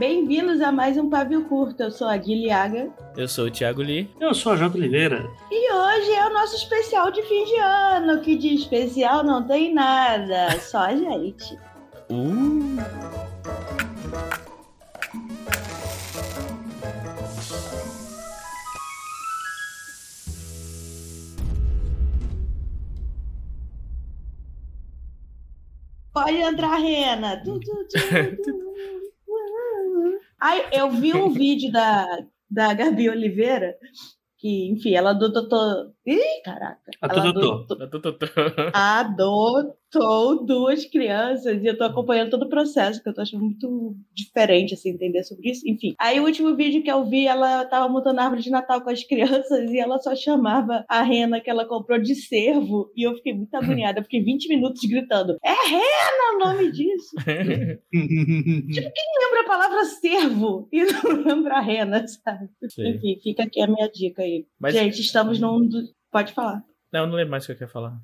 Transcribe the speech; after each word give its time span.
Bem-vindos 0.00 0.62
a 0.62 0.72
mais 0.72 0.96
um 0.96 1.10
Pavio 1.10 1.44
Curto. 1.44 1.82
Eu 1.82 1.90
sou 1.90 2.08
a 2.08 2.16
Guilhaga. 2.16 2.88
Eu 3.14 3.28
sou 3.28 3.48
o 3.48 3.50
Thiago 3.50 3.82
Lee. 3.82 4.08
Eu 4.18 4.32
sou 4.32 4.52
a 4.52 4.56
Jota 4.56 4.78
Oliveira. 4.78 5.30
E 5.50 5.70
hoje 5.70 6.10
é 6.12 6.26
o 6.26 6.32
nosso 6.32 6.56
especial 6.56 7.10
de 7.10 7.22
fim 7.24 7.44
de 7.44 7.56
ano, 7.56 8.22
que 8.22 8.34
de 8.34 8.54
especial 8.54 9.22
não 9.22 9.46
tem 9.46 9.74
nada, 9.74 10.58
só 10.58 10.84
a 10.84 10.96
gente. 10.96 11.54
Uh! 12.10 12.80
Pode 26.14 26.36
entrar, 26.36 26.78
Rena. 26.78 27.36
Tu, 27.44 27.60
tu, 27.60 27.86
tu, 28.42 28.69
Ai, 30.40 30.68
eu 30.72 30.90
vi 30.90 31.14
um 31.14 31.30
vídeo 31.34 31.70
da, 31.70 32.06
da 32.50 32.74
Gabi 32.74 33.08
Oliveira 33.10 33.76
que, 34.38 34.68
enfim, 34.70 34.94
ela 34.94 35.10
adotou. 35.10 35.92
Ih, 36.10 36.42
caraca! 36.44 36.90
Ela 37.00 37.28
Adotou. 37.28 37.66
adotou 38.74 40.44
duas 40.44 40.84
crianças 40.86 41.62
e 41.62 41.66
eu 41.66 41.78
tô 41.78 41.84
acompanhando 41.84 42.30
todo 42.30 42.46
o 42.46 42.48
processo, 42.48 43.00
que 43.00 43.08
eu 43.08 43.14
tô 43.14 43.20
achando 43.20 43.44
muito 43.44 43.94
diferente, 44.12 44.74
assim, 44.74 44.90
entender 44.90 45.22
sobre 45.22 45.50
isso. 45.50 45.62
Enfim. 45.68 45.94
Aí 46.00 46.18
o 46.18 46.24
último 46.24 46.56
vídeo 46.56 46.82
que 46.82 46.90
eu 46.90 47.04
vi, 47.04 47.28
ela 47.28 47.64
tava 47.66 47.88
montando 47.88 48.20
árvore 48.20 48.42
de 48.42 48.50
Natal 48.50 48.80
com 48.80 48.90
as 48.90 49.04
crianças 49.04 49.70
e 49.70 49.78
ela 49.78 50.00
só 50.00 50.16
chamava 50.16 50.84
a 50.88 51.02
rena 51.02 51.40
que 51.40 51.48
ela 51.48 51.64
comprou 51.64 52.00
de 52.00 52.16
cervo 52.16 52.90
e 52.96 53.04
eu 53.06 53.14
fiquei 53.14 53.32
muito 53.32 53.54
agoniada. 53.54 54.00
Eu 54.00 54.04
fiquei 54.04 54.20
20 54.22 54.48
minutos 54.48 54.82
gritando: 54.82 55.36
É 55.44 55.68
rena 55.68 56.34
o 56.34 56.38
nome 56.40 56.72
disso? 56.72 57.10
Lembra 57.92 59.40
a 59.42 59.46
palavra 59.46 59.84
cervo 59.84 60.68
e 60.72 60.82
não 60.84 61.02
lembra 61.24 61.58
a 61.58 61.60
rena, 61.60 62.06
sabe? 62.08 62.48
Sim. 62.68 62.88
Enfim, 62.88 63.20
fica 63.22 63.44
aqui 63.44 63.60
a 63.62 63.66
minha 63.66 63.88
dica 63.88 64.22
aí. 64.22 64.46
Mas- 64.58 64.74
Gente, 64.74 65.00
estamos 65.00 65.38
num. 65.38 65.68
Pode 66.10 66.32
falar. 66.32 66.62
Não, 66.92 67.00
eu 67.00 67.06
não 67.06 67.14
lembro 67.14 67.30
mais 67.30 67.44
o 67.44 67.46
que 67.46 67.52
eu 67.52 67.56
queria 67.56 67.72
falar. 67.72 67.96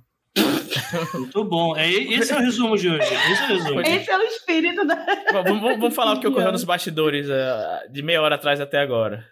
Muito 1.14 1.44
bom. 1.44 1.76
É, 1.76 1.90
esse 1.90 2.32
é 2.32 2.36
o 2.36 2.40
resumo 2.40 2.76
de 2.76 2.88
hoje. 2.88 3.02
Esse 3.02 3.42
é 3.42 3.44
o 3.44 3.48
resumo. 3.48 3.80
Esse 3.80 4.10
é 4.10 4.18
o 4.18 4.22
espírito 4.22 4.86
da. 4.86 4.94
Vamos, 5.32 5.60
vamos- 5.60 5.78
vamos 5.78 5.94
falar 5.94 6.14
o 6.14 6.20
que 6.20 6.26
ocorreu 6.26 6.52
nos 6.52 6.64
bastidores 6.64 7.28
ah, 7.30 7.82
de 7.90 8.02
meia 8.02 8.20
hora 8.22 8.34
atrás 8.36 8.60
até 8.60 8.78
agora. 8.78 9.24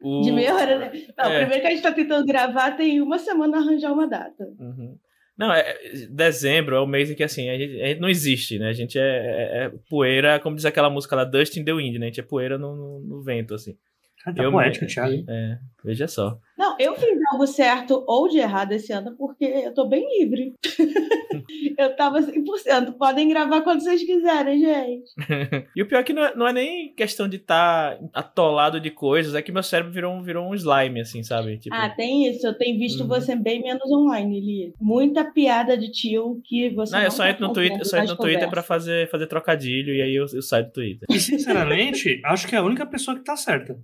O- 0.00 0.20
De 0.22 0.30
meia 0.30 0.54
hora, 0.54 0.78
né? 0.78 0.92
Não, 1.16 1.24
É. 1.24 1.40
primeiro 1.40 1.60
que 1.62 1.66
a 1.66 1.70
gente 1.70 1.82
tá 1.82 1.92
tentando 1.92 2.24
gravar, 2.26 2.72
tem 2.72 3.00
uma 3.00 3.18
semana 3.18 3.58
arranjar 3.58 3.92
uma 3.92 4.06
data. 4.06 4.44
Uhum. 4.58 4.96
Não, 5.36 5.52
é, 5.52 5.76
dezembro 6.10 6.76
é 6.76 6.80
o 6.80 6.86
mês 6.86 7.10
em 7.10 7.14
que 7.14 7.22
assim, 7.22 7.48
a 7.48 7.56
gente, 7.56 7.80
a 7.80 7.86
gente 7.86 8.00
não 8.00 8.08
existe, 8.08 8.58
né? 8.58 8.68
A 8.68 8.72
gente 8.72 8.98
é, 8.98 9.02
é- 9.02 9.64
é 9.66 9.72
poeira, 9.88 10.38
como 10.40 10.54
diz 10.56 10.64
aquela 10.64 10.90
música 10.90 11.16
lá, 11.16 11.24
Dust 11.24 11.56
in 11.56 11.64
the 11.64 11.72
Wind, 11.72 11.96
né? 11.96 12.06
A 12.06 12.08
gente 12.08 12.20
é 12.20 12.24
poeira 12.24 12.58
no, 12.58 12.74
no- 12.76 13.00
no 13.00 13.22
vento, 13.22 13.54
assim. 13.54 13.76
Cara, 14.22 14.36
tá 14.36 14.42
Eu- 14.42 14.52
poético, 14.52 14.86
Thiago. 14.86 15.24
É, 15.28 15.58
veja 15.84 16.06
só. 16.08 16.38
Não, 16.58 16.74
eu 16.78 16.94
fiz 16.96 17.18
algo 17.32 17.46
certo 17.46 18.02
ou 18.06 18.28
de 18.28 18.38
errado 18.38 18.72
esse 18.72 18.92
ano 18.92 19.14
porque 19.16 19.44
eu 19.44 19.72
tô 19.72 19.86
bem 19.86 20.04
livre. 20.18 20.54
eu 21.78 21.94
tava 21.96 22.20
100%. 22.20 22.94
Podem 22.98 23.28
gravar 23.28 23.60
quando 23.62 23.80
vocês 23.80 24.02
quiserem, 24.02 24.60
gente. 24.60 25.10
E 25.76 25.82
o 25.82 25.86
pior 25.86 26.00
é 26.00 26.02
que 26.02 26.12
não 26.12 26.24
é, 26.24 26.34
não 26.34 26.48
é 26.48 26.52
nem 26.52 26.92
questão 26.94 27.28
de 27.28 27.36
estar 27.36 27.98
atolado 28.12 28.80
de 28.80 28.90
coisas, 28.90 29.34
é 29.34 29.42
que 29.42 29.52
meu 29.52 29.62
cérebro 29.62 29.92
virou, 29.92 30.12
um- 30.12 30.22
virou 30.22 30.48
um 30.50 30.54
slime, 30.54 31.00
assim, 31.00 31.22
sabe? 31.22 31.58
Tipo, 31.58 31.74
Ah, 31.76 31.88
tem 31.88 32.26
isso. 32.28 32.44
Eu 32.46 32.54
tenho 32.58 32.76
visto 32.78 33.02
Uhum. 33.02 33.08
você 33.08 33.36
bem 33.36 33.62
menos 33.62 33.88
online, 33.92 34.40
Li. 34.40 34.72
Muita 34.80 35.24
piada 35.24 35.76
de 35.76 35.90
tio 35.92 36.40
que 36.44 36.70
você 36.70 36.92
não, 36.92 36.98
não 36.98 37.06
eu 37.06 37.10
só 37.12 37.22
tá 37.22 37.30
entro 37.30 37.46
no 37.46 37.52
Twitter, 37.52 37.78
eu 37.78 37.84
só 37.84 37.98
entro 37.98 38.14
no 38.14 38.16
Twitter 38.20 38.50
pra 38.50 38.62
fazer, 38.62 39.08
fazer 39.10 39.26
trocadilho 39.28 39.94
e 39.94 40.02
aí 40.02 40.14
eu, 40.16 40.26
eu 40.32 40.42
saio 40.42 40.64
do 40.66 40.72
Twitter. 40.72 41.06
E, 41.10 41.20
sinceramente, 41.20 42.20
acho 42.26 42.48
que 42.48 42.56
é 42.56 42.58
a 42.58 42.62
única 42.64 42.84
pessoa 42.86 43.16
que 43.16 43.22
tá 43.24 43.36
certa. 43.36 43.76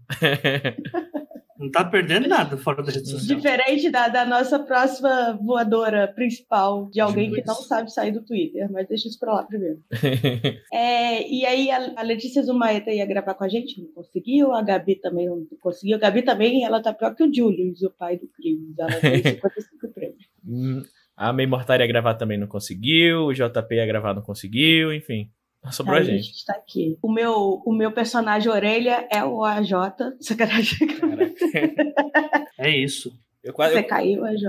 Não 1.58 1.70
tá 1.70 1.84
perdendo 1.84 2.28
nada 2.28 2.56
fora 2.56 2.82
da 2.82 2.90
rede 2.90 3.08
social. 3.08 3.36
Diferente 3.36 3.90
da, 3.90 4.08
da 4.08 4.24
nossa 4.24 4.58
próxima 4.58 5.38
voadora 5.40 6.08
principal, 6.08 6.88
de 6.90 7.00
alguém 7.00 7.30
que 7.30 7.46
não 7.46 7.54
sabe 7.54 7.92
sair 7.92 8.10
do 8.10 8.24
Twitter, 8.24 8.70
mas 8.72 8.88
deixa 8.88 9.08
isso 9.08 9.18
pra 9.18 9.34
lá 9.34 9.42
primeiro. 9.44 9.80
É, 10.72 11.28
e 11.28 11.46
aí 11.46 11.70
a, 11.70 11.94
a 11.96 12.02
Letícia 12.02 12.42
Zumaeta 12.42 12.90
ia 12.90 13.06
gravar 13.06 13.34
com 13.34 13.44
a 13.44 13.48
gente, 13.48 13.80
não 13.80 13.88
conseguiu, 13.92 14.52
a 14.52 14.62
Gabi 14.62 14.96
também 14.96 15.28
não 15.28 15.46
conseguiu. 15.60 15.96
A 15.96 16.00
Gabi 16.00 16.22
também, 16.22 16.64
ela 16.64 16.82
tá 16.82 16.92
pior 16.92 17.14
que 17.14 17.22
o 17.22 17.32
Julius, 17.32 17.82
o 17.82 17.90
pai 17.90 18.18
do 18.18 18.26
Cris. 18.28 18.58
Ela 18.76 18.90
tem 19.00 19.22
55 19.22 19.88
prêmios. 19.92 20.24
Hum, 20.46 20.82
a 21.16 21.32
May 21.32 21.46
Mortal 21.46 21.78
ia 21.78 21.86
gravar 21.86 22.14
também 22.14 22.38
não 22.38 22.48
conseguiu, 22.48 23.26
o 23.26 23.32
JP 23.32 23.74
ia 23.74 23.86
gravar 23.86 24.14
não 24.14 24.22
conseguiu, 24.22 24.92
enfim. 24.92 25.30
Sobrou 25.70 25.96
a 25.96 26.00
Aí 26.00 26.04
gente. 26.06 26.30
está 26.32 26.52
aqui. 26.54 26.98
O 27.02 27.10
meu, 27.12 27.62
o 27.64 27.72
meu 27.74 27.90
personagem 27.92 28.50
orelha 28.50 29.06
é 29.10 29.24
o 29.24 29.42
AJ. 29.44 29.70
Sacanagem. 30.20 30.78
É 32.58 32.70
isso. 32.70 33.12
Eu 33.42 33.52
quase. 33.52 33.74
Você 33.74 33.80
eu- 33.80 33.86
caiu, 33.86 34.24
AJ. 34.24 34.42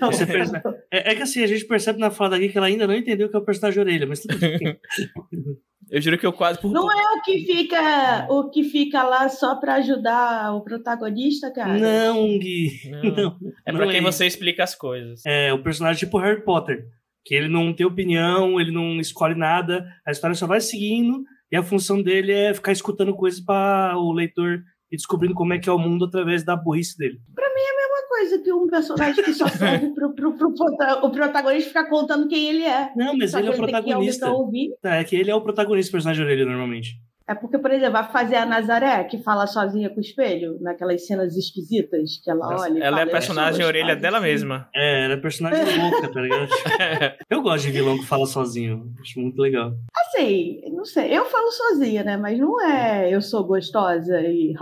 Não, 0.00 0.12
Você 0.12 0.24
percebe- 0.26 0.62
É, 0.90 1.10
é 1.12 1.14
que 1.16 1.22
assim, 1.22 1.42
a 1.42 1.46
gente 1.46 1.64
percebe 1.64 1.98
na 1.98 2.10
fala 2.10 2.30
daqui 2.30 2.48
que 2.48 2.56
ela 2.58 2.68
ainda 2.68 2.86
não 2.86 2.94
entendeu 2.94 3.26
o 3.26 3.30
que 3.30 3.36
é 3.36 3.38
o 3.40 3.44
personagem 3.44 3.80
orelha, 3.80 4.06
mas 4.06 4.20
tudo 4.20 4.38
bem. 4.38 4.58
Eu 5.88 6.00
juro 6.00 6.18
que 6.18 6.26
eu 6.26 6.32
quase. 6.32 6.60
Por... 6.60 6.72
Não 6.72 6.90
é 6.90 7.12
o 7.16 7.22
que 7.22 7.44
fica, 7.46 8.26
o 8.28 8.50
que 8.50 8.64
fica 8.64 9.04
lá 9.04 9.28
só 9.28 9.54
pra 9.54 9.74
ajudar 9.76 10.52
o 10.52 10.60
protagonista, 10.60 11.48
cara? 11.52 11.78
Não, 11.78 12.36
Gui. 12.40 12.72
Não. 12.90 13.02
Não. 13.02 13.38
É 13.64 13.70
pra 13.70 13.84
não 13.84 13.88
quem 13.92 13.98
é 14.00 14.02
você 14.02 14.26
explica 14.26 14.64
as 14.64 14.74
coisas. 14.74 15.22
É 15.24 15.52
o 15.52 15.62
personagem 15.62 16.00
tipo 16.00 16.18
Harry 16.18 16.42
Potter, 16.44 16.86
que 17.26 17.34
ele 17.34 17.48
não 17.48 17.74
tem 17.74 17.84
opinião, 17.84 18.58
ele 18.60 18.70
não 18.70 19.00
escolhe 19.00 19.34
nada, 19.34 19.84
a 20.06 20.12
história 20.12 20.34
só 20.36 20.46
vai 20.46 20.60
seguindo 20.60 21.24
e 21.52 21.56
a 21.56 21.62
função 21.62 22.00
dele 22.00 22.30
é 22.32 22.54
ficar 22.54 22.70
escutando 22.72 23.14
coisas 23.14 23.40
para 23.40 23.98
o 23.98 24.12
leitor 24.12 24.60
e 24.90 24.96
descobrindo 24.96 25.34
como 25.34 25.52
é 25.52 25.58
que 25.58 25.68
é 25.68 25.72
o 25.72 25.78
mundo 25.78 26.04
através 26.04 26.44
da 26.44 26.54
burrice 26.56 26.96
dele. 26.96 27.18
Uma 27.36 28.08
coisa 28.08 28.38
que 28.42 28.52
um 28.52 28.66
personagem 28.68 29.22
que 29.24 29.32
só 29.34 29.46
serve 29.48 29.90
pro, 29.92 30.14
pro, 30.14 30.36
pro 30.38 30.54
prota- 30.54 31.04
o 31.04 31.10
protagonista 31.10 31.68
ficar 31.68 31.88
contando 31.88 32.28
quem 32.28 32.48
ele 32.48 32.62
é. 32.62 32.90
Não, 32.96 33.16
mas 33.16 33.32
Só 33.32 33.38
ele 33.40 33.48
é 33.48 33.50
o 33.50 33.52
que 33.54 33.60
que 33.60 33.66
protagonista. 33.72 34.30
ouvir. 34.30 34.70
É 34.84 35.04
que 35.04 35.16
ele 35.16 35.30
é 35.30 35.34
o 35.34 35.40
protagonista 35.42 35.90
do 35.90 35.92
personagem 35.92 36.24
de 36.24 36.30
orelha 36.30 36.46
normalmente. 36.46 36.90
É 37.28 37.34
porque, 37.34 37.58
por 37.58 37.72
exemplo, 37.72 37.94
vai 37.94 38.08
fazer 38.10 38.36
a 38.36 38.46
Nazaré, 38.46 39.02
que 39.04 39.18
fala 39.18 39.48
sozinha 39.48 39.90
com 39.90 39.96
o 39.96 40.00
espelho, 40.00 40.58
naquelas 40.60 41.04
cenas 41.06 41.36
esquisitas 41.36 42.20
que 42.22 42.30
ela 42.30 42.46
olha. 42.46 42.78
e 42.78 42.80
Ela 42.80 42.86
é 42.86 42.90
fala, 42.90 43.02
a 43.02 43.06
personagem 43.06 43.52
"Eu 43.60 43.64
sou 43.64 43.66
orelha 43.66 43.84
gostosa", 43.86 44.00
dela 44.02 44.18
assim. 44.18 44.26
mesma. 44.26 44.68
É, 44.74 45.04
ela 45.04 45.14
é 45.14 45.16
personagem 45.16 45.64
louca, 45.90 46.12
tá 46.12 46.20
ligado? 46.20 46.48
Eu 47.28 47.42
gosto 47.42 47.64
de 47.66 47.72
vilão 47.72 47.98
que 47.98 48.06
fala 48.06 48.26
sozinho. 48.26 48.94
Acho 49.00 49.18
muito 49.20 49.40
legal. 49.42 49.72
Assim, 49.96 50.60
não 50.72 50.84
sei, 50.84 51.16
eu 51.16 51.24
falo 51.26 51.50
sozinha, 51.50 52.04
né? 52.04 52.16
Mas 52.16 52.38
não 52.38 52.60
é 52.60 53.12
eu 53.12 53.20
sou 53.20 53.44
gostosa 53.44 54.20
e. 54.20 54.54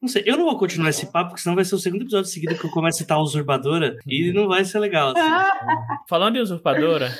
Não 0.00 0.08
sei, 0.08 0.22
eu 0.26 0.36
não 0.36 0.44
vou 0.44 0.58
continuar 0.58 0.90
esse 0.90 1.10
papo, 1.10 1.30
porque 1.30 1.42
senão 1.42 1.56
vai 1.56 1.64
ser 1.64 1.74
o 1.74 1.78
segundo 1.78 2.02
episódio 2.02 2.30
seguido 2.30 2.54
que 2.54 2.66
eu 2.66 2.70
começo 2.70 2.98
a 2.98 3.00
citar 3.00 3.16
a 3.16 3.22
usurpadora 3.22 3.96
e 4.06 4.32
não 4.32 4.46
vai 4.46 4.64
ser 4.64 4.78
legal. 4.78 5.12
assim. 5.16 5.20
Falando 6.08 6.36
em 6.36 6.40
usurpadora, 6.40 7.10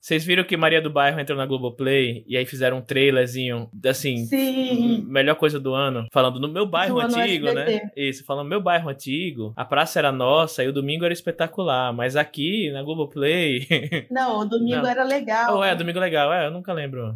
vocês 0.00 0.24
viram 0.24 0.42
que 0.42 0.56
Maria 0.56 0.80
do 0.80 0.90
Bairro 0.90 1.20
entrou 1.20 1.36
na 1.38 1.44
Globoplay 1.46 2.24
e 2.26 2.36
aí 2.36 2.46
fizeram 2.46 2.78
um 2.78 2.82
trailerzinho, 2.82 3.70
assim, 3.86 4.24
Sim. 4.24 5.04
melhor 5.06 5.36
coisa 5.36 5.60
do 5.60 5.74
ano, 5.74 6.06
falando 6.10 6.40
no 6.40 6.48
meu 6.48 6.66
bairro 6.66 7.00
Do 7.00 7.06
antigo, 7.06 7.52
né? 7.52 7.90
Isso, 7.94 8.24
falando 8.24 8.48
meu 8.48 8.60
bairro 8.60 8.88
antigo, 8.88 9.52
a 9.54 9.64
praça 9.64 9.98
era 9.98 10.10
nossa 10.10 10.64
e 10.64 10.68
o 10.68 10.72
domingo 10.72 11.04
era 11.04 11.12
espetacular, 11.12 11.92
mas 11.92 12.16
aqui 12.16 12.70
na 12.72 12.82
Globoplay. 12.82 13.68
Não, 14.10 14.40
o 14.40 14.44
domingo 14.44 14.82
Não. 14.82 14.90
era 14.90 15.04
legal. 15.04 15.58
oh, 15.58 15.62
é, 15.62 15.74
domingo 15.76 16.00
legal, 16.00 16.32
é, 16.32 16.46
eu 16.46 16.50
nunca 16.50 16.72
lembro 16.72 17.14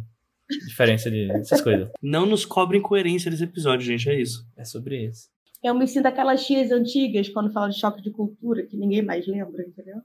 diferença 0.67 1.09
de- 1.11 1.27
dessas 1.27 1.61
coisas. 1.61 1.89
Não 2.01 2.25
nos 2.25 2.45
cobrem 2.45 2.81
coerência 2.81 3.29
desse 3.31 3.43
episódio, 3.43 3.85
gente, 3.85 4.09
é 4.09 4.19
isso. 4.19 4.45
É 4.55 4.63
sobre 4.63 5.05
isso. 5.05 5.29
Eu 5.63 5.73
me 5.73 5.87
sinto 5.87 6.05
aquelas 6.05 6.45
tias 6.45 6.71
antigas 6.71 7.27
quando 7.29 7.51
falam 7.51 7.69
de 7.69 7.79
choque 7.79 8.01
de 8.01 8.11
cultura, 8.11 8.63
que 8.63 8.77
ninguém 8.77 9.01
mais 9.01 9.25
lembra, 9.27 9.63
entendeu? 9.63 9.97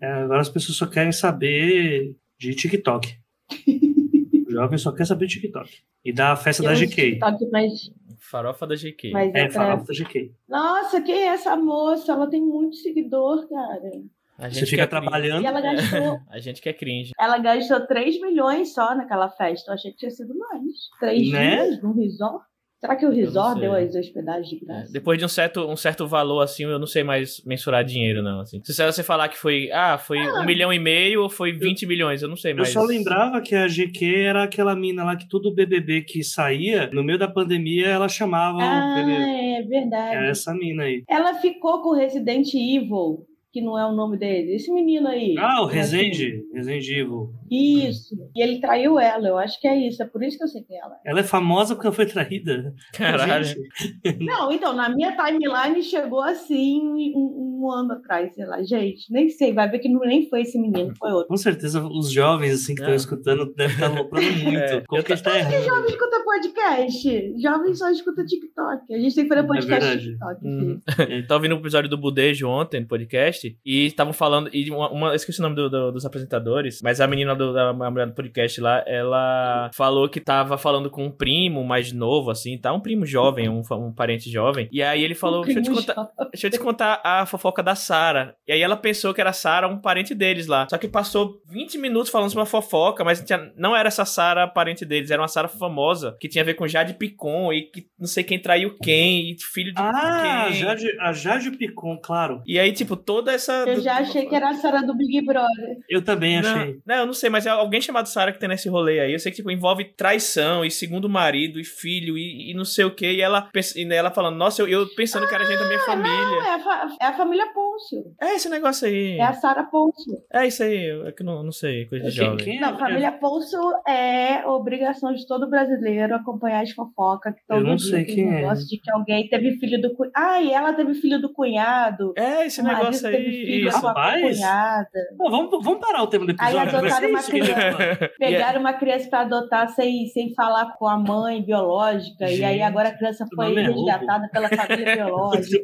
É, 0.00 0.06
agora 0.06 0.40
as 0.40 0.48
pessoas 0.48 0.76
só 0.76 0.86
querem 0.86 1.10
saber 1.12 2.14
de 2.38 2.54
TikTok. 2.54 3.16
o 4.46 4.50
jovem 4.50 4.78
só 4.78 4.92
quer 4.92 5.06
saber 5.06 5.26
de 5.26 5.40
TikTok. 5.40 5.78
E 6.04 6.12
da 6.12 6.36
festa 6.36 6.62
da 6.62 6.72
Eu 6.72 6.76
GK. 6.76 7.12
TikTok 7.12 7.50
mais, 7.50 7.90
Farofa 8.18 8.66
da 8.66 8.74
GK. 8.76 9.10
mais 9.12 9.28
É, 9.34 9.42
atrás. 9.42 9.54
farofa 9.54 9.86
da 9.86 9.94
GK. 9.94 10.32
Nossa, 10.48 11.00
quem 11.00 11.14
é 11.14 11.26
essa 11.28 11.56
moça? 11.56 12.12
Ela 12.12 12.28
tem 12.28 12.40
muito 12.42 12.76
seguidor, 12.76 13.48
cara. 13.48 13.90
A 14.38 14.48
Você 14.48 14.64
fica 14.66 14.82
quer 14.82 14.86
trabalhando. 14.88 15.42
E 15.42 15.46
ela 15.46 15.60
gastou, 15.60 16.18
A 16.30 16.38
gente 16.40 16.60
quer 16.60 16.72
cringe. 16.72 17.12
ela 17.18 17.38
gastou 17.38 17.86
3 17.86 18.20
milhões 18.20 18.72
só 18.74 18.94
naquela 18.94 19.28
festa. 19.28 19.70
Eu 19.70 19.74
achei 19.74 19.90
que 19.92 19.98
tinha 19.98 20.10
sido 20.10 20.34
mais. 20.36 20.62
3 20.98 21.30
Né? 21.30 21.64
dias 21.66 21.82
num 21.82 21.92
resort. 21.94 22.44
Será 22.80 22.96
que 22.96 23.06
o 23.06 23.12
resort 23.12 23.60
deu 23.60 23.72
as 23.74 23.94
hospedagens 23.94 24.48
de 24.48 24.56
É, 24.56 24.66
graça? 24.66 24.92
depois 24.92 25.16
de 25.16 25.24
um 25.24 25.28
certo, 25.28 25.64
um 25.70 25.76
certo 25.76 26.04
valor, 26.08 26.40
assim, 26.40 26.64
eu 26.64 26.80
não 26.80 26.86
sei 26.86 27.04
mais 27.04 27.40
mensurar 27.46 27.84
dinheiro, 27.84 28.24
não. 28.24 28.40
Assim. 28.40 28.60
Se 28.64 28.84
você 28.84 29.04
falar 29.04 29.28
que 29.28 29.38
foi, 29.38 29.70
ah, 29.70 29.96
foi 29.98 30.18
um 30.18 30.44
milhão 30.44 30.72
e 30.72 30.80
meio 30.80 31.22
ou 31.22 31.30
foi 31.30 31.52
20 31.52 31.86
milhões, 31.86 32.22
eu 32.22 32.28
não 32.28 32.34
sei 32.36 32.50
Eu 32.50 32.56
mais. 32.56 32.70
só 32.72 32.82
lembrava 32.82 33.40
que 33.40 33.54
a 33.54 33.68
GQ 33.68 34.24
era 34.24 34.42
aquela 34.42 34.74
mina 34.74 35.04
lá 35.04 35.14
que 35.14 35.28
todo 35.28 35.54
BBB 35.54 36.02
que 36.02 36.24
saía, 36.24 36.90
no 36.92 37.04
meio 37.04 37.20
da 37.20 37.28
pandemia, 37.28 37.86
ela 37.86 38.08
chamava 38.08 38.58
o 38.58 38.60
Ah, 38.60 38.94
BBB. 38.96 39.22
é 39.22 39.62
verdade. 39.62 40.16
É 40.16 40.30
essa 40.30 40.52
mina 40.52 40.82
aí. 40.82 41.04
Ela 41.08 41.34
ficou 41.34 41.82
com 41.82 41.92
Resident 41.94 42.48
Evil 42.52 43.24
que 43.52 43.60
não 43.60 43.78
é 43.78 43.86
o 43.86 43.92
nome 43.92 44.16
dele. 44.16 44.54
Esse 44.54 44.72
menino 44.72 45.06
aí. 45.08 45.34
Ah, 45.38 45.62
o 45.62 45.66
Assim, 45.66 45.74
Resende. 45.76 46.42
Resende 46.54 46.94
Evil. 46.94 47.30
Isso. 47.50 48.14
E 48.34 48.42
ele 48.42 48.60
traiu 48.60 48.98
ela, 48.98 49.28
eu 49.28 49.38
acho 49.38 49.60
que 49.60 49.68
é 49.68 49.76
isso. 49.76 50.02
É 50.02 50.06
por 50.06 50.22
isso 50.22 50.38
que 50.38 50.44
eu 50.44 50.48
sei 50.48 50.62
quem 50.62 50.78
ela 50.80 50.94
é. 51.04 51.10
Ela 51.10 51.20
é 51.20 51.24
famosa 51.24 51.74
porque 51.74 51.86
ela 51.86 51.94
foi 51.94 52.06
traída. 52.06 52.74
Caralho. 52.94 53.44
Gente, 53.44 54.24
Não, 54.24 54.50
então, 54.50 54.72
na 54.72 54.88
minha 54.88 55.14
timeline 55.14 55.82
chegou 55.82 56.22
assim 56.22 56.80
um, 56.80 57.20
um 57.20 57.51
ano 57.70 57.92
atrás, 57.92 58.34
sei 58.34 58.44
lá. 58.46 58.62
Gente, 58.62 59.10
nem 59.12 59.28
sei, 59.28 59.52
vai 59.52 59.68
ver 59.70 59.78
que 59.78 59.88
não, 59.88 60.00
nem 60.00 60.28
foi 60.28 60.42
esse 60.42 60.58
menino, 60.58 60.92
foi 60.98 61.10
outro. 61.12 61.28
com 61.28 61.36
certeza 61.36 61.82
os 61.86 62.10
jovens 62.10 62.54
assim 62.54 62.74
que 62.74 62.80
estão 62.80 62.92
É. 62.92 62.96
escutando 62.96 63.52
devem 63.54 63.74
estar 63.74 63.86
aloprando 63.90 64.26
muito. 64.42 64.58
É, 64.58 64.80
Como 64.86 65.02
que 65.02 65.12
a 65.12 65.16
gente 65.16 65.24
tá 65.24 65.38
errando? 65.38 65.62
Jovem 65.64 65.86
escuta 65.90 66.22
podcast. 66.24 67.40
Jovem 67.42 67.74
só 67.74 67.90
escuta 67.90 68.24
TikTok. 68.24 68.94
A 68.94 68.98
gente 68.98 69.14
tem 69.14 69.24
que 69.24 69.28
fazer 69.34 69.46
podcast 69.46 69.88
É. 69.90 69.96
TikTok. 69.98 70.40
Hum. 70.46 70.80
Eu 71.08 71.22
tava 71.26 71.34
ouvindo 71.38 71.54
o 71.54 71.58
episódio 71.58 71.90
do 71.90 71.98
Budejo 71.98 72.48
ontem 72.48 72.80
no 72.80 72.86
podcast 72.86 73.56
e 73.64 73.86
estavam 73.86 74.12
falando. 74.12 74.48
E 74.52 74.70
uma, 74.70 74.90
uma- 74.90 75.08
eu 75.08 75.14
esqueci 75.14 75.40
o 75.40 75.42
nome 75.42 75.56
do- 75.56 75.68
do- 75.68 75.92
dos 75.92 76.04
apresentadores, 76.06 76.80
mas 76.82 77.00
a 77.00 77.06
menina 77.06 77.34
do, 77.34 77.52
da 77.52 77.70
a 77.70 77.90
mulher 77.90 78.06
do 78.06 78.14
podcast 78.14 78.60
lá, 78.60 78.82
ela 78.86 79.70
falou 79.74 80.08
que 80.08 80.20
tava 80.20 80.56
falando 80.56 80.90
com 80.90 81.04
um 81.06 81.10
primo 81.10 81.62
mais 81.64 81.92
novo, 81.92 82.30
assim, 82.30 82.56
tá? 82.58 82.72
Um 82.72 82.80
primo 82.80 83.04
jovem, 83.04 83.48
um, 83.48 83.62
fa- 83.62 83.76
um 83.76 83.92
parente 83.92 84.30
jovem. 84.30 84.68
E 84.72 84.82
aí 84.82 85.02
ele 85.02 85.14
falou: 85.14 85.44
deixa 85.44 85.60
eu, 85.60 85.62
te 85.64 85.70
contar, 85.70 85.94
jovem. 85.94 86.12
deixa 86.32 86.46
eu 86.46 86.50
te 86.50 86.58
contar 86.58 87.00
a 87.04 87.26
fofoca 87.26 87.51
da 87.60 87.74
Sara. 87.74 88.36
E 88.46 88.52
aí 88.52 88.62
ela 88.62 88.76
pensou 88.76 89.12
que 89.12 89.20
era 89.20 89.30
a 89.30 89.32
Sara, 89.32 89.66
um 89.66 89.80
parente 89.80 90.14
deles 90.14 90.46
lá. 90.46 90.68
Só 90.70 90.78
que 90.78 90.86
passou 90.86 91.40
20 91.50 91.76
minutos 91.78 92.08
falando 92.08 92.28
sobre 92.30 92.42
uma 92.42 92.46
fofoca, 92.46 93.02
mas 93.02 93.18
não 93.18 93.26
tinha- 93.26 93.52
não 93.56 93.74
era 93.74 93.88
essa 93.88 94.04
Sara 94.04 94.46
parente 94.46 94.84
deles, 94.84 95.10
era 95.10 95.20
uma 95.20 95.26
Sara 95.26 95.48
famosa, 95.48 96.16
que 96.20 96.28
tinha 96.28 96.42
a 96.42 96.44
ver 96.44 96.54
com 96.54 96.68
Jade 96.68 96.94
Picon 96.94 97.52
e 97.52 97.62
que 97.62 97.86
não 97.98 98.06
sei 98.06 98.22
quem 98.22 98.38
traiu 98.38 98.76
quem, 98.80 99.32
e 99.32 99.36
filho 99.52 99.72
de 99.74 99.82
Ah, 99.82 100.44
quem. 100.46 100.54
Jade, 100.60 100.86
a 101.00 101.12
Jade 101.12 101.50
Picon, 101.50 101.98
claro. 102.00 102.40
E 102.46 102.58
aí, 102.60 102.70
tipo, 102.72 102.96
toda 102.96 103.32
essa. 103.32 103.64
Eu 103.66 103.80
já 103.80 103.98
achei 103.98 104.26
que 104.26 104.34
era 104.36 104.50
a 104.50 104.54
Sara 104.54 104.82
do 104.82 104.94
Big 104.96 105.20
Brother. 105.26 105.76
Eu 105.88 106.02
também 106.02 106.40
Não, 106.40 106.48
achei. 106.54 106.76
não, 106.86 106.94
eu 106.94 107.06
não 107.06 107.12
sei, 107.14 107.28
mas 107.30 107.46
é 107.46 107.50
alguém 107.50 107.80
chamado 107.80 108.06
Sara 108.06 108.30
que 108.30 108.38
tem 108.38 108.48
nesse 108.48 108.68
rolê 108.68 109.00
aí. 109.00 109.12
Eu 109.12 109.18
sei 109.18 109.32
que, 109.32 109.36
tipo, 109.36 109.50
envolve 109.50 109.84
traição 109.84 110.64
e 110.64 110.70
segundo 110.70 111.08
marido 111.08 111.58
e 111.58 111.64
filho 111.64 112.16
e, 112.18 112.50
e 112.50 112.54
não 112.54 112.64
sei 112.64 112.84
o 112.84 112.94
que. 112.94 113.10
E 113.10 113.20
ela, 113.20 113.48
e 113.76 113.92
ela 113.92 114.10
falando, 114.10 114.36
nossa, 114.36 114.62
eu, 114.62 114.68
eu 114.68 114.86
pensando 114.94 115.26
que 115.26 115.34
era 115.34 115.44
gente 115.44 115.58
da 115.58 115.64
minha 115.66 115.78
Não, 115.78 115.84
família. 115.86 116.46
é 116.46 116.54
a, 116.54 116.58
fa- 116.60 116.88
é 117.00 117.06
a 117.06 117.12
família 117.16 117.41
Pôncio. 117.46 118.04
É 118.20 118.34
esse 118.36 118.48
negócio 118.48 118.86
aí. 118.88 119.18
É 119.18 119.22
a 119.22 119.32
Sara 119.32 119.64
Pôncio. 119.64 120.12
É 120.32 120.46
isso 120.46 120.62
aí. 120.62 120.88
É 121.06 121.12
que 121.12 121.22
eu 121.22 121.26
não, 121.26 121.42
não 121.42 121.52
sei, 121.52 121.86
coisa 121.86 122.10
de 122.10 122.16
Quem- 122.16 122.24
jovem. 122.26 122.44
quem 122.44 122.56
é? 122.58 122.60
Não, 122.60 122.78
família 122.78 123.12
Pôncio 123.12 123.58
é 123.88 124.46
obrigação 124.46 125.12
de 125.12 125.26
todo 125.26 125.48
brasileiro 125.48 126.14
acompanhar 126.14 126.62
as 126.62 126.70
fofocas 126.72 127.34
que 127.34 127.40
todo 127.46 127.58
Eu 127.60 127.64
não 127.64 127.76
dia 127.76 127.90
sei 127.90 128.04
tem 128.04 128.14
quem 128.14 128.28
é. 128.28 128.30
negócio 128.42 128.66
de 128.66 128.78
que 128.80 128.90
alguém 128.90 129.28
teve 129.28 129.58
filho 129.58 129.80
do 129.80 129.94
cunhado. 129.94 130.12
Ah, 130.16 130.40
e 130.42 130.52
ela 130.52 130.72
teve 130.72 130.94
filho 130.94 131.20
do 131.20 131.32
cunhado. 131.32 132.12
É 132.16 132.46
esse 132.46 132.62
negócio 132.62 133.02
teve 133.10 133.16
aí. 133.16 133.46
filho 133.46 133.68
Isso. 133.68 133.78
Rapaz. 133.86 134.36
cunhada. 134.38 134.88
Pô, 135.18 135.30
vamos, 135.30 135.50
vamos 135.64 135.80
parar 135.80 136.02
o 136.02 136.06
tema 136.06 136.26
do 136.26 136.34
Aí 136.38 136.54
episódio. 136.56 136.78
adotaram 136.78 136.82
vai 136.82 137.00
ser 137.00 137.06
uma 137.08 137.18
isso 137.20 137.30
que 137.30 137.40
a 137.40 137.44
gente 137.44 137.54
vai 137.54 137.72
falar. 137.72 137.84
é 138.02 138.08
Pegaram 138.18 138.60
uma 138.60 138.72
criança 138.74 139.08
pra 139.10 139.20
adotar 139.20 139.68
sem, 139.70 140.06
sem 140.08 140.34
falar 140.34 140.74
com 140.78 140.86
a 140.86 140.98
mãe 140.98 141.42
biológica. 141.42 142.24
e 142.24 142.44
aí 142.44 142.52
Gente, 142.54 142.62
agora 142.62 142.88
a 142.88 142.96
criança 142.96 143.26
foi 143.34 143.54
é 143.56 143.62
resgatada 143.68 144.28
pela 144.32 144.48
família 144.48 144.94
biológica. 144.96 145.62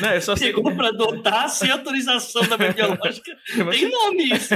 Não, 0.00 0.10
eu 0.14 0.20
só 0.20 0.36
sei. 0.44 0.54
Pegou 0.54 0.74
pra 0.74 0.88
adotar 0.88 1.48
sem 1.48 1.70
autorização 1.70 2.42
da 2.48 2.58
mãe 2.58 2.72
biológica. 2.72 3.36
Tem 3.70 3.90
nome 3.90 4.24
isso. 4.32 4.54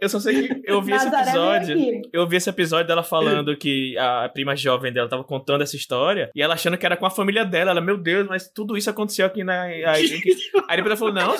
Eu 0.00 0.08
só 0.08 0.20
sei 0.20 0.48
que 0.48 0.62
eu 0.64 0.82
vi 0.82 0.92
esse 0.92 1.06
episódio. 1.06 1.74
aqui. 1.74 2.02
Eu 2.12 2.28
vi 2.28 2.36
esse 2.36 2.50
episódio 2.50 2.86
dela 2.86 3.02
falando 3.02 3.56
que 3.56 3.96
a 3.98 4.28
prima 4.28 4.56
jovem 4.56 4.92
dela 4.92 5.08
tava 5.08 5.24
contando 5.24 5.62
essa 5.62 5.76
história 5.76 6.30
e 6.34 6.42
ela 6.42 6.54
achando 6.54 6.76
que 6.76 6.86
era 6.86 6.96
com 6.96 7.06
a 7.06 7.10
família 7.10 7.44
dela. 7.44 7.70
Ela, 7.70 7.80
meu 7.80 7.96
Deus, 7.96 8.26
mas 8.28 8.48
tudo 8.48 8.76
isso 8.76 8.90
aconteceu 8.90 9.26
aqui 9.26 9.42
na. 9.42 9.62
Aí, 9.62 9.84
aí 9.84 10.76
depois 10.76 10.86
ela 10.86 10.96
falou: 10.96 11.14
não, 11.14 11.34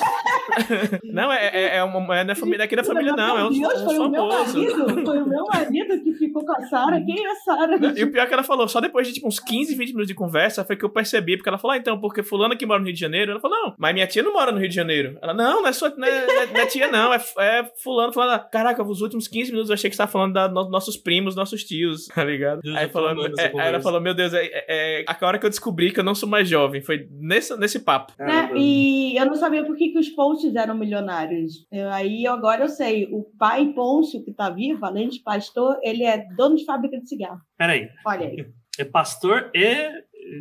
não, 1.05 1.33
é, 1.33 1.47
é, 1.47 1.77
é 1.77 1.85
uma, 1.85 2.19
é 2.19 2.25
da 2.25 2.35
família, 2.35 2.59
daqui 2.59 2.77
da 2.77 2.85
família, 2.85 3.13
não, 3.13 3.39
é 3.39 3.45
um, 3.45 3.51
Deus, 3.51 3.83
um 3.83 3.85
foi 3.85 3.99
o 3.99 4.09
meu 4.09 4.29
famoso. 4.29 4.59
marido. 4.59 5.05
Foi 5.05 5.19
o 5.19 5.29
meu 5.29 5.45
marido 5.45 6.03
que 6.03 6.13
ficou 6.15 6.45
com 6.45 6.53
a 6.53 6.67
Sara. 6.67 7.01
Quem 7.05 7.25
é 7.25 7.31
a 7.31 7.35
Sara? 7.37 7.77
E 7.97 8.05
o 8.05 8.11
pior 8.11 8.23
é 8.23 8.27
que 8.27 8.35
ela 8.35 8.43
falou, 8.43 8.69
só 8.69 8.81
depois 8.81 9.07
de 9.07 9.15
tipo 9.15 9.27
uns 9.27 9.39
15, 9.39 9.75
20 9.75 9.89
minutos 9.89 10.09
de 10.09 10.15
conversa, 10.15 10.65
foi 10.65 10.77
que 10.77 10.85
eu 10.85 10.91
percebi, 10.91 11.37
porque 11.37 11.49
ela 11.49 11.59
falou, 11.59 11.75
ah, 11.75 11.79
então, 11.87 12.01
porque 12.01 12.23
fulano 12.23 12.57
que 12.57 12.67
mora 12.67 12.81
no 12.81 12.87
Rio 12.87 12.95
de 12.95 13.01
Janeiro, 13.01 13.31
ela 13.33 13.41
falou, 13.41 13.57
não, 13.57 13.75
mas 13.79 13.95
minha 13.95 14.07
tia 14.07 14.23
não 14.23 14.33
mora 14.33 14.51
no 14.51 14.59
Rio 14.59 14.69
de 14.69 14.75
Janeiro. 14.75 15.17
Ela, 15.23 15.33
não, 15.33 15.63
não 15.63 15.69
é 15.69 15.73
sua, 15.73 15.91
não 15.97 16.07
é, 16.07 16.27
não 16.27 16.43
é- 16.43 16.47
não 16.47 16.61
é 16.61 16.67
tia 16.67 16.91
não, 16.91 17.13
é, 17.15 17.19
é 17.39 17.71
fulano 17.83 18.13
falando, 18.13 18.41
caraca, 18.51 18.83
os 18.83 19.01
últimos 19.01 19.29
15 19.29 19.51
minutos 19.51 19.71
eu 19.71 19.75
achei 19.75 19.89
que 19.89 19.95
você 19.97 20.03
tava 20.03 20.11
falando 20.11 20.33
dos 20.33 20.71
nossos 20.71 20.97
primos, 20.97 21.37
nossos 21.37 21.63
tios, 21.65 22.07
tá 22.07 22.25
ligado? 22.25 22.61
Deus, 22.63 22.77
Aí, 22.77 22.89
falou, 22.89 23.11
é, 23.39 23.45
aí 23.61 23.69
ela 23.69 23.81
falou, 23.81 24.01
meu 24.01 24.15
Deus, 24.15 24.33
é, 24.35 24.45
é, 24.45 25.03
é 25.03 25.05
a 25.09 25.27
hora 25.27 25.39
que 25.39 25.47
eu 25.47 25.51
descobri 25.51 25.93
que 25.93 26.01
eu 26.01 26.05
não 26.05 26.15
sou 26.15 26.29
mais 26.29 26.49
jovem, 26.49 26.81
foi 26.83 27.07
nesse, 27.11 27.57
nesse 27.57 27.81
papo. 27.81 28.13
Né? 28.19 28.51
E 28.57 29.17
eu 29.17 29.27
não 29.27 29.35
sabia 29.35 29.65
por 29.65 29.77
que, 29.77 29.91
que 29.91 29.99
os 29.99 30.09
Pôncios 30.09 30.55
eram 30.57 30.75
milionários. 30.77 31.67
Eu- 31.71 31.91
aí 31.91 32.27
agora 32.27 32.65
eu 32.65 32.69
sei. 32.69 33.07
O 33.13 33.25
pai 33.39 33.67
Pôncio, 33.75 34.25
que 34.25 34.33
tá 34.33 34.51
vivo, 34.51 34.85
além 34.85 35.09
de 35.09 35.21
pastor, 35.21 35.77
ele 35.83 36.05
é 36.05 36.25
dono 36.37 36.57
de 36.57 36.65
fábrica 36.65 36.99
de 37.01 37.09
cigarro. 37.09 37.41
Peraí. 37.59 37.89
Olha 38.07 38.27
aí. 38.27 38.47
É 38.79 38.85
pastor 38.85 39.51
e 39.55 39.91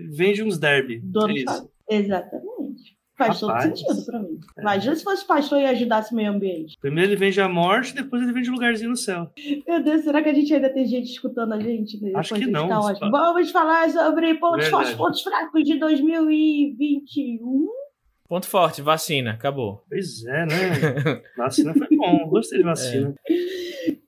vende 0.10 0.44
uns 0.44 0.58
derby. 0.58 1.00
Dono 1.04 1.32
é 1.32 1.36
isso. 1.36 1.70
Exatamente. 1.90 2.96
Faz 3.18 3.40
Rapaz. 3.40 3.64
todo 3.64 3.78
sentido 3.78 4.06
pra 4.06 4.20
mim. 4.20 4.40
É. 4.58 4.62
Imagina 4.62 4.96
se 4.96 5.04
fosse 5.04 5.26
pastor 5.26 5.62
e 5.62 5.66
ajudasse 5.66 6.12
o 6.12 6.16
meio 6.16 6.32
ambiente. 6.32 6.76
Primeiro 6.82 7.12
ele 7.12 7.16
vende 7.16 7.40
a 7.40 7.48
morte, 7.48 7.96
depois 7.96 8.22
ele 8.22 8.34
vende 8.34 8.50
um 8.50 8.54
lugarzinho 8.54 8.90
no 8.90 8.98
céu. 8.98 9.32
Meu 9.66 9.82
Deus, 9.82 10.04
será 10.04 10.22
que 10.22 10.28
a 10.30 10.34
gente 10.34 10.54
ainda 10.54 10.70
tem 10.70 10.86
gente 10.86 11.10
escutando 11.10 11.54
a 11.54 11.60
gente? 11.60 11.96
Acho 12.14 12.34
Depois 12.34 12.46
que 12.46 12.52
não, 12.52 12.68
Tá. 12.68 13.10
Vamos 13.10 13.52
falar 13.52 13.90
sobre 13.90 14.36
pontos 14.36 14.68
fortes, 14.68 14.94
pontos 14.96 15.22
fracos 15.22 15.64
de 15.64 15.80
2021. 15.80 17.68
Ponto 18.28 18.48
forte, 18.48 18.82
vacina, 18.82 19.32
acabou. 19.32 19.84
Pois 19.88 20.26
é, 20.26 20.46
né? 20.46 21.22
Vacina 21.38 21.74
foi 21.74 21.96
bom. 21.96 22.28
Gostei 22.28 22.58
de 22.58 22.66
vacina. 22.66 23.14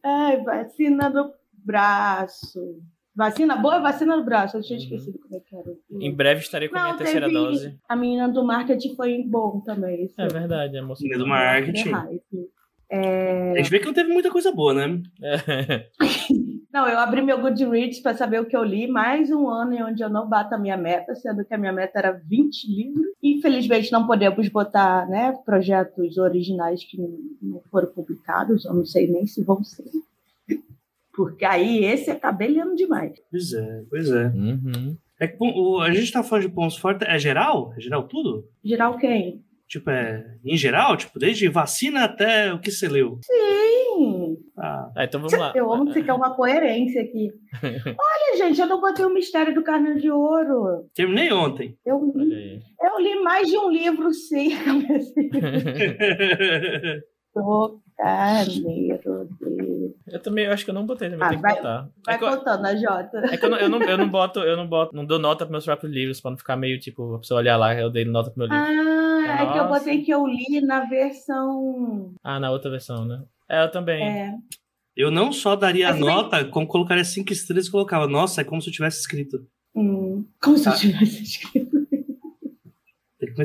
Ai, 0.04 0.42
vacina 0.44 1.08
no 1.10 1.32
braço. 1.54 2.82
Vacina 3.18 3.56
boa, 3.56 3.80
vacina 3.80 4.16
no 4.16 4.24
braço. 4.24 4.56
Eu 4.58 4.62
tinha 4.62 4.78
Uhum. 4.78 4.84
esquecido 4.86 5.18
como 5.20 5.36
é 5.36 5.40
que 5.40 5.56
era. 5.56 5.74
Em 6.00 6.14
breve 6.16 6.42
estarei 6.42 6.70
com 6.70 6.78
a 6.78 6.82
minha 6.82 6.92
Não, 6.92 6.98
terceira 7.00 7.26
teve- 7.28 7.38
dose. 7.40 7.76
A 7.90 7.96
menina 7.96 8.30
do 8.30 8.44
marketing 8.46 8.96
foi 8.96 9.24
bom 9.24 9.60
também. 9.62 10.04
esse 10.04 10.14
É 10.22 10.28
verdade, 10.28 10.78
é 10.78 10.82
moça. 10.84 11.02
Menina 11.02 11.18
do 11.20 11.26
É 11.26 11.30
marketing. 11.30 11.90
hype. 11.90 12.50
É, 12.90 13.52
A 13.54 13.58
gente 13.58 13.70
vê 13.72 13.80
que 13.80 13.86
não 13.88 13.94
teve 13.94 14.14
muita 14.14 14.30
coisa 14.32 14.52
boa, 14.52 14.74
né? 14.74 15.02
É. 15.22 15.88
Não, 16.72 16.88
eu 16.88 17.00
abri 17.00 17.24
meu 17.24 17.42
Goodreads 17.42 18.00
para 18.02 18.14
saber 18.16 18.40
o 18.40 18.46
que 18.46 18.56
eu 18.56 18.64
li. 18.64 18.88
Mais 18.88 19.32
um 19.32 19.48
ano 19.50 19.74
em 19.74 19.82
onde 19.84 20.04
eu 20.04 20.10
não 20.10 20.30
bato 20.30 20.54
a 20.54 20.60
minha 20.60 20.78
meta, 20.78 21.16
sendo 21.16 21.44
que 21.44 21.52
a 21.54 21.58
minha 21.58 21.74
meta 21.74 21.98
era 21.98 22.12
20 22.12 22.66
livros. 22.72 23.04
Infelizmente, 23.24 23.92
não 23.92 24.06
podemos 24.06 24.48
botar 24.50 25.08
né, 25.10 25.34
projetos 25.44 26.18
originais 26.20 26.84
que 26.84 26.98
não 27.42 27.62
foram 27.72 27.88
publicados. 27.92 28.64
Eu 28.66 28.76
não 28.76 28.86
sei 28.86 29.08
nem 29.10 29.26
se 29.26 29.44
vão 29.44 29.64
ser. 29.64 29.86
Porque 31.18 31.44
aí 31.44 31.84
esse 31.84 32.12
é 32.12 32.16
cabelhando 32.16 32.76
demais. 32.76 33.12
Pois 33.32 33.52
é, 33.52 33.82
pois 33.90 34.10
é. 34.12 34.28
Uhum. 34.28 34.96
É 35.20 35.28
que 35.28 35.36
o- 35.42 35.82
a 35.82 35.92
gente 35.92 36.12
tá 36.12 36.22
falando 36.22 36.44
de 36.48 36.54
pontos 36.54 36.78
fortes. 36.78 37.08
É 37.10 37.18
geral? 37.18 37.74
É 37.76 37.82
geral 37.82 38.08
tudo? 38.08 38.46
Geral 38.64 38.96
quem? 39.00 39.44
Tipo, 39.68 39.90
é 39.90 40.24
em 40.46 40.56
geral? 40.56 40.96
Tipo, 40.96 41.18
desde 41.20 41.50
vacina 41.50 42.04
até 42.06 42.54
o 42.54 42.60
que 42.60 42.70
você 42.72 42.88
leu? 42.88 43.20
Sim. 43.24 44.38
Ah, 44.58 44.92
Ah, 44.96 45.04
então 45.06 45.20
vamos 45.20 45.36
lá. 45.38 45.52
Eu 45.58 45.74
amo 45.74 45.88
que 45.88 45.94
você 45.94 46.04
quer 46.04 46.14
uma 46.14 46.36
coerência 46.36 47.02
aqui. 47.02 47.32
Olha, 47.64 48.38
gente, 48.38 48.62
eu 48.62 48.68
não 48.68 48.80
botei 48.80 49.04
o 49.04 49.14
Mistério 49.14 49.54
do 49.56 49.64
Carneiro 49.64 50.00
de 50.00 50.10
Ouro. 50.12 50.88
terminei 50.96 51.34
ontem. 51.34 51.76
Eu, 51.86 52.14
aí. 52.16 52.62
eu 52.80 53.00
li 53.02 53.20
mais 53.24 53.48
de 53.48 53.58
um 53.58 53.70
livro, 53.72 54.14
sim. 54.14 54.52
do 57.42 57.80
de... 58.48 59.94
Eu 60.08 60.20
também 60.22 60.46
eu 60.46 60.52
acho 60.54 60.64
que 60.64 60.70
eu 60.70 60.74
não 60.76 60.86
botei, 60.86 61.10
também 61.10 61.26
Ah, 61.26 61.30
tem 61.30 61.38
que 61.38 61.42
vai- 61.42 61.56
botar. 61.56 61.90
Vai 62.06 62.16
É 62.16 62.18
que, 62.18 62.24
eu, 62.24 62.38
contando 62.38 62.66
a 62.66 62.76
Jota. 62.76 63.18
é 63.26 63.38
que 63.38 63.46
eu, 63.46 63.50
não, 63.50 63.58
eu, 63.58 63.70
não, 63.70 63.82
eu 63.82 63.98
não 63.98 64.10
boto, 64.10 64.40
eu 64.40 64.56
não 64.56 64.68
boto, 64.68 64.96
não 64.96 65.06
dou 65.06 65.20
nota 65.20 65.46
pros 65.46 65.52
meus 65.52 65.66
próprios 65.66 65.92
livros, 65.94 66.22
pra 66.22 66.32
não 66.32 66.38
ficar 66.38 66.56
meio 66.56 66.80
tipo, 66.80 67.16
a 67.16 67.20
pessoa 67.20 67.40
olhar 67.40 67.58
lá, 67.58 67.74
eu 67.76 67.90
dei 67.90 68.06
nota 68.06 68.30
pro 68.30 68.40
meu 68.40 68.48
livro. 68.48 68.64
Ah, 68.64 69.42
é 69.44 69.52
que 69.52 69.58
eu 69.60 69.68
botei 69.68 70.02
que 70.04 70.12
eu 70.14 70.26
li 70.28 70.62
na 70.62 70.86
versão. 70.86 72.14
Ah, 72.24 72.40
na 72.40 72.52
outra 72.52 72.70
versão, 72.70 73.04
né? 73.06 73.24
É, 73.50 73.64
eu 73.64 73.72
também. 73.72 74.04
É, 74.08 74.34
Eu 74.96 75.12
não 75.12 75.32
só 75.32 75.56
daria 75.56 75.90
a 75.90 75.94
nota, 75.96 76.44
como 76.46 76.68
colocaria 76.68 77.04
cinco 77.04 77.32
estrelas 77.34 77.68
e 77.68 77.72
colocava. 77.72 78.08
Nossa, 78.08 78.42
é 78.42 78.44
como 78.44 78.62
se 78.62 78.70
eu 78.70 78.74
tivesse 78.74 79.00
escrito. 79.00 79.46
hum, 79.76 80.26
como 80.42 80.58
se 80.58 80.68
eu 80.68 80.74
Tá. 80.74 80.78
tivesse 80.80 81.24
escrito. 81.24 81.77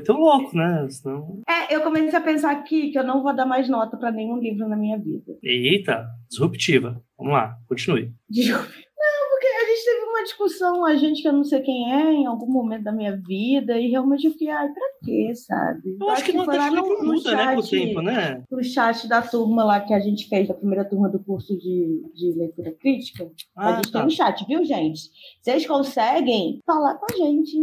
Que 0.00 0.12
o 0.12 0.16
louco, 0.16 0.56
né? 0.56 0.86
Senão. 0.88 1.40
É, 1.48 1.74
eu 1.74 1.82
comecei 1.82 2.16
a 2.18 2.20
pensar 2.20 2.50
aqui 2.52 2.90
que 2.90 2.98
eu 2.98 3.04
não 3.04 3.22
vou 3.22 3.34
dar 3.34 3.46
mais 3.46 3.68
nota 3.68 3.96
para 3.96 4.10
nenhum 4.12 4.38
livro 4.38 4.68
na 4.68 4.76
minha 4.76 4.98
vida. 4.98 5.36
Eita, 5.42 6.06
disruptiva. 6.30 7.02
Vamos 7.18 7.32
lá, 7.34 7.56
continue. 7.68 8.12
Não, 8.30 9.30
porque 9.30 9.46
a 9.46 9.66
gente 9.66 9.84
teve 9.84 10.04
uma 10.06 10.22
discussão, 10.22 10.84
a 10.84 10.94
gente 10.96 11.22
que 11.22 11.28
eu 11.28 11.32
não 11.32 11.42
sei 11.44 11.60
quem 11.60 11.92
é, 11.92 12.12
em 12.12 12.26
algum 12.26 12.46
momento 12.50 12.84
da 12.84 12.92
minha 12.92 13.16
vida, 13.16 13.78
e 13.78 13.88
realmente 13.90 14.26
eu 14.26 14.32
fiquei, 14.32 14.48
ai, 14.48 14.68
pra 14.68 14.82
quê, 15.04 15.34
sabe? 15.34 15.96
Eu 16.00 16.08
acho 16.10 16.24
que 16.24 16.32
não 16.32 16.44
foi 16.44 16.56
lá 16.56 16.70
que 16.70 16.76
no- 16.76 16.88
no 17.02 17.14
muda, 17.14 17.34
né, 17.36 17.54
com 17.54 17.60
o 17.60 17.62
chat- 17.62 17.70
tempo, 17.70 18.00
né? 18.02 18.44
no 18.50 18.62
chat 18.62 19.08
da 19.08 19.20
turma 19.22 19.64
lá 19.64 19.80
que 19.80 19.92
a 19.92 19.98
gente 20.00 20.28
fez, 20.28 20.46
da 20.48 20.54
primeira 20.54 20.84
turma 20.84 21.08
do 21.08 21.18
curso 21.18 21.56
de, 21.58 22.02
de 22.14 22.32
leitura 22.38 22.72
crítica. 22.72 23.28
a 23.56 23.70
Ah, 23.70 23.76
gente 23.76 23.90
tá. 23.90 23.98
tem 23.98 24.06
um 24.06 24.10
chat, 24.10 24.46
viu, 24.46 24.64
gente? 24.64 25.00
Vocês 25.40 25.66
conseguem 25.66 26.60
falar 26.64 26.94
com 26.96 27.06
a 27.12 27.16
gente, 27.16 27.56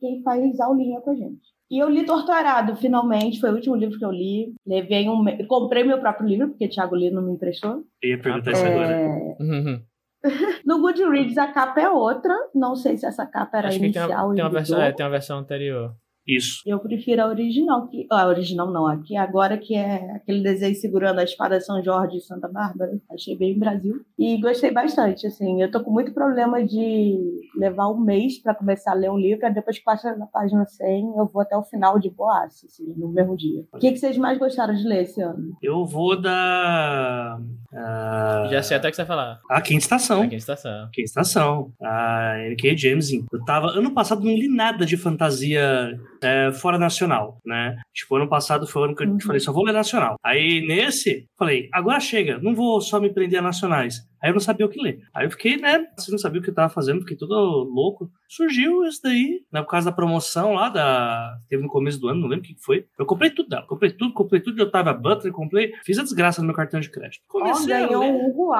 quem 0.00 0.22
faz 0.22 0.58
aulinha 0.60 1.00
com 1.02 1.10
a 1.10 1.14
gente. 1.14 1.55
E 1.70 1.82
eu 1.82 1.88
li 1.88 2.06
Torturado, 2.06 2.76
finalmente, 2.76 3.40
foi 3.40 3.50
o 3.50 3.54
último 3.54 3.74
livro 3.74 3.98
que 3.98 4.04
eu 4.04 4.12
li. 4.12 4.54
Levei 4.64 5.08
um. 5.08 5.24
Comprei 5.48 5.82
meu 5.82 5.98
próprio 5.98 6.28
livro, 6.28 6.48
porque 6.48 6.68
Thiago 6.68 6.94
Lee 6.94 7.10
não 7.10 7.22
me 7.22 7.32
emprestou. 7.32 7.84
Eu 8.02 8.10
ia 8.10 8.20
perguntar 8.20 8.52
isso 8.52 8.64
agora. 8.64 8.92
É, 8.92 9.36
Uhum. 9.40 9.82
No 10.64 10.80
Goodreads 10.80 11.38
a 11.38 11.48
capa 11.52 11.80
é 11.80 11.88
outra. 11.88 12.34
Não 12.54 12.74
sei 12.74 12.96
se 12.96 13.06
essa 13.06 13.26
capa 13.26 13.58
era 13.58 13.68
Acho 13.68 13.78
que 13.78 13.92
tem 13.92 14.02
inicial 14.02 14.26
uma, 14.26 14.34
tem, 14.34 14.44
uma 14.44 14.50
e 14.50 14.52
versão, 14.52 14.82
é, 14.82 14.92
tem 14.92 15.04
uma 15.06 15.10
versão 15.10 15.38
anterior. 15.38 15.94
Isso. 16.26 16.62
Eu 16.66 16.78
prefiro 16.80 17.22
a 17.22 17.28
original. 17.28 17.86
Que, 17.86 18.06
ah, 18.10 18.22
a 18.22 18.28
original 18.28 18.70
não, 18.70 18.86
aqui 18.86 19.16
agora 19.16 19.56
que 19.56 19.74
é 19.74 20.12
aquele 20.16 20.42
desenho 20.42 20.74
segurando 20.74 21.20
a 21.20 21.24
espada 21.24 21.60
São 21.60 21.82
Jorge 21.82 22.16
e 22.16 22.20
Santa 22.20 22.48
Bárbara. 22.48 22.98
Achei 23.10 23.36
bem 23.36 23.58
Brasil. 23.58 24.00
E 24.18 24.40
gostei 24.40 24.70
bastante, 24.72 25.26
assim. 25.26 25.62
Eu 25.62 25.70
tô 25.70 25.82
com 25.82 25.90
muito 25.90 26.12
problema 26.12 26.64
de 26.64 27.18
levar 27.56 27.88
um 27.88 28.00
mês 28.00 28.38
para 28.38 28.54
começar 28.54 28.92
a 28.92 28.94
ler 28.94 29.10
um 29.10 29.18
livro, 29.18 29.46
aí 29.46 29.54
depois 29.54 29.78
que 29.78 29.84
passa 29.84 30.16
na 30.16 30.26
página 30.26 30.64
100, 30.64 31.14
eu 31.16 31.26
vou 31.26 31.42
até 31.42 31.56
o 31.56 31.62
final 31.62 31.98
de 31.98 32.10
boaça, 32.10 32.66
assim, 32.66 32.92
no 32.96 33.08
mesmo 33.08 33.36
dia. 33.36 33.64
O 33.72 33.78
que, 33.78 33.92
que 33.92 33.98
vocês 33.98 34.16
mais 34.18 34.38
gostaram 34.38 34.74
de 34.74 34.82
ler 34.82 35.02
esse 35.02 35.20
ano? 35.20 35.56
Eu 35.62 35.84
vou 35.84 36.20
da. 36.20 37.38
ah, 37.72 38.48
Já 38.50 38.62
sei 38.62 38.76
até 38.76 38.88
o 38.88 38.90
que 38.90 38.96
você 38.96 39.02
vai 39.02 39.16
falar. 39.16 39.40
A 39.50 39.60
quinta 39.60 39.82
estação. 39.84 40.22
Aqui 40.22 40.34
em 40.34 40.38
estação. 40.38 40.88
Quinta 40.92 41.06
estação. 41.06 41.72
A 41.82 42.34
N.K. 42.46 42.76
Jameson. 42.76 43.24
Eu 43.32 43.44
tava. 43.44 43.68
Ano 43.68 43.92
passado 43.92 44.24
não 44.24 44.32
li 44.32 44.48
nada 44.48 44.84
de 44.84 44.96
fantasia 44.96 45.98
é, 46.26 46.52
fora 46.52 46.78
nacional, 46.78 47.38
né? 47.44 47.76
Tipo, 47.94 48.16
ano 48.16 48.28
passado 48.28 48.66
foi 48.66 48.82
o 48.82 48.84
ano 48.86 48.94
que 48.96 49.04
eu 49.04 49.08
Uhum. 49.08 49.20
falei, 49.20 49.40
só 49.40 49.52
vou 49.52 49.64
ler 49.64 49.72
nacional. 49.72 50.16
Aí 50.24 50.66
nesse, 50.66 51.26
falei, 51.38 51.68
agora 51.72 52.00
chega, 52.00 52.38
não 52.38 52.54
vou 52.54 52.80
só 52.80 53.00
me 53.00 53.12
prender 53.12 53.38
a 53.38 53.42
nacionais. 53.42 54.00
Aí 54.22 54.30
eu 54.30 54.34
não 54.34 54.40
sabia 54.40 54.66
o 54.66 54.68
que 54.68 54.80
ler. 54.80 54.98
Aí 55.14 55.26
eu 55.26 55.30
fiquei, 55.30 55.56
né? 55.56 55.84
Você 55.96 56.10
não 56.10 56.18
sabia 56.18 56.40
o 56.40 56.42
que 56.42 56.50
eu 56.50 56.54
tava 56.54 56.72
fazendo, 56.72 57.00
fiquei 57.00 57.16
todo 57.16 57.34
louco. 57.72 58.10
Surgiu 58.28 58.82
isso 58.84 59.00
daí, 59.04 59.40
né, 59.52 59.60
por 59.62 59.68
causa 59.68 59.90
da 59.90 59.94
promoção 59.96 60.52
lá 60.54 60.68
da. 60.68 61.36
Teve 61.48 61.62
no 61.62 61.68
começo 61.68 62.00
do 62.00 62.08
ano, 62.08 62.20
não 62.22 62.28
lembro 62.28 62.44
o 62.44 62.48
que 62.48 62.56
foi. 62.64 62.86
Eu 62.98 63.06
comprei 63.06 63.30
tudo 63.30 63.48
dela. 63.50 63.66
Comprei 63.68 63.90
tudo, 63.92 64.12
comprei 64.14 64.40
tudo 64.40 64.56
de 64.56 64.62
Otávia 64.62 64.92
Butler, 64.94 65.32
comprei. 65.32 65.72
Fiz 65.84 65.98
a 65.98 66.02
desgraça 66.02 66.40
no 66.40 66.46
meu 66.46 66.56
cartão 66.56 66.80
de 66.80 66.90
crédito. 66.90 67.22
Comecei 67.28 67.72
a 67.72 67.86
ganhou 67.86 68.02
um 68.04 68.26
Hugo 68.30 68.52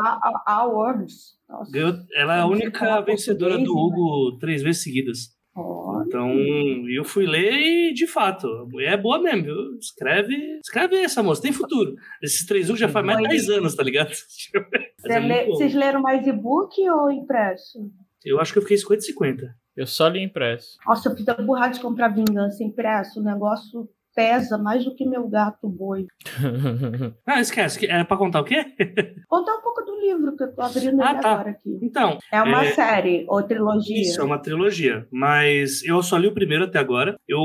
Awards. 0.46 1.36
Ganhou- 1.70 1.94
ela 2.14 2.36
é 2.36 2.40
a 2.40 2.46
única 2.46 3.00
vencedora 3.00 3.54
do 3.58 3.62
né? 3.64 3.68
Hugo 3.70 4.38
três 4.38 4.62
vezes 4.62 4.82
seguidas. 4.82 5.35
Então, 6.06 6.30
eu 6.88 7.04
fui 7.04 7.26
ler 7.26 7.52
e, 7.52 7.94
de 7.94 8.06
fato, 8.06 8.46
a 8.46 8.66
mulher 8.66 8.92
é 8.92 8.96
boa 8.96 9.18
mesmo, 9.18 9.44
viu? 9.44 9.78
Escreve, 9.78 10.60
escreve 10.62 10.96
essa 10.96 11.22
moça, 11.22 11.42
tem 11.42 11.52
futuro. 11.52 11.94
Esses 12.22 12.44
três 12.44 12.66
já 12.66 12.88
faz 12.88 13.04
mais 13.04 13.18
de 13.18 13.24
Foi. 13.24 13.36
10 13.36 13.48
anos, 13.50 13.74
tá 13.74 13.82
ligado? 13.82 14.10
É 15.08 15.46
vocês 15.46 15.72
leram 15.72 16.02
mais 16.02 16.26
e-book 16.26 16.74
ou 16.90 17.12
impresso? 17.12 17.78
Eu 18.24 18.40
acho 18.40 18.52
que 18.52 18.58
eu 18.58 18.62
fiquei 18.62 18.76
50 18.76 19.00
e 19.00 19.06
50. 19.06 19.56
Eu 19.76 19.86
só 19.86 20.08
li 20.08 20.20
impresso. 20.20 20.76
Nossa, 20.84 21.08
eu 21.08 21.14
fiz 21.14 21.28
a 21.28 21.34
burrada 21.34 21.74
de 21.74 21.80
comprar 21.80 22.08
vingança 22.08 22.64
impresso. 22.64 23.20
O 23.20 23.22
negócio 23.22 23.88
pesa 24.16 24.56
mais 24.58 24.84
do 24.84 24.94
que 24.96 25.06
meu 25.06 25.28
gato 25.28 25.68
boi. 25.68 26.06
Ah, 27.26 27.40
esquece, 27.40 27.78
que- 27.78 27.86
era 27.86 28.04
pra 28.04 28.16
contar 28.16 28.40
o 28.40 28.44
quê? 28.44 28.64
Contar 29.28 29.54
um 29.56 29.60
pouco 29.62 29.82
do 29.82 30.00
livro 30.00 30.36
que 30.36 30.44
eu 30.44 30.54
tô 30.54 30.62
abrindo 30.62 31.02
Ah, 31.02 31.14
tá. 31.14 31.32
agora 31.32 31.50
aqui. 31.50 31.78
Então, 31.82 32.18
É 32.32 32.40
uma 32.42 32.64
É, 32.64 32.72
série 32.72 33.26
ou 33.28 33.42
trilogia. 33.42 34.00
Isso, 34.00 34.20
é 34.20 34.24
uma 34.24 34.38
trilogia. 34.40 35.06
Mas 35.12 35.82
eu 35.84 36.02
só 36.02 36.16
li 36.16 36.26
o 36.28 36.34
primeiro 36.34 36.64
até 36.64 36.78
agora. 36.78 37.16
Eu 37.28 37.40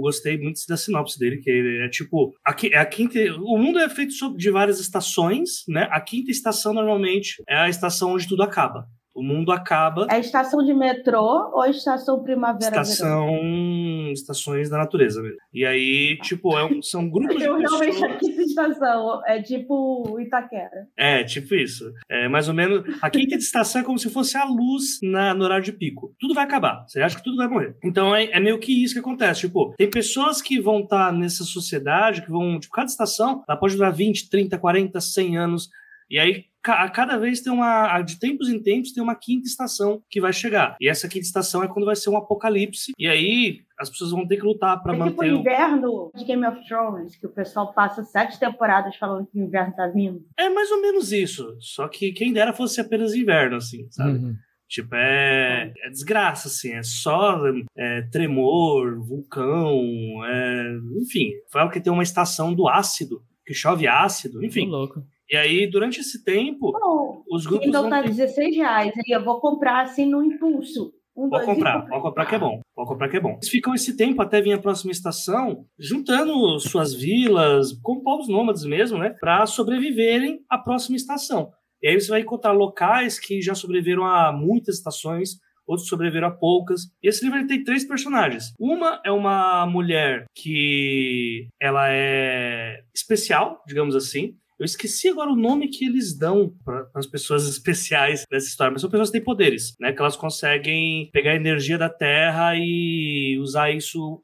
gostei 0.00 0.38
muito 0.38 0.60
da 0.68 0.76
sinopse 0.76 1.18
dele, 1.18 1.38
que 1.38 1.50
é 1.84 1.88
tipo. 1.88 2.32
A, 2.46 2.54
é 2.70 2.78
a 2.78 2.86
quinta. 2.86 3.18
O 3.40 3.58
mundo 3.58 3.78
é 3.78 3.88
feito 3.88 4.12
de 4.36 4.50
várias 4.50 4.78
estações, 4.80 5.64
né? 5.68 5.88
A 5.90 6.00
quinta 6.00 6.30
estação 6.30 6.72
normalmente 6.72 7.42
é 7.48 7.56
a 7.56 7.68
estação 7.68 8.12
onde 8.12 8.28
tudo 8.28 8.42
acaba. 8.42 8.86
O 9.14 9.22
mundo 9.22 9.52
acaba. 9.52 10.06
É 10.10 10.18
estação 10.18 10.64
de 10.64 10.74
metrô 10.74 11.50
ou 11.52 11.64
estação 11.66 12.22
primavera-verão? 12.22 12.82
Estação. 12.82 14.12
Estações 14.12 14.68
da 14.68 14.78
natureza 14.78 15.22
mesmo. 15.22 15.38
E 15.52 15.64
aí, 15.64 16.18
tipo, 16.22 16.56
é 16.58 16.64
um- 16.64 16.82
são 16.82 17.08
grupos 17.08 17.36
de 17.36 17.44
Eu 17.44 17.56
realmente 17.58 17.92
pessoas. 17.92 18.12
aqui 18.12 18.26
estação. 18.42 19.22
É 19.26 19.40
tipo 19.42 20.18
Itaquera. 20.20 20.88
É, 20.96 21.22
tipo 21.24 21.54
isso. 21.54 21.92
É 22.08 22.28
mais 22.28 22.48
ou 22.48 22.54
menos. 22.54 22.84
A 23.00 23.08
quinta 23.10 23.34
estação 23.36 23.80
é 23.80 23.84
como 23.84 23.98
se 23.98 24.10
fosse 24.10 24.36
a 24.36 24.44
luz 24.44 24.98
na, 25.02 25.32
no 25.34 25.44
horário 25.44 25.64
de 25.64 25.72
pico. 25.72 26.14
Tudo 26.18 26.34
vai 26.34 26.44
acabar. 26.44 26.84
Você 26.86 27.00
acha 27.00 27.16
que 27.16 27.24
tudo 27.24 27.36
vai 27.36 27.48
morrer. 27.48 27.76
Então 27.84 28.14
é, 28.14 28.24
é 28.26 28.40
meio 28.40 28.58
que 28.58 28.82
isso 28.84 28.94
que 28.94 29.00
acontece. 29.00 29.42
Tipo, 29.42 29.74
tem 29.76 29.88
pessoas 29.88 30.42
que 30.42 30.60
vão 30.60 30.80
estar 30.80 31.12
nessa 31.12 31.44
sociedade, 31.44 32.22
que 32.22 32.30
vão. 32.30 32.58
Tipo, 32.58 32.74
cada 32.74 32.86
estação, 32.88 33.42
ela 33.48 33.58
pode 33.58 33.76
durar 33.76 33.92
20, 33.92 34.28
30, 34.28 34.58
40, 34.58 35.00
100 35.00 35.36
anos. 35.38 35.68
E 36.10 36.18
aí, 36.18 36.44
a 36.66 36.88
cada 36.88 37.16
vez 37.18 37.40
tem 37.40 37.52
uma. 37.52 38.00
De 38.02 38.18
tempos 38.18 38.48
em 38.48 38.62
tempos, 38.62 38.92
tem 38.92 39.02
uma 39.02 39.14
quinta 39.14 39.46
estação 39.46 40.02
que 40.10 40.20
vai 40.20 40.32
chegar. 40.32 40.76
E 40.80 40.88
essa 40.88 41.08
quinta 41.08 41.26
estação 41.26 41.62
é 41.62 41.68
quando 41.68 41.84
vai 41.86 41.96
ser 41.96 42.10
um 42.10 42.16
apocalipse. 42.16 42.92
E 42.98 43.06
aí, 43.06 43.60
as 43.78 43.90
pessoas 43.90 44.10
vão 44.12 44.26
ter 44.26 44.36
que 44.36 44.42
lutar 44.46 44.82
para 44.82 44.92
É 44.92 44.96
tipo 44.96 45.04
o 45.04 45.10
manter. 45.16 45.32
o- 45.32 45.40
inverno 45.40 46.10
de 46.16 46.24
Game 46.24 46.46
of 46.46 46.66
Thrones, 46.66 47.16
que 47.16 47.26
o 47.26 47.30
pessoal 47.32 47.72
passa 47.74 48.02
sete 48.04 48.38
temporadas 48.38 48.96
falando 48.96 49.26
que 49.26 49.38
o 49.38 49.42
inverno 49.44 49.74
tá 49.74 49.86
vindo. 49.88 50.20
É 50.38 50.48
mais 50.48 50.70
ou 50.70 50.80
menos 50.80 51.12
isso. 51.12 51.56
Só 51.60 51.86
que 51.88 52.12
quem 52.12 52.32
dera 52.32 52.52
fosse 52.52 52.80
apenas 52.80 53.14
inverno, 53.14 53.56
assim, 53.56 53.86
sabe? 53.90 54.18
Uhum. 54.18 54.34
Tipo, 54.66 54.94
é, 54.94 55.72
é 55.84 55.90
desgraça, 55.90 56.48
assim, 56.48 56.72
é 56.72 56.82
só 56.82 57.38
é, 57.76 58.02
tremor, 58.10 58.98
vulcão, 59.04 59.78
é, 60.24 60.76
enfim. 61.00 61.32
Fala 61.52 61.70
que 61.70 61.80
tem 61.80 61.92
uma 61.92 62.02
estação 62.02 62.54
do 62.54 62.66
ácido, 62.68 63.22
que 63.46 63.52
chove 63.54 63.86
ácido, 63.86 64.44
enfim. 64.44 64.66
louco. 64.66 65.02
E 65.30 65.36
aí, 65.36 65.66
durante 65.70 66.00
esse 66.00 66.22
tempo, 66.22 66.72
Bom, 66.72 67.22
os 67.30 67.46
grupos 67.46 67.66
então 67.66 67.88
tá 67.88 68.02
ter... 68.02 68.08
16 68.08 68.56
reais. 68.56 68.92
Aí 68.96 69.14
eu 69.14 69.24
vou 69.24 69.40
comprar 69.40 69.82
assim 69.82 70.06
no 70.06 70.22
impulso. 70.22 70.92
Um, 71.16 71.30
Pode 71.30 71.46
comprar, 71.46 71.86
pode 71.86 72.02
comprar 72.02 72.26
que 72.26 72.34
é 72.34 72.38
bom. 72.38 72.60
Pode 72.74 72.88
comprar 72.88 73.08
que 73.08 73.16
é 73.16 73.20
bom. 73.20 73.34
Eles 73.34 73.48
ficam 73.48 73.72
esse 73.72 73.96
tempo 73.96 74.20
até 74.20 74.42
vir 74.42 74.52
a 74.52 74.58
próxima 74.58 74.90
estação, 74.90 75.64
juntando 75.78 76.58
suas 76.58 76.92
vilas, 76.92 77.72
com 77.82 78.00
povos 78.00 78.28
nômades 78.28 78.64
mesmo, 78.64 78.98
né? 78.98 79.14
Para 79.20 79.46
sobreviverem 79.46 80.40
à 80.50 80.58
próxima 80.58 80.96
estação. 80.96 81.52
E 81.80 81.88
aí 81.88 82.00
você 82.00 82.08
vai 82.08 82.20
encontrar 82.20 82.50
locais 82.52 83.18
que 83.18 83.40
já 83.40 83.54
sobreviveram 83.54 84.04
a 84.04 84.32
muitas 84.32 84.76
estações, 84.76 85.38
outros 85.66 85.88
sobreviveram 85.88 86.28
a 86.28 86.30
poucas. 86.32 86.82
E 87.02 87.08
esse 87.08 87.24
livro 87.24 87.46
tem 87.46 87.62
três 87.62 87.84
personagens. 87.84 88.52
Uma 88.58 89.00
é 89.04 89.12
uma 89.12 89.66
mulher 89.66 90.24
que 90.34 91.46
ela 91.60 91.86
é 91.90 92.82
especial, 92.92 93.62
digamos 93.66 93.94
assim. 93.94 94.34
Eu 94.58 94.64
esqueci 94.64 95.08
agora 95.08 95.32
o 95.32 95.36
nome 95.36 95.68
que 95.68 95.84
eles 95.84 96.16
dão 96.16 96.54
para 96.64 96.88
as 96.94 97.06
pessoas 97.06 97.48
especiais 97.48 98.24
dessa 98.30 98.46
história, 98.46 98.70
mas 98.70 98.80
são 98.80 98.90
pessoas 98.90 99.08
que 99.08 99.18
têm 99.18 99.24
poderes, 99.24 99.74
né? 99.80 99.92
Que 99.92 100.00
elas 100.00 100.16
conseguem 100.16 101.10
pegar 101.12 101.32
a 101.32 101.36
energia 101.36 101.76
da 101.76 101.88
Terra 101.88 102.54
e 102.56 103.36
usar 103.40 103.70
isso 103.72 104.22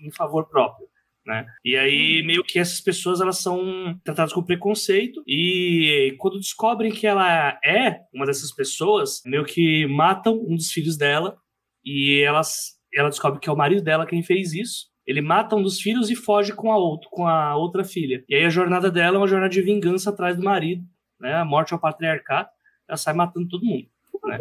em, 0.00 0.10
favor 0.10 0.48
próprio. 0.48 0.88
Né? 1.24 1.46
E 1.62 1.76
aí, 1.76 2.22
meio 2.24 2.42
que 2.42 2.58
essas 2.58 2.80
pessoas 2.80 3.20
elas 3.20 3.38
são 3.38 4.00
tratadas 4.02 4.32
com 4.32 4.42
preconceito, 4.42 5.22
e 5.26 6.16
quando 6.18 6.40
descobrem 6.40 6.90
que 6.90 7.06
ela 7.06 7.60
é 7.62 8.00
uma 8.14 8.24
dessas 8.24 8.50
pessoas, 8.50 9.20
meio 9.26 9.44
que 9.44 9.86
matam 9.86 10.34
um 10.34 10.56
dos 10.56 10.72
filhos 10.72 10.96
dela, 10.96 11.36
e 11.84 12.22
elas, 12.22 12.78
ela 12.94 13.10
descobre 13.10 13.40
que 13.40 13.48
é 13.48 13.52
o 13.52 13.56
marido 13.56 13.82
dela 13.82 14.06
quem 14.06 14.22
fez 14.22 14.54
isso. 14.54 14.87
Ele 15.08 15.22
mata 15.22 15.56
um 15.56 15.62
dos 15.62 15.80
filhos 15.80 16.10
e 16.10 16.14
foge 16.14 16.52
com 16.52 16.70
a, 16.70 16.76
outro, 16.76 17.08
com 17.08 17.26
a 17.26 17.56
outra 17.56 17.82
filha. 17.82 18.22
E 18.28 18.34
aí 18.34 18.44
a 18.44 18.50
jornada 18.50 18.90
dela 18.90 19.16
é 19.16 19.18
uma 19.18 19.26
jornada 19.26 19.50
de 19.50 19.62
vingança 19.62 20.10
atrás 20.10 20.36
do 20.36 20.44
marido, 20.44 20.84
né? 21.18 21.34
A 21.36 21.46
morte 21.46 21.72
ao 21.72 21.80
patriarcado. 21.80 22.50
Ela 22.86 22.98
sai 22.98 23.14
matando 23.14 23.48
todo 23.48 23.64
mundo. 23.64 23.86
Né? 24.26 24.38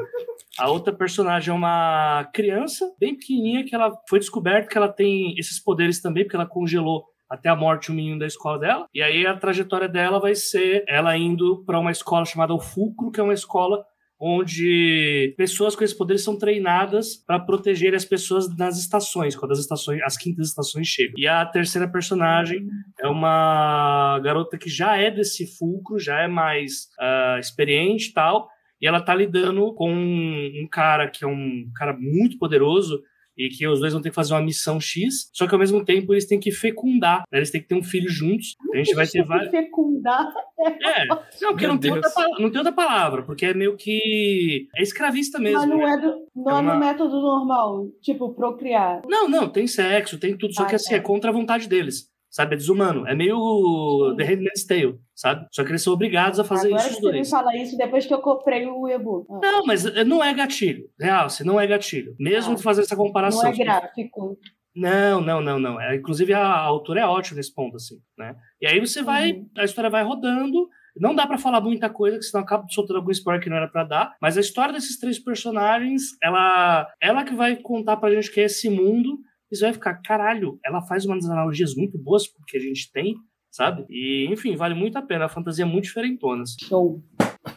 A 0.59 0.69
outra 0.69 0.91
personagem 0.91 1.51
é 1.51 1.55
uma 1.55 2.29
criança 2.33 2.85
bem 2.99 3.15
pequenininha 3.15 3.63
que 3.63 3.73
ela 3.73 3.97
foi 4.09 4.19
descoberto 4.19 4.67
que 4.67 4.77
ela 4.77 4.89
tem 4.89 5.33
esses 5.37 5.57
poderes 5.57 6.01
também, 6.01 6.25
porque 6.25 6.35
ela 6.35 6.45
congelou 6.45 7.05
até 7.29 7.47
a 7.47 7.55
morte 7.55 7.89
o 7.89 7.93
menino 7.93 8.19
da 8.19 8.27
escola 8.27 8.59
dela. 8.59 8.87
E 8.93 9.01
aí 9.01 9.25
a 9.25 9.37
trajetória 9.37 9.87
dela 9.87 10.19
vai 10.19 10.35
ser 10.35 10.83
ela 10.85 11.15
indo 11.15 11.63
para 11.65 11.79
uma 11.79 11.91
escola 11.91 12.25
chamada 12.25 12.53
O 12.53 12.59
Fulcro, 12.59 13.09
que 13.09 13.21
é 13.21 13.23
uma 13.23 13.33
escola 13.33 13.85
onde 14.19 15.33
pessoas 15.37 15.75
com 15.75 15.83
esses 15.83 15.95
poderes 15.95 16.23
são 16.23 16.37
treinadas 16.37 17.15
para 17.15 17.39
proteger 17.39 17.93
as 17.93 18.03
pessoas 18.03 18.55
nas 18.57 18.77
estações, 18.79 19.35
quando 19.35 19.51
as 19.51 19.59
estações, 19.59 20.01
as 20.03 20.17
quintas 20.17 20.47
estações 20.47 20.87
chegam. 20.87 21.13
E 21.17 21.27
a 21.27 21.45
terceira 21.45 21.87
personagem 21.87 22.67
é 22.99 23.07
uma 23.07 24.19
garota 24.23 24.57
que 24.57 24.69
já 24.69 24.97
é 24.97 25.11
desse 25.11 25.45
fulcro, 25.57 25.99
já 25.99 26.21
é 26.21 26.27
mais 26.27 26.89
ah, 26.99 27.37
experiente 27.39 28.09
e 28.09 28.13
tal, 28.13 28.49
e 28.81 28.87
ela 28.87 29.01
tá 29.01 29.13
lidando 29.13 29.73
com 29.73 29.91
um 29.91 30.67
cara 30.71 31.07
que 31.07 31.23
é 31.23 31.27
um 31.27 31.69
cara 31.75 31.93
muito 31.93 32.37
poderoso 32.37 33.01
e 33.37 33.49
que 33.49 33.67
os 33.67 33.79
dois 33.79 33.93
vão 33.93 34.01
ter 34.01 34.09
que 34.09 34.15
fazer 34.15 34.33
uma 34.33 34.41
missão 34.41 34.79
X, 34.79 35.29
só 35.33 35.45
que 35.47 35.53
ao 35.53 35.59
mesmo 35.59 35.83
tempo 35.85 36.13
eles 36.13 36.25
têm 36.25 36.39
que 36.39 36.51
fecundar, 36.51 37.23
né? 37.31 37.39
eles 37.39 37.51
têm 37.51 37.61
que 37.61 37.67
ter 37.67 37.75
um 37.75 37.83
filho 37.83 38.09
juntos. 38.09 38.55
A 38.73 38.77
gente 38.77 38.93
vai 38.95 39.05
ter 39.07 39.23
vários. 39.23 39.49
Fecundar. 39.51 40.27
É, 40.59 41.05
não, 41.41 41.51
porque 41.51 41.67
não 41.67 41.77
tem, 41.77 41.91
outra, 41.91 42.09
não 42.39 42.49
tem 42.49 42.57
outra 42.57 42.71
palavra, 42.73 43.21
porque 43.23 43.45
é 43.45 43.53
meio 43.53 43.75
que. 43.77 44.67
É 44.75 44.81
escravista 44.81 45.37
mesmo. 45.39 45.59
Mas 45.59 45.69
não 45.69 45.77
né? 45.77 45.93
é, 45.93 45.97
do, 46.01 46.25
não 46.35 46.51
É 46.51 46.59
é 46.59 46.61
uma- 46.61 46.73
no 46.73 46.79
método 46.79 47.21
normal. 47.21 47.87
Tipo, 48.01 48.33
procriar. 48.33 49.01
Não, 49.07 49.27
não, 49.29 49.47
tem 49.47 49.67
sexo, 49.67 50.17
tem 50.19 50.35
tudo, 50.35 50.53
só 50.53 50.63
Ah, 50.63 50.65
que 50.65 50.75
assim, 50.75 50.89
tá. 50.91 50.95
é 50.95 50.99
contra 50.99 51.29
a 51.29 51.33
vontade 51.33 51.67
deles. 51.67 52.09
Sabe? 52.29 52.55
É 52.55 52.57
desumano. 52.57 53.07
É 53.07 53.15
meio 53.15 54.13
The 54.17 54.23
Handmaid's 54.23 54.65
Tale, 54.65 54.99
sabe? 55.15 55.47
Só 55.51 55.63
que 55.63 55.71
eles 55.71 55.81
são 55.81 55.93
obrigados 55.93 56.39
a 56.39 56.43
fazer 56.43 56.67
Agora 56.67 56.81
isso 56.81 56.89
que 56.99 57.05
os 57.07 57.11
você 57.11 57.19
me 57.19 57.27
fala 57.29 57.55
isso 57.57 57.77
depois 57.77 58.05
que 58.05 58.13
eu 58.13 58.19
comprei 58.21 58.65
o 58.67 58.87
e-book. 58.87 59.25
Ah, 59.31 59.39
Não, 59.41 59.65
mas 59.65 59.85
eh, 59.85 60.03
não 60.03 60.23
é 60.23 60.33
gatilho. 60.33 60.85
Real, 60.99 61.29
se 61.29 61.43
não 61.43 61.59
é 61.59 61.65
gatilho. 61.65 62.15
Mesmo 62.19 62.53
Ah. 62.53 62.55
de 62.55 62.63
fazer 62.63 62.81
essa 62.81 62.95
Não 62.95 63.03
comparação. 63.05 63.49
é 63.49 63.53
gráfico. 63.55 64.37
Não, 64.75 65.19
não, 65.21 65.41
não, 65.41 65.57
não. 65.59 65.81
É, 65.81 65.95
inclusive, 65.95 66.33
a, 66.33 66.39
a 66.45 66.59
autora 66.61 66.99
é 67.01 67.05
ótima 67.05 67.37
nesse 67.37 67.53
ponto, 67.53 67.77
assim, 67.77 67.95
né? 68.17 68.35
E 68.61 68.67
aí 68.67 68.79
você 68.79 69.01
vai, 69.01 69.31
Uhum. 69.31 69.49
a 69.57 69.63
história 69.63 69.89
vai 69.89 70.03
rodando. 70.03 70.69
Não 70.99 71.15
dá 71.15 71.25
pra 71.25 71.37
falar 71.37 71.61
muita 71.61 71.89
coisa, 71.89 72.17
que 72.17 72.23
senão 72.23 72.43
acaba 72.43 72.65
soltando 72.69 72.97
algum 72.97 73.11
spoiler 73.11 73.41
que 73.41 73.49
não 73.49 73.57
era 73.57 73.67
pra 73.67 73.83
dar. 73.83 74.15
Mas 74.21 74.37
a 74.37 74.41
história 74.41 74.73
desses 74.73 74.99
três 74.99 75.17
personagens, 75.17 76.03
ela, 76.21 76.87
ela 77.01 77.23
que 77.23 77.33
vai 77.35 77.55
contar 77.55 77.97
pra 77.97 78.11
gente 78.11 78.31
que 78.31 78.39
é 78.41 78.45
esse 78.45 78.69
mundo. 78.69 79.17
E 79.51 79.55
você 79.55 79.63
vai 79.65 79.73
ficar, 79.73 79.95
caralho, 80.01 80.59
ela 80.65 80.81
faz 80.81 81.05
umas 81.05 81.25
analogias 81.29 81.73
muito 81.75 81.97
boas 81.97 82.27
com 82.27 82.41
o 82.41 82.45
que 82.45 82.57
a 82.57 82.59
gente 82.61 82.91
tem, 82.91 83.15
sabe? 83.51 83.85
E, 83.89 84.27
enfim, 84.31 84.55
vale 84.55 84.73
muito 84.75 84.97
a 84.97 85.01
pena. 85.01 85.25
A 85.25 85.29
fantasia 85.29 85.63
é 85.63 85.67
muito 85.67 85.85
diferentona. 85.85 86.43
assim. 86.43 86.65
Show. 86.65 87.01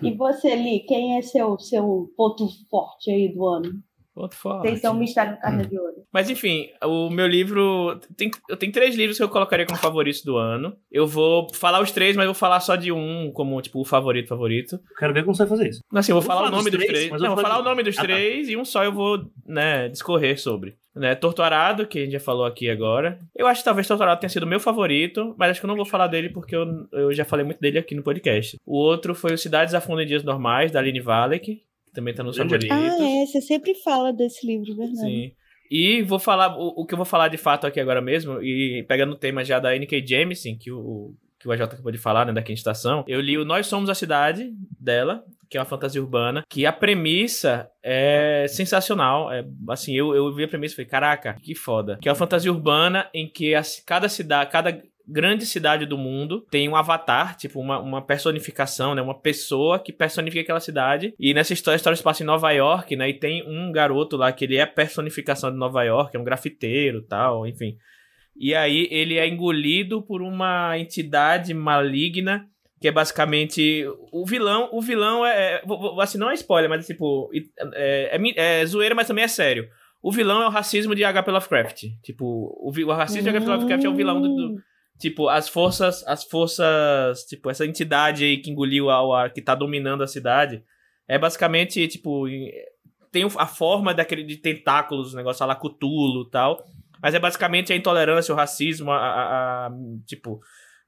E 0.03 0.13
você, 0.15 0.55
Li, 0.55 0.81
quem 0.87 1.19
é 1.19 1.23
seu, 1.23 1.59
seu 1.59 2.13
ponto 2.17 2.47
forte 2.71 3.11
aí 3.11 3.35
do 3.35 3.45
ano? 3.47 3.73
Ponto 4.15 4.35
forte. 4.37 4.69
Vocês 4.69 4.81
são 4.81 4.95
Mistério 4.95 5.33
da 5.33 5.39
Carne 5.39 5.67
de 5.67 5.79
Ouro. 5.79 5.95
Mas 6.13 6.29
enfim, 6.29 6.67
o 6.85 7.09
meu 7.11 7.27
livro. 7.29 7.99
Tem, 8.17 8.29
eu 8.49 8.57
tenho 8.57 8.73
três 8.73 8.95
livros 8.97 9.17
que 9.17 9.23
eu 9.23 9.29
colocaria 9.29 9.65
como 9.65 9.79
favoritos 9.79 10.23
do 10.23 10.37
ano. 10.37 10.77
Eu 10.91 11.07
vou 11.07 11.47
falar 11.55 11.81
os 11.81 11.93
três, 11.93 12.17
mas 12.17 12.25
eu 12.25 12.33
vou 12.33 12.39
falar 12.39 12.59
só 12.61 12.75
de 12.77 12.91
um 12.93 13.31
como, 13.33 13.61
tipo, 13.63 13.81
o 13.81 13.85
favorito, 13.85 14.29
favorito. 14.29 14.75
Eu 14.75 14.97
quero 14.99 15.15
ver 15.15 15.25
como 15.25 15.35
você 15.35 15.45
vai 15.45 15.49
fazer 15.51 15.69
isso. 15.71 15.81
Assim, 15.95 16.11
eu 16.13 16.17
vou 16.21 16.23
Eu 16.23 16.27
vou 16.27 16.29
falar 16.29 16.41
o 16.43 16.45
falar 16.47 16.57
nome 16.59 16.71
dos 16.71 16.79
dos 16.79 16.87
três, 16.87 16.99
três. 16.99 17.11
mas 17.13 17.21
eu 17.21 17.25
Não, 17.25 17.33
eu 17.33 17.37
vou 17.37 17.43
falar 17.43 17.55
o 17.55 17.59
falar- 17.59 17.71
nome 17.71 17.83
dos 17.85 17.97
Ah, 17.99 18.01
tá. 18.01 18.07
três 18.09 18.49
e 18.49 18.57
um 18.57 18.65
só 18.65 18.85
eu 18.85 18.93
vou, 18.93 19.19
né, 19.47 19.89
discorrer 19.89 20.41
sobre. 20.41 20.77
Né, 20.95 21.15
Torturado, 21.15 21.87
que 21.87 22.01
a 22.01 22.03
gente 22.03 22.13
já 22.13 22.21
falou 22.21 22.45
aqui 22.45 22.69
agora. 22.69 23.19
Eu 23.37 23.47
acho 23.47 23.61
que 23.61 23.65
talvez 23.65 23.87
Torturado 23.87 24.21
tenha 24.21 24.29
sido 24.29 24.43
o 24.43 24.47
meu 24.47 24.59
favorito, 24.59 25.37
mas 25.39 25.51
acho 25.51 25.61
que 25.61 25.67
eu 25.67 25.69
não 25.69 25.77
vou 25.77 25.85
falar 25.85 26.09
dele 26.09 26.31
porque 26.31 26.55
eu, 26.55 26.67
eu 26.93 27.13
já 27.13 27.25
falei 27.25 27.45
muito 27.45 27.61
dele 27.61 27.79
aqui 27.79 27.95
no 27.95 28.03
podcast. 28.03 28.59
O 28.67 28.77
outro 28.77 29.15
foi 29.15 29.33
o 29.33 29.39
Cidades 29.39 29.73
Afundam 29.73 30.03
em 30.03 30.07
Dias 30.07 30.25
Normais, 30.25 30.73
da 30.73 30.81
Aline 30.81 31.01
Valek, 31.01 31.63
que 31.87 31.93
também 31.93 32.13
tá 32.13 32.25
nos 32.25 32.37
favoritos. 32.37 32.77
Ah, 32.77 33.23
é, 33.23 33.25
você 33.25 33.41
sempre 33.41 33.75
fala 33.77 34.13
desse 34.13 34.45
livro, 34.45 34.75
verdade. 34.75 34.99
Sim. 34.99 35.33
E 35.71 36.03
vou 36.03 36.19
falar, 36.19 36.59
o, 36.59 36.83
o 36.83 36.85
que 36.85 36.95
eu 36.95 36.97
vou 36.97 37.07
falar 37.07 37.29
de 37.29 37.37
fato 37.37 37.65
aqui 37.67 37.79
agora 37.79 38.01
mesmo, 38.01 38.43
e 38.43 38.85
pegando 38.89 39.13
o 39.13 39.17
tema 39.17 39.45
já 39.45 39.61
da 39.61 39.75
N.K. 39.77 40.05
Jemisin, 40.05 40.59
que 40.59 40.73
o, 40.73 41.15
que 41.39 41.47
o 41.47 41.53
AJ 41.53 41.63
acabou 41.63 41.93
de 41.93 41.99
falar, 41.99 42.27
né, 42.27 42.33
da 42.33 42.43
quinta 42.43 42.59
estação, 42.59 43.05
eu 43.07 43.21
li 43.21 43.39
o 43.39 43.45
Nós 43.45 43.69
Somos 43.69 43.89
a 43.89 43.95
Cidade 43.95 44.53
dela, 44.81 45.25
que 45.51 45.59
é 45.59 45.61
uma 45.61 45.67
fantasia 45.67 46.01
urbana, 46.01 46.45
que 46.49 46.65
a 46.65 46.73
premissa 46.73 47.69
é 47.83 48.47
sensacional. 48.49 49.33
É, 49.33 49.45
assim, 49.69 49.93
eu, 49.93 50.15
eu 50.15 50.33
vi 50.33 50.45
a 50.45 50.49
premissa 50.49 50.75
e 50.75 50.77
falei, 50.77 50.89
caraca, 50.89 51.37
que 51.43 51.57
foda. 51.57 51.99
Que 52.01 52.09
é 52.09 52.13
uma 52.13 52.17
fantasia 52.17 52.53
urbana 52.53 53.11
em 53.13 53.29
que 53.29 53.53
a, 53.53 53.63
cada 53.85 54.09
cidade, 54.09 54.49
cada 54.53 54.81
grande 55.09 55.45
cidade 55.45 55.85
do 55.87 55.99
mundo 55.99 56.47
tem 56.53 56.69
um 56.69 56.77
avatar, 56.77 57.37
tipo 57.37 57.59
uma, 57.59 57.81
uma 57.81 58.01
personificação, 58.01 58.95
né? 58.95 59.03
Uma 59.03 59.19
pessoa 59.19 59.81
que 59.81 59.93
personifica 59.93 60.43
aquela 60.43 60.61
cidade. 60.61 61.13
E 61.19 61.35
nessa 61.35 61.53
história, 61.53 61.75
a 61.75 61.79
história 61.79 61.97
se 61.97 62.03
passa 62.03 62.23
em 62.23 62.27
Nova 62.27 62.53
York, 62.53 62.95
né? 62.95 63.09
E 63.09 63.15
tem 63.15 63.43
um 63.45 63.73
garoto 63.73 64.17
lá 64.17 64.31
que 64.31 64.45
ele 64.45 64.57
é 64.57 64.63
a 64.63 64.69
personificação 64.69 65.51
de 65.51 65.59
Nova 65.59 65.83
York, 65.83 66.17
é 66.17 66.21
um 66.21 66.25
grafiteiro 66.25 67.03
tal, 67.03 67.45
enfim. 67.45 67.77
E 68.37 68.55
aí 68.55 68.87
ele 68.89 69.19
é 69.19 69.27
engolido 69.27 70.01
por 70.01 70.23
uma 70.23 70.79
entidade 70.79 71.53
maligna 71.53 72.47
que 72.81 72.89
é 72.89 72.93
basicamente 72.93 73.85
o 74.13 74.25
vilão. 74.27 74.69
O 74.73 74.81
vilão 74.81 75.25
é, 75.27 75.63
vou- 75.67 76.01
assim 76.01 76.17
não 76.19 76.31
é 76.31 76.35
spoiler, 76.35 76.69
mas 76.71 76.87
tipo 76.87 77.31
é, 77.75 78.17
é, 78.17 78.61
é 78.61 78.67
zoeira, 78.67 78.95
mas 78.95 79.07
também 79.07 79.25
é 79.25 79.29
sério. 79.29 79.69
O 80.03 80.11
vilão 80.11 80.41
é 80.43 80.47
o 80.47 80.51
racismo 80.51 80.95
de 80.95 81.05
H.P. 81.05 81.31
Lovecraft. 81.31 81.83
Tipo, 82.03 82.25
o, 82.25 82.71
o 82.71 82.93
racismo 82.93 83.23
de 83.23 83.29
H.P. 83.29 83.47
Lovecraft 83.47 83.85
é 83.85 83.89
o 83.89 83.95
vilão 83.95 84.21
do, 84.23 84.29
do- 84.35 84.63
Tipo, 84.99 85.29
as 85.29 85.49
forças, 85.49 86.07
as 86.07 86.25
forças, 86.25 87.25
tipo, 87.25 87.49
essa 87.51 87.65
entidade 87.67 88.23
aí 88.25 88.37
que 88.39 88.51
engoliu 88.51 88.91
ao 88.91 89.13
ar, 89.15 89.33
que 89.33 89.41
tá 89.41 89.55
dominando 89.55 90.03
a 90.03 90.07
cidade, 90.07 90.63
é 91.09 91.19
basicamente, 91.19 91.87
tipo, 91.89 92.29
em- 92.29 92.51
tem 93.11 93.25
a 93.39 93.47
forma 93.47 93.93
daquele 93.95 94.23
de 94.23 94.37
tentáculos, 94.37 95.13
o 95.13 95.17
negócio 95.17 95.45
lá 95.47 95.55
Cthulhu 95.55 96.27
e 96.27 96.31
tal, 96.31 96.65
mas 97.03 97.15
é 97.15 97.19
basicamente 97.19 97.73
a 97.73 97.77
intolerância, 97.77 98.33
o 98.33 98.37
racismo, 98.37 98.91
a, 98.91 98.97
a- 98.99 99.67
a- 99.69 99.71
tipo, 100.07 100.39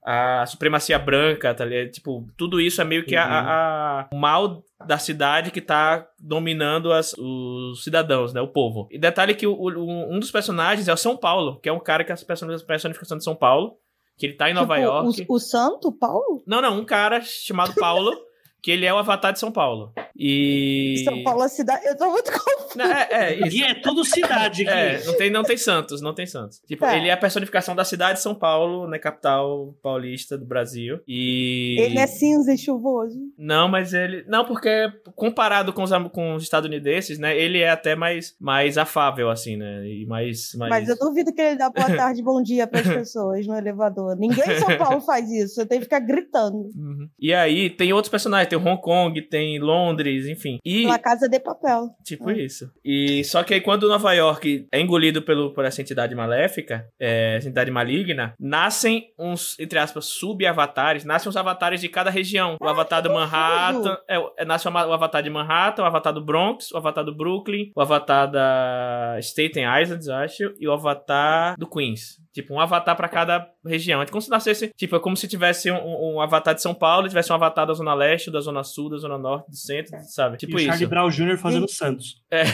a 0.04 0.44
supremacia 0.47 0.99
branca, 0.99 1.54
tá 1.54 1.64
ligado? 1.64 1.90
Tipo, 1.92 2.26
tudo 2.37 2.61
isso 2.61 2.80
é 2.80 2.85
meio 2.85 3.04
que 3.04 3.14
a- 3.14 3.25
a- 3.25 4.00
a- 4.00 4.09
o 4.12 4.16
mal 4.16 4.62
da 4.85 4.98
cidade 4.98 5.50
que 5.53 5.61
tá 5.61 6.05
dominando 6.18 6.92
as- 6.92 7.14
os 7.16 7.85
cidadãos, 7.85 8.33
né? 8.33 8.40
O 8.40 8.48
povo. 8.48 8.88
E 8.90 8.98
detalhe 8.98 9.35
que 9.35 9.46
o- 9.46 9.55
o- 9.55 10.12
um 10.14 10.18
dos 10.18 10.31
personagens 10.31 10.88
é 10.88 10.92
o 10.92 10.96
São 10.96 11.16
Paulo, 11.16 11.61
que 11.61 11.68
é 11.68 11.72
um 11.72 11.79
cara 11.79 12.03
que 12.03 12.11
é 12.11 12.14
a 12.14 12.18
person- 12.18 12.48
personificação 12.66 13.16
de 13.16 13.22
São 13.24 13.37
Paulo, 13.37 13.76
que 14.18 14.26
ele 14.26 14.35
tá 14.35 14.50
em 14.50 14.55
Nova 14.55 14.74
Tipo, 14.74 14.87
York. 14.87 15.26
O, 15.29 15.35
o 15.35 15.38
Santo, 15.38 15.92
Paulo? 15.92 16.42
Não, 16.46 16.61
não, 16.61 16.79
um 16.81 16.85
cara 16.85 17.20
chamado 17.22 17.72
Paulo, 17.76 18.11
que 18.62 18.70
ele 18.70 18.87
é 18.87 18.94
o 18.94 18.98
avatar 18.98 19.33
de 19.33 19.40
São 19.40 19.51
Paulo. 19.51 19.92
E. 20.16 21.03
São 21.05 21.22
Paulo 21.25 21.42
é 21.42 21.46
a 21.46 21.48
cidade. 21.48 21.85
Eu 21.85 21.96
tô 21.96 22.09
muito 22.11 22.31
confusa. 22.33 22.75
Não, 22.77 22.85
é, 22.85 23.09
é, 23.11 23.46
isso. 23.48 23.57
E 23.57 23.62
é 23.64 23.75
tudo 23.75 24.05
cidade. 24.05 24.68
É, 24.68 25.05
não 25.05 25.16
tem, 25.16 25.31
não 25.31 25.42
tem 25.42 25.57
Santos, 25.57 26.01
não 26.01 26.14
tem 26.14 26.27
Santos. 26.27 26.61
Tipo, 26.66 26.83
Tá. 26.83 26.96
ele 26.96 27.09
é 27.09 27.12
a 27.12 27.16
personificação 27.16 27.75
da 27.75 27.85
cidade 27.85 28.18
de 28.18 28.22
São 28.22 28.35
Paulo, 28.35 28.88
né, 28.88 28.98
capital 28.98 29.75
paulista 29.83 30.38
do 30.38 30.44
Brasil. 30.44 31.01
E. 31.09 31.77
Ele 31.81 31.98
é 31.98 32.07
cinza 32.07 32.53
e 32.53 32.59
chuvoso. 32.59 33.18
Não, 33.37 33.68
mas 33.68 33.92
ele. 33.92 34.25
Não, 34.29 34.44
porque 34.44 34.90
comparado 35.16 35.72
com 35.72 35.83
os, 35.83 35.90
com 36.12 36.35
os 36.35 36.44
estadunidenses, 36.44 37.18
né? 37.18 37.37
Ele 37.37 37.59
é 37.59 37.70
até 37.70 37.96
mais, 37.96 38.37
mais 38.40 38.79
afável, 38.79 39.29
assim, 39.29 39.57
né? 39.57 39.87
E 39.88 40.07
mais. 40.07 40.55
mais... 40.57 40.70
Mas 40.70 40.88
eu 40.88 40.96
duvido 40.96 41.33
que 41.35 41.40
ele 41.40 41.57
dá 41.57 41.68
boa 41.68 41.90
tarde, 41.96 42.22
bom 42.22 42.42
dia 42.42 42.66
pras 42.66 42.87
pessoas 42.87 43.46
no 43.46 43.57
elevador. 43.57 44.16
Ninguém 44.16 44.44
em 44.48 44.61
São 44.61 44.77
Paulo 44.79 45.01
faz 45.01 45.29
isso. 45.31 45.55
Você 45.55 45.66
tem 45.66 45.79
que 45.79 45.85
ficar 45.85 46.01
gritando. 46.01 46.70
Uhum. 46.77 47.09
E 47.18 47.35
aí 47.35 47.68
tem 47.70 47.92
outros 47.92 48.11
personagens, 48.11 48.51
tem 48.56 48.58
Hong 48.58 48.80
Kong, 48.80 49.22
tem 49.22 49.58
Londres, 49.58 50.26
enfim. 50.26 50.58
E. 50.64 50.86
Na 50.86 50.98
casa 50.98 51.28
de 51.28 51.40
papel. 51.40 51.90
Tipo 52.04 52.28
Ah. 52.28 52.32
isso. 52.32 52.70
E 52.84 53.24
só 53.24 53.42
que 53.42 53.54
aí 53.54 53.60
quando 53.60 53.88
Nova 53.88 54.12
York 54.12 54.66
é 54.72 54.80
engolido 54.80 55.22
pelo, 55.22 55.52
por 55.52 55.64
essa 55.64 55.80
entidade 55.80 56.14
maléfica, 56.14 56.86
é, 57.00 57.36
essa 57.36 57.48
entidade 57.48 57.70
maligna, 57.70 58.34
nascem 58.38 59.12
uns, 59.18 59.58
entre 59.58 59.78
aspas, 59.78 60.06
sub-avatares, 60.06 61.04
nascem 61.04 61.28
os 61.28 61.36
avatares 61.36 61.80
de 61.80 61.88
cada 61.88 62.10
região. 62.10 62.56
O 62.60 62.68
avatar 62.68 63.02
do 63.02 63.12
Manhattan, 63.12 63.96
é, 64.08 64.16
é, 64.38 64.44
nasce 64.44 64.68
o, 64.68 64.76
avatar 64.76 65.22
de 65.22 65.30
Manhattan, 65.30 65.82
o 65.82 65.86
avatar 65.86 66.12
do 66.12 66.24
Bronx, 66.24 66.70
o 66.72 66.76
avatar 66.76 67.04
do 67.04 67.14
Brooklyn, 67.14 67.70
o 67.76 67.80
avatar 67.80 68.30
da 68.30 69.18
Staten 69.20 69.64
Island, 69.82 70.10
acho, 70.10 70.54
e 70.58 70.66
o 70.68 70.72
avatar 70.72 71.56
do 71.58 71.66
Queens. 71.66 72.21
Tipo, 72.33 72.55
um 72.55 72.61
avatar 72.61 72.97
pra 72.97 73.09
cada 73.09 73.47
região. 73.64 74.01
É 74.01 74.07
como 74.07 74.23
se 74.23 74.31
nascesse, 74.31 74.71
tipo, 74.77 74.97
é 74.97 75.01
como 75.01 75.16
se 75.16 75.29
tivesse 75.29 75.71
um, 75.71 76.14
um 76.14 76.21
avatar 76.21 76.55
de 76.55 76.62
São 76.62 76.75
Paulo 76.75 77.07
e 77.07 77.09
tivesse 77.11 77.31
um 77.31 77.35
avatar 77.35 77.66
da 77.66 77.75
Zona 77.75 77.95
Leste, 77.95 78.31
da 78.31 78.40
Zona 78.40 78.64
Sul, 78.64 78.88
da 78.88 78.97
Zona 78.97 79.18
Norte, 79.18 79.51
do 79.51 79.57
Centro, 79.57 79.99
sabe? 80.05 80.37
E 80.37 80.38
Tipo 80.38 80.57
o 80.57 80.59
Charlie 80.59 80.83
isso. 80.83 80.88
Brown 80.88 81.11
Jr. 81.11 81.37
fazendo 81.37 81.68
Santos. 81.68 82.23
É. 82.31 82.45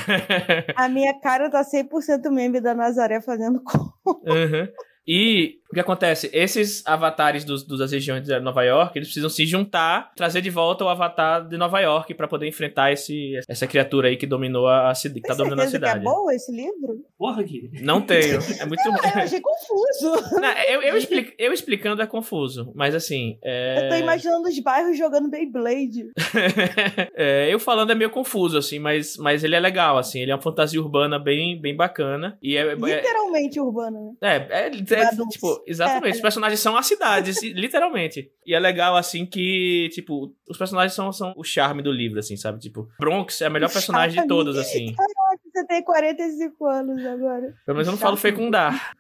A 0.75 0.89
minha 0.89 1.19
cara 1.21 1.49
tá 1.49 1.63
100% 1.63 2.29
meme 2.31 2.61
da 2.61 2.75
Nazaré 2.75 3.21
fazendo 3.21 3.63
com. 3.63 3.79
Uhum. 4.07 4.69
E 5.07 5.55
o 5.71 5.75
que 5.75 5.81
acontece? 5.81 6.31
Esses 6.33 6.87
avatares 6.87 7.45
dos, 7.45 7.63
dos- 7.63 7.79
das 7.79 7.93
regiões 7.93 8.25
de 8.25 8.39
Nova 8.41 8.63
York, 8.65 8.97
eles 8.99 9.09
precisam 9.09 9.29
se 9.31 9.45
juntar, 9.47 10.13
trazer 10.17 10.41
de 10.41 10.51
volta 10.51 10.85
o 10.85 10.89
avatar 10.89 11.47
de 11.47 11.57
Nova 11.57 11.81
York 11.81 12.15
pra 12.15 12.27
poder 12.29 12.47
enfrentar 12.49 12.93
esse, 12.93 13.39
essa 13.49 13.67
criatura 13.67 14.09
aí 14.09 14.17
que 14.17 14.27
dominou 14.27 14.67
a, 14.67 14.91
a 14.91 14.95
cidade, 14.95 15.21
que 15.21 15.29
tá 15.29 15.35
Tem 15.35 15.45
dominando 15.45 15.61
a 15.61 15.69
é 15.69 15.71
cidade. 15.71 16.05
bom 16.05 16.31
esse 16.31 16.51
livro? 16.53 17.05
Porra, 17.19 17.43
aqui. 17.43 17.71
Não 17.83 18.01
tenho. 18.01 18.39
É 18.61 18.65
muito. 18.67 18.83
Eu 18.89 19.23
achei 19.23 19.41
confuso. 19.41 20.41
Não, 20.41 20.49
eu, 20.69 20.83
eu, 20.83 20.97
expli- 20.97 21.35
eu 21.39 21.53
explicando 21.53 22.01
é 22.03 22.07
confuso, 22.07 22.73
mas 22.75 22.95
assim. 22.95 23.39
É... 23.43 23.85
Eu 23.87 23.89
tô 23.91 23.95
imaginando 23.97 24.49
os 24.49 24.59
bairros 24.61 24.97
jogando 24.97 25.29
Beyblade. 25.31 26.07
É, 27.15 27.53
eu 27.53 27.59
falando 27.59 27.91
é 27.91 27.95
meio 27.95 28.11
confuso, 28.11 28.57
assim, 28.59 28.79
mas, 28.79 29.17
mas 29.17 29.43
ele 29.43 29.55
é 29.55 29.61
legal, 29.61 29.99
assim. 29.99 30.21
Ele 30.21 30.31
é 30.31 30.35
uma 30.35 30.41
fantasia 30.43 30.81
urbana 30.81 31.19
bem, 31.19 31.61
bem 31.61 31.75
bacana. 31.75 32.39
E 32.43 32.57
é, 32.57 32.61
é, 32.61 32.75
Literalmente 32.75 33.59
urbana, 33.61 33.99
né? 34.01 34.13
É, 34.23 34.37
é, 34.37 34.71
é, 34.95 35.05
Adultos. 35.07 35.39
Tipo, 35.59 35.71
exatamente. 35.71 36.15
Os 36.17 36.21
personagens 36.21 36.61
são 36.61 36.77
as 36.77 36.87
cidades, 36.87 37.41
e- 37.43 37.53
literalmente. 37.53 38.31
E 38.47 38.55
é 38.55 38.59
legal, 38.59 38.97
assim, 38.97 39.27
que, 39.27 39.89
tipo, 39.93 40.35
os 40.49 40.57
personagens 40.57 40.93
são, 40.95 41.13
são 41.13 41.35
o 41.37 41.45
charme 41.45 41.83
do 41.83 41.93
livro, 41.93 42.19
assim, 42.19 42.37
sabe? 42.37 42.59
Tipo, 42.59 42.89
Bronx 42.99 43.41
é 43.43 43.47
a 43.47 43.51
melhor 43.51 43.71
personagem 43.73 44.11
de 44.11 44.15
charme. 44.17 44.29
todos, 44.29 44.57
assim. 44.57 44.95
Caraca, 44.95 45.41
você 45.53 45.67
tem 45.67 45.83
45 45.83 46.67
anos 46.67 47.05
agora. 47.07 47.55
Pelo 47.65 47.77
menos 47.77 47.87
eu 47.89 47.93
não 47.93 47.99
falo 47.99 48.17
fecundar. 48.17 48.93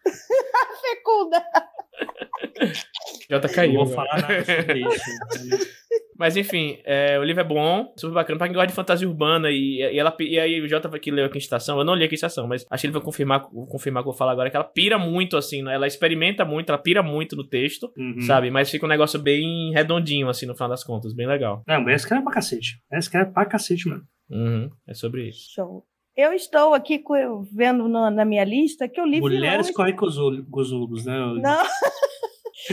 Fecunda. 0.80 1.44
Já 3.30 3.40
tá 3.40 3.66
Não 3.66 3.74
vou 3.74 3.86
falar 3.86 4.20
nada 4.20 4.44
sobre 4.44 4.80
isso. 4.80 5.68
Mas 6.18 6.36
enfim, 6.36 6.78
é, 6.84 7.16
o 7.18 7.22
livro 7.22 7.40
é 7.40 7.44
bom, 7.44 7.92
super 7.96 8.12
bacana. 8.14 8.36
Pra 8.38 8.48
quem 8.48 8.54
gosta 8.54 8.66
de 8.66 8.72
fantasia 8.74 9.08
urbana 9.08 9.50
e, 9.50 9.76
e 9.78 9.98
ela 9.98 10.14
e 10.18 10.38
aí 10.38 10.60
o 10.60 10.68
Jota 10.68 10.88
que 10.98 11.10
leu 11.12 11.26
aqui 11.26 11.36
em 11.36 11.38
estação, 11.38 11.78
eu 11.78 11.84
não 11.84 11.94
li 11.94 12.04
aqui 12.04 12.14
em 12.14 12.16
estação, 12.16 12.48
mas 12.48 12.66
acho 12.68 12.80
que 12.80 12.86
ele 12.88 12.92
vai 12.92 13.02
confirmar, 13.02 13.48
vou 13.52 13.66
confirmar 13.68 14.00
o 14.00 14.04
que 14.04 14.08
eu 14.08 14.12
vou 14.12 14.18
falar 14.18 14.32
agora, 14.32 14.50
que 14.50 14.56
ela 14.56 14.64
pira 14.64 14.98
muito, 14.98 15.36
assim, 15.36 15.62
né? 15.62 15.74
ela 15.74 15.86
experimenta 15.86 16.44
muito, 16.44 16.70
ela 16.70 16.78
pira 16.78 17.02
muito 17.04 17.36
no 17.36 17.44
texto, 17.44 17.92
Uhum. 17.96 18.20
sabe? 18.22 18.50
Mas 18.50 18.68
fica 18.70 18.84
um 18.84 18.88
negócio 18.88 19.18
bem 19.20 19.72
redondinho, 19.72 20.28
assim, 20.28 20.44
no 20.46 20.54
final 20.54 20.68
das 20.70 20.82
contas, 20.82 21.14
bem 21.14 21.26
legal. 21.28 21.62
Não, 21.68 21.80
mas 21.82 21.96
esse 21.96 22.08
cara 22.08 22.20
é 22.20 22.24
pra 22.24 22.32
cacete. 22.32 22.80
Esse 22.92 23.08
cara 23.10 23.24
é 23.24 23.30
pra 23.30 23.46
cacete, 23.46 23.88
mano. 23.88 24.02
Uhum, 24.28 24.68
é 24.88 24.94
sobre 24.94 25.28
isso. 25.28 25.52
Show. 25.54 25.84
Eu 26.16 26.32
estou 26.32 26.74
aqui 26.74 27.00
vendo 27.52 27.88
na, 27.88 28.10
na 28.10 28.24
minha 28.24 28.42
lista 28.42 28.88
que 28.88 29.00
eu 29.00 29.04
li 29.06 29.20
Mulheres 29.20 29.68
vilões- 29.68 29.70
correm 29.70 29.94
com 29.94 30.04
os 30.06 30.18
ol- 30.18 30.44
com 30.50 30.60
os 30.60 30.72
olhos, 30.72 31.04
né? 31.06 31.16
Não. 31.16 31.62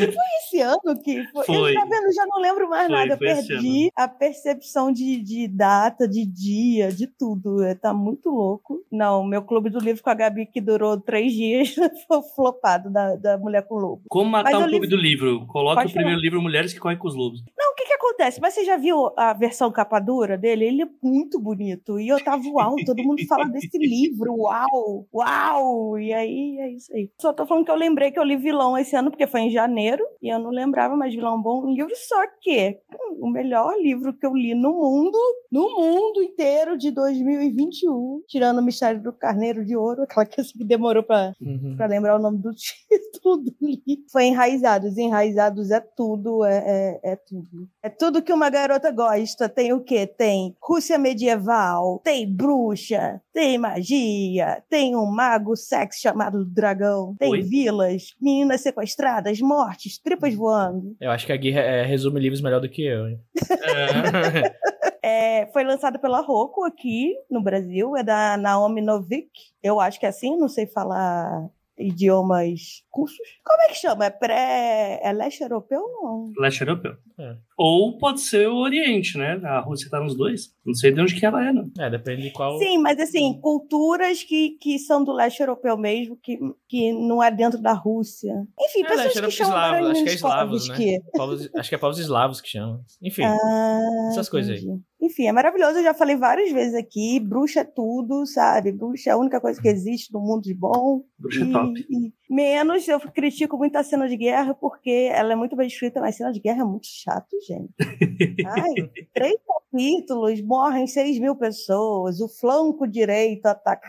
esse 0.03 0.61
ano 0.61 0.99
que 1.03 1.23
foi. 1.31 1.45
Foi. 1.45 1.71
Eu 1.71 1.73
tá 1.75 1.85
vendo, 1.85 2.13
já 2.13 2.25
não 2.27 2.39
lembro 2.41 2.69
mais 2.69 2.87
Foi, 2.87 2.95
nada. 2.95 3.13
Eu 3.13 3.17
foi 3.17 3.27
perdi 3.27 3.91
a 3.95 4.07
percepção 4.07 4.91
de, 4.91 5.21
de 5.21 5.47
data, 5.47 6.07
de 6.07 6.25
dia, 6.25 6.91
de 6.91 7.07
tudo. 7.07 7.63
É, 7.63 7.75
Tá 7.75 7.93
muito 7.93 8.29
louco. 8.29 8.83
Não, 8.91 9.23
meu 9.23 9.43
clube 9.43 9.69
do 9.69 9.79
livro 9.79 10.01
com 10.03 10.09
a 10.09 10.13
Gabi, 10.13 10.45
que 10.45 10.59
durou 10.61 10.99
três 10.99 11.33
dias, 11.33 11.75
foi 12.07 12.21
flopado 12.35 12.89
da, 12.89 13.15
da 13.15 13.37
Mulher 13.37 13.63
com 13.67 13.75
Lobo. 13.75 14.01
Como 14.09 14.29
matar 14.29 14.51
Mas 14.51 14.59
o 14.61 14.69
clube 14.69 14.87
livro- 14.87 14.89
do 14.97 15.01
livro? 15.01 15.45
Coloque 15.47 15.75
Pode 15.81 15.91
o 15.91 15.93
primeiro 15.93 16.19
livro 16.19 16.41
Mulheres 16.41 16.73
que 16.73 16.79
Correm 16.79 16.97
com 16.97 17.07
os 17.07 17.15
Lobos. 17.15 17.43
Não, 17.57 17.71
o 17.71 17.75
que 17.75 17.85
que 17.85 17.93
acontece? 17.93 18.39
Mas 18.41 18.53
você 18.53 18.63
já 18.65 18.77
viu 18.77 19.11
a 19.17 19.33
versão 19.33 19.71
capa 19.71 19.99
dura 19.99 20.37
dele? 20.37 20.65
Ele 20.65 20.81
é 20.83 20.87
muito 21.03 21.39
bonito. 21.39 21.99
E 21.99 22.07
eu 22.07 22.23
tava, 22.23 22.43
uau, 22.47 22.75
todo 22.85 23.03
mundo 23.03 23.25
fala 23.27 23.45
desse 23.45 23.69
livro, 23.77 24.33
uau, 24.35 25.05
uau. 25.13 25.99
E 25.99 26.13
aí, 26.13 26.57
é 26.59 26.69
isso 26.71 26.91
aí. 26.93 27.09
Só 27.19 27.33
tô 27.33 27.45
falando 27.45 27.65
que 27.65 27.71
eu 27.71 27.75
lembrei 27.75 28.11
que 28.11 28.17
eu 28.19 28.23
li 28.23 28.35
Vilão 28.37 28.77
esse 28.77 28.95
ano, 28.95 29.11
porque 29.11 29.27
foi 29.27 29.41
em 29.41 29.49
janeiro, 29.51 29.84
e 30.21 30.29
eu 30.29 30.39
não 30.39 30.49
lembrava, 30.49 30.95
mas 30.95 31.13
Vilão 31.13 31.33
é 31.33 31.37
um 31.37 31.41
bom 31.41 31.65
livro. 31.69 31.91
Só 31.95 32.25
que 32.41 32.79
o 33.19 33.27
melhor 33.29 33.73
livro 33.81 34.13
que 34.13 34.25
eu 34.25 34.33
li 34.35 34.53
no 34.53 34.73
mundo, 34.73 35.17
no 35.51 35.69
mundo 35.75 36.21
inteiro 36.21 36.77
de 36.77 36.91
2021, 36.91 38.23
tirando 38.27 38.59
o 38.59 38.63
Mistério 38.63 39.01
do 39.01 39.13
Carneiro 39.13 39.65
de 39.65 39.75
Ouro, 39.75 40.03
aquela 40.09 40.25
que 40.25 40.41
demorou 40.63 41.03
pra 41.03 41.33
Uhum. 41.41 41.75
para 41.75 41.87
lembrar 41.87 42.15
o 42.15 42.21
nome 42.21 42.37
do 42.37 42.51
título 42.53 43.37
do 43.37 43.53
livro. 43.61 44.03
Foi 44.11 44.25
Enraizados. 44.25 44.97
Enraizados 44.97 45.71
é 45.71 45.79
tudo, 45.79 46.43
é, 46.45 46.99
é, 47.03 47.11
é 47.11 47.15
tudo. 47.15 47.67
É 47.83 47.89
tudo 47.89 48.21
que 48.21 48.31
uma 48.33 48.49
garota 48.49 48.91
gosta. 48.91 49.49
Tem 49.49 49.73
o 49.73 49.81
quê? 49.81 50.05
Tem 50.07 50.55
Rússia 50.61 50.97
medieval, 50.97 51.99
tem 52.03 52.31
bruxa, 52.31 53.21
tem 53.33 53.57
magia, 53.57 54.63
tem 54.69 54.95
um 54.95 55.05
mago 55.05 55.55
sexy 55.55 56.01
chamado 56.01 56.45
Dragão, 56.45 57.15
tem 57.17 57.31
Oi? 57.31 57.41
vilas, 57.41 58.13
meninas 58.21 58.61
sequestradas, 58.61 59.39
mortes, 59.41 59.74
tripas 60.01 60.33
voando. 60.33 60.95
Eu 60.99 61.11
acho 61.11 61.25
que 61.25 61.33
a 61.33 61.37
Gui 61.37 61.51
é, 61.51 61.83
resume 61.83 62.19
livros 62.19 62.41
melhor 62.41 62.61
do 62.61 62.69
que 62.69 62.83
eu. 62.83 63.07
hein? 63.07 63.19
É, 63.63 64.55
É, 65.07 65.45
foi 65.53 65.63
lançado 65.63 65.99
pela 65.99 66.19
Roku 66.19 66.63
aqui 66.63 67.13
no 67.29 67.39
Brasil, 67.39 67.95
é 67.95 68.01
da 68.03 68.35
Naomi 68.37 68.81
Novik. 68.81 69.29
Eu 69.61 69.79
acho 69.79 69.99
que 69.99 70.05
é 70.07 70.09
assim, 70.09 70.35
não 70.35 70.49
sei 70.49 70.65
falar 70.65 71.47
idiomas 71.77 72.81
cursos. 72.95 73.17
Como 73.43 73.61
é 73.63 73.67
que 73.67 73.75
chama? 73.75 74.05
É 74.05 74.09
pré. 74.09 74.99
É 75.03 75.11
leste 75.11 75.41
europeu? 75.43 75.81
Não. 75.81 76.31
leste 76.39 76.61
europeu. 76.61 76.93
É. 77.19 77.35
Ou 77.57 77.97
pode 77.97 78.21
ser 78.21 78.47
o 78.47 78.55
Oriente, 78.55 79.17
né? 79.17 79.39
A 79.43 79.59
Rússia 79.59 79.89
tá 79.89 79.99
nos 79.99 80.15
dois. 80.15 80.53
Não 80.65 80.73
sei 80.73 80.91
de 80.93 81.01
onde 81.01 81.15
que 81.15 81.25
ela 81.25 81.45
é, 81.47 81.51
não. 81.53 81.69
é, 81.79 81.89
depende 81.89 82.23
de 82.23 82.31
qual. 82.31 82.57
Sim, 82.59 82.77
mas 82.79 82.99
assim, 82.99 83.39
culturas 83.41 84.23
que, 84.23 84.51
que 84.61 84.77
são 84.79 85.03
do 85.03 85.11
leste 85.13 85.39
europeu 85.41 85.77
mesmo, 85.77 86.17
que, 86.21 86.37
que 86.67 86.91
não 86.93 87.21
é 87.23 87.29
dentro 87.31 87.61
da 87.61 87.73
Rússia. 87.73 88.33
Enfim, 88.59 88.81
É, 88.83 88.87
pessoas 88.87 89.15
leste 89.15 89.21
que 89.25 89.31
chamam 89.31 89.53
eslavo, 89.57 89.85
acho 89.91 90.03
que 90.03 90.09
é 90.09 90.13
eslavos, 90.13 90.69
né? 90.69 90.75
que- 90.77 90.99
Povos- 91.17 91.49
acho 91.55 91.69
que 91.69 91.75
é 91.75 91.77
povos 91.77 91.99
eslavos 91.99 92.41
que 92.41 92.49
chamam. 92.49 92.81
Enfim. 93.01 93.23
Ah, 93.23 93.79
Essas 94.11 94.27
coisas 94.29 94.51
aí. 94.51 94.57
entendi. 94.63 94.81
Enfim, 95.01 95.27
é 95.27 95.31
maravilhoso. 95.31 95.77
Eu 95.77 95.83
já 95.83 95.93
falei 95.93 96.15
várias 96.15 96.51
vezes 96.51 96.73
aqui. 96.73 97.19
Bruxa 97.19 97.59
é 97.59 97.63
tudo, 97.63 98.25
sabe? 98.25 98.71
Bruxa 98.71 99.11
é 99.11 99.13
a 99.13 99.17
única 99.17 99.39
coisa 99.39 99.61
que 99.61 99.67
existe 99.67 100.11
no 100.11 100.19
mundo 100.19 100.41
de 100.41 100.53
bom. 100.55 101.03
Bruxa 101.19 101.43
é 101.43 101.47
E- 101.47 101.51
top. 101.51 101.79
e 101.89 102.13
menos 102.29 102.87
eu 102.87 102.99
critico 102.99 103.57
muito 103.57 103.75
a 103.75 103.83
cena 103.83 104.07
de 104.07 104.17
guerra, 104.17 104.53
porque 104.53 105.09
ela 105.11 105.33
é 105.33 105.35
muito 105.35 105.55
bem 105.55 105.67
escrita, 105.67 105.99
mas 105.99 106.15
a 106.15 106.17
cena 106.17 106.31
de 106.31 106.39
guerra 106.39 106.61
é 106.61 106.65
muito 106.65 106.87
chato, 106.87 107.35
gente. 107.47 107.73
Ai, 108.47 108.73
três 109.13 109.35
capítulos, 109.47 110.41
morrem 110.41 110.87
seis 110.87 111.19
mil 111.19 111.35
pessoas, 111.35 112.19
o 112.19 112.27
flanco 112.27 112.87
direito 112.87 113.45
ataca. 113.45 113.87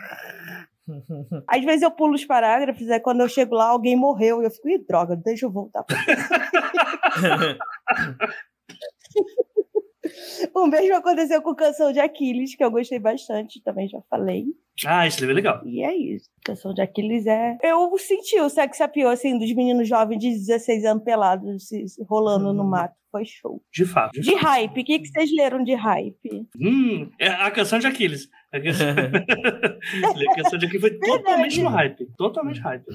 Às 1.47 1.65
vezes 1.65 1.81
eu 1.81 1.91
pulo 1.91 2.15
os 2.15 2.25
parágrafos, 2.25 2.89
aí 2.89 2.99
quando 2.99 3.21
eu 3.21 3.27
chego 3.27 3.55
lá, 3.55 3.69
alguém 3.69 3.95
morreu, 3.95 4.41
e 4.41 4.45
eu 4.45 4.51
fico, 4.51 4.69
ih, 4.69 4.77
droga, 4.77 5.15
deixa 5.15 5.45
eu 5.45 5.51
voltar. 5.51 5.83
pra-" 5.83 5.97
O 10.55 10.67
mesmo 10.67 10.95
aconteceu 10.95 11.41
com 11.41 11.55
Canção 11.55 11.91
de 11.91 11.99
Aquiles, 11.99 12.55
que 12.55 12.63
eu 12.63 12.71
gostei 12.71 12.99
bastante, 12.99 13.61
também 13.63 13.87
já 13.87 13.99
falei. 14.09 14.45
Ah, 14.85 15.07
esse 15.07 15.19
livro 15.19 15.33
é 15.33 15.35
legal. 15.35 15.61
E 15.65 15.83
é 15.83 15.95
isso. 15.95 16.29
Canção 16.45 16.73
de 16.73 16.81
Aquiles 16.81 17.25
é. 17.25 17.57
Eu 17.63 17.97
senti 17.97 18.39
o 18.39 18.47
sex 18.49 18.79
appeal, 18.79 19.09
assim, 19.09 19.37
dos 19.39 19.51
meninos 19.55 19.87
jovens 19.87 20.19
de 20.19 20.29
16 20.29 20.85
anos 20.85 21.03
pelados 21.03 21.67
se, 21.67 21.83
rolando 22.07 22.53
no 22.53 22.61
Uhum. 22.63 22.69
mato. 22.69 22.95
Foi 23.11 23.23
show. 23.25 23.63
De 23.73 23.85
fato. 23.85 24.11
De 24.13 24.21
De 24.21 24.35
hype, 24.35 24.81
o 24.81 24.83
que, 24.83 24.99
que 24.99 25.07
vocês 25.07 25.31
leram 25.35 25.63
de 25.63 25.73
hype? 25.73 26.45
Hum, 26.59 27.09
é 27.19 27.27
a 27.29 27.49
canção 27.49 27.79
de 27.79 27.87
Aquiles. 27.87 28.29
A 28.53 28.61
canção, 28.61 28.87
a 30.31 30.35
canção 30.35 30.57
de 30.59 30.65
Aquiles 30.65 30.81
foi 30.81 30.97
totalmente 30.99 31.61
no 31.61 31.69
hype. 31.69 32.05
Totalmente 32.17 32.59
hype. 32.61 32.85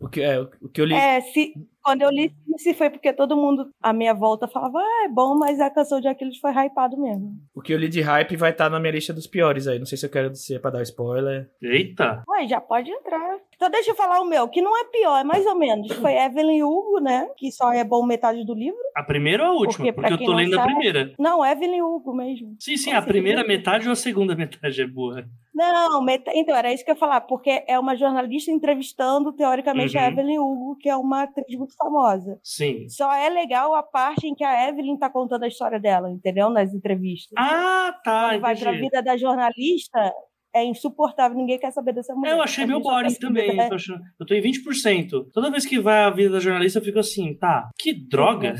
o, 0.00 0.08
que, 0.08 0.20
é, 0.20 0.38
o 0.40 0.68
que 0.68 0.80
eu 0.80 0.84
li. 0.84 0.94
É, 0.94 1.20
se, 1.20 1.54
quando 1.82 2.02
eu 2.02 2.10
li, 2.10 2.32
se 2.58 2.74
foi 2.74 2.90
porque 2.90 3.12
todo 3.12 3.36
mundo 3.36 3.70
à 3.82 3.92
minha 3.92 4.14
volta 4.14 4.46
falava, 4.48 4.78
ah, 4.78 5.04
é 5.06 5.08
bom, 5.08 5.36
mas 5.36 5.60
a 5.60 5.70
canção 5.70 6.00
de 6.00 6.08
Aquiles 6.08 6.38
foi 6.38 6.50
hypado 6.52 6.96
mesmo. 7.00 7.34
O 7.54 7.60
que 7.60 7.72
eu 7.72 7.78
li 7.78 7.88
de 7.88 8.00
hype 8.00 8.36
vai 8.36 8.50
estar 8.50 8.70
na 8.70 8.78
minha 8.80 8.92
lista 8.92 9.12
dos 9.12 9.26
piores 9.26 9.66
aí. 9.66 9.78
Não 9.78 9.86
sei 9.86 9.98
se 9.98 10.06
eu 10.06 10.10
quero 10.10 10.30
dizer 10.30 10.60
pra 10.60 10.70
dar 10.70 10.82
spoiler. 10.82 11.50
Eita. 11.60 12.22
Ué, 12.28 12.46
já 12.46 12.60
pode 12.60 12.90
entrar. 12.90 13.38
Então 13.54 13.70
deixa 13.70 13.90
eu 13.90 13.94
falar 13.94 14.20
o 14.20 14.24
meu, 14.24 14.48
que 14.48 14.60
não 14.62 14.76
é 14.78 14.84
pior, 14.84 15.18
é 15.18 15.24
mais 15.24 15.44
ou 15.46 15.54
menos. 15.56 15.86
Foi 16.00 16.12
Evelyn 16.14 16.62
Hugo, 16.62 17.00
né? 17.00 17.28
Que 17.36 17.50
só 17.52 17.72
é 17.72 17.84
bom 17.84 18.04
metade 18.04 18.44
do 18.44 18.54
livro. 18.54 18.78
A 18.96 19.02
primeira 19.02 19.44
ou 19.44 19.48
a 19.50 19.52
última? 19.60 19.92
Porque, 19.92 19.92
Porque, 19.92 20.12
eu 20.14 20.18
tô 20.18 20.32
não 20.32 20.36
lendo 20.38 20.54
a 20.54 20.62
sabe- 20.62 20.72
primeira. 20.74 21.12
Não, 21.18 21.44
Evelyn 21.44 21.82
Hugo 21.82 22.14
mesmo. 22.14 22.56
Sim, 22.58 22.76
sim, 22.76 22.90
Como 22.90 22.98
a 22.98 23.02
primeira 23.02 23.44
metade 23.46 23.86
ou 23.86 23.92
a 23.92 23.96
segunda 23.96 24.34
metade 24.34 24.80
é 24.82 24.86
boa. 24.86 25.24
Não, 25.54 26.02
meta... 26.02 26.30
então 26.34 26.56
era 26.56 26.72
isso 26.72 26.82
que 26.84 26.90
eu 26.90 26.94
ia 26.94 26.98
falar, 26.98 27.20
porque 27.22 27.62
é 27.68 27.78
uma 27.78 27.94
jornalista 27.94 28.50
entrevistando, 28.50 29.32
teoricamente, 29.32 29.98
a 29.98 30.02
Uhum. 30.02 30.08
Evelyn 30.08 30.38
Hugo, 30.38 30.76
que 30.76 30.88
é 30.88 30.96
uma 30.96 31.24
atriz 31.24 31.58
muito 31.58 31.76
famosa. 31.76 32.38
Sim. 32.42 32.88
Só 32.88 33.12
é 33.12 33.28
legal 33.28 33.74
a 33.74 33.82
parte 33.82 34.26
em 34.26 34.34
que 34.34 34.44
a 34.44 34.68
Evelyn 34.68 34.96
tá 34.98 35.10
contando 35.10 35.44
a 35.44 35.48
história 35.48 35.78
dela, 35.78 36.10
entendeu? 36.10 36.48
Nas 36.48 36.72
entrevistas. 36.72 37.32
Ah, 37.36 37.94
tá. 38.02 38.30
Quando 38.30 38.40
vai 38.40 38.56
pra 38.56 38.70
entendi. 38.70 38.84
vida 38.86 39.02
da 39.02 39.16
jornalista, 39.16 40.12
é 40.54 40.64
insuportável, 40.64 41.36
ninguém 41.36 41.58
quer 41.58 41.70
saber 41.72 41.92
dessa 41.92 42.14
mulher. 42.14 42.30
É, 42.32 42.34
eu 42.34 42.42
achei 42.42 42.66
boring 42.66 43.10
saber 43.10 43.18
também. 43.26 43.58
Eu 43.60 43.68
tô, 43.68 43.74
achando- 43.74 44.00
eu 44.20 44.26
tô 44.26 44.34
em 44.34 44.40
20%. 44.42 45.26
Toda 45.32 45.50
vez 45.50 45.64
que 45.66 45.78
vai 45.80 46.04
a 46.04 46.10
vida 46.10 46.30
da 46.30 46.40
jornalista, 46.40 46.78
eu 46.78 46.84
fico 46.84 46.98
assim, 46.98 47.34
tá, 47.34 47.70
que 47.78 47.92
droga. 47.92 48.54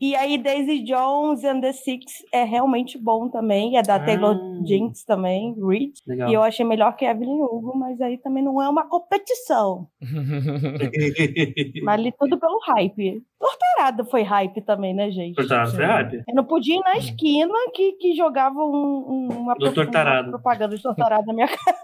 E 0.00 0.14
aí, 0.16 0.38
Daisy 0.38 0.82
Jones 0.84 1.44
and 1.44 1.60
the 1.60 1.72
Six 1.72 2.04
é 2.32 2.44
realmente 2.44 2.96
bom 2.98 3.28
também. 3.28 3.76
É 3.76 3.82
da 3.82 3.96
Ah. 3.96 4.00
Taylor 4.00 4.36
Jinx 4.66 5.04
também, 5.04 5.54
Reed. 5.60 5.92
Legal. 6.06 6.30
E 6.30 6.34
eu 6.34 6.42
achei 6.42 6.64
melhor 6.64 6.96
que 6.96 7.04
Evelyn 7.04 7.42
Hugo, 7.42 7.76
mas 7.76 8.00
aí 8.00 8.16
também 8.18 8.42
não 8.42 8.60
é 8.62 8.68
uma 8.68 8.86
competição. 8.88 9.86
Mas 11.84 12.00
li 12.00 12.12
tudo 12.18 12.38
pelo 12.38 12.58
hype. 12.66 13.22
Torturado 13.38 14.04
foi 14.04 14.22
hype 14.22 14.60
também, 14.62 14.94
né, 14.94 15.10
gente? 15.10 15.34
Cortado, 15.34 15.70
foi 15.74 15.84
hype. 15.84 16.22
Eu 16.28 16.34
não 16.34 16.44
podia 16.44 16.76
ir 16.76 16.80
na 16.80 16.96
esquina 16.98 17.54
que, 17.74 17.92
que 17.92 18.14
jogava 18.14 18.58
um, 18.58 19.04
um- 19.08 19.28
uma, 19.40 19.54
uma 19.54 20.30
propaganda 20.30 20.76
de 20.76 20.82
torturado 20.82 21.09
na 21.26 21.32
minha 21.34 21.46
cara. 21.48 21.76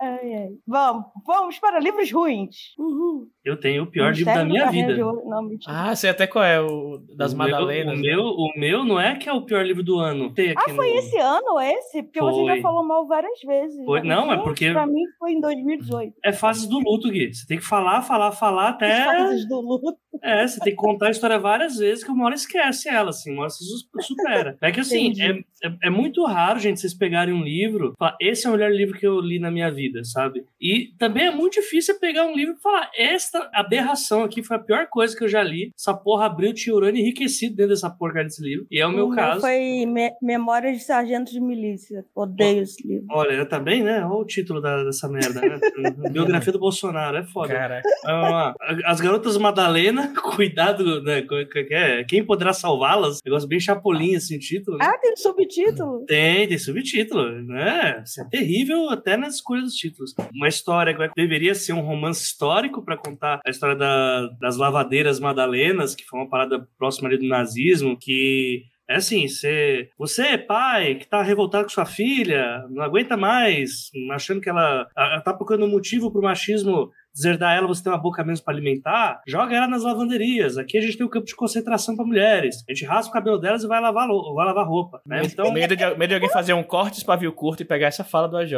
Ai, 0.00 0.32
ai. 0.32 0.48
Vamos, 0.64 1.06
vamos 1.26 1.58
para 1.58 1.80
livros 1.80 2.12
ruins. 2.12 2.72
Uhul. 2.78 3.26
Eu 3.44 3.58
tenho 3.58 3.82
o 3.82 3.86
pior 3.90 4.14
livro 4.14 4.32
da 4.32 4.44
minha 4.44 4.70
vida. 4.70 5.04
Ouro. 5.04 5.28
Não, 5.28 5.48
ah, 5.66 5.92
sei 5.96 6.08
até 6.10 6.24
qual 6.24 6.44
é 6.44 6.60
o 6.60 6.98
das 7.16 7.32
o 7.32 7.36
meu, 7.36 7.46
Madalenas. 7.50 7.94
o, 7.94 7.96
né? 7.96 8.02
meu, 8.02 8.22
o 8.22 8.52
meu 8.56 8.84
não 8.84 9.00
é 9.00 9.16
que 9.16 9.28
é 9.28 9.32
o 9.32 9.42
pior 9.44 9.66
livro 9.66 9.82
do 9.82 9.98
ano. 9.98 10.32
Tem 10.32 10.50
aqui 10.52 10.70
Ah, 10.70 10.74
foi 10.74 10.88
no- 10.92 10.98
esse 11.00 11.18
ano 11.18 11.60
esse? 11.60 12.04
Porque 12.04 12.20
você 12.20 12.40
Foi. 12.42 12.56
já 12.56 12.62
falou 12.62 12.84
mal 12.86 13.08
várias 13.08 13.40
vezes. 13.40 13.84
Foi- 13.84 14.02
não, 14.04 14.30
é 14.30 14.36
Gente, 14.36 14.44
porque- 14.44 14.70
Pra 14.70 14.86
mim 14.86 15.02
foi 15.18 15.32
em 15.32 15.40
2018. 15.40 16.14
É 16.24 16.32
fases 16.32 16.68
do 16.68 16.78
luto, 16.78 17.10
Gui. 17.10 17.34
Você 17.34 17.44
tem 17.44 17.58
que 17.58 17.64
falar, 17.64 18.02
falar, 18.02 18.30
falar 18.30 18.68
até. 18.68 19.04
Fases 19.04 19.48
do 19.48 19.60
luto. 19.60 19.98
É, 20.22 20.46
você 20.46 20.60
tem 20.60 20.72
que 20.72 20.76
contar 20.78 21.08
a 21.08 21.10
história 21.10 21.38
várias 21.38 21.76
vezes 21.76 22.04
que 22.04 22.10
uma 22.10 22.26
hora 22.26 22.34
esquece 22.34 22.88
ela, 22.88 23.10
assim, 23.10 23.32
uma 23.32 23.42
hora 23.42 23.50
você 23.50 23.64
su- 23.64 23.88
supera. 24.00 24.56
É 24.60 24.70
que 24.72 24.80
assim, 24.80 25.12
é, 25.20 25.30
é, 25.66 25.72
é 25.84 25.90
muito 25.90 26.24
raro, 26.24 26.58
gente, 26.58 26.80
vocês 26.80 26.94
pegarem 26.94 27.34
um 27.34 27.42
livro 27.42 27.92
e 27.94 27.98
falar, 27.98 28.16
esse 28.20 28.46
é 28.46 28.50
o 28.50 28.52
melhor 28.52 28.70
livro 28.72 28.98
que 28.98 29.06
eu 29.06 29.20
li 29.20 29.38
na 29.38 29.50
minha 29.50 29.70
vida, 29.70 30.02
sabe? 30.04 30.44
E 30.60 30.92
também 30.98 31.26
é 31.26 31.30
muito 31.30 31.54
difícil 31.54 31.98
pegar 31.98 32.24
um 32.26 32.34
livro 32.34 32.54
e 32.58 32.62
falar, 32.62 32.90
esta 32.96 33.48
aberração 33.52 34.22
aqui 34.24 34.42
foi 34.42 34.56
a 34.56 34.60
pior 34.60 34.86
coisa 34.88 35.16
que 35.16 35.24
eu 35.24 35.28
já 35.28 35.42
li. 35.42 35.72
Essa 35.78 35.94
porra 35.94 36.26
abriu 36.26 36.52
urânio 36.72 37.00
enriquecido 37.00 37.54
dentro 37.56 37.70
dessa 37.74 37.90
porcaria 37.90 38.24
desse 38.28 38.42
livro. 38.42 38.66
E 38.70 38.80
é 38.80 38.86
o 38.86 38.90
meu 38.92 39.10
caso. 39.10 39.40
Foi 39.40 39.84
Me- 39.86 40.12
Memórias 40.22 40.78
de 40.78 40.84
Sargento 40.84 41.30
de 41.30 41.40
Milícia. 41.40 42.04
Odeio 42.14 42.62
esse 42.62 42.86
livro. 42.86 43.06
Olha, 43.10 43.44
também, 43.46 43.82
né? 43.82 44.04
Olha 44.04 44.14
o 44.14 44.24
título 44.24 44.60
da- 44.60 44.84
dessa 44.84 45.08
merda, 45.08 45.40
né? 45.40 45.58
Biografia 46.12 46.52
do 46.52 46.58
Bolsonaro, 46.58 47.16
é 47.18 47.24
foda. 47.24 47.54
Caraca. 47.54 47.88
Vamos 48.04 48.30
lá. 48.30 48.54
As 48.84 49.00
garotas 49.00 49.36
Madalena, 49.36 50.07
cuidado, 50.34 51.02
né? 51.02 51.24
é? 51.70 52.04
Quem 52.04 52.24
poderá 52.24 52.52
salvá-las? 52.52 53.20
Negócio 53.24 53.48
bem 53.48 53.60
chapolim, 53.60 54.16
assim, 54.16 54.36
o 54.36 54.38
título. 54.38 54.78
né? 54.78 54.84
Ah, 54.86 54.98
tem 54.98 55.16
subtítulo? 55.16 56.04
Tem, 56.06 56.48
tem 56.48 56.58
subtítulo, 56.58 57.30
né? 57.42 58.02
Isso 58.04 58.20
é 58.20 58.28
terrível 58.28 58.88
até 58.90 59.16
nas 59.16 59.36
escolhas 59.36 59.64
dos 59.64 59.74
títulos. 59.74 60.14
Uma 60.34 60.48
história 60.48 60.94
que 60.94 61.12
deveria 61.16 61.54
ser 61.54 61.72
um 61.72 61.80
romance 61.80 62.22
histórico 62.24 62.84
para 62.84 62.96
contar 62.96 63.40
a 63.46 63.50
história 63.50 63.76
da- 63.76 64.28
das 64.40 64.56
lavadeiras 64.56 65.20
madalenas, 65.20 65.94
que 65.94 66.04
foi 66.04 66.20
uma 66.20 66.28
parada 66.28 66.66
próxima 66.78 67.08
ali 67.08 67.18
do 67.18 67.26
nazismo, 67.28 67.96
que 67.98 68.62
é 68.90 68.96
assim, 68.96 69.28
você, 69.28 69.90
você 69.98 70.38
pai 70.38 70.94
que 70.94 71.06
tá 71.06 71.22
revoltado 71.22 71.64
com 71.64 71.70
sua 71.70 71.84
filha, 71.84 72.64
não 72.70 72.82
aguenta 72.82 73.18
mais, 73.18 73.90
achando 74.12 74.40
que 74.40 74.48
ela, 74.48 74.88
ela 74.96 75.20
tá 75.20 75.34
procurando 75.34 75.66
um 75.66 75.70
motivo 75.70 76.10
pro 76.10 76.22
machismo 76.22 76.90
deserdar 77.14 77.56
ela, 77.56 77.66
você 77.66 77.82
tem 77.82 77.92
uma 77.92 77.98
boca 77.98 78.22
menos 78.24 78.40
para 78.40 78.54
alimentar, 78.54 79.20
joga 79.26 79.56
ela 79.56 79.66
nas 79.66 79.82
lavanderias. 79.82 80.56
Aqui 80.56 80.78
a 80.78 80.80
gente 80.80 80.96
tem 80.96 81.06
um 81.06 81.10
campo 81.10 81.26
de 81.26 81.34
concentração 81.34 81.96
para 81.96 82.04
mulheres. 82.04 82.64
A 82.68 82.72
gente 82.72 82.84
raspa 82.84 83.10
o 83.10 83.12
cabelo 83.12 83.38
delas 83.38 83.62
e 83.62 83.66
vai 83.66 83.80
lavar, 83.80 84.06
vai 84.06 84.46
lavar 84.46 84.66
roupa. 84.66 85.00
Né? 85.06 85.22
Então, 85.24 85.52
medo 85.52 85.74
de, 85.76 85.84
medo 85.96 86.08
de 86.08 86.14
alguém 86.14 86.30
fazer 86.30 86.52
um 86.52 86.62
corte 86.62 87.04
pavio 87.04 87.32
curto 87.32 87.62
e 87.62 87.66
pegar 87.66 87.86
essa 87.86 88.04
fala 88.04 88.28
do 88.28 88.36
AJ. 88.36 88.52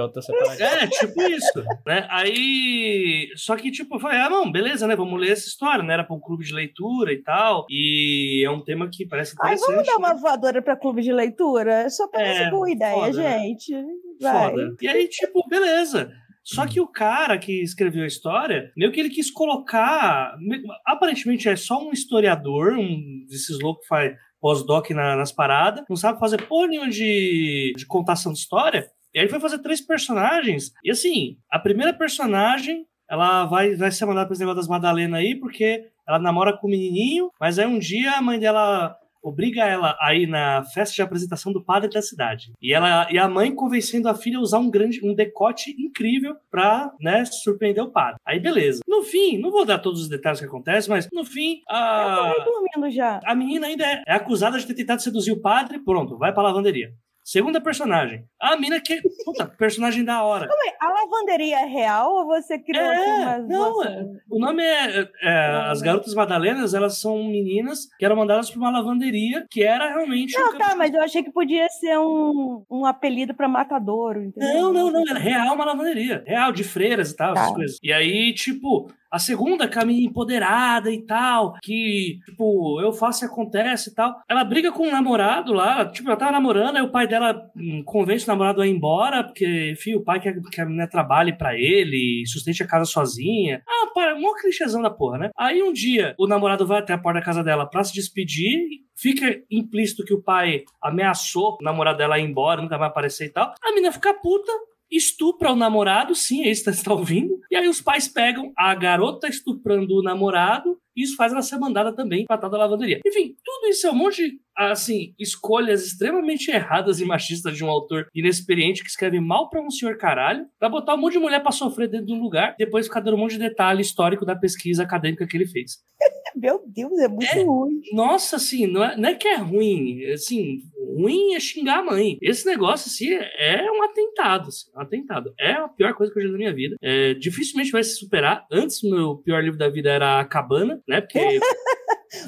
É, 0.59 0.87
tipo 0.87 1.23
isso. 1.23 1.65
né? 1.87 2.07
Aí. 2.11 3.29
Só 3.37 3.57
que, 3.57 3.71
tipo, 3.71 3.97
eu 3.97 4.01
falei, 4.01 4.19
ah, 4.19 4.29
não, 4.29 4.51
beleza, 4.51 4.87
né? 4.87 4.97
Vamos 4.97 5.21
ler 5.21 5.33
essa 5.33 5.47
história, 5.47 5.83
né? 5.83 5.95
Era 5.95 6.05
pra 6.05 6.17
um 6.17 6.21
clube 6.21 6.45
de 6.45 6.53
leitura 6.53 7.13
e 7.13 7.23
tal. 7.23 7.67
E 7.71 8.43
é 8.45 8.51
um 8.51 8.63
tema 8.63 8.89
que 8.91 9.07
parece 9.07 9.35
interessante. 9.35 9.63
Ai, 9.69 9.75
vamos 9.75 9.87
dar 9.87 9.97
uma 9.97 10.15
voadora 10.15 10.61
pra 10.63 10.77
clube 10.77 11.03
de 11.03 11.13
leitura? 11.13 11.89
Só 11.91 12.09
parece 12.09 12.43
é, 12.43 12.51
boa 12.51 12.71
ideia, 12.71 12.95
foda, 12.95 13.13
gente. 13.13 13.73
Vai. 14.21 14.51
Foda. 14.51 14.77
E 14.81 14.89
aí, 14.89 15.09
tipo, 15.09 15.47
beleza. 15.49 16.11
Só 16.53 16.67
que 16.67 16.81
o 16.81 16.87
cara 16.89 17.39
que 17.39 17.63
escreveu 17.63 18.03
a 18.03 18.09
história, 18.09 18.73
meio 18.77 18.91
que 18.91 18.99
ele 18.99 19.09
quis 19.09 19.31
colocar. 19.31 20.37
Aparentemente 20.85 21.49
é 21.49 21.55
só 21.55 21.81
um 21.81 21.93
historiador, 21.93 22.73
um 22.73 23.25
desses 23.29 23.61
loucos 23.61 23.83
que 23.83 23.89
faz 23.89 24.17
pós-doc 24.41 24.91
na, 24.91 25.15
nas 25.15 25.31
paradas, 25.31 25.85
não 25.89 25.95
sabe 25.95 26.19
fazer 26.19 26.43
porra 26.49 26.67
nenhuma 26.67 26.91
de, 26.91 27.73
de 27.77 27.87
contação 27.87 28.33
de 28.33 28.41
história. 28.41 28.89
E 29.15 29.19
aí 29.19 29.25
ele 29.25 29.31
foi 29.31 29.39
fazer 29.39 29.59
três 29.59 29.81
personagens. 29.81 30.73
E 30.83 30.91
assim, 30.91 31.37
a 31.49 31.59
primeira 31.59 31.93
personagem, 31.93 32.85
ela 33.09 33.45
vai, 33.45 33.77
vai 33.77 33.93
ser 33.93 34.07
mandada 34.07 34.27
para 34.27 34.33
esse 34.33 34.41
negócio 34.41 34.61
das 34.61 34.69
Madalena 34.69 35.19
aí, 35.19 35.39
porque 35.39 35.85
ela 36.09 36.19
namora 36.19 36.57
com 36.57 36.67
o 36.67 36.71
menininho, 36.71 37.31
mas 37.39 37.61
aí 37.61 37.67
um 37.67 37.79
dia 37.79 38.13
a 38.13 38.23
mãe 38.23 38.41
dela 38.41 38.97
obriga 39.23 39.65
ela 39.65 39.97
a 40.01 40.15
ir 40.15 40.27
na 40.27 40.63
festa 40.65 40.95
de 40.95 41.03
apresentação 41.03 41.53
do 41.53 41.65
padre 41.65 41.91
da 41.91 42.03
cidade. 42.03 42.53
E 42.61 42.73
ela 42.73 43.11
e 43.11 43.19
a 43.19 43.29
mãe 43.29 43.55
convencendo 43.55 44.09
a 44.09 44.15
filha 44.15 44.39
a 44.39 44.43
usar 44.43 44.59
um 44.59 44.71
grande 44.71 45.01
um 45.05 45.15
decote 45.15 45.75
incrível 45.79 46.35
pra, 46.51 46.93
né, 47.01 47.25
surpreender 47.25 47.83
o 47.83 47.91
padre. 47.93 48.21
Aí 48.27 48.41
beleza. 48.41 48.81
No 48.87 49.03
fim, 49.03 49.39
não 49.39 49.51
vou 49.51 49.65
dar 49.65 49.79
todos 49.79 50.03
os 50.03 50.09
detalhes 50.09 50.41
que 50.41 50.47
acontecem, 50.47 50.91
mas 50.91 51.09
no 51.13 51.25
fim 51.25 51.61
a 51.69 52.33
Eu 52.37 52.45
tô 52.45 52.51
dormindo 52.51 52.95
já. 52.95 53.21
A 53.25 53.35
menina 53.35 53.67
ainda 53.67 53.85
é, 53.85 54.03
é 54.07 54.15
acusada 54.15 54.59
de 54.59 54.67
ter 54.67 54.75
tentado 54.75 55.03
seduzir 55.03 55.33
o 55.33 55.41
padre, 55.41 55.79
pronto, 55.85 56.19
vai 56.19 56.33
pra 56.33 56.43
lavanderia. 56.43 56.93
Segunda 57.25 57.61
personagem. 57.61 58.25
A 58.41 58.57
mina 58.57 58.81
que. 58.81 59.01
Puta, 59.25 59.47
personagem 59.47 60.05
da 60.05 60.23
hora. 60.23 60.49
Como 60.49 60.69
é? 60.69 60.75
A 60.81 60.89
lavanderia 60.89 61.61
é 61.61 61.65
real 61.65 62.13
ou 62.13 62.27
você 62.27 62.59
criou 62.59 62.85
é, 62.85 63.41
Não, 63.43 63.75
você... 63.75 63.89
é, 63.89 64.05
o 64.29 64.39
nome 64.39 64.63
é, 64.63 65.09
é 65.23 65.47
As 65.71 65.81
Garotas 65.81 66.15
Madalenas, 66.15 66.75
elas 66.75 66.99
são 66.99 67.23
meninas 67.25 67.87
que 67.99 68.05
eram 68.05 68.17
mandadas 68.17 68.51
para 68.51 68.59
uma 68.59 68.71
lavanderia 68.71 69.47
que 69.51 69.63
era 69.63 69.89
realmente. 69.89 70.37
Não, 70.37 70.55
um 70.55 70.59
tá, 70.59 70.75
mas 70.75 70.93
eu 70.93 71.03
achei 71.03 71.23
que 71.23 71.33
podia 71.33 71.69
ser 71.69 71.99
um, 71.99 72.65
um 72.71 72.87
apelido 72.87 73.35
para 73.35 73.49
matadouro. 73.49 74.23
Entendeu? 74.23 74.55
Não, 74.55 74.73
não, 74.73 74.91
não. 74.91 75.05
Era 75.09 75.19
real 75.19 75.55
uma 75.55 75.65
lavanderia. 75.65 76.25
Real, 76.27 76.53
de 76.53 76.65
freiras 76.65 77.11
e 77.11 77.17
tal, 77.17 77.35
tá. 77.35 77.41
essas 77.41 77.55
coisas. 77.55 77.79
E 77.83 77.93
aí, 77.93 78.33
tipo, 78.35 78.91
a 79.11 79.19
segunda, 79.19 79.69
caminha 79.69 80.07
empoderada 80.07 80.91
e 80.91 81.05
tal, 81.05 81.55
que, 81.63 82.19
tipo, 82.25 82.81
eu 82.81 82.93
faço 82.93 83.25
e 83.25 83.27
acontece 83.27 83.91
e 83.91 83.95
tal. 83.95 84.15
Ela 84.29 84.45
briga 84.45 84.71
com 84.73 84.87
um 84.87 84.93
namorado 84.93 85.53
lá, 85.53 85.85
tipo, 85.87 86.09
ela 86.09 86.19
tava 86.19 86.33
namorando, 86.33 86.77
aí 86.77 86.83
o 86.83 86.91
pai 86.91 87.07
dela 87.07 87.51
hum, 87.57 87.83
convence 87.85 88.25
o 88.25 88.29
namorado 88.29 88.63
a 88.63 88.67
ir 88.67 88.71
embora, 88.71 89.25
porque, 89.25 89.73
enfim, 89.73 89.95
o 89.95 90.05
pai 90.05 90.21
quer 90.21 90.35
que 90.51 90.61
a 90.61 90.65
menina 90.65 90.89
trabalhe 90.89 91.37
para 91.37 91.55
ele, 91.55 92.25
sustente 92.27 92.63
a 92.63 92.67
casa 92.67 92.85
sozinha. 92.85 93.63
Ah, 93.67 93.91
pai, 93.95 94.15
um 94.15 94.35
clichêzão 94.35 94.83
da 94.83 94.91
porra, 94.91 95.19
né? 95.19 95.31
Aí 95.37 95.63
um 95.63 95.73
dia, 95.73 96.15
o 96.19 96.27
namorado 96.27 96.67
vai 96.67 96.79
até 96.81 96.93
a 96.93 96.99
porta 96.99 97.21
da 97.21 97.25
casa 97.25 97.43
dela 97.43 97.67
pra 97.67 97.85
se 97.85 97.93
despedir, 97.93 98.61
fica 98.97 99.41
implícito 99.51 100.05
que 100.05 100.15
o 100.15 100.23
pai 100.23 100.63
ameaçou 100.83 101.59
o 101.61 101.65
namorado 101.65 101.99
dela 101.99 102.19
ir 102.19 102.25
embora, 102.25 102.61
nunca 102.61 102.79
vai 102.79 102.89
aparecer 102.89 103.27
e 103.27 103.31
tal. 103.31 103.55
A 103.63 103.71
menina 103.71 103.93
fica 103.93 104.15
puta, 104.15 104.53
estupra 104.91 105.53
o 105.53 105.57
namorado, 105.57 106.15
sim, 106.15 106.45
é 106.45 106.51
isso 106.51 106.65
que 106.65 106.73
você 106.73 106.79
está 106.79 106.93
ouvindo. 106.93 107.39
E 107.51 107.57
aí 107.57 107.69
os 107.69 107.81
pais 107.81 108.09
pegam 108.09 108.53
a 108.57 108.75
garota 108.75 109.29
estuprando 109.29 109.97
o 109.97 110.03
namorado 110.03 110.79
e 110.97 111.03
isso 111.03 111.17
faz 111.17 111.33
ela 111.33 111.43
ser 111.43 111.59
mandada 111.59 111.95
também 111.95 112.25
para 112.27 112.49
da 112.49 112.59
lavanderia. 112.59 113.01
Enfim, 113.07 113.37
tudo 113.45 113.69
isso 113.69 113.87
é 113.87 113.91
um 113.91 113.95
monte 113.95 114.29
de, 114.29 114.41
assim, 114.69 115.15
escolhas 115.19 115.87
extremamente 115.87 116.51
erradas 116.51 117.01
e 117.01 117.05
machistas 117.05 117.57
de 117.57 117.65
um 117.65 117.71
autor 117.71 118.09
inexperiente 118.15 118.83
que 118.83 118.91
escreve 118.91 119.21
mal 119.21 119.49
para 119.49 119.63
um 119.63 119.71
senhor 119.71 119.97
caralho, 119.97 120.47
pra 120.59 120.69
botar 120.69 120.95
um 120.95 120.99
monte 120.99 121.15
de 121.15 121.19
mulher 121.19 121.43
para 121.43 121.53
sofrer 121.53 121.89
dentro 121.89 122.07
de 122.07 122.13
um 122.13 122.21
lugar, 122.21 122.55
depois 122.59 122.87
ficar 122.87 123.01
dando 123.01 123.15
um 123.15 123.21
monte 123.21 123.33
de 123.33 123.39
detalhe 123.39 123.81
histórico 123.81 124.27
da 124.27 124.37
pesquisa 124.37 124.83
acadêmica 124.83 125.27
que 125.27 125.37
ele 125.37 125.47
fez. 125.47 125.79
Meu 126.37 126.63
Deus, 126.67 126.99
é 127.01 127.09
muito 127.09 127.25
é, 127.25 127.43
ruim. 127.43 127.81
Nossa, 127.93 128.37
assim, 128.37 128.67
não 128.67 128.85
é, 128.85 128.97
não 128.97 129.09
é 129.09 129.15
que 129.15 129.27
é 129.27 129.37
ruim, 129.37 130.05
assim, 130.13 130.61
ruim 130.97 131.35
é 131.35 131.41
xingar 131.41 131.79
a 131.79 131.83
mãe. 131.83 132.19
Esse 132.21 132.47
negócio, 132.47 132.89
assim, 132.89 133.13
é 133.13 133.71
um 133.71 133.83
atentado, 133.83 134.49
assim, 134.49 134.71
um 134.75 134.81
atentado. 134.81 135.33
É 135.39 135.53
a 135.53 135.69
pior 135.69 135.95
coisa 135.95 136.13
que 136.13 136.19
eu 136.19 136.23
já 136.23 136.29
vi 136.29 136.33
na 136.33 136.39
minha 136.39 136.55
vida. 136.55 136.77
É, 136.83 137.15
dificilmente 137.15 137.73
vai 137.73 137.83
se 137.83 137.97
superar. 137.97 138.47
Antes, 138.51 138.83
o 138.83 138.91
meu 138.91 139.17
pior 139.17 139.43
livro 139.43 139.59
da 139.59 139.69
vida 139.69 139.91
era 139.91 140.21
A 140.21 140.25
Cabana, 140.25 140.81
né? 140.87 141.01
Porque. 141.01 141.19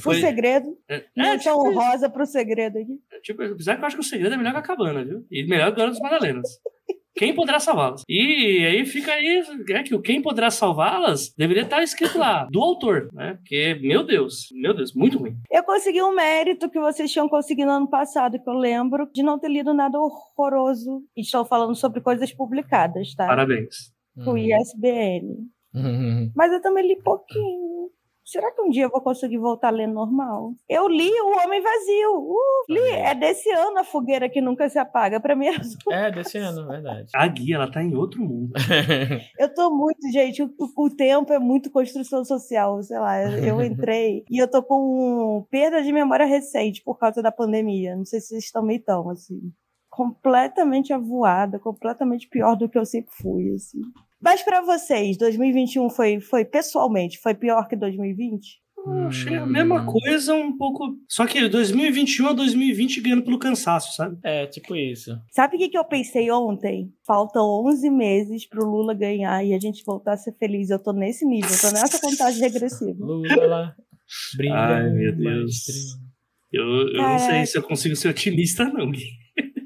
Foi... 0.00 0.16
O 0.16 0.20
segredo. 0.20 0.78
É, 0.88 1.04
é 1.16 1.38
tipo, 1.38 1.72
rosa 1.72 2.08
pro 2.08 2.26
segredo 2.26 2.78
aqui. 2.78 3.00
É, 3.10 3.20
tipo, 3.20 3.42
apesar 3.42 3.76
que 3.76 3.82
eu 3.82 3.86
acho 3.86 3.96
que 3.96 4.02
o 4.02 4.04
segredo 4.04 4.34
é 4.34 4.38
melhor 4.38 4.52
que 4.52 4.58
a 4.58 4.62
cabana, 4.62 5.04
viu? 5.04 5.26
E 5.30 5.44
melhor 5.46 5.74
que 5.74 5.80
o 5.80 5.86
das 5.86 5.98
Madalenas. 5.98 6.48
Quem 7.14 7.34
poderá 7.34 7.60
salvá-las? 7.60 8.02
E 8.08 8.64
aí 8.64 8.86
fica 8.86 9.12
aí, 9.12 9.42
é 9.70 9.82
que 9.82 9.94
o 9.94 10.00
quem 10.00 10.22
poderá 10.22 10.50
salvá-las 10.50 11.34
deveria 11.36 11.62
estar 11.62 11.82
escrito 11.82 12.18
lá, 12.18 12.46
do 12.50 12.60
autor, 12.60 13.08
né? 13.12 13.34
Porque, 13.34 13.78
meu 13.82 14.02
Deus, 14.02 14.48
meu 14.52 14.74
Deus, 14.74 14.94
muito 14.94 15.18
ruim. 15.18 15.36
Eu 15.50 15.62
consegui 15.62 16.02
um 16.02 16.14
mérito 16.14 16.70
que 16.70 16.80
vocês 16.80 17.12
tinham 17.12 17.28
conseguido 17.28 17.70
no 17.70 17.76
ano 17.76 17.90
passado, 17.90 18.42
que 18.42 18.48
eu 18.48 18.54
lembro, 18.54 19.10
de 19.12 19.22
não 19.22 19.38
ter 19.38 19.48
lido 19.48 19.74
nada 19.74 19.98
horroroso. 19.98 21.02
E 21.14 21.20
estou 21.20 21.44
falando 21.44 21.74
sobre 21.74 22.00
coisas 22.00 22.32
publicadas, 22.32 23.14
tá? 23.14 23.26
Parabéns. 23.26 23.92
O 24.16 24.30
uhum. 24.30 24.38
ISBN. 24.38 25.48
Uhum. 25.74 26.32
Mas 26.34 26.52
eu 26.52 26.62
também 26.62 26.86
li 26.86 26.96
pouquinho. 27.02 27.90
Será 28.24 28.52
que 28.52 28.62
um 28.62 28.70
dia 28.70 28.85
eu 28.85 28.90
vou 28.90 29.00
conseguir 29.00 29.38
voltar 29.38 29.68
a 29.68 29.72
ler 29.72 29.88
normal? 29.88 30.54
Eu 30.68 30.88
li 30.88 31.11
O 31.11 31.44
Homem 31.44 31.61
Vazio. 31.61 32.18
Uh, 32.18 32.64
li. 32.68 32.90
É 32.90 33.14
desse 33.14 33.50
ano 33.50 33.80
a 33.80 33.85
fogueira 33.85 34.28
que 34.28 34.40
nunca 34.40 34.68
se 34.68 34.78
apaga. 34.78 35.20
Pra 35.20 35.35
mim 35.35 35.46
é 35.46 36.11
desse 36.11 36.38
ano, 36.38 36.66
verdade. 36.66 37.11
A 37.14 37.26
guia, 37.26 37.56
ela 37.56 37.70
tá 37.70 37.82
em 37.82 37.94
outro 37.96 38.20
mundo. 38.20 38.52
eu 39.38 39.52
tô 39.52 39.70
muito, 39.70 40.11
gente. 40.12 40.42
O, 40.42 40.50
o, 40.76 40.90
tempo 40.90 41.32
é 41.32 41.38
muito 41.38 41.70
construção 41.70 42.24
social. 42.24 42.80
Sei 42.82 42.98
lá, 42.98 43.20
eu 43.22 43.61
entrei 43.62 44.24
e 44.30 44.38
eu 44.38 44.48
tô 44.48 44.62
com 44.62 45.44
perda 45.50 45.82
de 45.82 45.92
memória 45.92 46.24
recente 46.24 46.82
por 46.82 46.98
causa 46.98 47.20
da 47.20 47.32
pandemia. 47.32 47.96
Não 47.96 48.04
sei 48.04 48.20
se 48.20 48.28
vocês 48.28 48.50
também 48.52 48.76
estão, 48.76 49.11
assim. 49.11 49.52
Completamente 49.90 50.92
avoada, 50.92 51.58
completamente 51.58 52.28
pior 52.28 52.56
do 52.56 52.68
que 52.68 52.78
eu 52.78 52.87
sempre 52.87 53.12
fui, 53.14 53.52
assim. 53.54 53.80
Mas 54.22 54.42
para 54.42 54.61
vocês, 54.61 55.16
2021 55.16 55.90
foi, 55.90 56.20
foi 56.20 56.44
pessoalmente, 56.44 57.18
foi 57.18 57.35
pior 57.35 57.66
que 57.66 57.74
2020? 57.74 58.62
Eu 58.85 59.06
achei 59.06 59.37
a 59.37 59.46
mesma 59.46 59.87
coisa, 59.87 60.35
um 60.35 60.56
pouco. 60.56 60.96
Só 61.08 61.24
que 61.24 61.48
2021 61.48 62.26
a 62.26 62.32
2020 62.32 63.00
ganhando 63.00 63.22
pelo 63.22 63.38
cansaço, 63.38 63.94
sabe? 63.94 64.18
É, 64.24 64.46
tipo 64.46 64.74
isso. 64.74 65.16
Sabe 65.30 65.54
o 65.54 65.58
que, 65.58 65.68
que 65.68 65.78
eu 65.78 65.85
pensei 65.85 66.30
ontem? 66.32 66.92
Faltam 67.06 67.44
11 67.64 67.88
meses 67.90 68.48
pro 68.48 68.68
Lula 68.68 68.92
ganhar 68.92 69.44
e 69.44 69.54
a 69.54 69.58
gente 69.58 69.85
voltar 69.85 70.14
a 70.14 70.16
ser 70.16 70.32
feliz. 70.37 70.68
Eu 70.68 70.80
tô 70.80 70.92
nesse 70.92 71.24
nível, 71.24 71.50
eu 71.50 71.61
tô 71.61 71.70
nessa 71.70 72.00
contagem 72.00 72.40
regressiva. 72.40 72.96
Lula 72.98 73.46
lá. 73.46 73.76
Ai, 74.50 74.90
meu 74.90 75.16
Deus. 75.16 75.64
Eu, 76.52 76.64
eu 76.88 77.02
não 77.02 77.18
sei 77.18 77.46
se 77.46 77.56
eu 77.56 77.62
consigo 77.62 77.94
ser 77.94 78.08
otimista, 78.08 78.64
não, 78.64 78.90
Gui. 78.90 79.21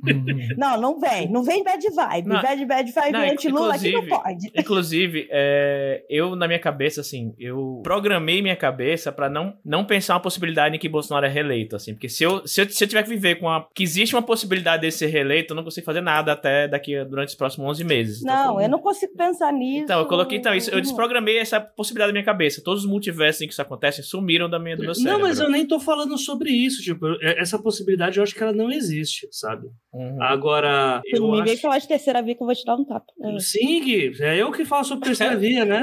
Uhum. 0.07 0.49
não, 0.57 0.81
não 0.81 1.01
vem. 1.01 1.31
Não 1.31 1.43
vem 1.43 1.63
bad 1.63 1.83
vibe. 1.91 2.29
Não, 2.29 2.43
bad, 2.43 2.65
bad 2.67 2.93
vibe 2.93 3.17
anti-Lula 3.17 3.75
aqui 3.75 3.93
não 3.93 4.07
pode. 4.07 4.51
Inclusive, 4.55 5.29
é, 5.31 6.05
eu, 6.09 6.37
na 6.37 6.47
minha 6.47 6.59
cabeça, 6.59 7.01
assim, 7.01 7.35
eu 7.39 7.81
programei 7.83 8.43
minha 8.43 8.57
cabeça 8.57 9.13
para 9.13 9.29
não, 9.29 9.55
não 9.65 9.85
pensar 9.85 10.15
uma 10.15 10.21
possibilidade 10.21 10.77
em 10.77 10.79
que 10.79 10.89
Bolsonaro 10.89 11.27
é 11.27 11.29
reeleito, 11.29 11.77
assim. 11.77 11.93
Porque 11.93 12.09
se 12.09 12.25
eu, 12.25 12.47
se 12.47 12.61
eu, 12.61 12.69
se 12.69 12.85
eu 12.85 12.89
tiver 12.89 13.03
que 13.03 13.09
viver 13.09 13.37
com 13.37 13.49
a, 13.49 13.67
que 13.75 13.83
existe 13.83 14.15
uma 14.15 14.23
possibilidade 14.23 14.83
de 14.83 14.91
ser 14.91 15.07
reeleito, 15.07 15.53
eu 15.53 15.57
não 15.57 15.65
consigo 15.65 15.85
fazer 15.85 16.01
nada 16.01 16.33
até 16.33 16.69
daqui 16.69 17.05
durante 17.05 17.29
os 17.29 17.35
próximos 17.35 17.69
11 17.71 17.85
meses. 17.85 18.23
Então, 18.23 18.55
não, 18.55 18.61
eu 18.61 18.69
não 18.69 18.79
consigo 18.79 19.15
pensar 19.17 19.53
nisso. 19.53 19.85
Então, 19.85 20.01
eu 20.01 20.07
coloquei, 20.07 20.39
então, 20.39 20.55
isso, 20.55 20.71
eu 20.71 20.81
desprogramei 20.81 21.39
essa 21.39 21.61
possibilidade 21.61 22.11
da 22.11 22.13
minha 22.13 22.25
cabeça. 22.25 22.63
Todos 22.63 22.85
os 22.85 22.91
multiversos 22.91 23.43
em 23.43 23.47
que 23.47 23.53
isso 23.53 23.63
acontece 23.63 24.03
sumiram 24.03 24.49
da 24.49 24.59
minha, 24.59 24.77
do 24.77 24.83
meu 24.83 24.95
cérebro. 24.95 25.19
Não, 25.19 25.29
mas 25.29 25.39
eu 25.41 25.51
nem 25.51 25.67
tô 25.67 25.79
falando 25.79 26.17
sobre 26.19 26.51
isso. 26.51 26.83
Tipo, 26.83 27.07
essa 27.23 27.59
possibilidade 27.59 28.19
eu 28.19 28.23
acho 28.23 28.35
que 28.35 28.43
ela 28.43 28.53
não 28.53 28.71
existe, 28.71 29.29
sabe? 29.31 29.69
Uhum. 29.97 30.23
Agora. 30.23 31.01
Eu 31.07 31.31
me 31.31 31.41
acho... 31.41 31.45
vem 31.45 31.57
falar 31.57 31.79
de 31.79 31.89
terceira 31.89 32.21
via 32.21 32.35
que 32.35 32.43
eu 32.43 32.47
vou 32.47 32.55
te 32.55 32.65
dar 32.67 32.77
um 32.77 32.85
tapa. 32.85 33.07
É. 33.23 33.39
Sim, 33.39 33.83
Gui, 33.83 34.13
é 34.21 34.37
eu 34.37 34.53
que 34.53 34.65
falo 34.67 34.85
sobre 34.85 35.07
terceira 35.07 35.35
via, 35.41 35.65
né? 35.65 35.83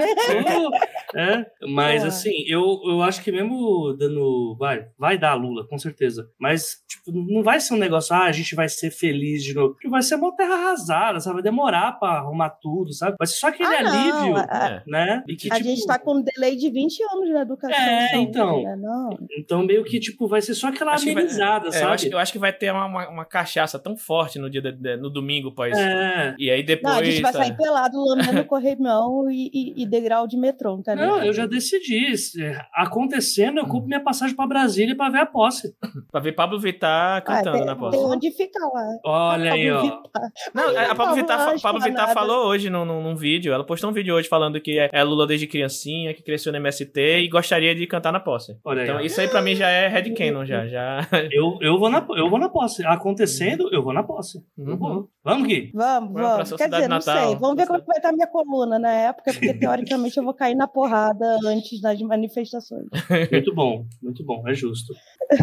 é, 1.15 1.45
mas 1.67 2.03
é. 2.03 2.07
assim, 2.07 2.43
eu, 2.47 2.79
eu 2.85 3.01
acho 3.01 3.23
que 3.23 3.31
mesmo 3.31 3.95
dando. 3.97 4.55
Vai, 4.59 4.85
vai 4.99 5.17
dar 5.17 5.33
Lula, 5.33 5.67
com 5.67 5.79
certeza. 5.79 6.29
Mas, 6.39 6.83
tipo, 6.87 7.11
não 7.11 7.41
vai 7.41 7.59
ser 7.59 7.73
um 7.73 7.77
negócio, 7.77 8.15
ah, 8.15 8.25
a 8.25 8.31
gente 8.31 8.53
vai 8.53 8.69
ser 8.69 8.91
feliz 8.91 9.43
de 9.43 9.55
novo. 9.55 9.75
Vai 9.89 10.03
ser 10.03 10.15
uma 10.15 10.35
terra 10.35 10.53
arrasada, 10.53 11.19
sabe? 11.19 11.35
Vai 11.35 11.43
demorar 11.43 11.93
pra 11.93 12.09
arrumar 12.09 12.51
tudo, 12.61 12.93
sabe? 12.93 13.15
Vai 13.17 13.27
ser 13.27 13.37
só 13.37 13.47
aquele 13.47 13.75
ah, 13.75 13.79
alívio, 13.79 14.37
é. 14.37 14.83
né? 14.85 15.23
E 15.27 15.35
que, 15.35 15.51
a 15.51 15.55
tipo... 15.55 15.67
gente 15.67 15.87
tá 15.87 15.97
com 15.97 16.17
um 16.17 16.21
delay 16.21 16.55
de 16.55 16.69
20 16.69 17.03
anos 17.13 17.29
na 17.31 17.41
educação. 17.41 17.83
É, 17.83 18.15
então. 18.17 18.61
Né? 18.61 19.17
Então, 19.39 19.63
meio 19.63 19.83
que, 19.83 19.99
tipo, 19.99 20.27
vai 20.27 20.41
ser 20.41 20.53
só 20.53 20.67
aquela 20.67 20.93
acho 20.93 21.09
amenizada, 21.09 21.71
vai, 21.71 21.71
sabe? 21.71 21.85
eu 21.85 21.89
acho, 21.89 22.07
eu 22.07 22.19
acho, 22.19 22.31
que 22.31 22.39
vai 22.39 22.53
ter 22.53 22.71
uma, 22.71 22.85
uma, 22.85 23.09
uma 23.09 23.25
cachaça 23.25 23.79
tão 23.79 23.92
forte 23.97 24.39
no 24.39 24.49
dia 24.49 24.61
de- 24.61 24.71
de- 24.71 24.97
no 24.97 25.09
domingo 25.09 25.51
pós. 25.51 25.77
É. 25.77 26.35
E 26.37 26.49
aí 26.51 26.63
depois. 26.63 26.93
Não, 26.93 27.01
a 27.01 27.03
gente 27.05 27.21
vai 27.21 27.31
tá- 27.31 27.39
sair 27.39 27.55
pelado, 27.57 27.97
lambendo 28.03 28.43
corrimão 28.45 29.29
e, 29.29 29.49
e, 29.53 29.83
e 29.83 29.85
degrau 29.85 30.27
de 30.27 30.37
metrô, 30.37 30.75
não 30.77 30.83
tá 30.83 30.95
Não, 30.95 31.15
aí. 31.15 31.27
eu 31.27 31.33
já 31.33 31.45
decidi. 31.45 32.15
Se 32.17 32.41
Acontecendo, 32.73 33.59
eu 33.59 33.65
compro 33.65 33.87
minha 33.87 33.99
passagem 34.03 34.35
pra 34.35 34.45
Brasília 34.47 34.95
pra 34.95 35.09
ver 35.09 35.19
a 35.19 35.25
posse. 35.25 35.73
Pra 36.11 36.19
ver 36.21 36.33
Pablo 36.33 36.59
Vittar 36.59 37.17
Ah, 37.17 37.21
cantando 37.21 37.57
tem, 37.57 37.65
na 37.65 37.71
tem 37.75 37.79
posse. 37.79 37.97
onde 37.97 38.31
fica 38.31 38.59
lá. 38.67 38.87
Olha 39.03 39.53
aí, 39.53 39.69
Pablo 39.71 39.89
ó. 39.89 40.01
Vittar. 40.03 40.21
Não, 40.53 40.63
a 40.69 40.73
Pablo 40.73 40.95
Pablo 40.95 41.15
Vittar, 41.15 41.61
Pablo 41.61 41.81
Vittar 41.81 42.13
falou 42.13 42.47
hoje 42.47 42.69
num, 42.69 42.85
num, 42.85 43.01
num 43.01 43.15
vídeo. 43.15 43.51
Ela 43.53 43.63
postou 43.65 43.89
um 43.89 43.93
vídeo 43.93 44.13
hoje 44.15 44.27
falando 44.27 44.59
que 44.61 44.77
é, 44.79 44.89
é 44.93 45.03
Lula 45.03 45.25
desde 45.25 45.47
criancinha, 45.47 46.13
que 46.13 46.21
cresceu 46.21 46.51
no 46.51 46.57
MST 46.59 47.19
e 47.19 47.27
gostaria 47.27 47.73
de 47.73 47.85
cantar 47.87 48.11
na 48.11 48.19
posse. 48.19 48.55
Olha 48.63 48.81
aí. 48.83 48.87
Então 48.87 48.97
ó. 49.01 49.03
isso 49.03 49.19
aí 49.21 49.27
pra 49.27 49.41
mim 49.41 49.55
já 49.55 49.69
é 49.69 49.87
headcanon, 49.87 50.45
já. 50.45 50.65
já... 50.67 51.07
Eu, 51.31 51.57
eu, 51.61 51.79
vou 51.79 51.89
na, 51.89 52.05
eu 52.15 52.29
vou 52.29 52.39
na 52.39 52.49
posse. 52.49 52.85
Acontecendo, 52.85 53.69
eu 53.73 53.81
vou 53.83 53.93
na 53.93 54.03
posse. 54.03 54.43
Eu 54.57 54.65
Uhum. 54.65 54.77
vou. 54.77 55.09
Vamos, 55.23 55.47
Gui. 55.47 55.71
Vamos, 55.73 56.13
vamos. 56.13 56.53
Quer 56.53 56.69
dizer, 56.69 56.81
não 56.89 56.97
natal. 56.97 57.27
sei. 57.29 57.35
Vamos 57.37 57.55
ver 57.55 57.65
como 57.67 57.77
é 57.77 57.81
que 57.81 57.87
vai 57.87 57.97
estar 57.97 58.09
a 58.09 58.13
minha 58.13 58.27
coluna 58.27 58.77
na 58.79 58.91
época, 58.91 59.31
porque 59.33 59.53
teoricamente 59.53 60.17
eu 60.17 60.23
vou 60.23 60.33
cair 60.33 60.55
na 60.55 60.67
porrada 60.67 61.37
antes 61.45 61.79
das 61.81 61.99
manifestações. 62.01 62.87
Muito 63.31 63.53
bom, 63.55 63.85
muito 64.01 64.23
bom, 64.25 64.47
é 64.47 64.53
justo. 64.53 64.93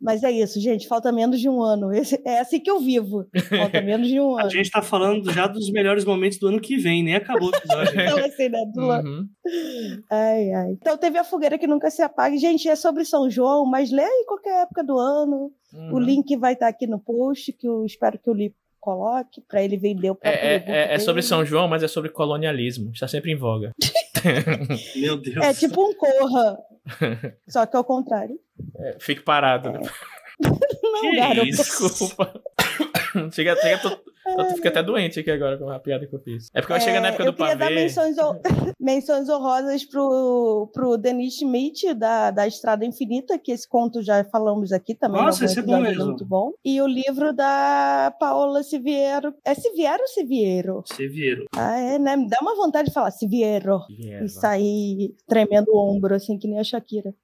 Mas 0.00 0.22
é 0.22 0.30
isso, 0.30 0.58
gente. 0.60 0.86
Falta 0.88 1.12
menos 1.12 1.38
de 1.40 1.48
um 1.48 1.60
ano. 1.62 1.92
Esse- 1.92 2.20
é 2.24 2.38
assim 2.40 2.58
que 2.60 2.70
eu 2.70 2.80
vivo. 2.80 3.26
Falta 3.48 3.80
menos 3.82 4.08
de 4.08 4.18
um 4.20 4.38
A 4.38 4.42
ano. 4.42 4.50
gente 4.50 4.70
tá 4.70 4.80
falando 4.80 5.30
já 5.32 5.46
dos 5.46 5.70
melhores 5.70 6.04
momentos 6.04 6.38
do 6.38 6.48
ano 6.48 6.60
que 6.60 6.76
vem, 6.78 7.02
nem 7.02 7.14
acabou 7.14 7.50
o 7.50 7.54
episódio. 7.54 8.00
Então, 8.00 8.18
assim, 8.24 8.48
né? 8.48 8.64
Do... 8.72 8.80
Uhum. 8.88 9.28
Ai, 10.10 10.52
ai. 10.52 10.70
Então 10.72 10.96
teve 10.96 11.18
a 11.18 11.24
fogueira 11.24 11.58
que 11.58 11.66
nunca 11.66 11.90
se 11.90 12.00
apaga. 12.02 12.36
Gente, 12.38 12.68
é 12.68 12.76
sobre 12.76 13.04
São 13.04 13.28
João, 13.30 13.66
mas 13.66 13.90
lê 13.90 14.02
em 14.04 14.24
qualquer 14.26 14.62
época 14.62 14.82
do 14.84 14.98
ano. 14.98 15.50
Uhum. 15.72 15.94
O 15.94 15.98
link 15.98 16.36
vai 16.36 16.54
estar 16.54 16.68
aqui 16.68 16.86
no 16.86 16.98
post, 16.98 17.52
que 17.52 17.68
eu 17.68 17.84
espero 17.84 18.18
que 18.18 18.30
o 18.30 18.34
Li 18.34 18.54
coloque, 18.80 19.42
para 19.42 19.62
ele 19.62 19.76
vender 19.76 20.10
o 20.10 20.14
próprio 20.14 20.40
É, 20.40 20.56
e-book 20.56 20.70
é, 20.70 20.94
é 20.94 20.98
sobre. 20.98 21.22
São 21.22 21.44
João, 21.44 21.68
mas 21.68 21.82
é 21.82 21.88
sobre 21.88 22.10
colonialismo. 22.10 22.90
Está 22.92 23.06
sempre 23.06 23.32
em 23.32 23.36
voga. 23.36 23.74
Meu 24.96 25.16
Deus. 25.20 25.36
É 25.44 25.52
tipo 25.52 25.80
um 25.82 25.94
corra. 25.94 26.58
Só 27.48 27.66
que 27.66 27.76
ao 27.76 27.84
contrário. 27.84 28.38
É, 28.78 28.96
fique 29.00 29.22
parado. 29.22 29.72
Não, 30.40 31.00
Que 31.00 31.16
garoto. 31.16 31.46
Desculpa. 31.46 32.42
chega, 33.32 33.56
chega, 33.56 33.78
tô, 33.78 34.00
tô, 34.46 34.54
fico 34.54 34.68
até 34.68 34.82
doente 34.82 35.20
aqui 35.20 35.30
agora 35.30 35.58
com 35.58 35.70
a 35.70 35.78
piada 35.78 36.06
que 36.06 36.14
eu 36.14 36.20
fiz. 36.20 36.50
É 36.54 36.60
porque 36.60 36.72
eu 36.74 36.80
chego 36.80 37.00
na 37.00 37.08
época 37.08 37.24
eu 37.24 37.32
do 37.32 37.36
queria 37.36 37.56
dar 37.56 37.66
pavê. 37.66 37.74
menções, 37.74 38.16
menções 38.80 39.28
honrosas 39.28 39.84
pro, 39.84 40.70
pro 40.72 40.96
Denis 40.96 41.34
Schmidt, 41.34 41.94
da, 41.94 42.30
da 42.30 42.46
Estrada 42.46 42.84
Infinita, 42.84 43.38
que 43.38 43.52
esse 43.52 43.68
conto 43.68 44.02
já 44.02 44.24
falamos 44.24 44.72
aqui 44.72 44.94
também. 44.94 45.22
Nossa, 45.22 45.44
algum 45.44 45.50
esse 45.52 45.58
é 45.60 45.62
bom 45.62 45.80
mesmo. 45.80 46.04
muito 46.06 46.24
bom. 46.24 46.52
E 46.64 46.80
o 46.80 46.86
livro 46.86 47.32
da 47.32 48.14
Paola 48.18 48.62
Siviero. 48.62 49.34
É 49.44 49.54
Siviero 49.54 50.02
ou 50.02 50.08
Siviero? 50.08 50.82
Severo. 50.86 51.44
Ah, 51.56 51.78
é, 51.78 51.98
né? 51.98 52.16
Me 52.16 52.28
dá 52.28 52.38
uma 52.40 52.54
vontade 52.54 52.88
de 52.88 52.94
falar 52.94 53.10
Siviero. 53.10 53.80
Yeah, 53.90 54.24
E 54.24 54.28
sair 54.28 55.14
tremendo 55.26 55.68
o 55.72 55.78
ombro, 55.78 56.14
assim, 56.14 56.38
que 56.38 56.48
nem 56.48 56.58
a 56.58 56.64
Shakira. 56.64 57.14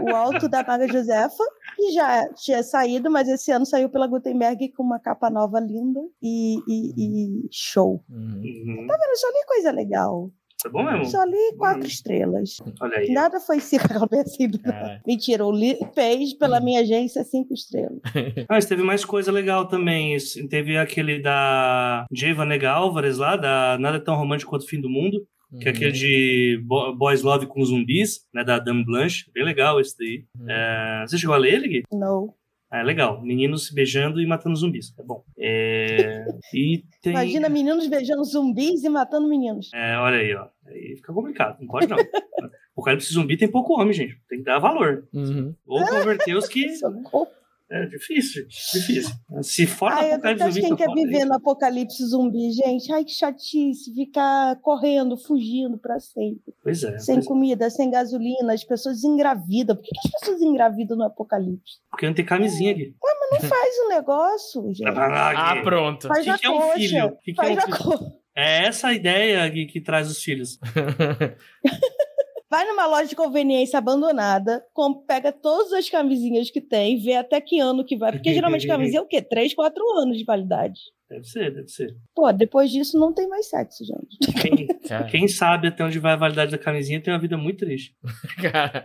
O 0.00 0.14
Alto 0.14 0.48
da 0.48 0.62
Maga 0.64 0.86
Josefa, 0.88 1.44
que 1.76 1.92
já 1.92 2.28
tinha 2.34 2.62
saído, 2.62 3.10
mas 3.10 3.28
esse 3.28 3.50
ano 3.50 3.66
saiu 3.66 3.88
pela 3.88 4.06
Gutenberg 4.06 4.70
com 4.72 4.82
uma 4.82 4.98
capa 4.98 5.28
nova 5.30 5.58
linda 5.60 6.00
e, 6.22 6.56
e- 6.68 6.92
e 6.96 7.48
show. 7.50 8.02
Uhum. 8.10 8.40
Uhum. 8.42 8.86
Eu 8.88 9.16
só 9.16 9.28
li 9.28 9.46
coisa 9.46 9.70
legal. 9.70 10.30
Tá 10.62 10.70
bom 10.70 10.82
mesmo? 10.82 11.04
Só 11.04 11.22
li 11.24 11.54
quatro 11.58 11.80
Uhum. 11.82 11.86
estrelas. 11.86 12.56
Olha 12.80 12.96
aí. 12.98 13.12
Nada 13.12 13.38
foi 13.38 13.60
cinco 13.60 13.84
assim. 14.18 14.50
Cara. 14.52 15.02
Mentira, 15.06 15.44
o 15.44 15.52
li, 15.52 15.78
fez 15.94 16.32
pela 16.32 16.60
minha 16.60 16.80
agência 16.80 17.22
cinco 17.24 17.52
estrelas. 17.52 18.00
Mas 18.48 18.64
teve 18.66 18.82
mais 18.82 19.04
coisa 19.04 19.30
legal 19.30 19.68
também. 19.68 20.16
Teve 20.48 20.78
aquele 20.78 21.20
da 21.20 22.06
Jeva 22.10 22.46
Nega 22.46 22.70
Álvares 22.72 23.18
lá, 23.18 23.36
da 23.36 23.76
Nada 23.78 24.00
Tão 24.02 24.16
Romântico 24.16 24.50
Quanto 24.50 24.62
o 24.62 24.66
Fim 24.66 24.80
do 24.80 24.88
Mundo, 24.88 25.26
que 25.60 25.68
é 25.68 25.70
aquele 25.70 25.92
de 25.92 26.60
Bo- 26.64 26.94
Boys 26.94 27.22
Love 27.22 27.46
com 27.46 27.64
zumbis, 27.64 28.26
né, 28.34 28.42
da 28.44 28.58
Dame 28.58 28.84
Blanche. 28.84 29.30
Bem 29.32 29.44
legal 29.44 29.80
esse 29.80 29.96
daí. 29.98 30.24
Uhum. 30.38 30.50
É, 30.50 31.04
Você 31.06 31.18
chegou 31.18 31.34
a 31.34 31.38
ler 31.38 31.54
ele, 31.54 31.68
Gui? 31.68 31.82
Não. 31.92 32.34
Ah, 32.70 32.80
é 32.80 32.82
legal. 32.82 33.22
Meninos 33.22 33.68
se 33.68 33.74
beijando 33.74 34.20
e 34.20 34.26
matando 34.26 34.56
zumbis. 34.56 34.92
É 34.98 35.02
bom. 35.04 35.22
É, 35.38 36.24
E 36.52 36.82
tem... 37.00 37.12
Imagina 37.12 37.48
meninos 37.48 37.86
beijando 37.86 38.24
zumbis 38.24 38.82
e 38.82 38.88
matando 38.88 39.28
meninos. 39.28 39.70
É, 39.72 39.96
olha 39.98 40.16
aí, 40.18 40.34
ó. 40.34 40.48
Aí 40.66 40.96
fica 40.96 41.12
complicado. 41.12 41.58
Não 41.60 41.68
pode, 41.68 41.86
não. 41.86 41.96
O 41.96 42.00
Apocalipse 42.76 43.12
zumbi 43.14 43.36
tem 43.36 43.48
pouco 43.48 43.80
homem, 43.80 43.92
gente. 43.92 44.18
Tem 44.28 44.38
que 44.38 44.44
dar 44.44 44.58
valor. 44.58 45.06
Uhum. 45.14 45.54
Ou 45.64 45.86
converter 45.86 46.36
os 46.36 46.48
que. 46.48 46.68
Socorro. 46.76 47.28
É 47.68 47.84
difícil, 47.86 48.46
difícil. 48.46 49.12
Se 49.42 49.66
for 49.66 49.90
Ai, 49.90 50.12
Apocalipse 50.12 50.52
zumbi, 50.52 50.60
quem 50.60 50.76
quer 50.76 50.94
viver 50.94 51.24
no 51.24 51.34
apocalipse 51.34 52.06
zumbi, 52.06 52.52
gente. 52.52 52.92
Ai, 52.92 53.04
que 53.04 53.10
chatice. 53.10 53.92
Ficar 53.92 54.56
correndo, 54.60 55.16
fugindo 55.16 55.76
pra 55.76 55.98
sempre. 55.98 56.54
Pois 56.62 56.84
é. 56.84 56.98
sem 56.98 57.16
pois 57.16 57.26
é. 57.26 57.28
comida, 57.28 57.68
sem 57.68 57.90
gasolina, 57.90 58.52
as 58.52 58.62
pessoas 58.62 59.02
engravidam. 59.02 59.74
Por 59.74 59.82
que, 59.82 59.90
que 59.90 59.98
as 60.14 60.20
pessoas 60.20 60.42
engravidam 60.42 60.96
no 60.96 61.04
apocalipse? 61.04 61.80
Porque 61.90 62.06
não 62.06 62.14
tem 62.14 62.24
camisinha 62.24 62.70
aqui. 62.70 62.94
Não 63.32 63.40
faz 63.40 63.76
o 63.84 63.88
negócio, 63.88 64.62
gente. 64.72 64.86
Ah, 64.86 65.60
pronto. 65.64 66.06
Faz 66.06 66.22
que 66.22 66.30
na 66.30 66.38
que 66.38 66.46
é 66.46 66.50
um 66.50 66.72
filho? 66.72 67.16
Que 67.22 67.32
que 67.32 67.34
faz 67.34 67.50
é 67.50 67.52
um 67.52 67.56
na 67.56 67.76
filho? 67.76 68.12
É 68.36 68.66
essa 68.66 68.88
a 68.88 68.94
ideia 68.94 69.50
que, 69.50 69.66
que 69.66 69.80
traz 69.80 70.08
os 70.08 70.22
filhos. 70.22 70.60
Vai 72.48 72.64
numa 72.66 72.86
loja 72.86 73.08
de 73.08 73.16
conveniência 73.16 73.78
abandonada, 73.78 74.64
com- 74.72 74.94
pega 75.04 75.32
todas 75.32 75.72
as 75.72 75.90
camisinhas 75.90 76.48
que 76.50 76.60
tem, 76.60 76.96
vê 76.98 77.14
até 77.16 77.40
que 77.40 77.58
ano 77.58 77.84
que 77.84 77.96
vai. 77.96 78.12
Porque 78.12 78.32
geralmente 78.32 78.66
camisinha 78.68 79.00
é 79.00 79.02
o 79.02 79.06
quê? 79.06 79.20
Três, 79.20 79.52
quatro 79.54 79.82
anos 79.98 80.16
de 80.16 80.24
validade. 80.24 80.80
Deve 81.08 81.24
ser, 81.24 81.54
deve 81.54 81.68
ser. 81.68 81.96
Pô, 82.12 82.32
depois 82.32 82.68
disso 82.68 82.98
não 82.98 83.12
tem 83.12 83.28
mais 83.28 83.48
sexo, 83.48 83.84
gente. 83.84 84.18
Quem, 84.42 84.66
quem 85.10 85.28
sabe 85.28 85.68
até 85.68 85.84
onde 85.84 86.00
vai 86.00 86.14
a 86.14 86.16
validade 86.16 86.50
da 86.50 86.58
camisinha 86.58 87.00
tem 87.00 87.12
uma 87.14 87.20
vida 87.20 87.36
muito 87.36 87.58
triste. 87.64 87.94
cara. 88.42 88.84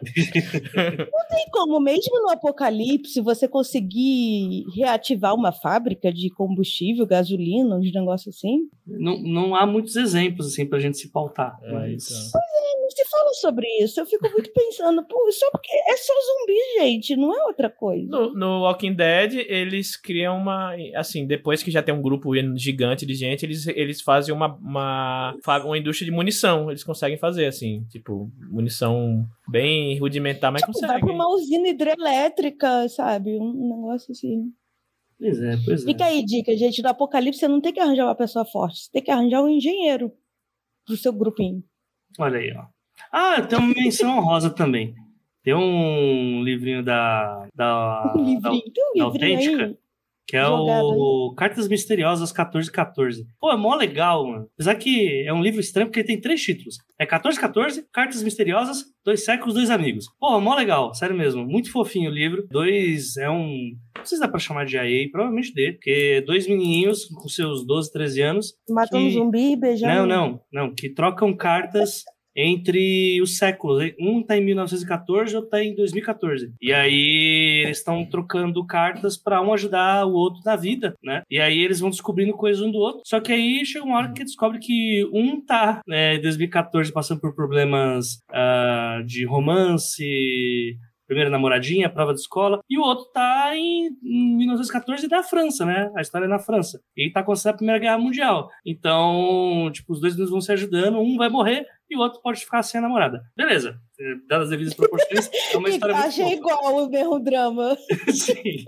Tem 1.30 1.50
como, 1.52 1.80
mesmo 1.80 2.22
no 2.22 2.30
apocalipse, 2.30 3.20
você 3.22 3.48
conseguir 3.48 4.66
reativar 4.76 5.34
uma 5.34 5.52
fábrica 5.52 6.14
de 6.14 6.30
combustível, 6.30 7.08
gasolina, 7.08 7.76
uns 7.78 7.92
negócios 7.92 8.36
assim? 8.36 8.70
Não, 8.86 9.20
não 9.20 9.56
há 9.56 9.66
muitos 9.66 9.96
exemplos 9.96 10.46
assim 10.48 10.66
pra 10.68 10.80
gente 10.80 10.98
se 11.00 11.12
pautar. 11.12 11.58
É, 11.64 11.72
mas 11.72 12.04
então. 12.06 12.18
Não 12.18 12.24
se 12.30 12.32
fala 13.12 13.34
sobre 13.34 13.68
isso. 13.84 14.00
Eu 14.00 14.06
fico 14.06 14.30
muito 14.32 14.52
pensando, 14.54 15.04
pô, 15.06 15.32
só 15.32 15.52
porque 15.52 15.70
é 15.72 15.98
só 15.98 16.14
zumbi, 16.14 16.54
gente, 16.80 17.16
não 17.16 17.34
é 17.36 17.44
outra 17.46 17.70
coisa. 17.70 18.08
No, 18.10 18.34
no 18.34 18.62
Walking 18.62 18.94
Dead, 18.94 19.34
eles 19.48 19.96
criam 19.98 20.38
uma. 20.38 20.74
Assim, 20.96 21.28
depois 21.28 21.62
que 21.62 21.70
já 21.70 21.84
tem 21.84 21.94
um 21.94 22.02
grupo 22.02 22.32
gigante 22.56 23.06
de 23.06 23.14
gente, 23.14 23.46
eles, 23.46 23.68
eles 23.68 24.02
fazem 24.02 24.34
uma, 24.34 24.56
uma, 24.56 25.36
uma 25.66 25.78
indústria 25.78 26.06
de 26.10 26.16
munição. 26.16 26.70
Eles 26.70 26.84
conseguem 26.84 27.18
fazer, 27.18 27.46
assim, 27.48 27.84
tipo, 27.90 28.32
munição 28.50 29.26
bem 29.48 30.00
rudimentar, 30.00 30.52
mas 30.52 30.62
Tipo, 30.62 30.72
vai 30.80 30.82
conseguem. 30.82 31.06
pra 31.06 31.14
uma 31.14 31.30
usina 31.36 31.68
hidrelétrica, 31.68 32.88
sabe? 32.90 33.38
Um 33.38 33.82
negócio 33.82 34.12
assim. 34.12 34.52
Pois 35.20 35.40
é, 35.42 35.56
pois 35.64 35.84
é. 35.84 35.86
Fica 35.86 36.06
aí, 36.06 36.24
dica, 36.26 36.56
gente. 36.58 36.82
No 36.82 36.90
apocalipse, 36.90 37.40
você 37.40 37.48
não 37.48 37.62
tem 37.62 37.72
que 37.74 37.80
arranjar 37.80 38.06
uma 38.06 38.16
pessoa 38.16 38.46
forte, 38.46 38.80
você 38.80 38.90
tem 38.92 39.04
que 39.04 39.12
arranjar 39.12 39.44
um 39.44 39.50
engenheiro 39.50 40.12
pro 40.86 40.98
seu 40.98 41.14
grupinho. 41.14 41.64
Olha 42.20 42.40
aí, 42.40 42.52
ó. 42.58 42.66
Ah, 43.12 43.42
tem 43.42 43.58
uma 43.60 43.74
menção 43.74 44.18
honrosa 44.18 44.50
também. 44.50 44.94
Tem 45.44 45.54
um 45.56 46.44
livrinho 46.44 46.84
da. 46.84 47.48
da, 47.56 48.14
Um 48.16 48.24
livrinho, 48.26 48.62
tem 48.74 48.84
um 48.96 48.98
da 48.98 49.04
autêntica? 49.06 49.66
aí. 49.66 49.76
Que 50.28 50.38
é 50.38 50.48
o 50.48 51.34
Cartas 51.36 51.68
Misteriosas 51.68 52.32
1414. 52.32 53.26
Pô, 53.38 53.52
é 53.52 53.58
mó 53.58 53.76
legal, 53.76 54.26
mano. 54.26 54.48
Apesar 54.54 54.76
que 54.76 55.26
é 55.28 55.34
um 55.34 55.42
livro 55.42 55.60
estranho 55.60 55.88
porque 55.90 56.06
tem 56.06 56.22
três 56.22 56.42
títulos. 56.42 56.78
É 56.98 57.04
1414, 57.04 57.86
Cartas 57.92 58.24
Misteriosas, 58.24 58.86
Dois 59.04 59.26
Séculos, 59.26 59.56
Dois 59.56 59.70
Amigos. 59.70 60.06
Pô, 60.18 60.40
mó 60.40 60.56
legal, 60.56 60.94
sério 60.94 61.18
mesmo. 61.18 61.44
Muito 61.46 61.70
fofinho 61.70 62.10
o 62.10 62.14
livro. 62.14 62.48
Dois, 62.50 63.18
é 63.18 63.30
um... 63.30 63.74
Não 63.98 64.06
sei 64.06 64.16
se 64.18 64.22
dá 64.22 64.28
pra 64.30 64.40
chamar 64.40 64.66
de 64.66 64.78
IA, 64.78 65.10
provavelmente 65.12 65.54
dê. 65.54 65.74
Porque 65.74 66.24
dois 66.26 66.48
menininhos 66.48 67.08
com 67.08 67.28
seus 67.28 67.66
12, 67.66 67.92
13 67.92 68.22
anos. 68.22 68.54
Matando 68.70 69.04
que- 69.08 69.14
zumbi, 69.14 69.56
beijando. 69.58 69.94
Não, 69.94 70.06
não, 70.06 70.42
não. 70.54 70.74
Que 70.74 70.88
trocam 70.88 71.36
cartas 71.36 72.04
entre 72.36 73.22
os 73.22 73.38
séculos. 73.38 73.92
Um 74.00 74.24
tá 74.24 74.38
em 74.38 74.46
1914, 74.46 75.36
outro 75.36 75.50
tá 75.50 75.64
em 75.64 75.76
2014. 75.76 76.54
E 76.62 76.74
aí 76.74 77.64
eles 77.66 77.78
estão 77.78 78.06
trocando 78.06 78.66
cartas 78.66 79.18
para 79.18 79.42
um 79.42 79.54
ajudar 79.54 80.06
o 80.06 80.14
outro 80.14 80.42
na 80.46 80.56
vida, 80.56 80.96
né? 81.04 81.24
E 81.30 81.40
aí 81.40 81.60
eles 81.60 81.80
vão 81.80 81.90
descobrindo 81.90 82.34
coisas 82.34 82.62
um 82.62 82.72
do 82.72 82.78
outro. 82.78 83.02
Só 83.06 83.20
que 83.20 83.32
aí 83.32 83.66
chega 83.66 83.86
uma 83.86 83.98
hora 83.98 84.14
que 84.14 84.24
descobre 84.24 84.60
que 84.60 85.08
um 85.14 85.44
tá 85.44 85.82
né, 85.88 86.16
em 86.16 86.22
2014 86.22 86.92
passando 86.92 87.22
por 87.22 87.36
problemas 87.36 88.22
ah, 88.32 89.02
de 89.06 89.26
romance. 89.26 90.78
Primeira 91.08 91.30
namoradinha, 91.30 91.90
prova 91.90 92.14
de 92.14 92.22
escola, 92.22 92.62
e 92.70 92.78
o 92.78 92.82
outro 92.82 93.04
tá 93.12 93.52
em, 93.54 93.88
em 94.02 94.38
1914 94.38 95.10
da 95.10 95.22
França, 95.22 95.66
né? 95.66 95.92
A 95.94 96.00
história 96.00 96.24
é 96.24 96.30
na 96.30 96.40
França. 96.40 96.80
E 96.96 97.12
tá 97.12 97.20
acontecendo 97.20 97.52
a 97.52 97.58
Primeira 97.58 97.82
Guerra 97.82 97.98
Mundial. 97.98 98.50
Então, 98.66 99.70
tipo, 99.74 99.92
os 99.92 100.00
dois 100.00 100.16
vão 100.30 100.40
se 100.40 100.54
ajudando, 100.54 101.02
um 101.02 101.18
vai 101.18 101.28
morrer 101.28 101.66
e 101.92 101.96
o 101.98 102.00
outro 102.00 102.22
pode 102.22 102.40
ficar 102.40 102.64
sem 102.64 102.80
a 102.80 102.82
namorada. 102.82 103.22
Beleza. 103.36 103.76
É, 104.00 104.04
dadas 104.28 104.46
as 104.46 104.50
devidas 104.50 104.74
proporções, 104.74 105.30
é 105.54 105.58
uma 105.58 105.70
história 105.70 105.94
muito 105.96 106.08
Achei 106.08 106.24
fofa. 106.24 106.36
igual 106.38 106.76
o 106.86 106.90
mesmo 106.90 107.20
drama. 107.20 107.78
Sim. 108.12 108.66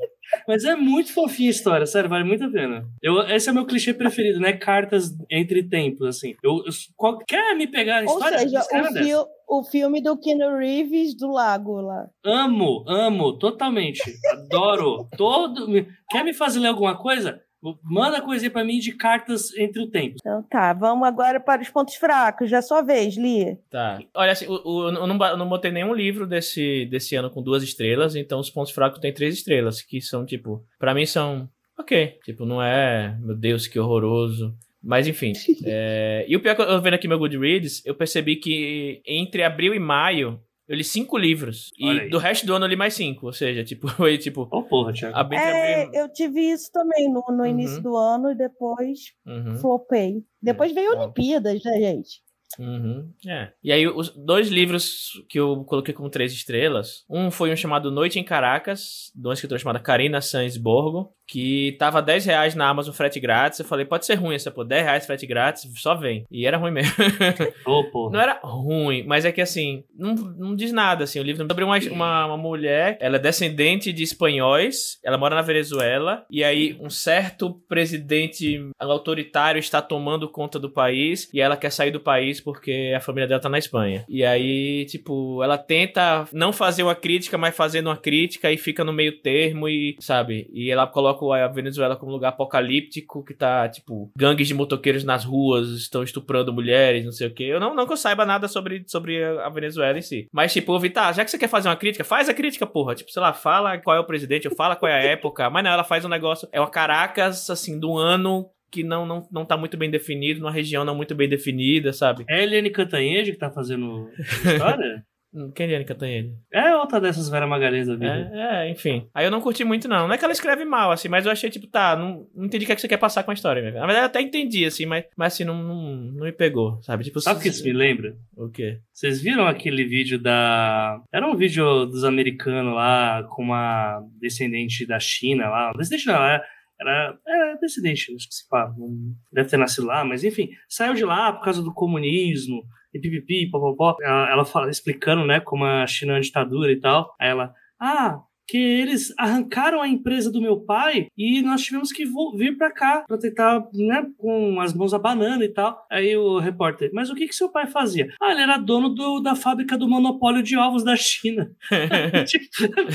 Mas 0.47 0.63
é 0.63 0.75
muito 0.75 1.11
fofinha 1.13 1.49
a 1.49 1.51
história, 1.51 1.85
sério, 1.85 2.09
vale 2.09 2.23
muito 2.23 2.43
a 2.43 2.49
pena. 2.49 2.85
Eu, 3.01 3.19
esse 3.27 3.49
é 3.49 3.51
o 3.51 3.55
meu 3.55 3.65
clichê 3.65 3.93
preferido, 3.93 4.39
né? 4.39 4.53
Cartas 4.53 5.11
entre 5.29 5.63
tempos, 5.63 6.07
assim. 6.07 6.35
Eu, 6.43 6.57
eu- 6.65 6.71
qual- 6.95 7.17
quer 7.19 7.55
me 7.55 7.65
pegar 7.67 7.99
a 7.99 8.01
Ou 8.01 8.13
história? 8.17 8.39
seja, 8.39 8.59
Escreve 8.59 8.87
o, 8.99 9.03
fil- 9.03 9.25
o 9.47 9.63
filme 9.63 10.01
do 10.01 10.17
Keanu 10.19 10.57
Reeves 10.57 11.15
do 11.15 11.31
lago 11.31 11.81
lá. 11.81 12.07
Amo, 12.25 12.83
amo, 12.87 13.37
totalmente. 13.37 14.01
Adoro. 14.31 15.07
Todo. 15.17 15.67
Quer 16.09 16.23
me 16.23 16.33
fazer 16.33 16.59
ler 16.59 16.67
alguma 16.69 16.97
coisa? 16.97 17.41
Manda 17.83 18.21
coisinha 18.21 18.51
pra 18.51 18.63
mim 18.63 18.79
de 18.79 18.91
cartas 18.93 19.55
entre 19.57 19.81
o 19.81 19.87
tempo. 19.89 20.15
Então 20.19 20.43
tá, 20.43 20.73
vamos 20.73 21.07
agora 21.07 21.39
para 21.39 21.61
os 21.61 21.69
pontos 21.69 21.95
fracos. 21.95 22.49
Já 22.49 22.57
é 22.57 22.61
sua 22.61 22.81
vez, 22.81 23.15
Lia. 23.15 23.57
Tá. 23.69 23.99
Olha, 24.13 24.31
assim, 24.33 24.45
o, 24.47 24.53
o- 24.63 24.87
eu, 24.89 25.07
não, 25.07 25.25
eu 25.27 25.37
não 25.37 25.47
botei 25.49 25.71
nenhum 25.71 25.93
livro 25.93 26.27
desse, 26.27 26.85
desse 26.87 27.15
ano 27.15 27.29
com 27.29 27.41
duas 27.41 27.63
estrelas, 27.63 28.15
então 28.15 28.39
os 28.39 28.49
pontos 28.49 28.71
fracos 28.73 28.99
tem 28.99 29.13
três 29.13 29.35
estrelas, 29.35 29.81
que 29.81 30.01
são, 30.01 30.25
tipo, 30.25 30.63
pra 30.77 30.93
mim 30.93 31.05
são 31.05 31.47
ok. 31.77 32.17
Tipo, 32.23 32.45
não 32.45 32.61
é, 32.61 33.17
meu 33.21 33.35
Deus, 33.35 33.67
que 33.67 33.79
horroroso. 33.79 34.53
Mas 34.85 35.07
enfim. 35.07 35.31
é, 35.65 36.25
E 36.27 36.35
o 36.35 36.41
pior 36.41 36.51
é 36.51 36.55
que 36.55 36.61
eu 36.61 36.81
vendo 36.81 36.95
aqui 36.95 37.07
meu 37.07 37.17
Goodreads, 37.17 37.85
eu 37.85 37.95
percebi 37.95 38.35
que 38.35 39.01
entre 39.07 39.41
abril 39.43 39.73
e 39.73 39.79
maio 39.79 40.39
eu 40.67 40.75
li 40.75 40.83
cinco 40.83 41.17
livros. 41.17 41.71
Olha 41.81 41.97
E 41.97 41.99
aí. 42.01 42.09
do 42.09 42.17
resto 42.17 42.45
do 42.45 42.53
ano 42.53 42.65
eu 42.65 42.69
li 42.69 42.75
mais 42.75 42.93
cinco. 42.93 43.25
Ou 43.27 43.33
seja, 43.33 43.63
tipo, 43.63 43.87
foi 44.07 44.17
tipo. 44.17 44.47
Ô, 44.51 44.63
porra, 44.63 44.93
Thiago. 44.93 45.15
Abril, 45.17 45.39
É, 45.39 45.89
eu 45.93 46.11
tive 46.11 46.39
isso 46.41 46.71
também 46.71 47.11
no, 47.11 47.23
no 47.29 47.43
Uhum. 47.43 47.45
início 47.45 47.81
do 47.81 47.95
ano 47.97 48.31
e 48.31 48.35
depois 48.35 48.99
Uhum. 49.25 49.57
flopei. 49.57 50.23
Depois 50.41 50.71
veio 50.73 50.91
Tá. 50.93 51.03
Olimpíadas, 51.03 51.63
né, 51.63 51.73
gente? 51.79 52.21
Uhum, 52.59 53.11
é. 53.27 53.51
E 53.63 53.71
aí, 53.71 53.87
os 53.87 54.09
dois 54.09 54.47
livros 54.49 55.13
que 55.27 55.39
eu 55.39 55.63
coloquei 55.65 55.91
como 55.91 56.07
três 56.07 56.31
estrelas. 56.33 57.03
Um 57.09 57.31
foi 57.31 57.51
um 57.51 57.55
chamado 57.55 57.89
Noite 57.89 58.19
em 58.19 58.23
Caracas, 58.23 59.11
de 59.15 59.27
uma 59.27 59.33
escritora 59.33 59.57
chamada 59.57 59.79
Karina 59.79 60.21
Sanz 60.21 60.55
Borgo, 60.55 61.11
que 61.27 61.75
tava 61.79 62.01
10 62.01 62.25
reais 62.25 62.55
na 62.55 62.67
Amazon 62.67 62.93
frete 62.93 63.19
grátis. 63.19 63.59
Eu 63.59 63.65
falei, 63.65 63.85
pode 63.85 64.05
ser 64.05 64.15
ruim 64.15 64.35
essa, 64.35 64.51
pô, 64.51 64.63
10 64.63 64.83
reais 64.83 65.05
frete 65.05 65.25
grátis, 65.25 65.69
só 65.75 65.95
vem. 65.95 66.25
E 66.29 66.45
era 66.45 66.57
ruim 66.57 66.71
mesmo. 66.71 66.93
Porra. 67.91 68.11
Não 68.11 68.19
era 68.19 68.39
ruim, 68.43 69.03
mas 69.05 69.25
é 69.25 69.31
que 69.31 69.41
assim, 69.41 69.83
não, 69.95 70.13
não 70.13 70.55
diz 70.55 70.71
nada, 70.71 71.03
assim. 71.03 71.19
O 71.19 71.23
livro 71.23 71.45
sobre 71.47 71.63
uma, 71.63 71.77
uma, 71.77 72.25
uma 72.27 72.37
mulher, 72.37 72.97
ela 72.99 73.17
é 73.17 73.19
descendente 73.19 73.91
de 73.91 74.03
espanhóis, 74.03 74.99
ela 75.03 75.17
mora 75.17 75.35
na 75.35 75.41
Venezuela, 75.41 76.25
e 76.29 76.43
aí 76.43 76.77
um 76.79 76.89
certo 76.89 77.53
presidente 77.67 78.69
autoritário 78.79 79.59
está 79.59 79.81
tomando 79.81 80.29
conta 80.29 80.59
do 80.59 80.69
país, 80.69 81.29
e 81.33 81.41
ela 81.41 81.57
quer 81.57 81.71
sair 81.71 81.91
do 81.91 81.99
país 81.99 82.41
porque 82.41 82.93
a 82.95 82.99
família 82.99 83.27
dela 83.27 83.41
tá 83.41 83.49
na 83.49 83.57
Espanha. 83.57 84.05
E 84.07 84.23
aí, 84.23 84.85
tipo, 84.85 85.43
ela 85.43 85.57
tenta 85.57 86.25
não 86.31 86.51
fazer 86.51 86.83
uma 86.83 86.95
crítica, 86.95 87.37
mas 87.37 87.55
fazendo 87.55 87.87
uma 87.87 87.97
crítica, 87.97 88.51
e 88.51 88.57
fica 88.57 88.83
no 88.83 88.93
meio 88.93 89.19
termo, 89.21 89.67
e, 89.67 89.95
sabe? 89.99 90.49
E 90.53 90.71
ela 90.71 90.87
coloca 90.87 91.12
a 91.33 91.47
Venezuela 91.47 91.95
como 91.95 92.11
lugar 92.11 92.29
apocalíptico, 92.29 93.23
que 93.23 93.33
tá, 93.33 93.67
tipo, 93.69 94.11
gangues 94.15 94.47
de 94.47 94.53
motoqueiros 94.53 95.03
nas 95.03 95.23
ruas 95.25 95.69
estão 95.69 96.03
estuprando 96.03 96.53
mulheres, 96.53 97.05
não 97.05 97.11
sei 97.11 97.27
o 97.27 97.33
quê. 97.33 97.43
Eu 97.43 97.59
não, 97.59 97.75
não 97.75 97.85
que 97.85 97.93
eu 97.93 97.97
saiba 97.97 98.25
nada 98.25 98.47
sobre, 98.47 98.83
sobre 98.87 99.23
a 99.23 99.49
Venezuela 99.49 99.97
em 99.97 100.01
si. 100.01 100.27
Mas, 100.31 100.53
tipo, 100.53 100.73
eu 100.73 100.79
vi, 100.79 100.89
tá, 100.89 101.11
já 101.11 101.23
que 101.23 101.31
você 101.31 101.37
quer 101.37 101.49
fazer 101.49 101.69
uma 101.69 101.75
crítica, 101.75 102.03
faz 102.03 102.29
a 102.29 102.33
crítica, 102.33 102.65
porra. 102.65 102.95
Tipo, 102.95 103.11
sei 103.11 103.21
lá, 103.21 103.33
fala 103.33 103.77
qual 103.77 103.95
é 103.95 103.99
o 103.99 104.05
presidente, 104.05 104.47
ou 104.47 104.55
fala 104.55 104.75
qual 104.75 104.91
é 104.91 104.95
a 104.95 105.03
época. 105.03 105.49
Mas 105.49 105.63
não, 105.63 105.71
ela 105.71 105.83
faz 105.83 106.03
um 106.03 106.09
negócio. 106.09 106.47
É 106.51 106.59
uma 106.59 106.73
Caracas, 106.73 107.49
assim, 107.49 107.79
do 107.79 107.97
ano 107.97 108.49
que 108.71 108.83
não, 108.83 109.05
não, 109.05 109.27
não 109.31 109.45
tá 109.45 109.55
muito 109.55 109.77
bem 109.77 109.91
definido, 109.91 110.39
numa 110.39 110.51
região 110.51 110.83
não 110.83 110.95
muito 110.95 111.13
bem 111.13 111.29
definida, 111.29 111.93
sabe? 111.93 112.25
É 112.27 112.39
a 112.39 112.43
Eliane 112.43 112.71
Cantanhede 112.71 113.31
que 113.31 113.37
tá 113.37 113.51
fazendo 113.51 114.09
a 114.17 114.51
história? 114.51 115.05
Quem 115.55 115.65
é 115.65 115.69
Eliane 115.69 115.85
Cantanhede? 115.85 116.33
é 116.51 116.75
outra 116.75 117.01
dessas 117.01 117.27
Vera 117.29 117.47
Magalhães 117.47 117.87
da 117.87 117.95
vida. 117.95 118.31
É, 118.33 118.67
é, 118.67 118.69
enfim. 118.69 119.07
Aí 119.13 119.25
eu 119.25 119.31
não 119.31 119.41
curti 119.41 119.63
muito, 119.63 119.87
não. 119.87 120.07
Não 120.07 120.13
é 120.13 120.17
que 120.17 120.23
ela 120.23 120.31
escreve 120.31 120.63
mal, 120.63 120.91
assim, 120.91 121.09
mas 121.09 121.25
eu 121.25 121.31
achei, 121.31 121.49
tipo, 121.49 121.67
tá, 121.67 121.95
não, 121.95 122.27
não 122.35 122.45
entendi 122.45 122.63
o 122.63 122.67
que, 122.67 122.71
é 122.71 122.75
que 122.75 122.81
você 122.81 122.87
quer 122.87 122.97
passar 122.97 123.23
com 123.23 123.31
a 123.31 123.33
história. 123.33 123.61
mesmo. 123.61 123.79
Na 123.79 123.85
verdade, 123.85 124.05
eu 124.05 124.09
até 124.09 124.21
entendi, 124.21 124.65
assim, 124.65 124.85
mas, 124.85 125.05
mas 125.17 125.33
assim, 125.33 125.43
não, 125.43 125.55
não, 125.61 125.83
não 125.83 126.25
me 126.25 126.31
pegou, 126.31 126.81
sabe? 126.83 127.03
Tipo, 127.03 127.19
Sabe 127.19 127.39
o 127.39 127.41
que 127.41 127.49
isso 127.49 127.63
me 127.63 127.73
lembra? 127.73 128.15
O 128.35 128.49
quê? 128.49 128.79
Vocês 128.91 129.21
viram 129.21 129.47
aquele 129.47 129.83
vídeo 129.85 130.19
da. 130.19 131.01
Era 131.11 131.27
um 131.27 131.35
vídeo 131.35 131.85
dos 131.85 132.03
americanos 132.03 132.73
lá 132.73 133.23
com 133.23 133.43
uma 133.43 134.01
descendente 134.19 134.85
da 134.85 134.99
China 134.99 135.49
lá. 135.49 135.71
Descendente 135.75 136.07
não, 136.07 136.15
era, 136.15 136.43
era, 136.89 137.17
era 137.27 137.57
descendente, 137.57 138.13
acho 138.15 138.27
que 138.27 138.35
se 138.35 138.45
não 138.51 139.15
deve 139.31 139.49
ter 139.49 139.57
nascido 139.57 139.87
lá, 139.87 140.03
mas 140.03 140.23
enfim, 140.23 140.49
saiu 140.67 140.93
de 140.93 141.05
lá 141.05 141.33
por 141.33 141.43
causa 141.43 141.61
do 141.61 141.73
comunismo 141.73 142.63
e 142.93 142.99
pipipi, 142.99 143.49
popopó. 143.49 143.95
Ela, 144.01 144.31
ela 144.31 144.45
fala, 144.45 144.69
explicando, 144.69 145.25
né, 145.25 145.39
como 145.39 145.65
a 145.65 145.85
China 145.87 146.13
é 146.13 146.15
uma 146.15 146.21
ditadura 146.21 146.71
e 146.71 146.79
tal. 146.79 147.15
Aí 147.19 147.29
ela, 147.29 147.53
ah. 147.79 148.21
Que 148.47 148.57
eles 148.57 149.13
arrancaram 149.17 149.81
a 149.81 149.87
empresa 149.87 150.31
do 150.31 150.41
meu 150.41 150.59
pai 150.59 151.07
e 151.17 151.41
nós 151.41 151.61
tivemos 151.61 151.91
que 151.91 152.03
vir 152.35 152.57
pra 152.57 152.71
cá 152.71 153.03
pra 153.07 153.17
tentar, 153.17 153.63
né, 153.73 154.05
com 154.17 154.59
as 154.59 154.73
mãos 154.73 154.93
abanando 154.93 155.43
e 155.43 155.49
tal. 155.49 155.77
Aí 155.91 156.15
o 156.17 156.39
repórter, 156.39 156.91
mas 156.93 157.09
o 157.09 157.15
que 157.15 157.27
que 157.27 157.33
seu 157.35 157.49
pai 157.49 157.67
fazia? 157.67 158.07
Ah, 158.21 158.31
ele 158.31 158.41
era 158.41 158.57
dono 158.57 158.89
do- 158.89 159.21
da 159.21 159.33
fábrica 159.35 159.77
do 159.77 159.87
monopólio 159.87 160.43
de 160.43 160.57
ovos 160.57 160.83
da 160.83 160.95
China. 160.95 161.49
tipo, 162.27 162.45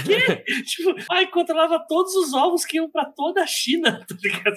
quê? 0.07 0.45
tipo, 0.65 0.95
aí 1.11 1.27
controlava 1.29 1.83
todos 1.89 2.15
os 2.15 2.35
ovos 2.35 2.65
que 2.65 2.77
iam 2.77 2.91
pra 2.91 3.05
toda 3.07 3.43
a 3.43 3.47
China, 3.47 4.05
tá 4.07 4.15
ligado? 4.23 4.55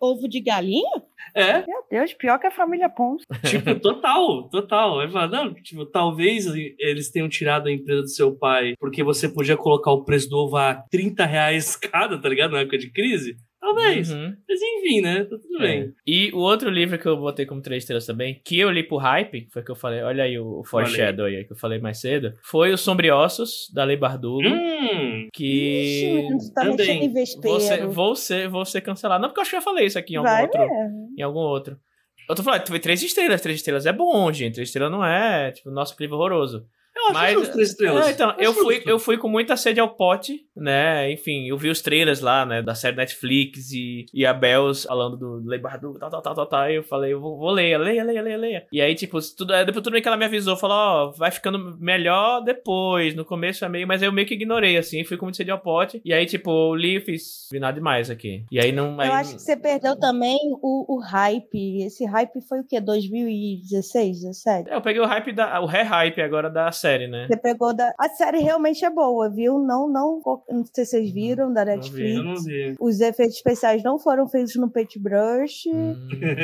Ovo 0.00 0.28
de 0.28 0.40
galinha? 0.40 1.02
É, 1.34 1.58
Meu 1.66 1.84
Deus, 1.90 2.12
pior 2.14 2.38
que 2.38 2.46
a 2.46 2.50
família 2.50 2.88
Pons. 2.88 3.22
tipo, 3.44 3.78
total, 3.80 4.48
total. 4.48 5.00
Aí 5.00 5.10
fala, 5.10 5.28
não, 5.28 5.54
tipo, 5.54 5.84
talvez 5.86 6.46
eles 6.78 7.10
tenham 7.10 7.28
tirado 7.28 7.68
a 7.68 7.72
empresa 7.72 8.02
do 8.02 8.08
seu 8.08 8.34
pai 8.34 8.74
porque 8.78 9.02
você 9.04 9.28
podia 9.28 9.56
colocar 9.56 9.90
o 9.92 10.04
preço 10.04 10.17
do 10.26 10.36
ovo 10.38 10.56
a 10.56 10.74
30 10.90 11.24
reais 11.26 11.76
cada, 11.76 12.18
tá 12.18 12.28
ligado? 12.28 12.52
Na 12.52 12.60
época 12.60 12.78
de 12.78 12.90
crise. 12.90 13.36
Talvez. 13.60 14.10
Uhum. 14.12 14.34
Mas 14.48 14.60
enfim, 14.62 15.00
né? 15.00 15.24
Tá 15.24 15.36
tudo 15.36 15.58
bem. 15.58 15.82
É. 15.82 15.88
E 16.06 16.30
o 16.32 16.38
outro 16.38 16.70
livro 16.70 16.96
que 16.96 17.06
eu 17.06 17.16
botei 17.16 17.44
como 17.44 17.60
três 17.60 17.82
estrelas 17.82 18.06
também, 18.06 18.40
que 18.44 18.58
eu 18.58 18.70
li 18.70 18.84
por 18.84 18.98
hype, 18.98 19.42
que 19.42 19.50
foi 19.50 19.62
que 19.64 19.70
eu 19.70 19.74
falei, 19.74 20.00
olha 20.00 20.22
aí 20.24 20.38
o 20.38 20.62
foreshadow 20.64 21.26
aí 21.26 21.44
que 21.44 21.52
eu 21.52 21.56
falei 21.56 21.78
mais 21.80 22.00
cedo, 22.00 22.32
foi 22.42 22.72
o 22.72 22.78
Sombriossos, 22.78 23.68
da 23.74 23.82
Lei 23.84 23.96
Bardugo, 23.96 24.48
Hum, 24.48 25.28
que 25.34 26.28
Ixi, 26.38 26.52
tá 26.54 26.62
também. 26.62 26.76
mexendo 26.76 27.02
em 27.02 27.12
vespeiro. 27.12 27.50
vou 27.50 27.60
ser, 27.60 27.86
vou, 27.86 28.14
ser, 28.16 28.48
vou 28.48 28.64
ser 28.64 28.80
cancelado. 28.80 29.20
Não, 29.20 29.28
porque 29.28 29.40
eu 29.40 29.42
acho 29.42 29.50
que 29.50 29.56
eu 29.56 29.60
já 29.60 29.64
falei 29.64 29.86
isso 29.86 29.98
aqui 29.98 30.14
em 30.14 30.16
algum 30.18 30.30
Vai 30.30 30.42
outro. 30.44 30.60
mesmo. 30.60 31.08
Em 31.18 31.22
algum 31.22 31.40
outro. 31.40 31.76
Eu 32.28 32.34
tô 32.36 32.42
falando, 32.44 32.66
foi 32.68 32.78
três 32.78 33.02
estrelas. 33.02 33.40
Três 33.40 33.58
estrelas 33.58 33.86
é 33.86 33.92
bom, 33.92 34.32
gente. 34.32 34.54
Três 34.54 34.68
estrelas 34.68 34.92
não 34.92 35.04
é, 35.04 35.50
tipo, 35.50 35.70
nosso 35.70 35.96
livro 35.98 36.16
horroroso. 36.16 36.64
Eu 36.96 37.04
acho 37.04 37.12
Mas- 37.14 37.34
justo 37.34 37.52
três 37.52 37.70
estrelas. 37.70 38.08
É, 38.08 38.10
então, 38.10 38.34
eu 38.38 38.52
fui, 38.52 38.82
eu 38.86 38.98
fui 38.98 39.16
com 39.16 39.28
muita 39.28 39.56
sede 39.56 39.80
ao 39.80 39.88
pote, 39.90 40.40
né? 40.56 41.10
Enfim, 41.12 41.46
eu 41.48 41.56
vi 41.56 41.68
os 41.70 41.80
trailers 41.80 42.20
lá, 42.20 42.44
né? 42.44 42.62
Da 42.62 42.74
série 42.74 42.96
Netflix 42.96 43.70
e, 43.72 44.06
e 44.12 44.26
a 44.26 44.32
Bells 44.32 44.86
falando 44.86 45.16
do 45.16 45.48
Lei 45.48 45.58
Bardugo, 45.58 45.98
tal, 45.98 46.10
tal, 46.10 46.22
tal, 46.22 46.34
tal, 46.34 46.46
tal. 46.46 46.70
E 46.70 46.76
eu 46.76 46.82
falei, 46.82 47.12
eu 47.12 47.20
vou, 47.20 47.38
vou 47.38 47.50
ler, 47.50 47.78
leia, 47.78 48.04
leia, 48.04 48.22
leia, 48.22 48.36
leia. 48.36 48.66
E 48.72 48.80
aí, 48.80 48.94
tipo, 48.94 49.18
tudo, 49.36 49.52
depois 49.64 49.82
tudo 49.82 49.92
bem 49.92 50.02
que 50.02 50.08
ela 50.08 50.16
me 50.16 50.24
avisou, 50.24 50.56
falou, 50.56 50.76
ó, 50.76 51.10
vai 51.12 51.30
ficando 51.30 51.76
melhor 51.78 52.40
depois. 52.42 53.14
No 53.14 53.24
começo 53.24 53.64
é 53.64 53.68
meio, 53.68 53.86
mas 53.86 54.02
eu 54.02 54.12
meio 54.12 54.26
que 54.26 54.34
ignorei, 54.34 54.76
assim, 54.76 55.04
fui 55.04 55.16
com 55.16 55.26
muita 55.26 55.36
sede 55.36 55.50
ao 55.50 55.58
pote. 55.60 56.00
E 56.04 56.12
aí, 56.12 56.26
tipo, 56.26 56.50
eu 56.50 56.74
li 56.74 56.96
e 56.96 57.00
fiz, 57.00 57.48
vi 57.52 57.60
nada 57.60 57.74
demais 57.74 58.10
aqui. 58.10 58.44
E 58.50 58.58
aí 58.58 58.72
não. 58.72 58.98
Aí, 59.00 59.08
Eu 59.08 59.14
acho 59.14 59.34
que 59.36 59.42
você 59.42 59.56
perdeu 59.56 59.98
também 59.98 60.38
o, 60.62 60.96
o 60.96 61.00
hype. 61.00 61.82
Esse 61.84 62.04
hype 62.04 62.40
foi 62.48 62.60
o 62.60 62.64
quê? 62.64 62.80
2016, 62.80 64.20
17? 64.22 64.70
É, 64.70 64.74
eu 64.74 64.80
peguei 64.80 65.00
o 65.00 65.06
hype, 65.06 65.32
da, 65.32 65.60
o 65.60 65.66
re-hype 65.66 66.20
agora 66.20 66.50
da 66.50 66.70
série, 66.72 66.87
né? 67.08 67.26
Você 67.28 67.36
pegou 67.36 67.74
da. 67.74 67.92
A 67.98 68.08
série 68.08 68.38
realmente 68.38 68.84
é 68.84 68.90
boa, 68.90 69.28
viu? 69.28 69.58
Não, 69.58 69.86
não. 69.88 70.22
Não 70.48 70.64
sei 70.64 70.84
se 70.84 70.90
vocês 70.92 71.10
viram 71.12 71.52
da 71.52 71.64
vi, 71.64 71.70
Netflix. 71.72 72.16
Eu 72.16 72.22
não 72.24 72.34
vi. 72.36 72.76
Os 72.80 73.00
efeitos 73.00 73.36
especiais 73.36 73.82
não 73.82 73.98
foram 73.98 74.26
feitos 74.26 74.54
no 74.56 74.70
paintbrush. 74.70 75.68
Hum. 75.68 75.94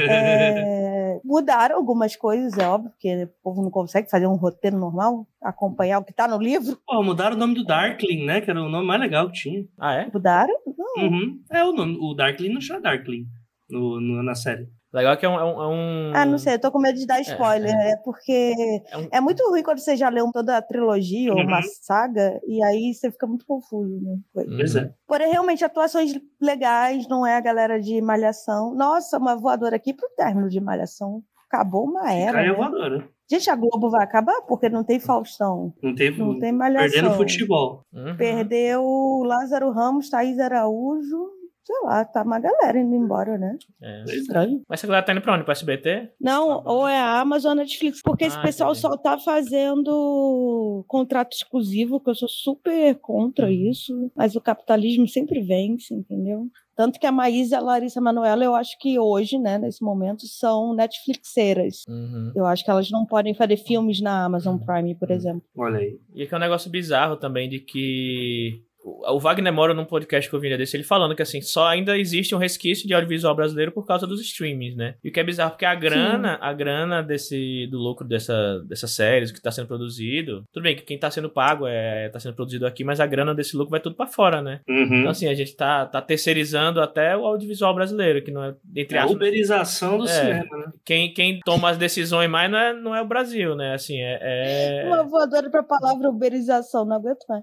É, 0.08 1.20
mudaram 1.24 1.76
algumas 1.76 2.16
coisas, 2.16 2.56
é 2.58 2.66
óbvio, 2.66 2.90
porque 2.90 3.24
o 3.24 3.28
povo 3.42 3.62
não 3.62 3.70
consegue 3.70 4.10
fazer 4.10 4.26
um 4.26 4.34
roteiro 4.36 4.76
normal, 4.78 5.26
acompanhar 5.42 5.98
o 5.98 6.04
que 6.04 6.12
tá 6.12 6.26
no 6.28 6.38
livro. 6.38 6.78
Pô, 6.86 7.02
mudaram 7.02 7.36
o 7.36 7.38
nome 7.38 7.54
do 7.54 7.64
Darkling, 7.64 8.24
né? 8.24 8.40
Que 8.40 8.50
era 8.50 8.62
o 8.62 8.68
nome 8.68 8.86
mais 8.86 9.00
legal 9.00 9.28
que 9.30 9.34
tinha. 9.40 9.64
Ah, 9.78 9.94
é? 9.94 10.10
Mudaram? 10.12 10.54
Não. 10.76 11.04
Uhum. 11.04 11.40
É 11.50 11.64
o 11.64 11.72
nome. 11.72 11.96
O 12.00 12.14
Darkling 12.14 12.52
não 12.52 12.60
chama 12.60 12.80
Darkling 12.80 13.26
no, 13.70 14.00
no- 14.00 14.22
na 14.22 14.34
série. 14.34 14.68
Legal 14.94 15.16
que 15.16 15.26
é 15.26 15.28
um. 15.28 15.34
É 15.34 15.44
um, 15.44 15.62
é 15.62 15.66
um- 15.66 16.12
Ah, 16.14 16.24
não 16.24 16.38
sei, 16.38 16.54
eu 16.54 16.60
tô 16.60 16.70
com 16.70 16.78
medo 16.78 16.96
de 16.98 17.04
dar 17.04 17.20
spoiler. 17.20 17.74
É, 17.74 17.96
porque 18.04 18.54
É 18.92 18.96
um- 18.96 19.08
é 19.10 19.20
muito 19.20 19.42
ruim 19.50 19.62
quando 19.64 19.80
você 19.80 19.96
já 19.96 20.08
leu 20.08 20.30
toda 20.32 20.56
a 20.56 20.62
trilogia 20.62 21.32
ou 21.34 21.40
uma 21.40 21.56
Uhum. 21.56 21.62
saga, 21.82 22.40
e 22.46 22.62
aí 22.62 22.94
você 22.94 23.10
fica 23.10 23.26
muito 23.26 23.44
confuso. 23.44 24.00
Né? 24.00 24.16
Pois 24.32 24.76
é. 24.76 24.92
Porém, 25.06 25.32
realmente, 25.32 25.64
atuações 25.64 26.14
legais, 26.40 27.08
não 27.08 27.26
é 27.26 27.36
a 27.36 27.40
galera 27.40 27.80
de 27.80 28.00
Malhação. 28.00 28.72
Nossa, 28.74 29.18
uma 29.18 29.34
voadora 29.36 29.74
aqui 29.76 29.92
pro 29.92 30.08
término 30.16 30.48
de 30.48 30.60
Malhação. 30.60 31.22
Acabou 31.50 31.84
uma 31.84 32.12
era. 32.12 32.32
Caiu 32.32 32.54
a 32.54 32.56
Né? 32.56 32.70
voadora. 32.70 33.08
Gente, 33.30 33.48
a 33.48 33.56
Globo 33.56 33.88
vai 33.90 34.04
acabar 34.04 34.42
porque 34.46 34.68
não 34.68 34.84
tem 34.84 35.00
Faustão, 35.00 35.72
Não 35.82 35.94
teve. 35.94 36.18
não 36.20 36.38
tem 36.38 36.52
Malhação. 36.52 36.90
Perdendo 36.90 37.14
futebol. 37.16 37.82
Uhum. 37.92 38.16
Perdeu 38.16 38.84
Lázaro 39.24 39.70
Ramos, 39.72 40.10
Thaís 40.10 40.38
Araújo. 40.38 41.30
Sei 41.64 41.76
lá, 41.84 42.04
tá 42.04 42.22
uma 42.22 42.38
galera 42.38 42.78
indo 42.78 42.94
embora, 42.94 43.38
né? 43.38 43.56
É. 43.82 44.04
Estranho. 44.04 44.62
Mas 44.68 44.80
essa 44.80 44.86
galera 44.86 45.04
tá 45.06 45.12
indo 45.12 45.20
pra 45.22 45.34
onde? 45.34 45.44
Pro 45.44 45.52
SBT? 45.52 46.10
Não, 46.20 46.62
Tá 46.62 46.70
ou 46.70 46.86
é 46.86 46.98
a 46.98 47.20
Amazon 47.20 47.56
Netflix, 47.56 48.00
porque 48.02 48.24
esse 48.24 48.36
Ah, 48.36 48.42
pessoal 48.42 48.70
entendi. 48.70 48.80
só 48.82 48.96
tá 48.96 49.16
fazendo 49.18 50.84
contrato 50.88 51.32
exclusivo, 51.32 52.00
que 52.00 52.10
eu 52.10 52.14
sou 52.14 52.28
super 52.28 52.94
contra 52.96 53.46
Uhum. 53.46 53.52
isso, 53.70 54.10
mas 54.14 54.34
o 54.36 54.40
capitalismo 54.40 55.06
sempre 55.08 55.40
vence, 55.42 55.94
entendeu? 55.94 56.46
Tanto 56.76 56.98
que 56.98 57.06
a 57.06 57.12
Maísa 57.12 57.54
e 57.54 57.58
a 57.58 57.62
Larissa 57.62 58.00
Manoela, 58.00 58.44
eu 58.44 58.54
acho 58.54 58.76
que 58.80 58.98
hoje, 58.98 59.38
né, 59.38 59.58
nesse 59.58 59.82
momento, 59.82 60.26
são 60.26 60.74
Netflixeiras. 60.74 61.82
Uhum. 61.88 62.32
Eu 62.34 62.46
acho 62.46 62.64
que 62.64 62.70
elas 62.70 62.90
não 62.90 63.06
podem 63.06 63.32
fazer 63.32 63.56
filmes 63.56 64.00
na 64.00 64.24
Amazon 64.24 64.58
Prime, 64.58 64.94
por 64.96 65.08
Uhum. 65.08 65.14
exemplo. 65.14 65.42
Olha 65.56 65.78
aí. 65.78 65.98
E 66.14 66.22
aqui 66.24 66.34
é 66.34 66.36
um 66.36 66.40
negócio 66.40 66.68
bizarro 66.70 67.16
também 67.16 67.48
de 67.48 67.60
que. 67.60 68.60
O 68.86 69.18
Wagner 69.18 69.50
Mora, 69.52 69.72
num 69.72 69.84
podcast 69.86 70.28
que 70.28 70.36
eu 70.36 70.40
vi 70.40 70.54
desse, 70.56 70.76
ele 70.76 70.84
falando 70.84 71.16
que 71.16 71.22
assim, 71.22 71.40
só 71.40 71.66
ainda 71.68 71.96
existe 71.96 72.34
um 72.34 72.38
resquício 72.38 72.86
de 72.86 72.92
audiovisual 72.92 73.34
brasileiro 73.34 73.72
por 73.72 73.86
causa 73.86 74.06
dos 74.06 74.20
streamings, 74.20 74.76
né? 74.76 74.94
E 75.02 75.08
o 75.08 75.12
que 75.12 75.18
é 75.18 75.24
bizarro, 75.24 75.52
porque 75.52 75.64
a 75.64 75.74
grana, 75.74 76.38
a 76.40 76.52
grana 76.52 77.02
desse, 77.02 77.66
do 77.70 77.78
lucro 77.78 78.06
dessa, 78.06 78.60
dessas 78.68 78.90
séries 78.90 79.32
que 79.32 79.40
tá 79.40 79.50
sendo 79.50 79.66
produzido, 79.68 80.44
tudo 80.52 80.64
bem 80.64 80.76
que 80.76 80.82
quem 80.82 80.98
tá 80.98 81.10
sendo 81.10 81.30
pago 81.30 81.66
é, 81.66 82.10
tá 82.10 82.20
sendo 82.20 82.34
produzido 82.34 82.66
aqui, 82.66 82.84
mas 82.84 83.00
a 83.00 83.06
grana 83.06 83.34
desse 83.34 83.56
lucro 83.56 83.70
vai 83.70 83.80
tudo 83.80 83.96
pra 83.96 84.06
fora, 84.06 84.42
né? 84.42 84.60
Uhum. 84.68 84.98
Então 85.00 85.10
assim, 85.10 85.28
a 85.28 85.34
gente 85.34 85.56
tá, 85.56 85.86
tá 85.86 86.02
terceirizando 86.02 86.80
até 86.80 87.16
o 87.16 87.24
audiovisual 87.24 87.74
brasileiro, 87.74 88.22
que 88.22 88.30
não 88.30 88.44
é, 88.44 88.54
entre 88.76 88.98
É 88.98 89.00
a 89.00 89.04
aspas, 89.04 89.16
uberização 89.16 89.96
do 89.96 90.04
É. 90.04 90.08
cinema, 90.08 90.56
né? 90.58 90.72
quem, 90.84 91.12
quem 91.14 91.40
toma 91.40 91.70
as 91.70 91.78
decisões 91.78 92.28
mais 92.28 92.50
não 92.50 92.58
é, 92.58 92.72
não 92.74 92.94
é 92.94 93.00
o 93.00 93.06
Brasil, 93.08 93.54
né? 93.56 93.72
Assim, 93.72 93.98
é... 93.98 94.18
é- 94.20 94.84
Uma 94.86 95.04
voadora 95.04 95.48
pra 95.50 95.62
palavra 95.62 96.08
uberização, 96.10 96.84
não 96.84 96.96
aguento 96.96 97.24
mais. 97.28 97.42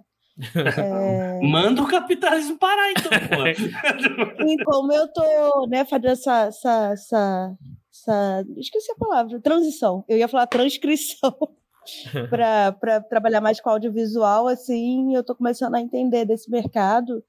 É, 0.56 1.40
Manda 1.46 1.82
o 1.82 1.88
capitalismo 1.88 2.58
parar, 2.58 2.92
então, 2.92 3.12
pô. 3.12 3.46
E 4.48 4.64
como 4.64 4.92
eu 4.92 5.08
tô, 5.12 5.68
né, 5.68 5.86
fazendo 5.86 6.08
essa, 6.10 6.46
essa, 6.48 6.92
essa, 6.94 7.58
essa- 7.92 8.46
Esqueci 8.58 8.92
a 8.92 8.96
palavra, 8.96 9.40
transição. 9.40 10.04
Eu 10.08 10.18
ia 10.18 10.28
falar 10.28 10.48
transcrição. 10.48 11.36
para 12.30 13.02
trabalhar 13.02 13.42
mais 13.42 13.60
com 13.60 13.70
audiovisual, 13.70 14.48
assim, 14.48 15.16
eu 15.16 15.24
tô 15.24 15.36
começando 15.36 15.76
a 15.76 15.82
entender 15.82 16.26
desse 16.26 16.50
mercado. 16.50 17.24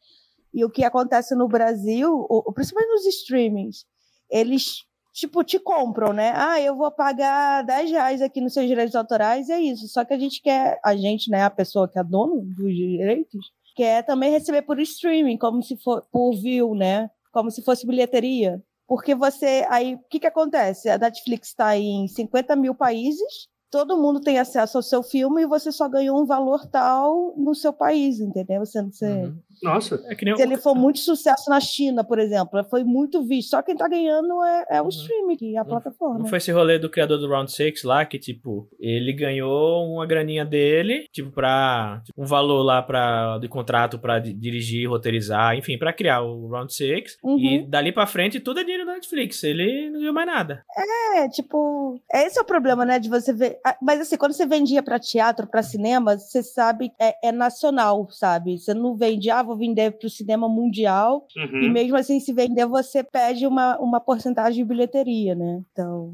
E 0.52 0.64
o 0.64 0.70
que 0.70 0.84
acontece 0.84 1.34
no 1.34 1.48
Brasil, 1.48 2.26
principalmente 2.54 2.90
nos 2.90 3.06
streamings, 3.06 3.86
eles, 4.30 4.84
tipo, 5.12 5.44
te 5.44 5.58
compram, 5.58 6.12
né? 6.12 6.32
Ah, 6.34 6.60
eu 6.60 6.76
vou 6.76 6.90
pagar 6.90 7.62
10 7.62 7.90
reais 7.90 8.22
aqui 8.22 8.40
nos 8.40 8.54
seus 8.54 8.66
direitos 8.66 8.94
autorais, 8.94 9.48
e 9.48 9.52
é 9.52 9.60
isso. 9.60 9.86
Só 9.88 10.04
que 10.04 10.14
a 10.14 10.18
gente 10.18 10.40
quer, 10.42 10.78
a 10.84 10.96
gente, 10.96 11.30
né, 11.30 11.42
a 11.42 11.50
pessoa 11.50 11.88
que 11.88 11.98
é 11.98 12.04
dono 12.04 12.40
dos 12.42 12.74
direitos, 12.74 13.52
quer 13.76 14.02
também 14.04 14.30
receber 14.30 14.62
por 14.62 14.80
streaming, 14.80 15.36
como 15.38 15.62
se 15.62 15.76
for 15.76 16.02
por 16.10 16.32
view, 16.34 16.74
né? 16.74 17.10
Como 17.32 17.50
se 17.50 17.62
fosse 17.62 17.86
bilheteria. 17.86 18.62
Porque 18.86 19.14
você. 19.14 19.66
Aí, 19.70 19.94
o 19.94 20.00
que, 20.10 20.20
que 20.20 20.26
acontece? 20.26 20.88
A 20.90 20.98
Netflix 20.98 21.48
está 21.48 21.76
em 21.76 22.06
50 22.08 22.54
mil 22.56 22.74
países, 22.74 23.48
todo 23.70 23.96
mundo 23.96 24.20
tem 24.20 24.38
acesso 24.38 24.76
ao 24.76 24.82
seu 24.82 25.02
filme 25.02 25.42
e 25.42 25.46
você 25.46 25.72
só 25.72 25.88
ganhou 25.88 26.20
um 26.20 26.26
valor 26.26 26.66
tal 26.66 27.34
no 27.36 27.54
seu 27.54 27.72
país, 27.72 28.20
entendeu? 28.20 28.60
Você, 28.60 28.82
você, 28.82 29.06
Uhum. 29.06 29.38
Nossa. 29.62 30.02
É 30.08 30.14
que 30.14 30.24
nem 30.24 30.34
o- 30.34 30.36
Se 30.36 30.42
ele 30.42 30.56
for 30.56 30.74
muito 30.74 30.98
sucesso 30.98 31.48
na 31.50 31.60
China, 31.60 32.02
por 32.04 32.18
exemplo, 32.18 32.62
foi 32.70 32.82
muito 32.84 33.22
visto. 33.22 33.50
Só 33.50 33.62
quem 33.62 33.76
tá 33.76 33.88
ganhando 33.88 34.42
é, 34.44 34.64
é 34.76 34.80
o 34.80 34.84
Uhum. 34.84 34.88
streaming, 34.90 35.54
é 35.54 35.58
a 35.58 35.62
Não- 35.62 35.70
plataforma. 35.70 36.18
Não 36.18 36.26
foi 36.26 36.38
esse 36.38 36.50
rolê 36.52 36.78
do 36.78 36.90
criador 36.90 37.18
do 37.18 37.28
Round 37.28 37.50
6 37.52 37.82
lá, 37.84 38.04
que, 38.04 38.18
tipo, 38.18 38.68
ele 38.80 39.12
ganhou 39.12 39.86
uma 39.92 40.06
graninha 40.06 40.44
dele, 40.44 41.06
tipo, 41.12 41.30
pra. 41.30 42.00
tipo, 42.04 42.20
um 42.20 42.26
valor 42.26 42.62
lá 42.62 42.82
pra, 42.82 43.38
de 43.38 43.48
contrato 43.48 43.98
pra 43.98 44.18
di- 44.18 44.32
dirigir, 44.32 44.88
roteirizar, 44.88 45.56
enfim, 45.56 45.78
pra 45.78 45.92
criar 45.92 46.22
o 46.22 46.48
Round 46.48 46.72
6. 46.74 47.16
Uhum. 47.22 47.38
E 47.38 47.62
dali 47.66 47.92
pra 47.92 48.06
frente 48.06 48.40
tudo 48.40 48.60
é 48.60 48.64
dinheiro 48.64 48.86
da 48.86 48.94
Netflix. 48.94 49.42
Ele 49.44 49.90
não 49.90 50.00
ganhou 50.00 50.14
mais 50.14 50.26
nada. 50.26 50.62
É, 51.16 51.28
tipo, 51.28 52.00
esse 52.12 52.38
é 52.38 52.42
o 52.42 52.44
problema, 52.44 52.84
né, 52.84 52.98
de 52.98 53.08
você 53.08 53.32
ver. 53.32 53.58
Mas 53.80 54.00
assim, 54.00 54.16
quando 54.16 54.32
você 54.32 54.46
vendia 54.46 54.82
pra 54.82 54.98
teatro, 54.98 55.46
pra 55.46 55.62
cinema, 55.62 56.16
você 56.18 56.42
sabe, 56.42 56.90
é, 57.00 57.28
é 57.28 57.32
nacional, 57.32 58.08
sabe? 58.10 58.58
Você 58.58 58.72
não 58.74 58.94
vende, 58.96 59.30
ah, 59.30 59.42
vou 59.52 59.58
vender 59.58 59.92
pro 59.98 60.08
cinema 60.08 60.48
mundial, 60.48 61.26
e 61.36 61.40
Uhum. 61.66 61.72
mesmo 61.72 61.96
assim, 61.96 62.18
se 62.20 62.32
vender, 62.32 62.66
você 62.66 63.02
pede 63.02 63.46
uma, 63.46 63.78
uma 63.78 64.00
porcentagem 64.00 64.62
de 64.62 64.68
bilheteria, 64.68 65.34
né? 65.34 65.62
Então, 65.72 66.12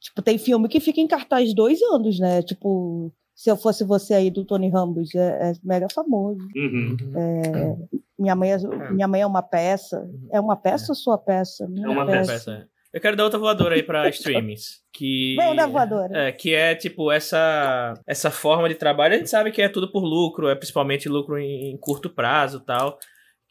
tipo, 0.00 0.20
tem 0.22 0.36
filme 0.38 0.68
que 0.68 0.80
fica 0.80 1.00
em 1.00 1.06
cartaz 1.06 1.54
dois 1.54 1.80
anos, 1.82 2.18
né? 2.18 2.42
Tipo, 2.42 3.12
se 3.34 3.50
eu 3.50 3.56
fosse 3.56 3.84
você 3.84 4.14
aí 4.14 4.30
do 4.30 4.44
Tony 4.44 4.68
Ramos, 4.68 5.14
é, 5.14 5.50
é 5.50 5.52
mega 5.64 5.86
famoso. 5.92 6.40
Uhum. 6.56 6.96
Minha 8.18 8.36
mãe, 8.36 8.52
é, 8.52 8.58
minha 8.92 9.08
mãe 9.08 9.20
é 9.22 9.26
uma 9.26 9.42
peça. 9.42 10.08
É 10.30 10.40
uma 10.40 10.56
peça 10.56 10.92
ou 10.92 10.94
sua 10.96 11.18
peça? 11.18 11.66
Minha 11.68 11.86
É 11.86 11.90
uma 11.90 12.02
É, 12.02 12.06
peça. 12.06 12.32
peça, 12.32 12.50
é. 12.52 12.71
Eu 12.92 13.00
quero 13.00 13.16
dar 13.16 13.24
outra 13.24 13.38
voadora 13.38 13.74
aí 13.74 13.82
pra 13.82 14.08
streamings. 14.10 14.82
Que. 14.92 15.34
Vamos 15.36 15.56
dar 15.56 15.66
voadora. 15.66 16.28
É, 16.28 16.32
que 16.32 16.54
é 16.54 16.74
tipo 16.74 17.10
essa 17.10 17.94
essa 18.06 18.30
forma 18.30 18.68
de 18.68 18.74
trabalho. 18.74 19.14
A 19.14 19.18
gente 19.18 19.30
sabe 19.30 19.50
que 19.50 19.62
é 19.62 19.68
tudo 19.68 19.90
por 19.90 20.04
lucro, 20.04 20.48
é 20.48 20.54
principalmente 20.54 21.08
lucro 21.08 21.38
em, 21.38 21.72
em 21.72 21.76
curto 21.78 22.10
prazo 22.10 22.58
e 22.58 22.66
tal. 22.66 22.98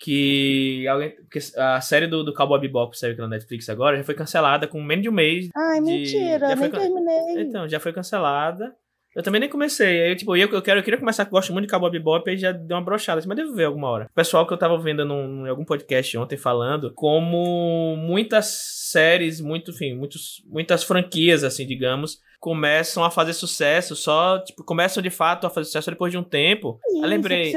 Que, 0.03 0.87
alguém, 0.87 1.13
que 1.31 1.37
a 1.57 1.79
série 1.79 2.07
do, 2.07 2.23
do 2.23 2.33
Cowboy 2.33 2.59
Bebop, 2.59 2.97
saiu 2.97 3.11
aqui 3.11 3.21
na 3.21 3.27
Netflix 3.27 3.69
agora, 3.69 3.97
já 3.97 4.03
foi 4.03 4.15
cancelada 4.15 4.67
com 4.67 4.81
menos 4.81 5.03
de 5.03 5.09
um 5.09 5.13
mês. 5.13 5.49
Ai, 5.55 5.75
de- 5.79 5.85
mentira, 5.85 6.49
já 6.49 6.57
foi 6.57 6.69
nem 6.69 6.79
terminei. 6.81 7.43
Então, 7.43 7.67
já 7.67 7.79
foi 7.79 7.93
cancelada. 7.93 8.73
Eu 9.15 9.21
também 9.21 9.41
nem 9.41 9.49
comecei. 9.49 10.03
Aí, 10.03 10.15
tipo, 10.15 10.35
eu, 10.35 10.47
eu, 10.49 10.61
quero, 10.61 10.79
eu 10.79 10.83
queria 10.83 10.99
começar, 10.99 11.25
que 11.25 11.29
eu 11.29 11.37
gosto 11.37 11.51
muito 11.51 11.65
de 11.65 11.71
Cowboy 11.71 11.91
Bebop, 11.91 12.29
e 12.29 12.37
já 12.37 12.51
deu 12.51 12.77
uma 12.77 12.83
brochada, 12.83 13.19
assim, 13.19 13.27
mas 13.27 13.37
devo 13.37 13.53
ver 13.53 13.65
alguma 13.65 13.89
hora. 13.89 14.07
O 14.09 14.15
pessoal 14.15 14.47
que 14.47 14.53
eu 14.53 14.57
tava 14.57 14.77
vendo 14.77 15.05
num, 15.05 15.45
em 15.45 15.49
algum 15.49 15.65
podcast 15.65 16.17
ontem 16.17 16.37
falando, 16.37 16.93
como 16.93 17.95
muitas 17.97 18.45
séries, 18.45 19.41
muito, 19.41 19.71
enfim, 19.71 19.95
muitos, 19.95 20.43
muitas 20.47 20.83
franquias, 20.83 21.43
assim, 21.43 21.65
digamos, 21.65 22.19
começam 22.41 23.03
a 23.03 23.11
fazer 23.11 23.33
sucesso 23.33 23.95
só, 23.95 24.39
tipo, 24.39 24.63
começam 24.63 25.01
de 25.01 25.11
fato 25.11 25.45
a 25.45 25.49
fazer 25.49 25.65
sucesso 25.65 25.91
depois 25.91 26.11
de 26.11 26.17
um 26.17 26.23
tempo. 26.23 26.79
Isso, 26.89 26.97
eu 27.03 27.07
lembrei- 27.07 27.51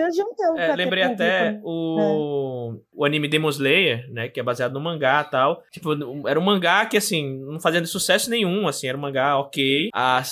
um 0.52 0.58
É, 0.58 0.76
lembrei 0.76 1.02
até 1.02 1.44
público. 1.54 1.68
o, 1.68 2.80
o 2.92 3.04
anime 3.04 3.26
Demon 3.26 3.48
Slayer, 3.48 4.06
né? 4.12 4.28
Que 4.28 4.38
é 4.38 4.42
baseado 4.42 4.74
no 4.74 4.80
mangá 4.80 5.24
e 5.26 5.30
tal. 5.30 5.62
Tipo, 5.72 6.28
era 6.28 6.38
um 6.38 6.42
mangá 6.42 6.84
que, 6.84 6.98
assim, 6.98 7.38
não 7.46 7.58
fazia 7.58 7.82
sucesso 7.86 8.28
nenhum, 8.28 8.68
assim. 8.68 8.86
Era 8.86 8.98
um 8.98 9.00
mangá 9.00 9.38
ok. 9.38 9.88
A, 9.94 10.22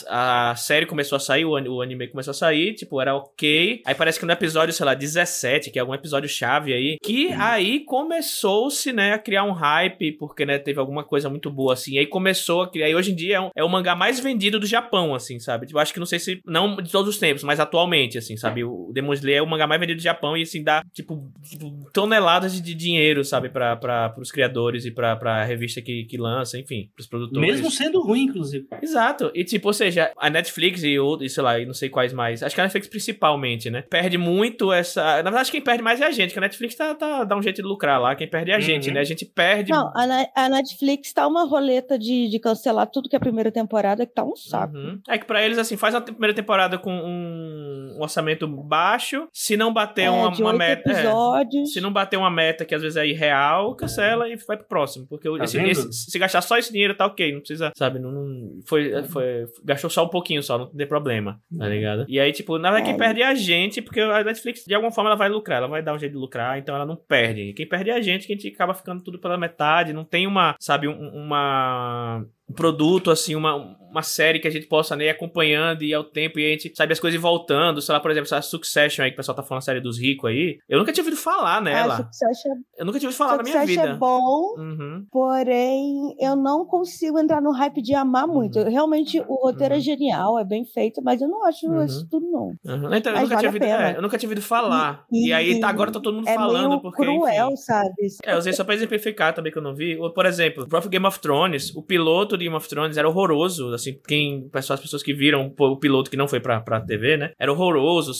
a 0.50 0.54
série 0.56 0.84
começou 0.84 1.16
a 1.16 1.20
sair, 1.20 1.46
o, 1.46 1.52
o 1.52 1.80
anime 1.80 2.08
começou 2.08 2.32
a 2.32 2.34
sair, 2.34 2.74
tipo, 2.74 3.00
era 3.00 3.16
ok. 3.16 3.80
Aí 3.86 3.94
parece 3.94 4.20
que 4.20 4.26
no 4.26 4.32
episódio, 4.32 4.74
sei 4.74 4.84
lá, 4.84 4.92
17, 4.92 5.70
que 5.70 5.78
é 5.78 5.80
algum 5.80 5.94
episódio 5.94 6.28
chave 6.28 6.74
aí, 6.74 6.98
que 7.02 7.32
aí 7.32 7.80
começou-se, 7.80 8.92
né, 8.92 9.14
a 9.14 9.18
criar 9.18 9.44
um 9.44 9.52
hype, 9.52 10.12
porque, 10.12 10.44
né, 10.44 10.58
teve 10.58 10.78
alguma 10.78 11.04
coisa 11.04 11.30
muito 11.30 11.50
boa, 11.50 11.72
assim. 11.72 11.96
Aí 11.98 12.06
começou 12.06 12.60
a 12.62 12.70
criar. 12.70 12.90
E 12.90 12.94
hoje 12.94 13.12
em 13.12 13.14
dia 13.16 13.36
é, 13.36 13.40
um, 13.40 13.50
é 13.56 13.64
o 13.64 13.68
mangá 13.68 13.96
mais 13.96 14.20
vendido 14.20 14.41
do 14.50 14.66
Japão, 14.66 15.14
assim, 15.14 15.38
sabe? 15.38 15.66
Tipo, 15.66 15.78
acho 15.78 15.92
que 15.92 15.98
não 15.98 16.06
sei 16.06 16.18
se. 16.18 16.40
Não 16.46 16.76
de 16.76 16.90
todos 16.90 17.08
os 17.14 17.18
tempos, 17.18 17.42
mas 17.42 17.60
atualmente, 17.60 18.18
assim, 18.18 18.36
sabe? 18.36 18.64
O 18.64 18.90
Demon 18.92 19.12
Slayer 19.14 19.38
é 19.38 19.42
o 19.42 19.46
mangá 19.46 19.66
mais 19.66 19.80
vendido 19.80 19.98
do 19.98 20.02
Japão 20.02 20.36
e, 20.36 20.42
assim, 20.42 20.62
dá, 20.62 20.82
tipo, 20.92 21.30
tipo, 21.42 21.90
toneladas 21.92 22.52
de, 22.54 22.60
de 22.60 22.74
dinheiro, 22.74 23.24
sabe? 23.24 23.48
Pra, 23.48 23.76
pra, 23.76 24.08
pros 24.10 24.30
criadores 24.32 24.84
e 24.84 24.90
pra, 24.90 25.16
pra 25.16 25.44
revista 25.44 25.80
que, 25.80 26.04
que 26.04 26.16
lança, 26.16 26.58
enfim, 26.58 26.90
pros 26.94 27.06
produtores. 27.06 27.40
Mesmo 27.40 27.70
sendo 27.70 28.00
ruim, 28.02 28.24
inclusive. 28.24 28.66
Exato. 28.82 29.30
E 29.34 29.44
tipo, 29.44 29.68
ou 29.68 29.74
seja, 29.74 30.12
a 30.16 30.30
Netflix 30.30 30.82
e 30.82 30.98
outros, 30.98 31.32
sei 31.32 31.42
lá, 31.42 31.58
e 31.60 31.66
não 31.66 31.74
sei 31.74 31.88
quais 31.88 32.12
mais. 32.12 32.42
Acho 32.42 32.54
que 32.54 32.60
a 32.60 32.64
Netflix 32.64 32.88
principalmente, 32.88 33.70
né? 33.70 33.82
Perde 33.82 34.16
muito 34.18 34.72
essa. 34.72 35.02
Na 35.22 35.30
verdade, 35.30 35.50
quem 35.50 35.60
perde 35.60 35.82
mais 35.82 36.00
é 36.00 36.04
a 36.06 36.10
gente, 36.10 36.32
que 36.32 36.38
a 36.38 36.42
Netflix 36.42 36.74
tá, 36.74 36.94
tá, 36.94 37.24
dá 37.24 37.36
um 37.36 37.42
jeito 37.42 37.56
de 37.62 37.68
lucrar 37.68 38.00
lá. 38.00 38.14
Quem 38.14 38.28
perde 38.28 38.50
é 38.50 38.54
a 38.54 38.56
Uhum. 38.56 38.62
gente, 38.62 38.90
né? 38.90 39.00
A 39.00 39.04
gente 39.04 39.24
perde. 39.24 39.70
Não, 39.72 39.88
a, 39.94 40.30
a 40.44 40.48
Netflix 40.48 41.12
tá 41.12 41.26
uma 41.26 41.44
roleta 41.44 41.98
de, 41.98 42.28
de 42.28 42.38
cancelar 42.38 42.86
tudo 42.86 43.08
que 43.08 43.16
é 43.16 43.18
a 43.18 43.20
primeira 43.20 43.50
temporada, 43.50 44.06
que 44.06 44.12
tá 44.14 44.24
um 44.24 44.31
saco. 44.36 44.76
Uhum. 44.76 45.00
É 45.08 45.18
que 45.18 45.24
pra 45.24 45.42
eles, 45.44 45.58
assim, 45.58 45.76
faz 45.76 45.94
uma 45.94 46.00
primeira 46.00 46.34
temporada 46.34 46.78
com 46.78 46.92
um, 46.92 47.94
um 47.96 48.02
orçamento 48.02 48.46
baixo. 48.46 49.28
Se 49.32 49.56
não 49.56 49.72
bater 49.72 50.02
É, 50.02 50.10
uma, 50.10 50.30
de 50.30 50.42
uma 50.42 50.52
meta. 50.52 50.90
é, 50.90 51.66
se 51.66 51.80
não 51.80 51.92
bater 51.92 52.16
uma 52.16 52.30
meta 52.30 52.64
que 52.64 52.74
às 52.74 52.82
vezes 52.82 52.96
é 52.96 53.06
irreal, 53.06 53.74
cancela 53.76 54.28
e 54.28 54.36
vai 54.36 54.56
pro 54.56 54.66
próximo. 54.66 55.06
Porque 55.08 55.28
Tá 55.38 55.44
esse- 55.44 55.58
esse- 55.62 55.92
se 56.10 56.18
gastar 56.18 56.40
só 56.42 56.56
esse 56.58 56.72
dinheiro, 56.72 56.94
tá 56.94 57.06
ok. 57.06 57.32
Não 57.32 57.40
precisa, 57.40 57.72
sabe? 57.76 57.98
Não, 57.98 58.10
não- 58.10 58.60
foi, 58.66 59.02
foi, 59.04 59.46
gastou 59.64 59.90
só 59.90 60.04
um 60.04 60.08
pouquinho 60.08 60.42
só, 60.42 60.58
não 60.58 60.66
tem 60.66 60.86
problema, 60.86 61.40
tá 61.58 61.68
ligado? 61.68 62.04
E 62.08 62.18
aí, 62.20 62.32
tipo, 62.32 62.58
na 62.58 62.70
verdade, 62.70 62.86
quem 62.86 62.94
É. 62.94 62.98
perde 62.98 63.22
é 63.22 63.26
a 63.26 63.34
gente, 63.34 63.80
porque 63.82 64.00
a 64.00 64.22
Netflix, 64.24 64.64
de 64.66 64.74
alguma 64.74 64.92
forma, 64.92 65.10
ela 65.10 65.16
vai 65.16 65.28
lucrar, 65.28 65.58
ela 65.58 65.68
vai 65.68 65.82
dar 65.82 65.94
um 65.94 65.98
jeito 65.98 66.12
de 66.12 66.18
lucrar, 66.18 66.58
então 66.58 66.74
ela 66.74 66.86
não 66.86 66.96
perde. 66.96 67.52
Quem 67.54 67.66
perde 67.68 67.90
é 67.90 67.94
a 67.94 68.00
gente, 68.00 68.26
que 68.26 68.32
a 68.32 68.36
gente 68.36 68.48
acaba 68.54 68.74
ficando 68.74 69.02
tudo 69.02 69.18
pela 69.18 69.36
metade, 69.38 69.92
não 69.92 70.04
tem 70.04 70.26
uma, 70.26 70.54
sabe, 70.58 70.88
um- 70.88 71.10
uma 71.14 72.24
produto, 72.52 73.10
assim, 73.10 73.34
uma, 73.34 73.54
uma 73.90 74.02
série 74.02 74.38
que 74.38 74.48
a 74.48 74.50
gente 74.50 74.66
possa 74.66 74.94
né, 74.96 75.04
ir 75.06 75.10
acompanhando 75.10 75.82
e 75.82 75.92
ao 75.92 76.04
tempo 76.04 76.38
e 76.38 76.46
a 76.46 76.50
gente 76.50 76.72
sabe 76.76 76.92
as 76.92 77.00
coisas 77.00 77.20
voltando. 77.20 77.80
Sei 77.80 77.92
lá, 77.92 78.00
por 78.00 78.10
exemplo, 78.10 78.26
essa 78.26 78.40
Succession 78.42 79.02
aí, 79.04 79.10
que 79.10 79.14
o 79.14 79.16
pessoal 79.16 79.34
tá 79.36 79.42
falando 79.42 79.58
a 79.62 79.64
série 79.64 79.80
dos 79.80 79.98
ricos 79.98 80.30
aí. 80.30 80.58
Eu 80.68 80.78
nunca 80.78 80.92
tinha 80.92 81.02
ouvido 81.02 81.16
falar 81.20 81.60
nela. 81.60 81.94
Ah, 81.94 81.96
Succession, 82.12 82.52
Eu 82.76 82.84
nunca 82.86 82.98
tinha 82.98 83.08
ouvido 83.08 83.18
falar 83.18 83.36
na 83.38 83.42
minha 83.42 83.58
Succession 83.60 83.82
vida. 83.82 83.94
é 83.94 83.96
bom, 83.98 84.54
Uhum. 84.58 85.06
porém 85.10 86.14
eu 86.20 86.36
não 86.36 86.64
consigo 86.64 87.18
entrar 87.18 87.40
no 87.40 87.50
hype 87.52 87.82
de 87.82 87.94
amar 87.94 88.26
muito. 88.26 88.58
Uhum. 88.58 88.70
Realmente 88.70 89.20
o 89.20 89.34
roteiro 89.46 89.74
é 89.74 89.76
Uhum. 89.78 89.82
genial, 89.82 90.38
é 90.38 90.44
bem 90.44 90.64
feito, 90.64 91.02
mas 91.02 91.20
eu 91.20 91.28
não 91.28 91.44
acho 91.46 91.66
Uhum. 91.66 91.84
isso 91.84 92.06
tudo 92.10 92.26
não. 92.30 92.46
Uhum. 92.64 92.94
Então, 92.94 93.12
eu 93.12 93.20
nunca, 93.20 93.34
vale 93.34 93.38
tinha 93.40 93.48
ouvido, 93.48 93.64
é, 93.64 93.96
eu 93.96 94.02
nunca 94.02 94.18
tinha 94.18 94.28
ouvido 94.28 94.42
falar. 94.44 95.04
E, 95.12 95.28
E- 95.28 95.32
aí 95.32 95.58
tá- 95.60 95.68
agora 95.68 95.90
tá 95.90 96.00
todo 96.00 96.14
mundo 96.16 96.28
É 96.28 96.34
falando, 96.34 96.80
porque. 96.80 97.02
cruel, 97.02 97.46
enfim. 97.48 97.56
sabe? 97.56 97.92
É, 98.24 98.32
eu 98.34 98.38
usei 98.38 98.52
só 98.52 98.64
pra 98.64 98.74
exemplificar 98.74 99.34
também 99.34 99.50
que 99.52 99.58
eu 99.58 99.62
não 99.62 99.74
vi. 99.74 99.96
Ou, 99.98 100.12
Por 100.12 100.26
exemplo, 100.26 100.64
o 100.64 100.68
próprio 100.68 100.90
Game 100.90 101.06
of 101.06 101.18
Thrones, 101.20 101.74
o 101.74 101.82
piloto 101.82 102.36
de 102.42 102.48
Game 102.48 102.56
of 102.56 102.68
Thrones 102.68 102.96
era 102.96 103.08
horroroso. 103.08 103.72
Assim, 103.72 103.98
quem, 104.06 104.50
as 104.52 104.80
pessoas 104.80 105.02
que 105.02 105.12
viram 105.12 105.52
o 105.58 105.76
piloto 105.76 106.10
que 106.10 106.16
não 106.16 106.28
foi 106.28 106.40
pra, 106.40 106.60
pra 106.60 106.80
TV, 106.80 107.16
né? 107.16 107.32
Era 107.38 107.52
horroroso, 107.52 108.12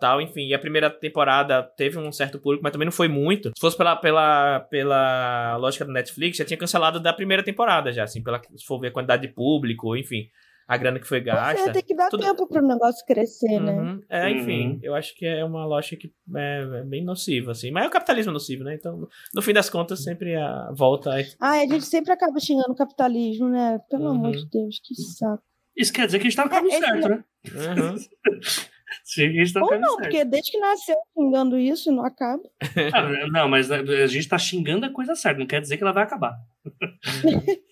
tal, 0.00 0.20
enfim. 0.20 0.48
E 0.48 0.54
a 0.54 0.58
primeira 0.58 0.90
temporada 0.90 1.62
teve 1.62 1.98
um 1.98 2.12
certo 2.12 2.38
público, 2.38 2.62
mas 2.62 2.72
também 2.72 2.86
não 2.86 2.92
foi 2.92 3.08
muito. 3.08 3.50
Se 3.54 3.60
fosse 3.60 3.76
pela, 3.76 3.96
pela, 3.96 4.60
pela 4.60 5.56
lógica 5.56 5.84
do 5.84 5.92
Netflix, 5.92 6.38
já 6.38 6.44
tinha 6.44 6.58
cancelado 6.58 7.00
da 7.00 7.12
primeira 7.12 7.42
temporada, 7.42 7.92
já, 7.92 8.04
assim, 8.04 8.22
pela, 8.22 8.40
se 8.56 8.64
for 8.66 8.78
ver 8.78 8.88
a 8.88 8.92
quantidade 8.92 9.22
de 9.22 9.28
público, 9.28 9.96
enfim, 9.96 10.28
a 10.68 10.76
grana 10.76 11.00
que 11.00 11.06
foi 11.08 11.18
é, 11.18 11.22
gasta. 11.22 11.72
tem 11.72 11.82
que 11.82 11.94
dar 11.96 12.10
tudo- 12.10 12.22
tempo 12.22 12.46
pro 12.46 12.60
negócio 12.64 13.04
crescer, 13.06 13.58
né? 13.58 13.72
Uhum. 13.72 14.02
É, 14.08 14.30
enfim, 14.30 14.68
Uhum. 14.72 14.80
eu 14.82 14.94
acho 14.94 15.16
que 15.16 15.24
é 15.24 15.42
uma 15.44 15.64
lógica 15.64 15.96
que 15.96 16.12
é, 16.36 16.60
é 16.80 16.84
bem 16.84 17.02
nociva, 17.02 17.52
assim. 17.52 17.70
Mas 17.70 17.84
é 17.84 17.88
o 17.88 17.90
capitalismo 17.90 18.30
nocivo, 18.32 18.62
né? 18.64 18.74
Então, 18.74 19.08
no- 19.34 19.42
fim 19.42 19.54
das 19.54 19.70
contas, 19.70 20.04
sempre 20.04 20.36
a 20.36 20.70
volta. 20.72 21.18
é- 21.18 21.26
Ai, 21.40 21.64
a 21.64 21.66
gente 21.66 21.86
sempre 21.86 22.12
acaba 22.12 22.38
xingando 22.38 22.72
o 22.72 22.76
capitalismo, 22.76 23.48
né? 23.48 23.80
Pelo 23.90 24.04
Uhum. 24.04 24.10
amor 24.10 24.32
de 24.32 24.46
Deus, 24.50 24.78
que 24.84 24.94
saco. 24.94 25.42
Isso 25.76 25.92
quer 25.92 26.06
dizer 26.06 26.18
que 26.18 26.26
a 26.26 26.30
gente 26.30 26.36
tá 26.36 26.44
no 26.44 26.50
caminho 26.50 26.74
É, 26.74 26.78
certo, 26.78 27.08
né? 27.08 27.24
Uhum. 27.46 27.96
Sim, 29.04 29.52
tá 29.52 29.62
Ou 29.62 29.78
não, 29.78 29.90
certo. 29.96 30.00
porque 30.02 30.24
desde 30.24 30.50
que 30.50 30.58
nasceu 30.58 30.96
xingando 31.16 31.58
isso 31.58 31.90
e 31.90 31.94
não 31.94 32.04
acaba. 32.04 32.42
Ah, 32.94 33.28
não, 33.30 33.48
mas 33.48 33.70
a 33.70 34.06
gente 34.06 34.28
tá 34.28 34.38
xingando 34.38 34.86
a 34.86 34.90
coisa 34.92 35.14
certa, 35.14 35.38
não 35.38 35.46
quer 35.46 35.60
dizer 35.60 35.76
que 35.76 35.82
ela 35.82 35.92
vai 35.92 36.04
acabar. 36.04 36.34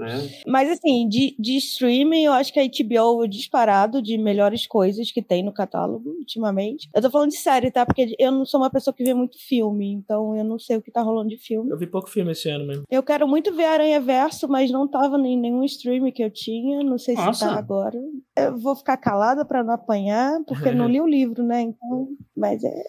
né? 0.00 0.28
Mas 0.46 0.70
assim, 0.70 1.08
de, 1.08 1.34
de 1.38 1.56
streaming, 1.56 2.24
eu 2.24 2.32
acho 2.32 2.52
que 2.52 2.60
a 2.60 2.64
HBO 2.64 3.24
é 3.24 3.28
disparado 3.28 4.02
de 4.02 4.18
melhores 4.18 4.66
coisas 4.66 5.10
que 5.12 5.22
tem 5.22 5.42
no 5.42 5.52
catálogo 5.52 6.10
ultimamente. 6.10 6.88
Eu 6.94 7.02
tô 7.02 7.10
falando 7.10 7.30
de 7.30 7.36
série, 7.36 7.70
tá? 7.70 7.84
Porque 7.86 8.14
eu 8.18 8.32
não 8.32 8.44
sou 8.44 8.60
uma 8.60 8.70
pessoa 8.70 8.94
que 8.94 9.04
vê 9.04 9.14
muito 9.14 9.38
filme, 9.38 9.92
então 9.92 10.36
eu 10.36 10.44
não 10.44 10.58
sei 10.58 10.76
o 10.76 10.82
que 10.82 10.90
tá 10.90 11.02
rolando 11.02 11.28
de 11.28 11.36
filme. 11.36 11.70
Eu 11.70 11.78
vi 11.78 11.86
pouco 11.86 12.10
filme 12.10 12.32
esse 12.32 12.48
ano 12.48 12.66
mesmo. 12.66 12.84
Eu 12.90 13.02
quero 13.02 13.28
muito 13.28 13.54
ver 13.54 13.64
Aranha 13.66 14.00
Verso, 14.00 14.48
mas 14.48 14.70
não 14.70 14.88
tava 14.88 15.16
em 15.18 15.38
nenhum 15.38 15.64
stream 15.64 16.10
que 16.10 16.22
eu 16.22 16.30
tinha. 16.30 16.82
Não 16.82 16.98
sei 16.98 17.16
se 17.16 17.24
Nossa. 17.24 17.46
tá 17.46 17.56
agora. 17.56 17.98
Eu 18.36 18.58
vou 18.58 18.74
ficar 18.74 18.96
calada 18.96 19.44
pra 19.44 19.62
não 19.62 19.74
apanhar, 19.74 20.42
porque 20.46 20.68
eu 20.68 20.74
não 20.74 20.86
li 20.88 21.00
o 21.00 21.06
livro, 21.06 21.42
né? 21.42 21.62
Então, 21.62 22.08
mas 22.36 22.62
é. 22.64 22.82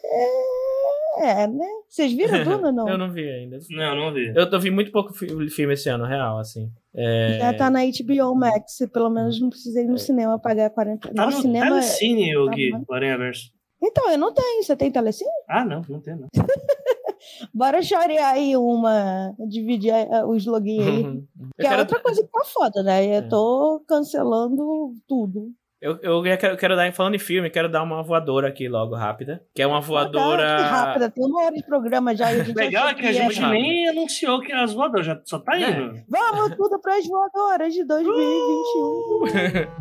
É, 1.18 1.45
né? 1.47 1.66
Vocês 1.89 2.14
viram 2.14 2.43
Duna, 2.43 2.72
não? 2.72 2.88
Eu 2.88 2.97
não 2.97 3.12
vi 3.12 3.28
ainda. 3.30 3.57
Não, 3.70 3.95
não 3.95 4.14
vi. 4.14 4.32
Eu, 4.36 4.45
eu 4.49 4.59
vi 4.59 4.72
muito 4.72 4.91
pouco 4.91 5.14
fi- 5.14 5.49
filme 5.49 5.74
esse 5.74 5.89
ano, 5.89 6.05
real, 6.05 6.38
assim. 6.39 6.70
É... 6.95 7.38
Já 7.39 7.53
tá 7.53 7.70
na 7.70 7.80
HBO 7.84 8.36
Max, 8.36 8.78
pelo 8.93 9.09
menos 9.09 9.39
não 9.39 9.49
precisei 9.49 9.84
ir 9.84 9.88
no 9.88 9.97
cinema 9.97 10.39
pagar 10.39 10.70
40. 10.70 11.09
Tá 11.09 11.14
Nossa, 11.26 11.38
no 11.38 11.41
cinema. 11.43 11.66
é- 11.66 11.70
Telecine, 11.70 12.38
o 12.38 12.45
tá 12.45 12.51
Gui, 12.53 12.72
Aranha 12.91 13.18
Verso. 13.18 13.51
Então, 13.84 14.12
eu 14.12 14.18
não 14.18 14.34
tenho. 14.34 14.64
Você 14.64 14.76
tem 14.76 14.91
telecine? 14.91 15.30
Ah, 15.49 15.66
não, 15.66 15.82
não 15.89 15.99
tem, 15.99 16.16
não. 16.16 16.28
Bora 17.53 17.82
chorear 17.82 18.34
aí 18.34 18.55
uma. 18.57 19.34
Dividir 19.47 19.93
eh, 19.93 20.26
os 20.26 20.45
login 20.45 20.82
aí. 20.82 21.03
Uhum. 21.03 21.28
Eu, 21.41 21.47
Que 21.59 21.66
é 21.66 21.70
quero, 21.70 21.80
outra 21.82 21.99
coisa 21.99 22.22
que 22.24 22.30
tá 22.30 22.43
foda, 22.45 22.84
né? 22.84 23.05
Eu 23.05 23.12
É. 23.14 23.22
tô 23.24 23.84
cancelando 23.88 24.93
tudo. 25.07 25.49
Eu, 25.82 25.97
eu 26.01 26.38
quero, 26.38 26.55
quero 26.57 26.75
dar, 26.75 26.91
falando 26.93 27.15
em 27.15 27.19
filme, 27.19 27.49
quero 27.49 27.67
dar 27.67 27.82
uma 27.84 28.03
voadora 28.03 28.47
aqui 28.47 28.69
logo, 28.69 28.95
rápida. 28.95 29.41
Que 29.55 29.61
é 29.61 29.67
uma 29.67 29.77
Ah, 29.79 29.82
voadora. 29.82 30.55
que 30.57 30.63
rápida, 30.63 31.09
tem 31.09 31.25
uma 31.25 31.43
hora 31.43 31.55
de 31.55 31.63
programa 31.65 32.15
já. 32.15 32.29
Legal 32.55 32.89
é 32.89 32.93
que 32.93 33.05
a 33.07 33.11
ia- 33.11 33.23
gente 33.23 33.41
nem 33.41 33.89
anunciou 33.89 34.39
que 34.41 34.51
as 34.51 34.73
voadoras 34.73 35.05
já 35.05 35.19
só 35.25 35.39
tá 35.39 35.59
É. 35.59 35.69
indo. 35.71 36.01
Vamos 36.07 36.55
tudo 36.55 36.79
pras 36.79 37.05
voadoras 37.07 37.73
de 37.73 37.84
2021. 37.84 39.80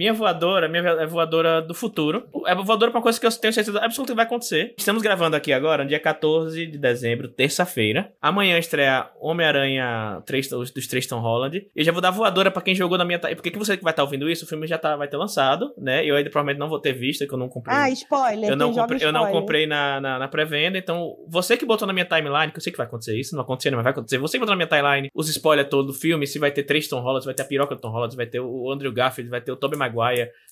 Minha 0.00 0.14
voadora, 0.14 0.66
minha 0.66 0.82
é 0.82 1.04
voadora 1.04 1.60
do 1.60 1.74
futuro. 1.74 2.26
É 2.46 2.54
voadora 2.54 2.90
pra 2.90 3.00
uma 3.00 3.02
coisa 3.02 3.20
que 3.20 3.26
eu 3.26 3.30
tenho 3.32 3.52
certeza 3.52 3.78
absoluta 3.80 4.14
que 4.14 4.16
vai 4.16 4.24
acontecer. 4.24 4.72
Estamos 4.78 5.02
gravando 5.02 5.36
aqui 5.36 5.52
agora, 5.52 5.82
no 5.82 5.90
dia 5.90 6.00
14 6.00 6.66
de 6.66 6.78
dezembro, 6.78 7.28
terça-feira. 7.28 8.10
Amanhã 8.18 8.56
estreia 8.56 9.10
Homem-Aranha 9.20 10.22
3, 10.24 10.48
dos, 10.48 10.70
dos 10.70 10.86
três 10.86 11.06
Tom 11.06 11.20
Holland. 11.20 11.66
Eu 11.76 11.84
já 11.84 11.92
vou 11.92 12.00
dar 12.00 12.10
voadora 12.10 12.50
pra 12.50 12.62
quem 12.62 12.74
jogou 12.74 12.96
na 12.96 13.04
minha. 13.04 13.18
Porque 13.18 13.50
que 13.50 13.58
você 13.58 13.76
que 13.76 13.84
vai 13.84 13.92
estar 13.92 14.02
ouvindo 14.02 14.30
isso, 14.30 14.46
o 14.46 14.48
filme 14.48 14.66
já 14.66 14.78
tá, 14.78 14.96
vai 14.96 15.06
ter 15.06 15.18
lançado, 15.18 15.70
né? 15.76 16.02
Eu 16.02 16.16
ainda 16.16 16.30
provavelmente 16.30 16.58
não 16.58 16.70
vou 16.70 16.78
ter 16.78 16.94
visto, 16.94 17.26
que 17.26 17.34
eu 17.34 17.38
não 17.38 17.50
comprei. 17.50 17.76
Ah, 17.76 17.90
spoiler. 17.90 18.48
eu 18.48 18.56
não 18.56 18.72
comprei, 18.72 19.00
eu 19.02 19.12
não 19.12 19.24
spoiler. 19.24 19.40
comprei 19.42 19.66
na, 19.66 20.00
na, 20.00 20.18
na 20.20 20.28
pré-venda, 20.28 20.78
então 20.78 21.14
você 21.28 21.58
que 21.58 21.66
botou 21.66 21.86
na 21.86 21.92
minha 21.92 22.06
timeline, 22.06 22.50
que 22.50 22.56
eu 22.56 22.62
sei 22.62 22.72
que 22.72 22.78
vai 22.78 22.86
acontecer 22.86 23.20
isso, 23.20 23.36
não 23.36 23.42
acontecer, 23.42 23.70
mas 23.72 23.82
vai 23.82 23.92
acontecer. 23.92 24.16
Você 24.16 24.38
que 24.38 24.40
botou 24.40 24.56
na 24.56 24.64
minha 24.64 24.66
timeline 24.66 25.10
os 25.14 25.28
spoilers 25.28 25.68
todos 25.68 25.94
do 25.94 26.00
filme, 26.00 26.26
se 26.26 26.38
vai 26.38 26.50
ter 26.50 26.62
três 26.62 26.88
Tom 26.88 27.02
Hollands, 27.02 27.26
vai 27.26 27.34
ter 27.34 27.42
a 27.42 27.46
piroca 27.46 27.74
do 27.74 27.80
Tom 27.82 27.90
Holland, 27.90 28.16
vai 28.16 28.24
ter 28.24 28.40
o 28.40 28.72
Andrew 28.72 28.90
Garfield, 28.90 29.28
vai 29.28 29.42
ter 29.42 29.52
o 29.52 29.56
Tobey 29.56 29.78
Maguire, 29.78 29.89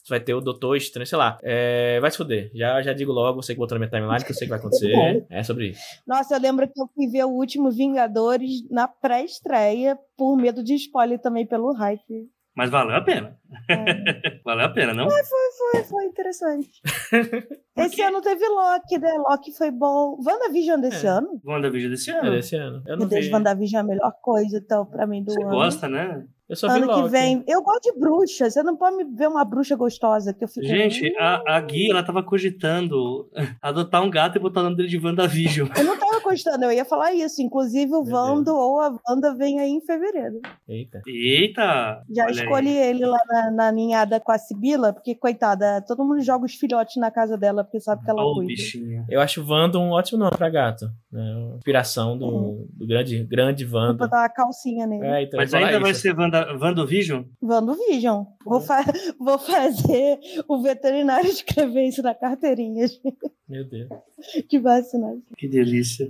vai 0.09 0.21
ter 0.21 0.35
o 0.35 0.41
Doutor 0.41 0.77
Estranho, 0.77 1.07
sei 1.07 1.19
lá. 1.19 1.39
É, 1.43 2.01
vai 2.01 2.11
se 2.11 2.17
fuder. 2.17 2.51
Já, 2.55 2.81
já 2.83 2.93
digo 2.93 3.13
logo, 3.13 3.43
você 3.43 3.53
que 3.55 3.59
botou 3.59 3.79
na 3.79 3.87
minha 3.87 3.91
timeline, 3.91 4.25
que 4.25 4.31
eu 4.31 4.35
sei 4.35 4.47
que 4.47 4.51
vai 4.51 4.59
acontecer. 4.59 4.93
Bom. 4.93 5.27
É 5.31 5.43
sobre 5.43 5.69
isso. 5.69 5.81
Nossa, 6.07 6.35
eu 6.35 6.41
lembro 6.41 6.67
que 6.67 6.81
eu 6.81 6.87
fui 6.95 7.07
ver 7.09 7.25
o 7.25 7.31
último 7.31 7.71
Vingadores 7.71 8.69
na 8.71 8.89
pré-estreia, 8.89 9.99
por 10.17 10.37
medo 10.37 10.63
de 10.65 10.75
spoiler 10.75 11.19
também 11.19 11.47
pelo 11.47 11.73
hype. 11.73 12.29
Mas 12.57 12.71
valeu 12.71 12.97
a 12.97 13.01
pena. 13.01 13.39
É, 13.69 13.75
Valeu 14.45 14.67
a 14.67 14.69
pena, 14.71 14.93
não? 14.93 15.09
foi, 15.09 15.85
foi 15.85 16.05
interessante. 16.07 16.69
Esse 17.77 18.03
ano 18.03 18.21
teve 18.21 18.45
Loki, 18.49 18.99
né? 18.99 19.13
Loki 19.29 19.53
foi 19.53 19.71
bom. 19.71 20.19
WandaVision 20.27 20.81
desse 20.81 21.07
É. 21.07 21.11
ano? 21.11 21.41
WandaVision 21.45 21.91
desse 21.93 22.11
É 22.11 22.19
ano. 22.19 22.31
desse 22.33 22.57
ano. 22.57 22.79
Eu 22.79 22.97
Meu 22.97 22.97
não 22.99 23.07
Deus, 23.07 23.27
vi. 23.27 23.33
WandaVision 23.33 23.79
é 23.79 23.85
a 23.85 23.87
melhor 23.87 24.13
coisa, 24.21 24.59
então, 24.59 24.85
pra 24.87 25.07
mim, 25.07 25.23
do 25.23 25.33
Você 25.33 25.41
ano. 25.43 25.51
gosta, 25.51 25.89
né? 25.89 26.27
Eu 26.49 26.57
só 26.57 26.67
vi 26.69 26.75
Ano 26.77 26.87
que 26.89 26.95
Loki. 26.95 27.11
vem. 27.11 27.45
Eu 27.47 27.63
gosto 27.63 27.93
de 27.93 27.99
bruxa. 27.99 28.49
Você 28.49 28.63
não 28.63 28.75
pode 28.75 28.97
me 28.97 29.05
ver 29.05 29.29
uma 29.29 29.45
bruxa 29.45 29.77
gostosa 29.77 30.33
que 30.33 30.43
eu 30.43 30.49
fico. 30.49 30.67
Gente, 30.67 31.15
a, 31.19 31.57
a 31.57 31.61
Gui, 31.61 31.91
ela 31.91 32.03
tava 32.03 32.23
cogitando 32.23 33.29
adotar 33.61 34.03
um 34.03 34.09
gato 34.11 34.37
e 34.37 34.41
botar 34.41 34.61
o 34.61 34.65
nome 34.65 34.77
dele 34.77 34.89
de 34.89 34.99
WandaVision. 34.99 35.69
Eu 35.77 35.85
não 35.85 35.99
tava 36.19 36.31
gostando, 36.31 36.65
eu 36.65 36.73
ia 36.73 36.85
falar 36.85 37.13
isso. 37.15 37.41
Inclusive, 37.43 37.93
o 37.95 38.03
Meu 38.03 38.13
Vando 38.13 38.55
ou 38.55 38.81
a 38.81 38.97
Wanda 39.09 39.35
vem 39.35 39.61
aí 39.61 39.71
em 39.71 39.81
fevereiro. 39.81 40.41
Eita. 40.69 41.01
Eita! 41.07 42.03
Já 42.11 42.25
olha 42.25 42.33
aí. 42.33 42.39
escolhi 42.45 42.77
ele 42.77 43.07
lá 43.07 43.19
na, 43.29 43.51
na 43.51 43.73
ninhada 43.73 44.21
com 44.21 44.33
a 44.33 44.39
Sibila, 44.39 44.93
porque, 44.93 45.15
coitada, 45.15 45.83
todo 45.87 46.05
mundo 46.05 46.21
joga 46.21 46.45
os 46.45 46.55
filhotes 46.55 46.97
na 46.97 47.11
casa 47.11 47.37
dela, 47.37 47.65
porque 47.65 47.81
sabe 47.81 48.05
que 48.05 48.11
ela 48.11 48.23
Ó 48.25 48.31
o 48.31 48.35
cuida. 48.35 48.49
bichinho. 48.49 49.05
Eu 49.09 49.21
acho 49.21 49.45
Wanda 49.49 49.79
um 49.79 49.91
ótimo 49.91 50.19
nome 50.19 50.37
pra 50.37 50.49
gato. 50.51 50.87
Né? 51.11 51.21
Uma 51.37 51.57
Inspiração 51.57 52.19
do, 52.19 52.67
do 52.73 52.87
grande, 52.87 53.23
grande 53.25 53.65
Vou 53.65 53.81
Wanda. 53.81 54.05
botar 54.05 54.21
uma 54.23 54.29
calcinha 54.29 54.87
nele. 54.87 55.07
É, 55.07 55.23
então, 55.23 55.39
Mas 55.39 55.55
ainda 55.55 55.69
falar 55.69 55.81
vai 55.81 55.91
isso. 55.93 56.01
ser 56.03 56.19
Wanda, 56.19 56.57
WandaVision? 56.59 57.23
WandaVision. 57.43 58.25
Vou, 58.45 58.61
fa 58.61 58.85
vou 59.19 59.39
fazer 59.39 60.19
o 60.49 60.61
veterinário 60.61 61.29
escrever 61.31 61.85
isso 61.89 62.03
na 62.03 62.15
carteirinha 62.15 62.87
Meu 63.49 63.65
Deus. 63.65 63.89
de 64.49 64.59
vacinação. 64.59 65.23
Que 65.37 65.49
delícia. 65.49 66.08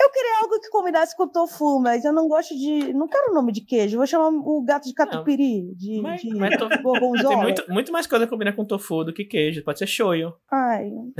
Eu 0.00 0.10
queria 0.10 0.40
algo 0.42 0.60
que 0.60 0.70
combinasse 0.70 1.16
com 1.16 1.26
tofu, 1.26 1.80
mas 1.80 2.04
eu 2.04 2.12
não 2.12 2.28
gosto 2.28 2.54
de. 2.56 2.92
Não 2.92 3.08
quero 3.08 3.32
o 3.32 3.34
nome 3.34 3.50
de 3.52 3.60
queijo. 3.62 3.96
Vou 3.96 4.06
chamar 4.06 4.28
o 4.28 4.62
gato 4.62 4.84
de 4.84 4.94
catupiry, 4.94 5.74
de, 5.74 6.00
Mas- 6.00 6.20
de 6.22 6.34
mas 6.34 6.54
gorgonzola. 6.82 7.28
Tem 7.34 7.42
muito, 7.42 7.64
muito 7.68 7.92
mais 7.92 8.06
coisa 8.06 8.24
que 8.24 8.30
combina 8.30 8.52
com 8.52 8.64
tofu 8.64 9.02
do 9.04 9.12
que 9.12 9.24
queijo. 9.24 9.64
Pode 9.64 9.78
ser 9.80 9.86
shoyu. 9.88 10.32
Ai, 10.50 10.90
não, 10.90 11.12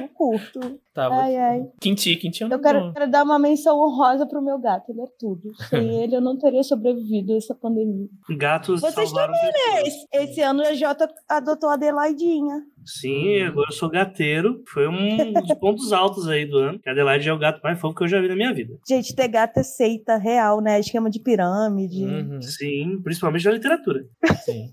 não 0.00 0.08
curto. 0.08 0.60
Tá, 0.92 1.08
vou- 1.08 1.20
Ai, 1.20 1.36
ai. 1.36 1.70
Kimchi, 1.80 2.16
kimchi 2.16 2.42
é 2.42 2.46
um 2.46 2.50
Eu 2.50 2.60
quero, 2.60 2.92
quero 2.92 3.08
dar 3.08 3.22
uma 3.22 3.38
menção 3.38 3.78
honrosa 3.78 4.26
pro 4.26 4.42
meu 4.42 4.58
gato. 4.58 4.90
Ele 4.90 5.00
é 5.02 5.06
tudo. 5.20 5.52
Sem 5.68 5.88
ele, 6.02 6.16
eu 6.16 6.20
não 6.20 6.36
teria 6.36 6.64
sobrevivido 6.64 7.32
a 7.32 7.36
essa 7.36 7.54
pandemia. 7.54 8.08
Gatos 8.36 8.80
Vocês 8.80 9.08
salvaram 9.08 9.32
pessoas. 9.32 9.86
Esse, 9.86 10.06
esse 10.12 10.40
ano 10.40 10.62
a 10.62 10.74
Jota 10.74 11.08
adotou 11.28 11.70
a 11.70 11.74
Adelaidinha. 11.74 12.64
Sim, 12.84 13.42
agora 13.42 13.68
eu 13.68 13.74
sou 13.74 13.88
gateiro. 13.88 14.62
Foi 14.66 14.88
um 14.88 15.32
dos 15.32 15.54
pontos 15.58 15.92
altos 15.92 16.28
aí 16.28 16.46
do 16.46 16.58
ano. 16.58 16.78
Que 16.78 16.88
a 16.88 16.92
Adelaide 16.92 17.28
é 17.28 17.32
o 17.32 17.38
gato 17.38 17.60
mais 17.62 17.78
fofo 17.78 17.94
que 17.94 18.04
eu 18.04 18.08
já 18.08 18.20
vi 18.20 18.28
na 18.28 18.36
minha 18.36 18.52
vida. 18.52 18.78
Gente, 18.88 19.14
ter 19.14 19.28
gato 19.28 19.58
é 19.58 19.62
seita 19.62 20.16
real, 20.16 20.60
né? 20.60 20.80
Esquema 20.80 21.10
de 21.10 21.20
pirâmide. 21.20 22.04
Uhum, 22.04 22.40
Sim, 22.42 23.00
principalmente 23.02 23.44
na 23.44 23.52
literatura. 23.52 24.04
sim. 24.44 24.72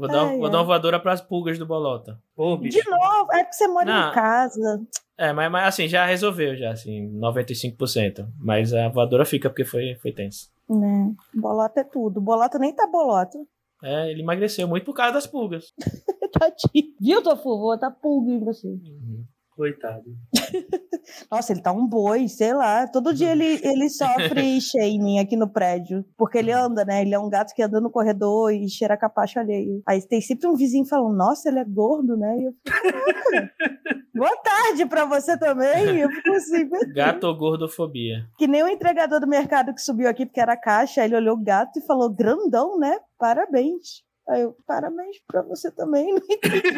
Vou 0.00 0.08
dar, 0.08 0.28
Ai, 0.28 0.38
vou 0.38 0.48
dar 0.48 0.58
uma 0.58 0.64
voadora 0.64 0.98
pras 0.98 1.20
pulgas 1.20 1.58
do 1.58 1.66
Bolota. 1.66 2.18
Ô, 2.34 2.56
bicho. 2.56 2.82
De 2.82 2.88
novo, 2.88 3.30
é 3.34 3.42
porque 3.44 3.52
você 3.52 3.68
mora 3.68 3.84
Não. 3.84 4.10
em 4.10 4.14
casa. 4.14 4.80
É, 5.18 5.30
mas, 5.30 5.52
mas 5.52 5.68
assim, 5.68 5.86
já 5.86 6.06
resolveu, 6.06 6.56
já, 6.56 6.70
assim, 6.70 7.10
95%. 7.20 8.26
Mas 8.38 8.72
a 8.72 8.88
voadora 8.88 9.26
fica 9.26 9.50
porque 9.50 9.66
foi, 9.66 9.96
foi 10.00 10.10
tenso. 10.10 10.48
Né? 10.66 11.12
Bolota 11.34 11.80
é 11.80 11.84
tudo. 11.84 12.18
Bolota 12.18 12.58
nem 12.58 12.74
tá 12.74 12.86
bolota. 12.86 13.38
É, 13.82 14.10
ele 14.10 14.22
emagreceu 14.22 14.68
muito 14.68 14.84
por 14.84 14.94
causa 14.94 15.14
das 15.14 15.26
pulgas. 15.26 15.72
Tadinho. 16.32 16.94
Viu, 17.00 17.22
Tofu? 17.22 17.42
Vou 17.42 17.72
botar 17.72 17.90
pulga 17.90 18.30
em 18.30 18.38
você. 18.38 18.68
Uhum. 18.68 19.24
Coitado. 19.60 20.16
Nossa, 21.30 21.52
ele 21.52 21.60
tá 21.60 21.70
um 21.70 21.86
boi, 21.86 22.26
sei 22.28 22.54
lá. 22.54 22.86
Todo 22.86 23.12
dia 23.12 23.32
ele, 23.32 23.44
ele 23.62 23.90
sofre 23.90 24.58
shaming 24.58 25.18
aqui 25.18 25.36
no 25.36 25.52
prédio. 25.52 26.02
Porque 26.16 26.38
ele 26.38 26.50
anda, 26.50 26.82
né? 26.82 27.02
Ele 27.02 27.14
é 27.14 27.18
um 27.18 27.28
gato 27.28 27.54
que 27.54 27.62
anda 27.62 27.78
no 27.78 27.90
corredor 27.90 28.50
e 28.54 28.66
cheira 28.70 28.96
capacho 28.96 29.38
alheio. 29.38 29.82
Aí 29.86 30.00
tem 30.00 30.18
sempre 30.22 30.48
um 30.48 30.56
vizinho 30.56 30.86
falando, 30.86 31.14
nossa, 31.14 31.50
ele 31.50 31.58
é 31.58 31.64
gordo, 31.64 32.16
né? 32.16 32.38
E 32.38 32.44
eu 32.46 32.52
fico, 32.52 32.88
Boa 34.14 34.34
tarde 34.38 34.86
pra 34.86 35.04
você 35.04 35.38
também. 35.38 35.98
Eu 36.00 36.08
fico 36.08 36.32
assim, 36.32 36.66
Gato 36.94 37.24
ou 37.24 37.36
gordofobia? 37.36 38.24
Que 38.38 38.46
nem 38.46 38.62
o 38.62 38.68
entregador 38.68 39.20
do 39.20 39.28
mercado 39.28 39.74
que 39.74 39.82
subiu 39.82 40.08
aqui 40.08 40.24
porque 40.24 40.40
era 40.40 40.56
caixa, 40.56 41.04
ele 41.04 41.16
olhou 41.16 41.36
o 41.36 41.44
gato 41.44 41.78
e 41.78 41.86
falou, 41.86 42.08
grandão, 42.08 42.78
né? 42.78 42.98
Parabéns. 43.18 44.08
Aí 44.26 44.40
eu, 44.40 44.56
parabéns 44.66 45.18
pra 45.26 45.42
você 45.42 45.70
também, 45.70 46.14
não 46.14 46.22
entendi. 46.30 46.70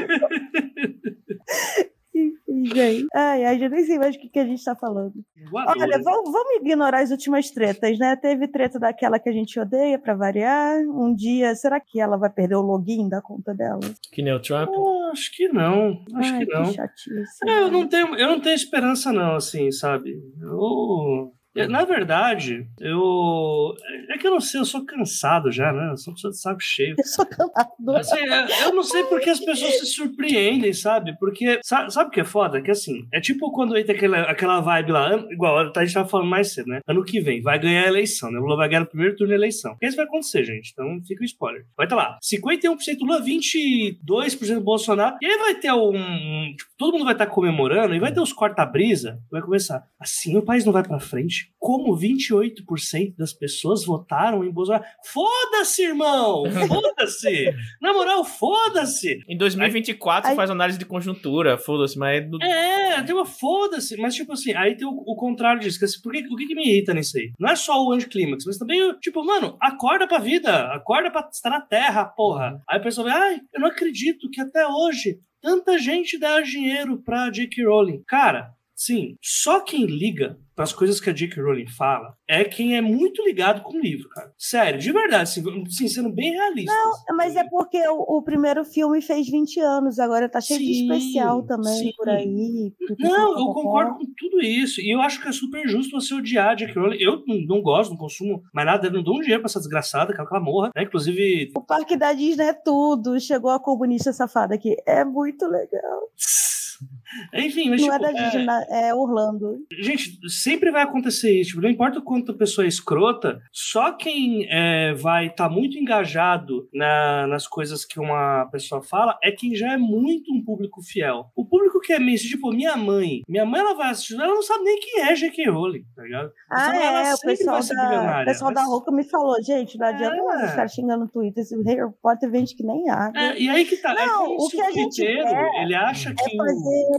Enfim, 2.14 2.66
gente. 2.66 3.06
Ai, 3.14 3.44
ai, 3.44 3.58
já 3.58 3.68
nem 3.68 3.84
sei 3.84 3.98
mais 3.98 4.14
o 4.14 4.18
que, 4.18 4.28
que 4.28 4.38
a 4.38 4.44
gente 4.44 4.62
tá 4.62 4.74
falando. 4.74 5.14
Olha, 5.52 5.98
vamos, 6.02 6.30
vamos 6.30 6.56
ignorar 6.60 7.00
as 7.00 7.10
últimas 7.10 7.50
tretas, 7.50 7.98
né? 7.98 8.14
Teve 8.16 8.46
treta 8.48 8.78
daquela 8.78 9.18
que 9.18 9.28
a 9.28 9.32
gente 9.32 9.58
odeia, 9.58 9.98
pra 9.98 10.14
variar. 10.14 10.78
Um 10.80 11.14
dia, 11.14 11.54
será 11.54 11.80
que 11.80 12.00
ela 12.00 12.16
vai 12.16 12.30
perder 12.30 12.56
o 12.56 12.62
login 12.62 13.08
da 13.08 13.22
conta 13.22 13.54
dela? 13.54 13.80
Que 14.12 14.22
nem 14.22 14.34
o 14.34 14.40
Trump? 14.40 14.68
Oh, 14.70 15.10
acho 15.12 15.34
que 15.34 15.48
não. 15.48 16.04
Acho 16.14 16.34
ai, 16.34 16.44
que 16.44 16.52
não. 16.52 16.64
Que 16.64 16.74
chatice, 16.74 17.48
é, 17.48 17.60
eu 17.62 17.70
não 17.70 17.88
tenho, 17.88 18.14
eu 18.14 18.28
não 18.28 18.40
tenho 18.40 18.54
esperança, 18.54 19.12
não, 19.12 19.36
assim, 19.36 19.70
sabe? 19.70 20.14
Eu. 20.40 21.32
Na 21.55 21.84
verdade, 21.84 22.66
eu. 22.80 23.74
É 24.09 24.16
que 24.16 24.26
eu 24.26 24.30
não 24.30 24.40
sei, 24.40 24.61
eu 24.61 24.64
sou 24.64 24.86
cansado 24.86 25.53
já, 25.53 25.70
né? 25.70 25.90
Eu 25.90 25.96
sou 25.98 26.14
pessoa 26.14 26.30
de 26.30 26.40
saco 26.40 26.62
cheio. 26.62 26.94
Eu 26.98 27.05
sou 27.05 27.26
cansado. 27.26 27.96
Assim, 27.96 28.20
eu 28.64 28.74
não 28.74 28.82
sei 28.82 29.05
porque 29.05 29.28
as 29.28 29.38
pessoas 29.38 29.78
se 29.78 29.86
surpreendem, 29.86 30.72
sabe? 30.72 31.14
Porque. 31.18 31.61
Sabe, 31.62 31.92
sabe 31.92 32.09
o 32.09 32.11
que 32.11 32.20
é 32.20 32.24
foda? 32.24 32.62
Que 32.62 32.70
assim, 32.70 33.07
é 33.12 33.20
tipo 33.20 33.53
quando 33.53 33.76
entra 33.76 33.94
aquela, 33.94 34.22
aquela 34.22 34.61
vibe 34.61 34.92
lá, 34.92 35.14
igual 35.30 35.59
a 35.59 35.84
gente 35.84 35.94
tava 35.94 36.09
falando 36.09 36.30
mais 36.30 36.55
cedo, 36.55 36.68
né? 36.68 36.80
Ano 36.86 37.05
que 37.05 37.20
vem, 37.20 37.42
vai 37.42 37.59
ganhar 37.59 37.84
a 37.84 37.88
eleição, 37.88 38.30
né? 38.30 38.38
O 38.38 38.42
Lula 38.42 38.57
vai 38.57 38.68
ganhar 38.68 38.80
no 38.80 38.86
primeiro 38.86 39.14
turno 39.14 39.30
da 39.30 39.36
eleição. 39.36 39.76
Isso 39.82 39.96
vai 39.96 40.07
acontecer, 40.07 40.44
gente. 40.44 40.70
Então 40.72 41.03
fica 41.07 41.20
o 41.20 41.26
spoiler. 41.26 41.66
Vai 41.76 41.84
estar 41.84 41.96
tá 41.96 42.03
lá: 42.03 42.18
51% 42.22 42.98
Lula, 43.03 43.20
22% 43.20 44.61
Bolsonaro. 44.61 45.18
E 45.20 45.26
aí 45.26 45.38
vai 45.38 45.55
ter 45.57 45.72
um. 45.72 46.55
Tipo, 46.57 46.70
todo 46.78 46.92
mundo 46.92 47.05
vai 47.05 47.14
estar 47.14 47.26
tá 47.26 47.30
comemorando 47.30 47.94
e 47.94 48.00
vai 48.00 48.11
ter 48.11 48.20
os 48.20 48.32
corta-brisa. 48.32 49.20
Vai 49.30 49.42
começar. 49.42 49.86
Assim 50.00 50.34
o 50.36 50.42
país 50.42 50.64
não 50.64 50.72
vai 50.72 50.82
pra 50.82 50.98
frente 50.98 51.41
como 51.59 51.97
28% 51.97 53.14
das 53.16 53.32
pessoas 53.32 53.84
votaram 53.84 54.45
em 54.45 54.51
Bolsonaro. 54.51 54.84
Foda-se, 55.12 55.82
irmão! 55.82 56.43
Foda-se! 56.66 57.55
Na 57.80 57.93
moral, 57.93 58.24
foda-se! 58.24 59.20
Em 59.28 59.36
2024 59.36 60.28
aí, 60.28 60.32
você 60.32 60.36
faz 60.36 60.51
análise 60.51 60.78
de 60.78 60.84
conjuntura, 60.84 61.57
foda-se, 61.57 61.97
mas. 61.97 62.24
É, 62.43 62.82
é, 62.95 63.03
tem 63.03 63.14
uma 63.14 63.24
foda-se, 63.24 63.97
mas 63.97 64.14
tipo 64.14 64.32
assim, 64.32 64.53
aí 64.55 64.76
tem 64.76 64.86
o, 64.86 64.90
o 64.90 65.16
contrário 65.16 65.61
disso. 65.61 65.78
Que, 65.78 65.84
assim, 65.84 66.01
por 66.03 66.12
que, 66.12 66.26
o 66.26 66.36
que, 66.36 66.47
que, 66.47 66.55
me 66.55 66.68
irrita 66.68 66.93
nisso 66.93 67.16
aí? 67.16 67.30
Não 67.38 67.49
é 67.49 67.57
só 67.57 67.82
o 67.84 67.93
anticlímax, 67.93 68.45
mas 68.45 68.59
também, 68.59 68.93
tipo, 69.01 69.24
mano, 69.24 69.57
acorda 69.61 70.07
pra 70.07 70.18
vida, 70.18 70.66
acorda 70.72 71.11
pra 71.11 71.28
estar 71.30 71.51
na 71.51 71.61
terra, 71.61 72.05
porra. 72.05 72.61
Aí 72.68 72.78
a 72.78 72.82
pessoa 72.82 73.09
vai, 73.09 73.18
ai, 73.18 73.40
eu 73.55 73.61
não 73.61 73.68
acredito 73.68 74.30
que 74.30 74.40
até 74.40 74.66
hoje 74.66 75.18
tanta 75.40 75.78
gente 75.78 76.18
dá 76.18 76.40
dinheiro 76.40 77.03
pra 77.03 77.30
J.K. 77.30 77.64
Rowling. 77.64 78.03
Cara, 78.07 78.53
sim, 78.87 79.16
só 79.20 79.61
quem 79.61 79.87
liga 79.87 80.39
para 80.55 80.64
as 80.64 80.72
coisas 80.72 81.01
que 81.01 81.09
a 81.09 81.12
J.K. 81.12 81.43
Rowling 81.43 81.66
fala 81.66 82.14
é 82.28 82.45
quem 82.45 82.76
é 82.76 82.80
muito 82.80 83.22
ligado 83.24 83.62
com 83.62 83.76
o 83.76 83.80
livro, 83.80 84.09
cara. 84.11 84.33
Sério, 84.37 84.78
de 84.78 84.93
verdade, 84.93 85.22
assim, 85.22 85.43
assim 85.66 85.89
sendo 85.89 86.12
bem 86.12 86.33
realista. 86.33 86.72
Não, 86.72 86.91
assim, 86.93 87.05
mas 87.16 87.37
é 87.37 87.45
porque 87.49 87.78
o, 87.89 88.18
o, 88.18 88.22
primeiro 88.22 88.64
filme 88.64 89.01
fez 89.01 89.28
20 89.28 89.61
anos, 89.61 89.99
agora 89.99 90.28
tá 90.28 90.41
cheio 90.41 90.61
sim, 90.61 90.66
de 90.66 90.72
especial 90.83 91.43
também 91.45 91.74
sim. 91.74 91.93
por 91.97 92.09
aí. 92.09 92.72
Não, 92.99 93.39
eu 93.39 93.47
concordo 93.53 93.95
com 93.95 94.05
tudo 94.16 94.41
isso. 94.43 94.80
E 94.80 94.95
eu 94.95 95.01
acho 95.01 95.22
que 95.22 95.28
é 95.28 95.33
super 95.33 95.66
justo 95.66 95.99
você 95.99 96.14
odiar 96.14 96.51
a 96.51 96.55
J.K. 96.55 96.80
Rowling. 96.80 96.99
Eu 97.01 97.22
não, 97.26 97.37
não, 97.47 97.62
gosto, 97.62 97.91
não 97.91 97.97
consumo 97.97 98.43
mais 98.53 98.66
nada, 98.66 98.87
eu 98.87 98.93
não 98.93 99.03
dou 99.03 99.16
um 99.16 99.20
dinheiro 99.20 99.41
pra 99.41 99.49
essa 99.49 99.59
desgraçada, 99.59 100.12
que 100.12 100.20
ela 100.20 100.41
morra, 100.41 100.70
né? 100.76 100.83
Inclusive. 100.83 101.53
O 101.57 101.62
parque 101.62 101.97
da 101.97 102.12
Disney 102.12 102.47
é 102.47 102.53
tudo. 102.53 103.18
Chegou 103.18 103.51
a 103.51 103.61
comunista 103.61 104.12
safada 104.12 104.55
aqui. 104.55 104.76
É 104.87 105.05
muito 105.05 105.47
legal. 105.47 106.11
Enfim, 107.34 107.70
mas. 107.70 107.80
Não 107.80 107.90
tipo, 107.90 108.04
é 108.04 108.12
da 108.12 108.30
Disney, 108.30 108.46
é... 108.70 108.88
é 108.88 108.94
Orlando. 108.94 109.58
Gente, 109.80 110.18
sempre 110.28 110.70
vai 110.70 110.82
acontecer 110.82 111.40
isso. 111.40 111.50
Tipo, 111.50 111.62
não 111.62 111.70
importa 111.70 111.98
o 111.98 112.02
quanto 112.02 112.32
a 112.32 112.36
pessoa 112.36 112.64
é 112.64 112.68
escrota, 112.68 113.40
só 113.52 113.92
quem 113.92 114.46
é, 114.50 114.94
vai 114.94 115.26
estar 115.26 115.48
tá 115.48 115.54
muito 115.54 115.78
engajado 115.78 116.68
na, 116.72 117.26
nas 117.26 117.46
coisas 117.46 117.84
que 117.84 118.00
uma 118.00 118.46
pessoa 118.50 118.82
fala 118.82 119.18
é 119.22 119.30
quem 119.30 119.54
já 119.54 119.72
é 119.72 119.76
muito 119.76 120.32
um 120.32 120.42
público 120.42 120.82
fiel. 120.82 121.26
O 121.36 121.44
público 121.44 121.80
que 121.80 121.92
é 121.92 121.98
meio, 121.98 122.18
tipo, 122.18 122.52
minha 122.52 122.76
mãe. 122.76 123.22
Minha 123.28 123.44
mãe, 123.44 123.60
ela 123.60 123.74
vai 123.74 123.90
assistir, 123.90 124.14
ela 124.14 124.26
não 124.34 124.42
sabe 124.42 124.64
nem 124.64 124.80
quem 124.80 125.02
é 125.02 125.14
J.K. 125.14 125.50
Rowling, 125.50 125.84
tá 125.94 126.02
ligado? 126.02 126.32
Ah, 126.50 126.76
é, 126.76 127.14
o 127.14 127.18
pessoal, 127.20 127.60
da, 127.60 128.22
o 128.22 128.24
pessoal 128.24 128.52
mas... 128.52 128.54
da 128.54 128.64
Roca 128.64 128.92
me 128.92 129.04
falou, 129.04 129.42
gente, 129.42 129.78
não 129.78 129.86
adianta 129.86 130.16
é. 130.16 130.20
você 130.20 130.48
ficar 130.48 130.68
xingando 130.68 131.04
no 131.04 131.08
Twitter, 131.08 131.42
esse 131.42 131.60
Harry 131.62 131.92
Potter 132.02 132.30
vende 132.30 132.54
que 132.54 132.64
nem 132.64 132.88
água. 132.88 133.20
É, 133.20 133.38
e 133.38 133.48
aí 133.48 133.64
que 133.64 133.76
tá. 133.76 133.92
É 133.92 134.06
não, 134.06 134.24
é 134.24 134.36
o 134.36 134.48
que 134.48 134.60
a 134.60 134.70
gente 134.70 135.02
quer 135.02 135.62
ele 135.62 135.74
acha 135.74 136.14
que 136.14 136.22
é 136.22 136.36
fazer 136.36 136.92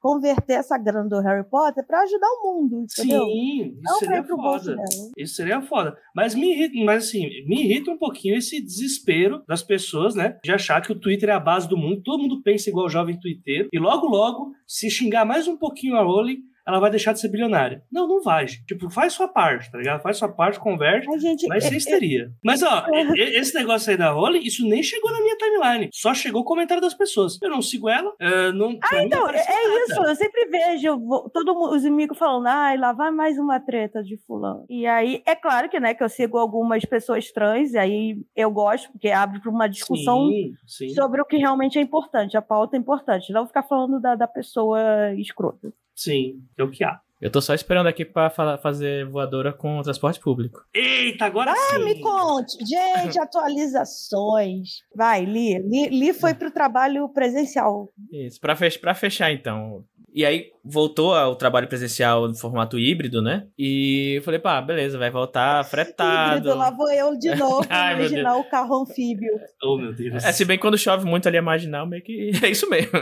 converter 0.00 0.54
essa 0.54 0.76
grana 0.76 1.08
do 1.08 1.20
Harry 1.20 1.48
Potter 1.48 1.86
para 1.86 2.02
ajudar 2.02 2.26
o 2.26 2.42
mundo, 2.42 2.80
entendeu? 2.82 3.24
Sim, 3.24 3.78
isso 3.80 3.98
seria 3.98 4.24
foda. 4.24 4.76
Isso 5.16 5.34
seria 5.34 5.62
foda. 5.62 5.96
Mas 6.14 6.34
me 6.34 6.52
irrita, 6.52 6.84
mas 6.84 7.04
assim, 7.04 7.28
me 7.46 7.64
irrita 7.64 7.90
um 7.90 7.98
pouquinho 7.98 8.36
esse 8.36 8.60
desespero 8.60 9.42
das 9.46 9.62
pessoas, 9.62 10.14
né? 10.14 10.38
De 10.44 10.52
achar 10.52 10.80
que 10.80 10.92
o 10.92 10.98
Twitter 10.98 11.28
é 11.28 11.32
a 11.32 11.40
base 11.40 11.68
do 11.68 11.76
mundo, 11.76 12.02
todo 12.02 12.22
mundo 12.22 12.42
pensa 12.42 12.68
igual 12.68 12.86
o 12.86 12.90
jovem 12.90 13.18
twitteiro, 13.18 13.68
e 13.72 13.78
logo, 13.78 14.06
logo, 14.08 14.52
se 14.66 14.90
xingar 14.90 15.24
mais 15.24 15.46
um 15.46 15.56
pouquinho 15.56 15.96
a 15.96 16.02
Rowling, 16.02 16.38
ela 16.66 16.80
vai 16.80 16.90
deixar 16.90 17.12
de 17.12 17.20
ser 17.20 17.28
bilionária. 17.28 17.82
Não, 17.90 18.06
não 18.06 18.22
vai. 18.22 18.46
Tipo, 18.46 18.90
faz 18.90 19.12
sua 19.12 19.28
parte, 19.28 19.70
tá 19.70 19.78
ligado? 19.78 20.02
Faz 20.02 20.16
sua 20.16 20.28
parte, 20.28 20.60
converte, 20.60 21.08
Ai, 21.10 21.18
gente, 21.18 21.46
mas 21.48 21.64
sem 21.64 21.76
histeria. 21.76 22.30
Mas, 22.42 22.62
ó, 22.62 22.86
esse 23.16 23.54
negócio 23.54 23.90
aí 23.90 23.96
da 23.96 24.10
Rolling, 24.10 24.42
isso 24.42 24.66
nem 24.66 24.82
chegou 24.82 25.10
na 25.10 25.20
minha 25.20 25.36
timeline. 25.36 25.90
Só 25.92 26.14
chegou 26.14 26.42
o 26.42 26.44
comentário 26.44 26.80
das 26.80 26.94
pessoas. 26.94 27.38
Eu 27.42 27.50
não 27.50 27.62
sigo 27.62 27.88
ela, 27.88 28.10
uh, 28.10 28.52
não... 28.54 28.78
Ah, 28.82 29.04
então, 29.04 29.28
é, 29.28 29.36
é 29.36 29.84
isso. 29.84 30.02
Eu 30.02 30.14
sempre 30.14 30.46
vejo 30.46 30.98
todos 31.32 31.72
os 31.72 31.84
inimigos 31.84 32.18
falando, 32.18 32.46
ai, 32.46 32.76
lá 32.76 32.92
vai 32.92 33.10
mais 33.10 33.38
uma 33.38 33.58
treta 33.60 34.02
de 34.02 34.16
fulano. 34.26 34.64
E 34.68 34.86
aí, 34.86 35.22
é 35.26 35.34
claro 35.34 35.68
que, 35.68 35.80
né, 35.80 35.94
que 35.94 36.02
eu 36.02 36.08
sigo 36.08 36.38
algumas 36.38 36.84
pessoas 36.84 37.30
trans, 37.32 37.72
e 37.72 37.78
aí 37.78 38.16
eu 38.36 38.50
gosto, 38.50 38.90
porque 38.92 39.08
abre 39.08 39.40
para 39.40 39.50
uma 39.50 39.68
discussão 39.68 40.28
sim, 40.28 40.52
sim. 40.66 40.88
sobre 40.90 41.20
o 41.20 41.24
que 41.24 41.36
realmente 41.36 41.78
é 41.78 41.82
importante. 41.82 42.36
A 42.36 42.42
pauta 42.42 42.76
é 42.76 42.78
importante. 42.78 43.32
Não 43.32 43.46
ficar 43.46 43.62
falando 43.62 44.00
da, 44.00 44.14
da 44.14 44.28
pessoa 44.28 44.80
escrota. 45.16 45.72
Sim, 45.94 46.42
é 46.56 46.62
o 46.62 46.70
que 46.70 46.84
há. 46.84 47.00
Eu 47.22 47.30
tô 47.30 47.40
só 47.40 47.54
esperando 47.54 47.86
aqui 47.86 48.04
pra 48.04 48.28
fazer 48.58 49.06
voadora 49.06 49.52
com 49.52 49.80
transporte 49.80 50.18
público. 50.18 50.66
Eita, 50.74 51.24
agora 51.24 51.52
ah, 51.52 51.54
sim! 51.54 51.76
Ah, 51.76 51.78
me 51.78 52.00
conte! 52.00 52.58
Gente, 52.66 53.16
atualizações. 53.22 54.80
Vai, 54.92 55.24
Li. 55.24 55.56
Li, 55.60 55.88
Li 55.88 56.12
foi 56.12 56.34
pro 56.34 56.50
trabalho 56.50 57.08
presencial. 57.10 57.92
Isso, 58.10 58.40
pra, 58.40 58.56
fech 58.56 58.76
pra 58.80 58.92
fechar 58.92 59.30
então. 59.30 59.84
E 60.14 60.26
aí 60.26 60.50
voltou 60.62 61.14
ao 61.14 61.34
trabalho 61.34 61.66
presencial 61.66 62.28
no 62.28 62.36
formato 62.36 62.78
híbrido, 62.78 63.22
né? 63.22 63.46
E 63.58 64.16
eu 64.16 64.22
falei, 64.22 64.38
pá, 64.38 64.60
beleza, 64.60 64.98
vai 64.98 65.10
voltar 65.10 65.64
fretado. 65.64 66.38
Híbrido, 66.38 66.56
lá 66.56 66.70
vou 66.70 66.90
eu 66.92 67.16
de 67.18 67.34
novo 67.36 67.66
Ai, 67.68 67.94
imaginar 67.94 68.36
o 68.36 68.44
carro 68.44 68.82
anfíbio. 68.82 69.32
Oh, 69.62 69.78
meu 69.78 69.94
Deus. 69.94 70.22
É, 70.22 70.32
se 70.32 70.44
bem 70.44 70.58
que 70.58 70.62
quando 70.62 70.76
chove 70.76 71.06
muito 71.06 71.26
ali 71.26 71.38
a 71.38 71.42
marginal, 71.42 71.86
meio 71.86 72.02
que 72.02 72.30
é 72.44 72.50
isso 72.50 72.68
mesmo. 72.68 72.92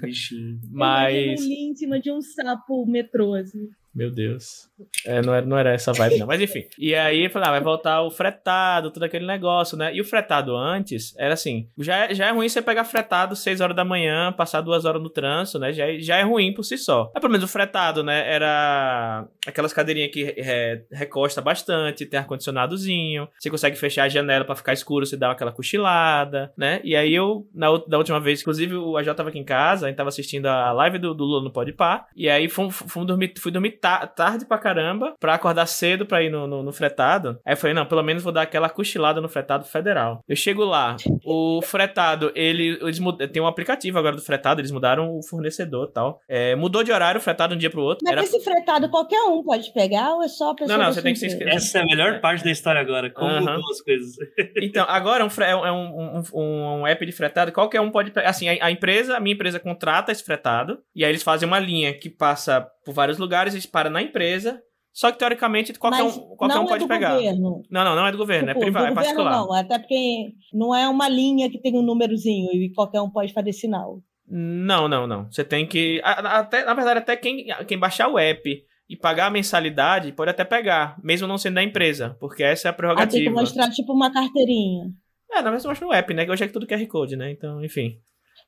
Bichinho. 0.00 0.60
Mas... 0.70 1.40
Eu 1.40 1.46
um 1.46 1.70
em 1.70 1.74
cima 1.74 2.00
de 2.00 2.12
um 2.12 2.20
sapo 2.20 2.86
metrô, 2.86 3.34
assim. 3.34 3.68
Meu 3.94 4.10
Deus. 4.10 4.68
É, 5.06 5.20
não, 5.22 5.34
era, 5.34 5.46
não 5.46 5.58
era 5.58 5.72
essa 5.72 5.92
vibe, 5.92 6.18
não. 6.18 6.26
Mas 6.26 6.40
enfim. 6.40 6.64
E 6.78 6.94
aí 6.94 7.28
falei, 7.28 7.48
ah, 7.48 7.52
vai 7.52 7.60
voltar 7.60 8.02
o 8.02 8.10
fretado, 8.10 8.90
todo 8.90 9.02
aquele 9.02 9.26
negócio, 9.26 9.76
né? 9.76 9.94
E 9.94 10.00
o 10.00 10.04
fretado 10.04 10.56
antes 10.56 11.16
era 11.18 11.34
assim: 11.34 11.68
já 11.78 11.96
é, 12.04 12.14
já 12.14 12.28
é 12.28 12.30
ruim 12.30 12.48
você 12.48 12.62
pegar 12.62 12.84
fretado 12.84 13.34
6 13.34 13.60
horas 13.60 13.74
da 13.74 13.84
manhã, 13.84 14.32
passar 14.32 14.60
duas 14.60 14.84
horas 14.84 15.02
no 15.02 15.10
trânsito, 15.10 15.58
né? 15.58 15.72
Já, 15.72 15.86
é, 15.86 15.98
já 15.98 16.16
é 16.16 16.22
ruim 16.22 16.52
por 16.52 16.62
si 16.62 16.78
só. 16.78 17.10
Mas 17.12 17.20
pelo 17.20 17.32
menos 17.32 17.48
o 17.48 17.52
fretado, 17.52 18.04
né? 18.04 18.32
Era 18.32 19.26
aquelas 19.46 19.72
cadeirinhas 19.72 20.12
que 20.12 20.34
é, 20.36 20.82
recosta 20.92 21.40
bastante, 21.40 22.06
tem 22.06 22.20
ar-condicionadozinho, 22.20 23.28
você 23.38 23.50
consegue 23.50 23.76
fechar 23.76 24.04
a 24.04 24.08
janela 24.08 24.44
para 24.44 24.54
ficar 24.54 24.72
escuro, 24.72 25.06
você 25.06 25.16
dá 25.16 25.32
aquela 25.32 25.50
cochilada, 25.50 26.52
né? 26.56 26.80
E 26.84 26.94
aí 26.94 27.12
eu, 27.12 27.48
na, 27.52 27.66
da 27.88 27.98
última 27.98 28.20
vez, 28.20 28.42
inclusive 28.42 28.76
o 28.76 28.96
AJ 28.96 29.14
tava 29.14 29.30
aqui 29.30 29.38
em 29.38 29.44
casa, 29.44 29.86
a 29.86 29.88
gente 29.88 29.96
tava 29.96 30.08
assistindo 30.08 30.46
a 30.46 30.70
live 30.72 30.98
do, 30.98 31.14
do 31.14 31.24
Lula 31.24 31.42
no 31.42 31.50
Pode 31.50 31.72
Par, 31.72 32.06
e 32.14 32.28
aí 32.28 32.48
fui, 32.48 32.70
fui, 32.70 33.04
dormir, 33.04 33.32
fui 33.38 33.50
dormir 33.50 33.72
tarde 33.72 33.87
ta 33.88 34.06
tarde 34.06 34.44
pra 34.44 34.58
caramba 34.58 35.14
pra 35.18 35.34
acordar 35.34 35.66
cedo 35.66 36.04
pra 36.04 36.22
ir 36.22 36.30
no, 36.30 36.46
no, 36.46 36.62
no, 36.62 36.72
fretado. 36.72 37.38
Aí 37.44 37.54
eu 37.54 37.56
falei, 37.56 37.74
não, 37.74 37.86
pelo 37.86 38.02
menos 38.02 38.22
vou 38.22 38.32
dar 38.32 38.42
aquela 38.42 38.68
cochilada 38.68 39.20
no 39.20 39.28
fretado 39.28 39.64
federal. 39.64 40.20
Eu 40.28 40.36
chego 40.36 40.64
lá, 40.64 40.96
o 41.24 41.60
fretado, 41.62 42.30
ele, 42.34 42.78
eles 42.82 42.98
tem 43.32 43.40
um 43.42 43.46
aplicativo 43.46 43.98
agora 43.98 44.16
do 44.16 44.22
fretado, 44.22 44.60
eles 44.60 44.70
mudaram 44.70 45.16
o 45.16 45.22
fornecedor 45.22 45.88
e 45.90 45.92
tal. 45.92 46.20
É, 46.28 46.54
mudou 46.54 46.82
de 46.82 46.92
horário 46.92 47.18
o 47.18 47.22
fretado 47.22 47.54
de 47.54 47.56
um 47.56 47.58
dia 47.58 47.70
pro 47.70 47.82
outro. 47.82 48.04
Mas 48.04 48.12
Era... 48.12 48.22
esse 48.22 48.40
fretado 48.40 48.90
qualquer 48.90 49.22
um 49.22 49.42
pode 49.42 49.72
pegar 49.72 50.14
ou 50.14 50.22
é 50.22 50.28
só 50.28 50.50
a 50.50 50.54
pessoa 50.54 50.76
Não, 50.76 50.84
não, 50.84 50.92
você 50.92 51.02
tem 51.02 51.12
que 51.12 51.18
se 51.18 51.26
inscrever. 51.26 51.54
Essa 51.54 51.78
é 51.78 51.82
a 51.82 51.86
melhor 51.86 52.20
parte 52.20 52.44
da 52.44 52.50
história 52.50 52.80
agora, 52.80 53.10
como 53.10 53.30
uh 53.30 53.36
-huh. 53.36 53.40
mudou 53.40 53.70
as 53.70 53.80
coisas. 53.80 54.16
então, 54.60 54.84
agora 54.88 55.24
um, 55.24 55.28
é, 55.42 55.50
é 55.50 55.72
um, 55.72 56.22
um, 56.34 56.80
um, 56.80 56.86
app 56.86 57.06
de 57.06 57.12
fretado, 57.12 57.52
qualquer 57.52 57.80
um 57.80 57.90
pode 57.90 58.10
pegar. 58.10 58.28
Assim, 58.28 58.48
a, 58.48 58.66
a 58.66 58.70
empresa, 58.70 59.16
a 59.16 59.20
minha 59.20 59.34
empresa 59.34 59.58
contrata 59.58 60.12
esse 60.12 60.24
fretado, 60.24 60.78
e 60.94 61.04
aí 61.04 61.10
eles 61.10 61.22
fazem 61.22 61.46
uma 61.46 61.58
linha 61.58 61.92
que 61.94 62.10
passa 62.10 62.66
por 62.88 62.94
vários 62.94 63.18
lugares, 63.18 63.54
param 63.68 63.90
na 63.90 64.02
empresa, 64.02 64.62
só 64.92 65.12
que 65.12 65.18
teoricamente 65.18 65.72
qualquer 65.78 66.02
Mas 66.02 66.16
um, 66.16 66.20
qualquer 66.36 66.58
um 66.58 66.64
é 66.64 66.68
pode 66.68 66.84
do 66.84 66.88
pegar. 66.88 67.14
Governo. 67.14 67.62
Não, 67.70 67.84
não, 67.84 67.94
não 67.94 68.06
é 68.06 68.12
do 68.12 68.18
governo, 68.18 68.48
tipo, 68.48 68.58
é 68.58 68.62
privado, 68.62 68.86
do 68.86 68.92
é 68.92 68.94
particular. 68.94 69.32
Não, 69.32 69.52
até 69.52 69.78
porque 69.78 70.32
não 70.52 70.74
é 70.74 70.88
uma 70.88 71.08
linha 71.08 71.50
que 71.50 71.60
tem 71.60 71.76
um 71.76 71.82
númerozinho 71.82 72.52
e 72.52 72.72
qualquer 72.74 73.00
um 73.00 73.10
pode 73.10 73.32
fazer 73.32 73.52
sinal. 73.52 74.02
Não, 74.26 74.88
não, 74.88 75.06
não. 75.06 75.30
Você 75.30 75.44
tem 75.44 75.66
que. 75.66 76.00
Até, 76.02 76.64
na 76.64 76.74
verdade, 76.74 76.98
até 76.98 77.16
quem, 77.16 77.46
quem 77.66 77.78
baixar 77.78 78.08
o 78.08 78.18
app 78.18 78.62
e 78.88 78.96
pagar 78.96 79.26
a 79.26 79.30
mensalidade 79.30 80.12
pode 80.12 80.30
até 80.30 80.44
pegar, 80.44 80.98
mesmo 81.02 81.26
não 81.26 81.38
sendo 81.38 81.54
da 81.54 81.62
empresa, 81.62 82.16
porque 82.18 82.42
essa 82.42 82.68
é 82.68 82.70
a 82.70 82.74
prerrogativa. 82.74 83.08
Ah, 83.08 83.12
tem 83.12 83.24
que 83.24 83.30
mostrar 83.30 83.70
tipo 83.70 83.92
uma 83.92 84.12
carteirinha. 84.12 84.90
É, 85.30 85.36
na 85.36 85.42
verdade, 85.42 85.62
você 85.62 85.68
mostra 85.68 85.86
no 85.86 85.92
app, 85.92 86.14
né? 86.14 86.24
Que 86.24 86.30
hoje 86.32 86.44
é 86.44 86.48
tudo 86.48 86.66
QR 86.66 86.86
Code, 86.86 87.16
né? 87.16 87.30
Então, 87.30 87.64
enfim. 87.64 88.00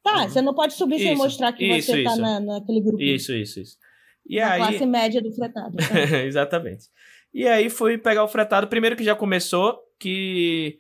Tá, 0.03 0.27
você 0.27 0.41
não 0.41 0.55
pode 0.55 0.73
subir 0.73 0.97
Isso, 0.97 1.05
sem 1.05 1.17
mostrar 1.17 1.53
que 1.53 1.65
isso, 1.65 1.93
você 1.93 2.03
tá 2.03 2.13
isso. 2.13 2.21
na, 2.21 2.41
naquele 2.41 2.81
grupo. 2.81 3.03
Isso, 3.03 3.35
isso, 3.35 3.61
isso. 3.61 3.77
E 4.27 4.39
na 4.41 4.53
aí. 4.53 4.59
classe 4.61 4.87
média 4.87 5.21
do 5.21 5.33
fretado. 5.33 5.77
tá? 5.77 6.19
Exatamente. 6.25 6.85
E 7.33 7.47
aí 7.47 7.71
fui 7.71 7.99
pegar 7.99 8.25
o 8.25 8.29
fretado. 8.29 8.67
Primeiro 8.67 8.97
que 8.97 9.05
já 9.05 9.15
começou, 9.15 9.79
que 9.99 10.79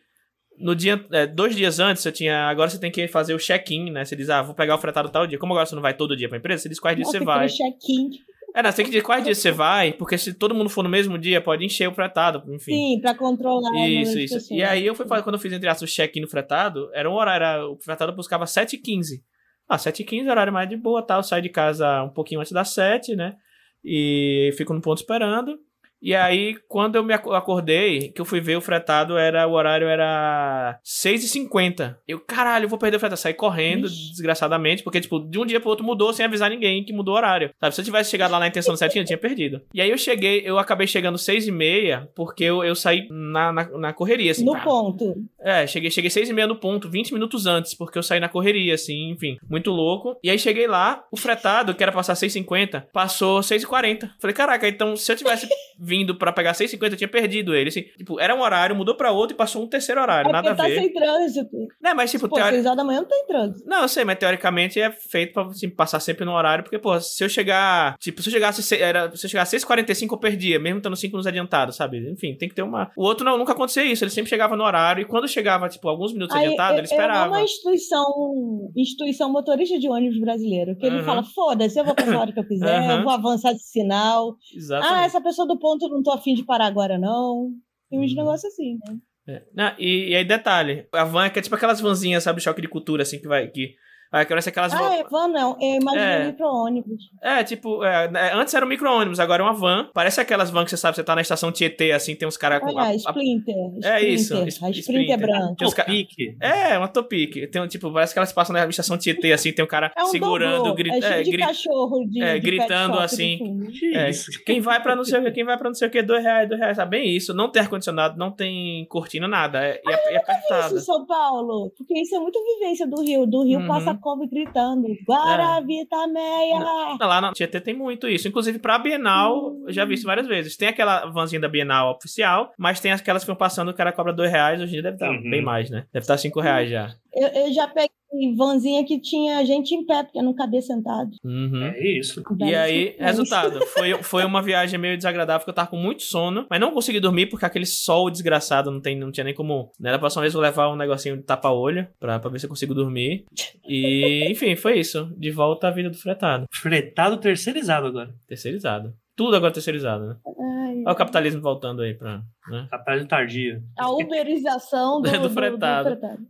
no 0.58 0.74
dia, 0.74 1.04
é, 1.12 1.26
dois 1.26 1.56
dias 1.56 1.80
antes, 1.80 2.04
eu 2.04 2.12
tinha. 2.12 2.48
Agora 2.48 2.68
você 2.68 2.78
tem 2.78 2.90
que 2.90 3.08
fazer 3.08 3.34
o 3.34 3.38
check-in, 3.38 3.90
né? 3.90 4.04
Você 4.04 4.14
diz, 4.14 4.28
ah, 4.28 4.42
vou 4.42 4.54
pegar 4.54 4.74
o 4.74 4.78
fretado 4.78 5.08
tal 5.08 5.26
dia. 5.26 5.38
Como 5.38 5.52
agora 5.52 5.66
você 5.66 5.74
não 5.74 5.82
vai 5.82 5.94
todo 5.94 6.16
dia 6.16 6.28
pra 6.28 6.38
empresa, 6.38 6.62
você 6.62 6.68
diz 6.68 6.78
quais 6.80 6.96
dias 6.96 7.08
você 7.08 7.20
vai. 7.20 7.48
check-in. 7.48 8.10
É, 8.54 8.62
não, 8.62 8.70
você 8.70 8.78
tem 8.78 8.84
que 8.84 8.90
dizer 8.90 9.04
quais 9.04 9.22
dias 9.22 9.38
você 9.38 9.52
vai, 9.52 9.92
porque 9.92 10.18
se 10.18 10.34
todo 10.34 10.54
mundo 10.54 10.68
for 10.68 10.82
no 10.82 10.88
mesmo 10.88 11.16
dia, 11.16 11.40
pode 11.40 11.64
encher 11.64 11.88
o 11.88 11.94
fretado, 11.94 12.42
enfim. 12.52 12.72
Sim, 12.72 13.00
pra 13.00 13.14
controlar. 13.14 13.70
o 13.70 13.72
número 13.72 13.92
Isso, 13.92 14.18
isso. 14.18 14.34
pessoas. 14.34 14.50
E 14.50 14.62
aí 14.62 14.84
eu 14.84 14.94
fui 14.94 15.06
quando 15.06 15.34
eu 15.34 15.38
fiz, 15.38 15.52
entre 15.52 15.68
aspas, 15.68 15.88
o 15.88 15.92
check-in 15.92 16.20
no 16.20 16.28
fretado, 16.28 16.90
era 16.92 17.08
um 17.08 17.14
horário, 17.14 17.44
era, 17.44 17.68
o 17.68 17.78
fretado 17.78 18.12
buscava 18.12 18.44
7h15. 18.44 19.22
Ah, 19.70 19.78
7h15 19.78 20.26
é 20.26 20.30
horário 20.32 20.52
mais 20.52 20.68
de 20.68 20.76
boa, 20.76 21.00
tal. 21.00 21.20
Eu 21.20 21.22
saio 21.22 21.40
de 21.40 21.48
casa 21.48 22.02
um 22.02 22.08
pouquinho 22.08 22.40
antes 22.40 22.50
das 22.50 22.70
7, 22.70 23.14
né? 23.14 23.36
E 23.84 24.52
fico 24.56 24.74
no 24.74 24.80
ponto 24.80 24.98
esperando. 24.98 25.60
E 26.02 26.14
aí, 26.14 26.56
quando 26.68 26.96
eu 26.96 27.04
me 27.04 27.12
ac- 27.14 27.28
acordei, 27.32 28.08
que 28.10 28.20
eu 28.20 28.24
fui 28.24 28.40
ver 28.40 28.56
o 28.56 28.60
fretado, 28.60 29.16
era 29.18 29.46
o 29.46 29.52
horário 29.52 29.86
era 29.86 30.78
6h50. 30.84 31.96
Eu, 32.06 32.20
caralho, 32.20 32.64
eu 32.64 32.68
vou 32.68 32.78
perder 32.78 32.96
o 32.96 33.00
fretado. 33.00 33.20
Saí 33.20 33.34
correndo, 33.34 33.86
Ixi. 33.86 34.10
desgraçadamente, 34.10 34.82
porque, 34.82 35.00
tipo, 35.00 35.18
de 35.20 35.38
um 35.38 35.44
dia 35.46 35.60
pro 35.60 35.68
outro 35.70 35.84
mudou 35.84 36.12
sem 36.12 36.24
avisar 36.24 36.50
ninguém 36.50 36.84
que 36.84 36.92
mudou 36.92 37.14
o 37.14 37.16
horário. 37.16 37.50
Sabe, 37.60 37.74
se 37.74 37.80
eu 37.80 37.84
tivesse 37.84 38.10
chegado 38.10 38.30
lá 38.30 38.38
na 38.38 38.48
intenção 38.48 38.76
certinha, 38.76 39.02
eu 39.02 39.06
tinha 39.06 39.18
perdido. 39.18 39.60
E 39.74 39.80
aí 39.80 39.90
eu 39.90 39.98
cheguei, 39.98 40.42
eu 40.44 40.58
acabei 40.58 40.86
chegando 40.86 41.16
6h30, 41.18 42.08
porque 42.14 42.44
eu, 42.44 42.64
eu 42.64 42.74
saí 42.74 43.06
na, 43.10 43.52
na, 43.52 43.64
na 43.78 43.92
correria, 43.92 44.30
assim. 44.32 44.44
No 44.44 44.52
pá. 44.52 44.60
ponto. 44.60 45.14
É, 45.40 45.66
cheguei, 45.66 45.90
cheguei 45.90 46.10
seis 46.10 46.28
e 46.28 46.32
meia 46.32 46.46
no 46.46 46.56
ponto, 46.56 46.88
20 46.88 47.12
minutos 47.12 47.46
antes, 47.46 47.74
porque 47.74 47.98
eu 47.98 48.02
saí 48.02 48.20
na 48.20 48.28
correria, 48.28 48.74
assim, 48.74 49.10
enfim, 49.10 49.36
muito 49.48 49.70
louco. 49.70 50.16
E 50.22 50.30
aí 50.30 50.38
cheguei 50.38 50.66
lá, 50.66 51.04
o 51.10 51.16
fretado, 51.16 51.74
que 51.74 51.82
era 51.82 51.92
passar 51.92 52.14
6,50, 52.14 52.84
passou 52.92 53.40
6,40. 53.40 54.10
Falei, 54.20 54.34
caraca, 54.34 54.68
então 54.68 54.96
se 54.96 55.10
eu 55.10 55.16
tivesse 55.16 55.48
vindo 55.90 56.14
pra 56.16 56.32
pegar 56.32 56.52
6,50, 56.52 56.92
eu 56.92 56.96
tinha 56.96 57.08
perdido 57.08 57.52
ele, 57.54 57.68
assim. 57.68 57.82
Tipo, 57.82 58.20
era 58.20 58.32
um 58.34 58.40
horário, 58.40 58.76
mudou 58.76 58.94
pra 58.94 59.10
outro 59.10 59.34
e 59.34 59.36
passou 59.36 59.64
um 59.64 59.66
terceiro 59.66 60.00
horário, 60.00 60.28
É 60.28 60.32
nada 60.32 60.52
a 60.52 60.54
tá 60.54 60.64
ver. 60.64 60.76
sem 60.78 60.92
trânsito. 60.92 61.56
Né, 61.82 61.92
mas 61.94 62.10
tipo, 62.12 62.28
Pô, 62.28 62.36
teori- 62.36 62.60
horas 62.60 62.76
da 62.76 62.84
manhã 62.84 63.00
não 63.00 63.08
tem 63.08 63.26
trânsito. 63.26 63.68
não, 63.68 63.82
eu 63.82 63.88
sei, 63.88 64.04
mas 64.04 64.18
teoricamente 64.18 64.80
é 64.80 64.90
feito 64.92 65.32
pra 65.32 65.42
assim, 65.46 65.68
passar 65.68 65.98
sempre 65.98 66.24
no 66.24 66.32
horário, 66.32 66.62
porque, 66.62 66.78
pô, 66.78 66.98
se 67.00 67.24
eu 67.24 67.28
chegar. 67.28 67.96
Tipo, 67.98 68.22
se 68.22 68.28
eu 68.28 68.32
chegasse. 68.32 68.62
se- 68.62 68.76
Era, 68.80 69.10
se 69.16 69.26
eu 69.26 69.30
chegasse 69.30 69.56
às 69.56 69.62
6h45, 69.64 70.12
eu 70.14 70.18
perdia, 70.18 70.58
mesmo 70.60 70.78
estando 70.78 70.94
5 70.96 71.10
minutos 71.12 71.26
adiantado, 71.26 71.72
sabe? 71.72 71.98
Enfim, 72.12 72.36
tem 72.36 72.48
que 72.48 72.54
ter 72.54 72.62
uma. 72.62 72.90
O 72.96 73.02
outro 73.04 73.24
não, 73.24 73.36
nunca 73.36 73.52
acontecia 73.52 73.84
isso, 73.84 74.04
ele 74.04 74.10
sempre 74.10 74.28
chegava 74.30 74.56
no 74.56 74.62
horário, 74.64 75.02
e 75.02 75.04
quando 75.04 75.26
chegava, 75.26 75.68
tipo, 75.68 75.88
alguns 75.88 76.12
minutos 76.12 76.36
Aí, 76.36 76.44
adiantado, 76.44 76.74
ele 76.78 76.86
eu 76.86 76.92
amo 76.92 77.00
esperava. 77.02 77.28
uma 77.28 77.42
instituição, 77.42 78.70
instituição 78.76 79.30
motorista 79.32 79.78
de 79.78 79.88
ônibus 79.88 80.18
brasileiro, 80.20 80.76
que 80.76 80.86
ele 80.86 80.98
Uhum. 80.98 81.04
fala, 81.04 81.22
foda-se, 81.22 81.78
eu 81.78 81.84
vou 81.84 81.94
passar 81.94 82.14
a 82.16 82.20
hora 82.20 82.32
que 82.32 82.38
eu 82.40 82.46
quiser, 82.46 82.80
Uhum. 82.80 82.90
eu 82.98 83.02
vou 83.02 83.12
avançar 83.12 83.52
esse 83.52 83.70
sinal. 83.70 84.36
Exatamente. 84.54 84.94
Ah, 85.00 85.04
essa 85.04 85.20
pessoa 85.20 85.46
do 85.46 85.58
ponto 85.58 85.79
eu 85.86 85.88
não 85.90 86.02
tô 86.02 86.12
afim 86.12 86.34
de 86.34 86.44
parar 86.44 86.66
agora, 86.66 86.98
não. 86.98 87.50
Tem 87.88 87.98
uns 87.98 88.10
Uhum. 88.12 88.16
negócios 88.18 88.52
assim, 88.52 88.78
né? 88.86 88.98
É. 89.28 89.74
E, 89.78 90.10
e 90.10 90.16
aí, 90.16 90.24
detalhe, 90.24 90.86
a 90.92 91.04
van 91.04 91.26
é 91.26 91.30
que 91.30 91.38
é 91.38 91.42
tipo 91.42 91.54
aquelas 91.54 91.80
vanzinhas, 91.80 92.22
sabe, 92.24 92.40
choque 92.40 92.60
de 92.62 92.68
cultura, 92.68 93.02
assim, 93.02 93.18
que 93.20 93.28
vai. 93.28 93.48
Que, 93.48 93.74
que 94.10 94.26
parece 94.26 94.48
aquelas 94.48 94.72
Ah, 94.74 94.78
van. 94.78 94.92
é 94.94 95.04
van 95.04 95.28
não, 95.28 95.56
eu 95.60 95.76
imagino 95.80 96.02
É. 96.04 96.26
micro-ônibus. 96.26 97.02
É, 97.22 97.44
tipo, 97.44 97.84
é, 97.84 98.10
né, 98.10 98.32
antes 98.34 98.52
era 98.54 98.64
um 98.66 98.68
micro-ônibus, 98.68 99.20
agora 99.20 99.42
é 99.42 99.46
uma 99.46 99.52
van. 99.54 99.88
Parece 99.94 100.20
aquelas 100.20 100.50
vans 100.50 100.64
que 100.64 100.70
você 100.70 100.76
sabe, 100.76 100.96
você 100.96 101.04
tá 101.04 101.14
na 101.14 101.20
estação 101.20 101.52
Tietê, 101.52 101.92
assim, 101.92 102.14
tem 102.16 102.26
uns 102.26 102.36
caras 102.36 102.60
com. 102.60 102.66
Olha, 102.68 102.80
a- 102.80 102.88
a- 102.88 102.94
Splinter. 102.94 103.54
É 103.84 104.02
isso, 104.04 104.36
A 104.36 104.48
Splinter 104.48 104.80
Splinter. 104.80 105.14
é 105.14 105.16
branca. 105.16 105.54
Tem 105.56 105.70
ca-. 105.70 106.46
É, 106.46 106.76
uma 106.78 106.88
topic. 106.88 107.50
Tem 107.50 107.62
um, 107.62 107.68
tipo, 107.68 107.92
parece 107.92 108.12
que 108.12 108.18
elas 108.18 108.32
passam 108.32 108.52
na 108.54 108.66
estação 108.66 108.98
Tietê, 108.98 109.32
assim, 109.32 109.52
tem 109.52 109.64
um 109.64 109.68
cara 109.68 109.92
É 109.96 110.02
um 110.02 110.06
segurando, 110.06 110.56
dobrô, 110.64 110.74
gri- 110.74 110.90
é 110.90 111.20
é, 111.20 111.22
gri- 111.22 111.38
cachorro 111.38 112.04
de, 112.08 112.22
é, 112.22 112.34
de 112.34 112.40
gritando 112.40 112.98
assim. 112.98 113.38
Que 113.78 113.96
É? 113.96 114.10
Quem 114.44 114.60
vai 114.60 114.82
pra 114.82 114.96
não 114.96 115.04
sei 115.04 115.20
o 115.20 115.24
que, 115.24 115.30
quem 115.30 115.44
vai 115.44 115.56
pra 115.56 115.68
não 115.68 115.74
sei 115.74 115.88
o 115.88 115.90
que, 115.90 116.02
dois 116.02 116.22
reais, 116.22 116.48
dois 116.48 116.60
reais, 116.60 116.76
sabe? 116.76 116.90
Bem 116.98 117.16
isso. 117.16 117.32
Não 117.32 117.50
tem 117.50 117.62
ar-condicionado, 117.62 118.18
não 118.18 118.30
tem 118.30 118.84
cortina, 118.86 119.28
nada. 119.28 119.64
É, 119.64 119.80
e 119.84 119.90
é, 119.92 120.14
é 120.14 120.16
apertada. 120.16 120.66
Isso 120.66 120.76
em 120.76 120.80
São 120.80 121.06
Paulo, 121.06 121.72
porque 121.76 121.98
isso 122.00 122.14
é 122.14 122.18
muito 122.18 122.38
vivência 122.58 122.86
do 122.86 123.00
Rio. 123.02 123.26
Do 123.26 123.44
Rio 123.44 123.60
Uhum. 123.60 123.66
passa 123.68 123.94
como 124.00 124.28
gritando, 124.28 124.86
Guaravita 125.06 126.06
Meia! 126.08 126.58
Lá 127.00 127.20
na 127.20 127.32
Tietê 127.32 127.60
tem 127.60 127.74
muito 127.74 128.08
isso. 128.08 128.26
Inclusive, 128.28 128.58
pra 128.58 128.78
Bienal, 128.78 129.54
eu 129.66 129.72
já 129.72 129.84
vi 129.84 129.94
isso 129.94 130.06
várias 130.06 130.26
vezes. 130.26 130.56
Tem 130.56 130.68
aquela 130.68 131.06
vanzinha 131.06 131.40
da 131.40 131.48
Bienal 131.48 131.94
oficial, 131.96 132.52
mas 132.58 132.80
tem 132.80 132.92
aquelas 132.92 133.22
que 133.22 133.26
ficam 133.26 133.36
passando, 133.36 133.68
o 133.70 133.74
cara 133.74 133.92
cobra 133.92 134.12
dois 134.12 134.30
reais, 134.30 134.60
hoje 134.60 134.70
em 134.70 134.72
dia 134.74 134.82
deve 134.82 134.96
estar 134.96 135.10
Uhum. 135.10 135.30
bem 135.30 135.42
mais, 135.42 135.70
né? 135.70 135.84
Deve 135.92 136.04
estar 136.04 136.16
cinco 136.18 136.40
reais 136.40 136.70
já. 136.70 136.90
Eu, 137.14 137.28
eu 137.28 137.52
já 137.52 137.66
peguei 137.68 137.90
vanzinha 138.36 138.84
que 138.84 139.00
tinha 139.00 139.44
gente 139.44 139.74
em 139.74 139.86
pé, 139.86 140.02
porque 140.02 140.20
não 140.20 140.34
cabia 140.34 140.60
sentado. 140.60 141.10
Uhum. 141.24 141.62
É 141.62 141.98
isso. 141.98 142.22
E 142.40 142.54
aí, 142.54 142.96
resultado, 142.98 143.64
foi, 143.66 144.02
foi 144.02 144.24
uma 144.24 144.42
viagem 144.42 144.78
meio 144.78 144.96
desagradável, 144.96 145.40
porque 145.40 145.50
eu 145.50 145.54
tava 145.54 145.70
com 145.70 145.76
muito 145.76 146.02
sono, 146.02 146.46
mas 146.50 146.60
não 146.60 146.72
consegui 146.72 147.00
dormir 147.00 147.26
porque 147.26 147.44
aquele 147.44 147.66
sol 147.66 148.10
desgraçado 148.10 148.70
não, 148.70 148.80
tem, 148.80 148.98
não 148.98 149.12
tinha 149.12 149.24
nem 149.24 149.34
como. 149.34 149.72
Né? 149.78 149.92
Da 149.92 149.98
próxima 149.98 150.22
vez 150.22 150.34
eu 150.34 150.40
vou 150.40 150.48
levar 150.48 150.68
um 150.68 150.76
negocinho 150.76 151.16
de 151.16 151.22
tapa-olho 151.22 151.86
pra, 151.98 152.18
pra 152.18 152.30
ver 152.30 152.38
se 152.38 152.46
eu 152.46 152.50
consigo 152.50 152.74
dormir. 152.74 153.24
E, 153.66 154.26
enfim, 154.30 154.56
foi 154.56 154.78
isso. 154.78 155.12
De 155.16 155.30
volta 155.30 155.68
à 155.68 155.70
vida 155.70 155.90
do 155.90 155.96
fretado. 155.96 156.46
Fretado 156.50 157.16
terceirizado 157.18 157.86
agora. 157.86 158.12
Terceirizado. 158.26 158.92
Tudo 159.20 159.36
agora 159.36 159.52
terceirizado, 159.52 160.06
né? 160.06 160.16
Ai, 160.26 160.82
Olha 160.86 160.92
o 160.92 160.96
capitalismo 160.96 161.42
voltando 161.42 161.82
aí 161.82 161.92
pra. 161.92 162.22
Né? 162.48 162.66
Capaz 162.70 163.06
tardia. 163.06 163.62
a 163.78 163.90
uberização 163.92 165.02
do, 165.04 165.10
Do 165.10 165.18
do, 165.28 165.28
fretado. 165.28 165.90
do 165.90 166.00
fretado. 166.00 166.26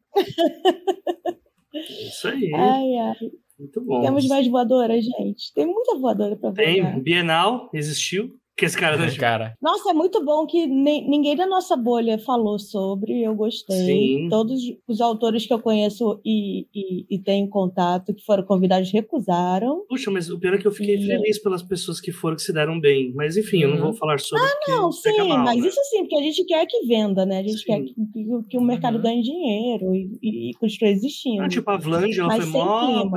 É 1.72 1.78
Isso 2.08 2.26
aí. 2.26 2.52
Ai, 2.52 2.96
ai. 2.96 3.30
Muito 3.56 3.80
bom. 3.80 4.00
Temos 4.00 4.26
mais 4.26 4.48
voadoras, 4.48 5.04
gente. 5.04 5.54
Tem 5.54 5.66
muita 5.66 5.96
voadora 5.98 6.34
pra 6.34 6.50
voar. 6.50 6.56
Tem. 6.64 7.00
Bienal 7.00 7.70
existiu. 7.72 8.34
Que 8.60 8.66
esse 8.66 8.76
cara 8.76 8.96
não 8.98 9.06
Cara. 9.16 9.56
Nossa, 9.60 9.90
é 9.90 9.94
muito 9.94 10.22
bom 10.22 10.46
que 10.46 10.66
nem- 10.66 11.08
ninguém 11.08 11.34
da 11.34 11.46
nossa 11.46 11.74
bolha 11.76 12.18
falou 12.18 12.58
sobre, 12.58 13.22
eu 13.22 13.34
gostei. 13.34 13.74
Sim. 13.86 14.28
Todos 14.28 14.60
os 14.86 15.00
autores 15.00 15.46
que 15.46 15.52
eu 15.54 15.58
conheço 15.58 16.20
e, 16.22 16.66
e, 16.74 17.06
e 17.08 17.18
tenho 17.18 17.48
contato, 17.48 18.12
que 18.14 18.22
foram 18.22 18.44
convidados, 18.44 18.92
recusaram. 18.92 19.84
Puxa, 19.88 20.10
mas 20.10 20.28
o 20.30 20.38
pior 20.38 20.52
é 20.54 20.58
que 20.58 20.66
eu 20.66 20.72
fiquei 20.72 20.98
Sim. 20.98 21.06
feliz 21.06 21.38
pelas 21.42 21.62
pessoas 21.62 22.00
que 22.02 22.12
foram, 22.12 22.36
que 22.36 22.42
se 22.42 22.52
deram 22.52 22.78
bem. 22.78 23.12
Mas 23.14 23.34
enfim, 23.36 23.62
eu 23.62 23.70
não 23.70 23.76
Uhum. 23.76 23.82
vou 23.84 23.92
falar 23.94 24.20
sobre. 24.20 24.46
porque 24.46 24.70
Não, 24.72 24.92
sim, 24.92 25.16
mal, 25.26 25.38
mas 25.38 25.58
né? 25.62 25.66
isso 25.68 25.80
sim, 25.88 26.00
porque 26.00 26.16
a 26.16 26.22
gente 26.22 26.44
quer 26.44 26.66
que 26.66 26.86
venda, 26.86 27.24
né? 27.24 27.38
A 27.38 27.42
gente 27.42 27.58
Sim. 27.60 27.64
quer 27.64 27.80
que, 27.82 27.94
que- 27.94 28.48
que 28.50 28.58
o 28.58 28.60
mercado 28.60 28.96
Uhum. 28.96 29.02
ganhe 29.02 29.22
dinheiro 29.22 29.94
e, 29.94 30.18
e, 30.22 30.50
e 30.50 30.54
continue 30.54 30.92
existindo. 30.92 31.42
Ah, 31.42 31.48
tipo, 31.48 31.70
a 31.70 31.78
Vlange, 31.78 32.20
ela 32.20 32.28
Mas 32.28 32.44
foi 32.44 32.52
mó. 32.52 33.08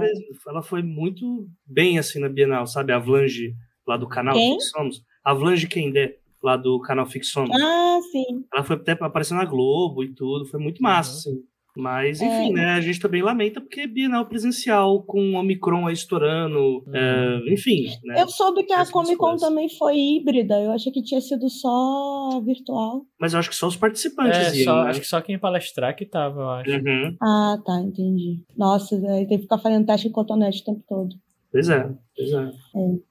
Ela 0.47 0.61
foi 0.61 0.81
muito 0.81 1.47
bem 1.67 1.99
assim 1.99 2.19
na 2.19 2.29
Bienal, 2.29 2.65
sabe? 2.65 2.93
A 2.93 2.99
Vlange 2.99 3.53
lá 3.85 3.97
do 3.97 4.07
canal 4.07 4.35
Quem? 4.35 4.53
Fixamos. 4.53 5.01
A 5.23 5.33
Vlange 5.33 5.67
Kendé, 5.67 6.17
lá 6.43 6.57
do 6.57 6.79
canal 6.79 7.05
Fixamos. 7.05 7.49
Ah, 7.55 7.99
sim. 8.11 8.43
Ela 8.53 8.63
foi 8.63 8.75
até 8.75 8.91
aparecendo 8.91 9.37
na 9.37 9.45
Globo 9.45 10.03
e 10.03 10.13
tudo. 10.13 10.45
Foi 10.45 10.59
muito 10.59 10.81
massa, 10.81 11.29
Uhum. 11.29 11.35
assim. 11.35 11.43
Mas, 11.75 12.21
É. 12.21 12.25
enfim, 12.27 12.53
né? 12.53 12.65
A 12.73 12.81
gente 12.81 12.99
também 12.99 13.23
lamenta 13.23 13.59
porque 13.59 13.79
é 13.81 13.87
Bienal 13.87 14.27
presencial, 14.27 15.01
com 15.01 15.31
o 15.33 15.39
Omicron 15.39 15.87
aí 15.87 15.93
estourando. 15.95 16.83
é, 16.93 17.51
enfim, 17.51 17.85
né? 18.03 18.21
Eu 18.21 18.27
soube 18.27 18.61
que 18.63 18.71
a 18.73 18.85
Comic 18.85 19.15
Con 19.15 19.37
também 19.37 19.67
foi 19.75 19.97
híbrida. 19.97 20.61
Eu 20.61 20.71
achei 20.71 20.91
que 20.91 21.01
tinha 21.01 21.19
sido 21.19 21.49
só 21.49 22.39
virtual. 22.45 23.01
Mas 23.19 23.33
eu 23.33 23.39
acho 23.39 23.49
que 23.49 23.55
só 23.55 23.65
os 23.65 23.75
participantes 23.75 24.37
É, 24.53 24.55
iam, 24.57 24.65
só, 24.65 24.83
né? 24.83 24.89
acho 24.91 24.99
que 25.01 25.07
só 25.07 25.19
quem 25.19 25.33
ia 25.33 25.39
palestrar 25.39 25.95
que 25.95 26.05
tava, 26.05 26.41
eu 26.41 26.49
acho. 26.49 26.71
Uhum. 26.71 27.15
Ah, 27.19 27.57
tá, 27.65 27.81
entendi. 27.81 28.43
Nossa, 28.55 28.95
aí 28.95 29.25
tem 29.27 29.37
que 29.37 29.43
ficar 29.43 29.57
fazendo 29.57 29.85
teste 29.87 30.09
de 30.09 30.13
cotonete 30.13 30.61
o 30.61 30.65
tempo 30.65 30.83
todo. 30.87 31.15
Pois 31.53 31.69
é, 31.69 31.87
pois 32.17 32.31
é. 32.33 32.51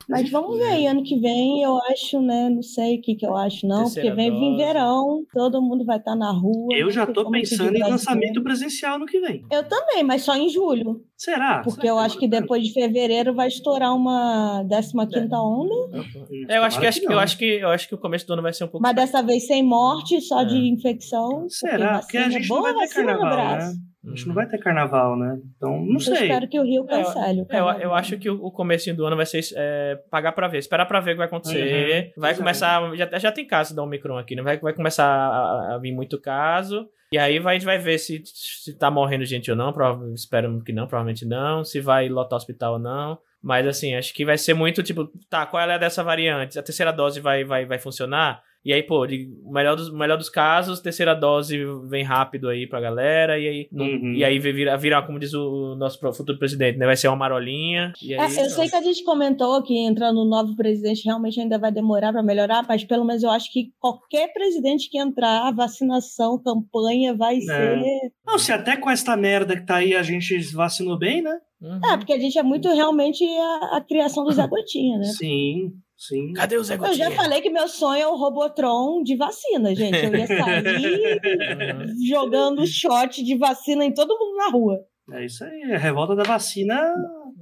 Mas 0.08 0.28
vamos 0.28 0.58
ver 0.58 0.64
aí, 0.64 0.86
ano 0.88 1.04
que 1.04 1.16
vem 1.20 1.62
eu 1.62 1.78
acho, 1.92 2.20
né? 2.20 2.48
Não 2.50 2.60
sei 2.60 2.96
o 2.98 3.00
que, 3.00 3.14
que 3.14 3.24
eu 3.24 3.36
acho, 3.36 3.68
não, 3.68 3.84
Terceira 3.84 4.10
porque 4.10 4.30
vem 4.30 4.56
verão, 4.56 5.24
todo 5.32 5.62
mundo 5.62 5.84
vai 5.84 5.98
estar 5.98 6.16
na 6.16 6.32
rua. 6.32 6.74
Eu 6.76 6.86
não 6.86 6.90
já 6.90 7.04
impedir 7.28 7.50
pensando 7.50 7.76
em 7.76 7.80
lançamento 7.82 8.42
presencial 8.42 8.98
no 8.98 9.06
que 9.06 9.20
vem. 9.20 9.44
Eu 9.48 9.62
também, 9.68 10.02
mas 10.02 10.22
só 10.22 10.34
em 10.36 10.48
julho. 10.48 11.04
Será? 11.16 11.60
Porque 11.62 11.82
Será 11.82 11.92
eu 11.92 11.98
acho 12.00 12.18
que 12.18 12.26
depois 12.26 12.64
de 12.64 12.72
fevereiro 12.72 13.32
vai 13.32 13.46
estourar 13.46 13.94
uma 13.94 14.64
15 14.64 15.32
onda, 15.36 16.04
É, 16.48 16.58
eu 16.58 16.64
acho 16.64 16.80
que, 16.80 16.86
acho 16.86 16.98
que- 17.00 17.06
eu 17.06 17.10
não. 17.12 17.18
acho 17.20 17.38
que 17.38 17.44
eu 17.44 17.68
acho 17.68 17.88
que 17.88 17.94
o 17.94 17.98
começo 17.98 18.26
do 18.26 18.32
ano 18.32 18.42
vai 18.42 18.52
ser 18.52 18.64
um 18.64 18.68
pouco. 18.68 18.82
mas 18.82 18.96
dessa 18.96 19.22
vez 19.22 19.46
sem 19.46 19.62
morte, 19.62 20.20
só 20.20 20.40
É. 20.40 20.44
de 20.46 20.56
infecção. 20.68 21.46
Será? 21.48 22.00
Porque 22.00 22.18
a 22.18 22.22
vacina- 22.24 22.40
gente 22.40 22.48
não 22.48 22.56
boa 22.60 22.72
vai 22.74 22.88
ter 22.88 22.94
carnaval, 22.94 23.30
braço. 23.30 23.66
né? 23.72 23.78
A 24.04 24.10
gente 24.10 24.26
não 24.26 24.34
vai 24.34 24.46
ter 24.46 24.58
carnaval, 24.58 25.16
né? 25.16 25.38
Então, 25.56 25.80
não 25.80 25.94
Eu 25.94 26.00
sei. 26.00 26.14
espero 26.14 26.48
que 26.48 26.58
o 26.58 26.64
Rio 26.64 26.84
cancele. 26.84 27.42
o 27.42 27.46
É, 27.48 27.60
Eu, 27.60 27.66
eu 27.80 27.94
acho 27.94 28.18
que 28.18 28.28
o 28.28 28.42
o 28.44 28.50
comecinho 28.50 28.96
do 28.96 29.06
ano 29.06 29.16
vai 29.16 29.24
ser 29.24 29.40
é, 29.56 29.96
pagar 30.10 30.32
pra 30.32 30.48
ver, 30.48 30.58
esperar 30.58 30.86
pra 30.86 31.00
ver 31.00 31.12
o 31.12 31.14
que 31.14 31.18
vai 31.18 31.26
acontecer. 31.26 32.12
Uhum. 32.16 32.20
Vai 32.22 32.32
é. 32.32 32.34
começar. 32.34 32.96
Já, 32.96 33.18
já 33.18 33.32
tem 33.32 33.46
caso 33.46 33.74
da 33.74 33.82
Omicron 33.82 34.18
aqui, 34.18 34.34
né? 34.34 34.42
Vai, 34.42 34.58
vai 34.58 34.72
começar 34.72 35.06
a, 35.06 35.74
a 35.74 35.78
vir 35.78 35.92
muito 35.92 36.20
caso. 36.20 36.88
E 37.12 37.18
aí 37.18 37.38
vai, 37.38 37.58
vai 37.60 37.78
ver 37.78 37.98
se, 37.98 38.22
se 38.24 38.76
tá 38.76 38.90
morrendo 38.90 39.24
gente 39.24 39.50
ou 39.50 39.56
não. 39.56 39.72
Prova, 39.72 40.10
espero 40.14 40.62
que 40.64 40.72
não, 40.72 40.86
provavelmente 40.86 41.24
não. 41.24 41.62
Se 41.62 41.80
vai 41.80 42.08
lotar 42.08 42.36
hospital 42.36 42.74
ou 42.74 42.78
não. 42.78 43.18
Mas 43.42 43.66
assim, 43.66 43.94
acho 43.94 44.14
que 44.14 44.24
vai 44.24 44.38
ser 44.38 44.54
muito 44.54 44.82
tipo, 44.82 45.10
tá, 45.28 45.44
qual 45.46 45.62
é 45.62 45.74
a 45.74 45.78
dessa 45.78 46.02
variante? 46.02 46.58
A 46.58 46.62
terceira 46.62 46.92
dose 46.92 47.20
vai, 47.20 47.44
vai, 47.44 47.66
vai 47.66 47.78
funcionar? 47.78 48.40
E 48.64 48.72
aí, 48.72 48.82
pô, 48.82 49.04
de- 49.06 49.28
o 49.44 49.52
melhor 49.52 49.74
dos, 49.74 49.92
melhor 49.92 50.16
dos 50.16 50.30
casos, 50.30 50.78
terceira 50.80 51.14
dose 51.14 51.58
vem 51.88 52.04
rápido 52.04 52.48
aí 52.48 52.64
pra 52.66 52.80
galera, 52.80 53.36
e 53.38 53.48
aí, 53.48 53.68
não- 53.72 53.84
Uhum. 53.86 54.12
e 54.14 54.24
aí 54.24 54.38
vira, 54.38 54.76
vira, 54.76 55.02
como 55.02 55.18
diz 55.18 55.34
o 55.34 55.74
nosso 55.74 55.98
futuro 56.16 56.38
presidente, 56.38 56.78
né? 56.78 56.86
Vai 56.86 56.96
ser 56.96 57.08
uma 57.08 57.16
marolinha. 57.16 57.92
E 58.00 58.14
aí, 58.14 58.20
É, 58.20 58.44
eu 58.44 58.50
sei 58.50 58.68
que 58.68 58.76
a 58.76 58.82
gente 58.82 59.02
comentou 59.02 59.60
que 59.64 59.76
entrando 59.76 60.20
o 60.20 60.24
novo 60.28 60.54
presidente 60.54 61.04
realmente 61.04 61.40
ainda 61.40 61.58
vai 61.58 61.72
demorar 61.72 62.12
para 62.12 62.22
melhorar, 62.22 62.64
mas 62.68 62.84
pelo 62.84 63.04
menos 63.04 63.22
eu 63.24 63.30
acho 63.30 63.52
que 63.52 63.72
qualquer 63.80 64.32
presidente 64.32 64.88
que 64.88 64.98
entrar, 64.98 65.48
a 65.48 65.50
vacinação, 65.50 66.38
campanha 66.40 67.14
vai 67.16 67.40
ser. 67.40 67.80
Não, 68.24 68.38
se 68.38 68.52
até 68.52 68.76
com 68.76 68.88
esta 68.90 69.16
merda 69.16 69.56
que 69.56 69.66
tá 69.66 69.76
aí 69.76 69.94
a 69.96 70.02
gente 70.02 70.36
vacinou 70.54 70.96
bem, 70.96 71.20
né? 71.20 71.36
Uhum. 71.60 71.80
É, 71.92 71.96
porque 71.96 72.12
a 72.12 72.18
gente 72.18 72.38
é 72.38 72.42
muito 72.42 72.68
realmente 72.68 73.24
a, 73.24 73.76
a 73.76 73.80
criação 73.80 74.24
do 74.24 74.32
Zé 74.32 74.46
Gotinha, 74.46 74.98
né? 74.98 75.04
Sim, 75.04 75.72
sim. 76.08 76.32
Cadê 76.32 76.56
o 76.56 76.64
Zé 76.64 76.74
Eu 76.74 76.78
Gotinha? 76.78 77.10
já 77.10 77.16
falei 77.16 77.40
que 77.40 77.50
meu 77.50 77.68
sonho 77.68 78.02
é 78.02 78.06
o 78.06 78.16
Robotron 78.16 79.02
de 79.02 79.16
vacina, 79.16 79.74
gente. 79.74 80.04
Eu 80.04 80.14
ia 80.14 80.26
sair 80.26 81.20
jogando 82.08 82.66
shot 82.66 83.22
de 83.22 83.36
vacina 83.36 83.84
em 83.84 83.92
todo 83.94 84.18
mundo 84.18 84.36
na 84.36 84.48
rua. 84.50 84.78
É 85.10 85.24
isso 85.24 85.44
aí, 85.44 85.62
a 85.72 85.78
revolta 85.78 86.14
da 86.14 86.22
vacina. 86.22 86.76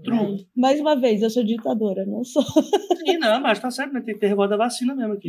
True. 0.02 0.40
É. 0.40 0.44
Mais 0.56 0.80
uma 0.80 0.96
vez, 0.96 1.20
eu 1.20 1.28
sou 1.28 1.44
ditadora, 1.44 2.06
não 2.06 2.24
sou. 2.24 2.42
Sim, 3.04 3.18
não, 3.18 3.38
mas 3.40 3.58
tá 3.58 3.70
certo, 3.70 3.92
né? 3.92 4.00
Tem 4.00 4.14
que 4.14 4.20
ter 4.20 4.28
revolta 4.28 4.56
da 4.56 4.64
vacina 4.64 4.94
mesmo 4.94 5.12
aqui. 5.12 5.28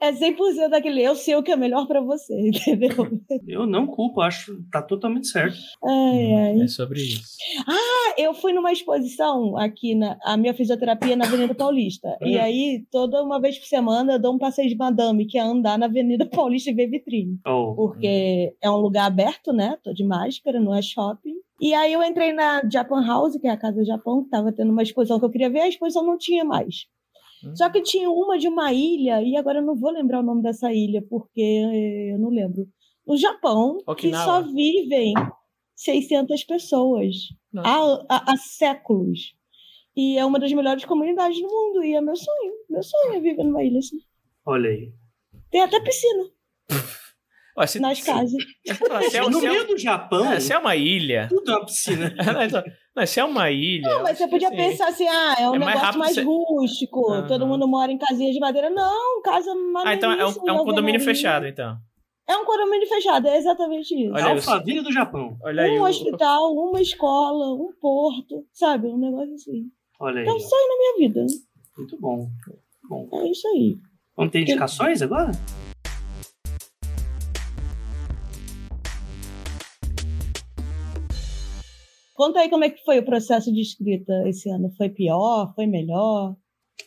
É 0.00 0.12
100% 0.12 0.68
daquele 0.70 1.02
eu 1.02 1.16
sei 1.16 1.34
o 1.34 1.42
que 1.42 1.50
é 1.50 1.56
melhor 1.56 1.86
pra 1.88 2.00
você, 2.00 2.34
entendeu? 2.48 2.90
Eu 3.48 3.66
não 3.66 3.86
culpo, 3.86 4.20
acho 4.20 4.62
tá 4.70 4.80
totalmente 4.80 5.26
certo. 5.26 5.56
Ai, 5.84 6.32
ai. 6.34 6.60
É 6.62 6.66
sobre 6.68 7.00
isso. 7.00 7.24
Eu 8.16 8.32
fui 8.34 8.52
numa 8.52 8.70
exposição 8.72 9.56
aqui 9.56 9.94
na 9.94 10.16
a 10.22 10.36
minha 10.36 10.54
fisioterapia 10.54 11.16
na 11.16 11.24
Avenida 11.26 11.54
Paulista. 11.54 12.16
E 12.22 12.36
Hum. 12.38 12.40
aí, 12.40 12.84
toda 12.90 13.22
uma 13.22 13.40
vez 13.40 13.58
por 13.58 13.66
semana, 13.66 14.12
eu 14.14 14.18
dou 14.20 14.34
um 14.34 14.38
passeio 14.38 14.68
de 14.68 14.76
madame, 14.76 15.26
que 15.26 15.36
é 15.38 15.42
andar 15.42 15.76
na 15.78 15.86
Avenida 15.86 16.24
Paulista 16.26 16.70
e 16.70 16.74
ver 16.74 16.86
vitrine. 16.88 17.38
Oh, 17.46 17.74
Porque 17.74 18.54
é 18.60 18.70
um 18.70 18.76
lugar 18.76 19.06
aberto, 19.06 19.52
né? 19.52 19.76
Tô 19.82 19.92
de 19.92 20.04
máscara, 20.04 20.60
não 20.60 20.74
é 20.74 20.80
shopping. 20.80 21.34
E 21.62 21.72
aí 21.74 21.92
eu 21.92 22.02
entrei 22.02 22.32
na 22.32 22.68
Japan 22.68 23.06
House, 23.06 23.36
que 23.36 23.46
é 23.46 23.50
a 23.50 23.56
Casa 23.56 23.78
do 23.78 23.86
Japão, 23.86 24.24
que 24.24 24.30
tava 24.30 24.52
tendo 24.52 24.72
uma 24.72 24.82
exposição 24.82 25.20
que 25.20 25.24
eu 25.24 25.30
queria 25.30 25.48
ver, 25.48 25.60
a 25.60 25.68
exposição 25.68 26.04
não 26.04 26.18
tinha 26.18 26.44
mais. 26.44 26.86
Hum. 27.44 27.54
Só 27.54 27.70
que 27.70 27.80
tinha 27.82 28.10
uma 28.10 28.36
de 28.36 28.48
uma 28.48 28.72
ilha, 28.72 29.22
e 29.22 29.36
agora 29.36 29.60
eu 29.60 29.64
não 29.64 29.76
vou 29.76 29.92
lembrar 29.92 30.18
o 30.18 30.24
nome 30.24 30.42
dessa 30.42 30.72
ilha, 30.72 31.00
porque 31.08 31.40
eu 32.10 32.18
não 32.18 32.30
lembro. 32.30 32.66
No 33.06 33.16
Japão, 33.16 33.78
que 33.78 33.92
Okinawa. 33.92 34.24
só 34.24 34.42
vivem 34.42 35.14
600 35.76 36.42
pessoas 36.42 37.14
há, 37.56 38.04
há, 38.08 38.32
há 38.32 38.36
séculos. 38.36 39.32
E 39.94 40.18
é 40.18 40.24
uma 40.24 40.40
das 40.40 40.52
melhores 40.52 40.84
comunidades 40.84 41.40
do 41.40 41.46
mundo. 41.46 41.84
E 41.84 41.94
é 41.94 42.00
meu 42.00 42.16
sonho. 42.16 42.54
Meu 42.68 42.82
sonho 42.82 43.14
é 43.14 43.20
viver 43.20 43.44
numa 43.44 43.62
ilha 43.62 43.78
assim. 43.78 43.98
olha 44.44 44.68
aí. 44.68 44.92
Tem 45.48 45.60
até 45.60 45.78
piscina 45.80 46.24
Ó, 47.56 47.66
se, 47.66 47.78
nas 47.80 47.98
se- 47.98 48.06
casas. 48.06 48.30
se 48.32 49.16
é, 49.16 49.20
no 49.28 49.38
se 49.40 49.46
é- 49.46 49.50
meio 49.50 49.66
do 49.66 49.76
Japão, 49.78 50.32
é, 50.32 50.40
se 50.40 50.52
é 50.52 50.58
uma 50.58 50.74
ilha. 50.74 51.26
tudo 51.28 51.50
é 51.50 51.56
uma 51.56 51.64
piscina. 51.66 52.14
Não, 52.34 52.42
então, 52.42 52.62
não, 52.96 53.06
se 53.06 53.20
é 53.20 53.24
uma 53.24 53.50
ilha. 53.50 53.88
Não, 53.90 54.02
mas 54.02 54.16
você 54.18 54.28
podia 54.28 54.48
sim. 54.50 54.56
pensar 54.56 54.88
assim, 54.88 55.06
ah, 55.08 55.34
é 55.38 55.48
um 55.50 55.54
É 55.54 55.58
mais 55.58 55.74
negócio 55.80 55.98
mais 55.98 56.14
você- 56.14 56.22
rústico. 56.22 57.26
Todo 57.28 57.46
mundo 57.46 57.66
mora 57.68 57.90
em 57.92 57.98
casinhas 57.98 58.34
de 58.34 58.40
madeira. 58.40 58.68
Não, 58.70 59.20
casa 59.22 59.50
Ah, 59.84 59.94
então 59.94 60.10
é 60.12 60.26
um, 60.26 60.48
é 60.48 60.52
um 60.52 60.64
condomínio 60.64 61.00
fechado, 61.00 61.46
então. 61.46 61.76
É 62.28 62.36
um 62.36 62.44
condomínio 62.44 62.86
fechado, 62.88 63.26
é 63.28 63.36
exatamente 63.36 63.94
isso. 63.94 64.12
Olha 64.14 64.24
aí, 64.26 64.30
Alphaville 64.32 64.80
do 64.80 64.92
Japão. 64.92 65.36
Olha 65.42 65.62
aí. 65.64 65.78
um 65.78 65.82
o- 65.82 65.86
hospital, 65.88 66.52
uma 66.54 66.80
escola, 66.80 67.52
um 67.54 67.72
porto, 67.80 68.46
sabe? 68.52 68.86
Um 68.88 68.96
negócio 68.98 69.34
assim. 69.34 69.64
Olha 70.00 70.20
aí. 70.20 70.26
É 70.26 70.30
ó. 70.30 70.38
sonho 70.38 70.68
na 70.68 70.76
minha 70.78 71.08
vida. 71.08 71.26
Muito 71.76 71.98
bom. 72.00 72.28
Bom. 72.88 73.08
É 73.20 73.30
isso 73.30 73.46
aí. 73.48 73.76
Vamos 74.16 74.32
ter 74.32 74.40
indicações 74.42 75.02
agora? 75.02 75.32
Conta 82.14 82.40
aí 82.40 82.50
como 82.50 82.64
é 82.64 82.70
que 82.70 82.84
foi 82.84 82.98
o 82.98 83.04
processo 83.04 83.52
de 83.52 83.60
escrita 83.60 84.12
esse 84.26 84.50
ano. 84.50 84.70
Foi 84.76 84.88
pior? 84.88 85.52
Foi 85.54 85.66
melhor? 85.66 86.36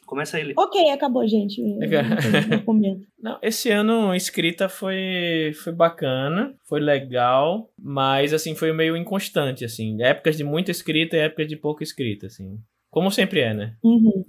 Começa 0.05 0.37
aí, 0.37 0.43
Lê. 0.43 0.53
Ok, 0.57 0.89
acabou, 0.91 1.27
gente. 1.27 1.59
Eu 1.61 3.23
não 3.23 3.39
esse 3.41 3.71
ano 3.71 4.11
a 4.11 4.17
escrita 4.17 4.69
foi, 4.69 5.51
foi 5.63 5.73
bacana, 5.73 6.55
foi 6.67 6.79
legal, 6.79 7.71
mas 7.77 8.33
assim, 8.33 8.55
foi 8.55 8.71
meio 8.71 8.95
inconstante, 8.95 9.65
assim. 9.65 10.01
Épocas 10.01 10.37
de 10.37 10.43
muita 10.43 10.71
escrita 10.71 11.15
e 11.15 11.19
épocas 11.21 11.47
de 11.47 11.55
pouca 11.55 11.83
escrita, 11.83 12.27
assim. 12.27 12.59
Como 12.89 13.09
sempre 13.09 13.41
é, 13.41 13.53
né? 13.53 13.75
Uhum. 13.83 14.25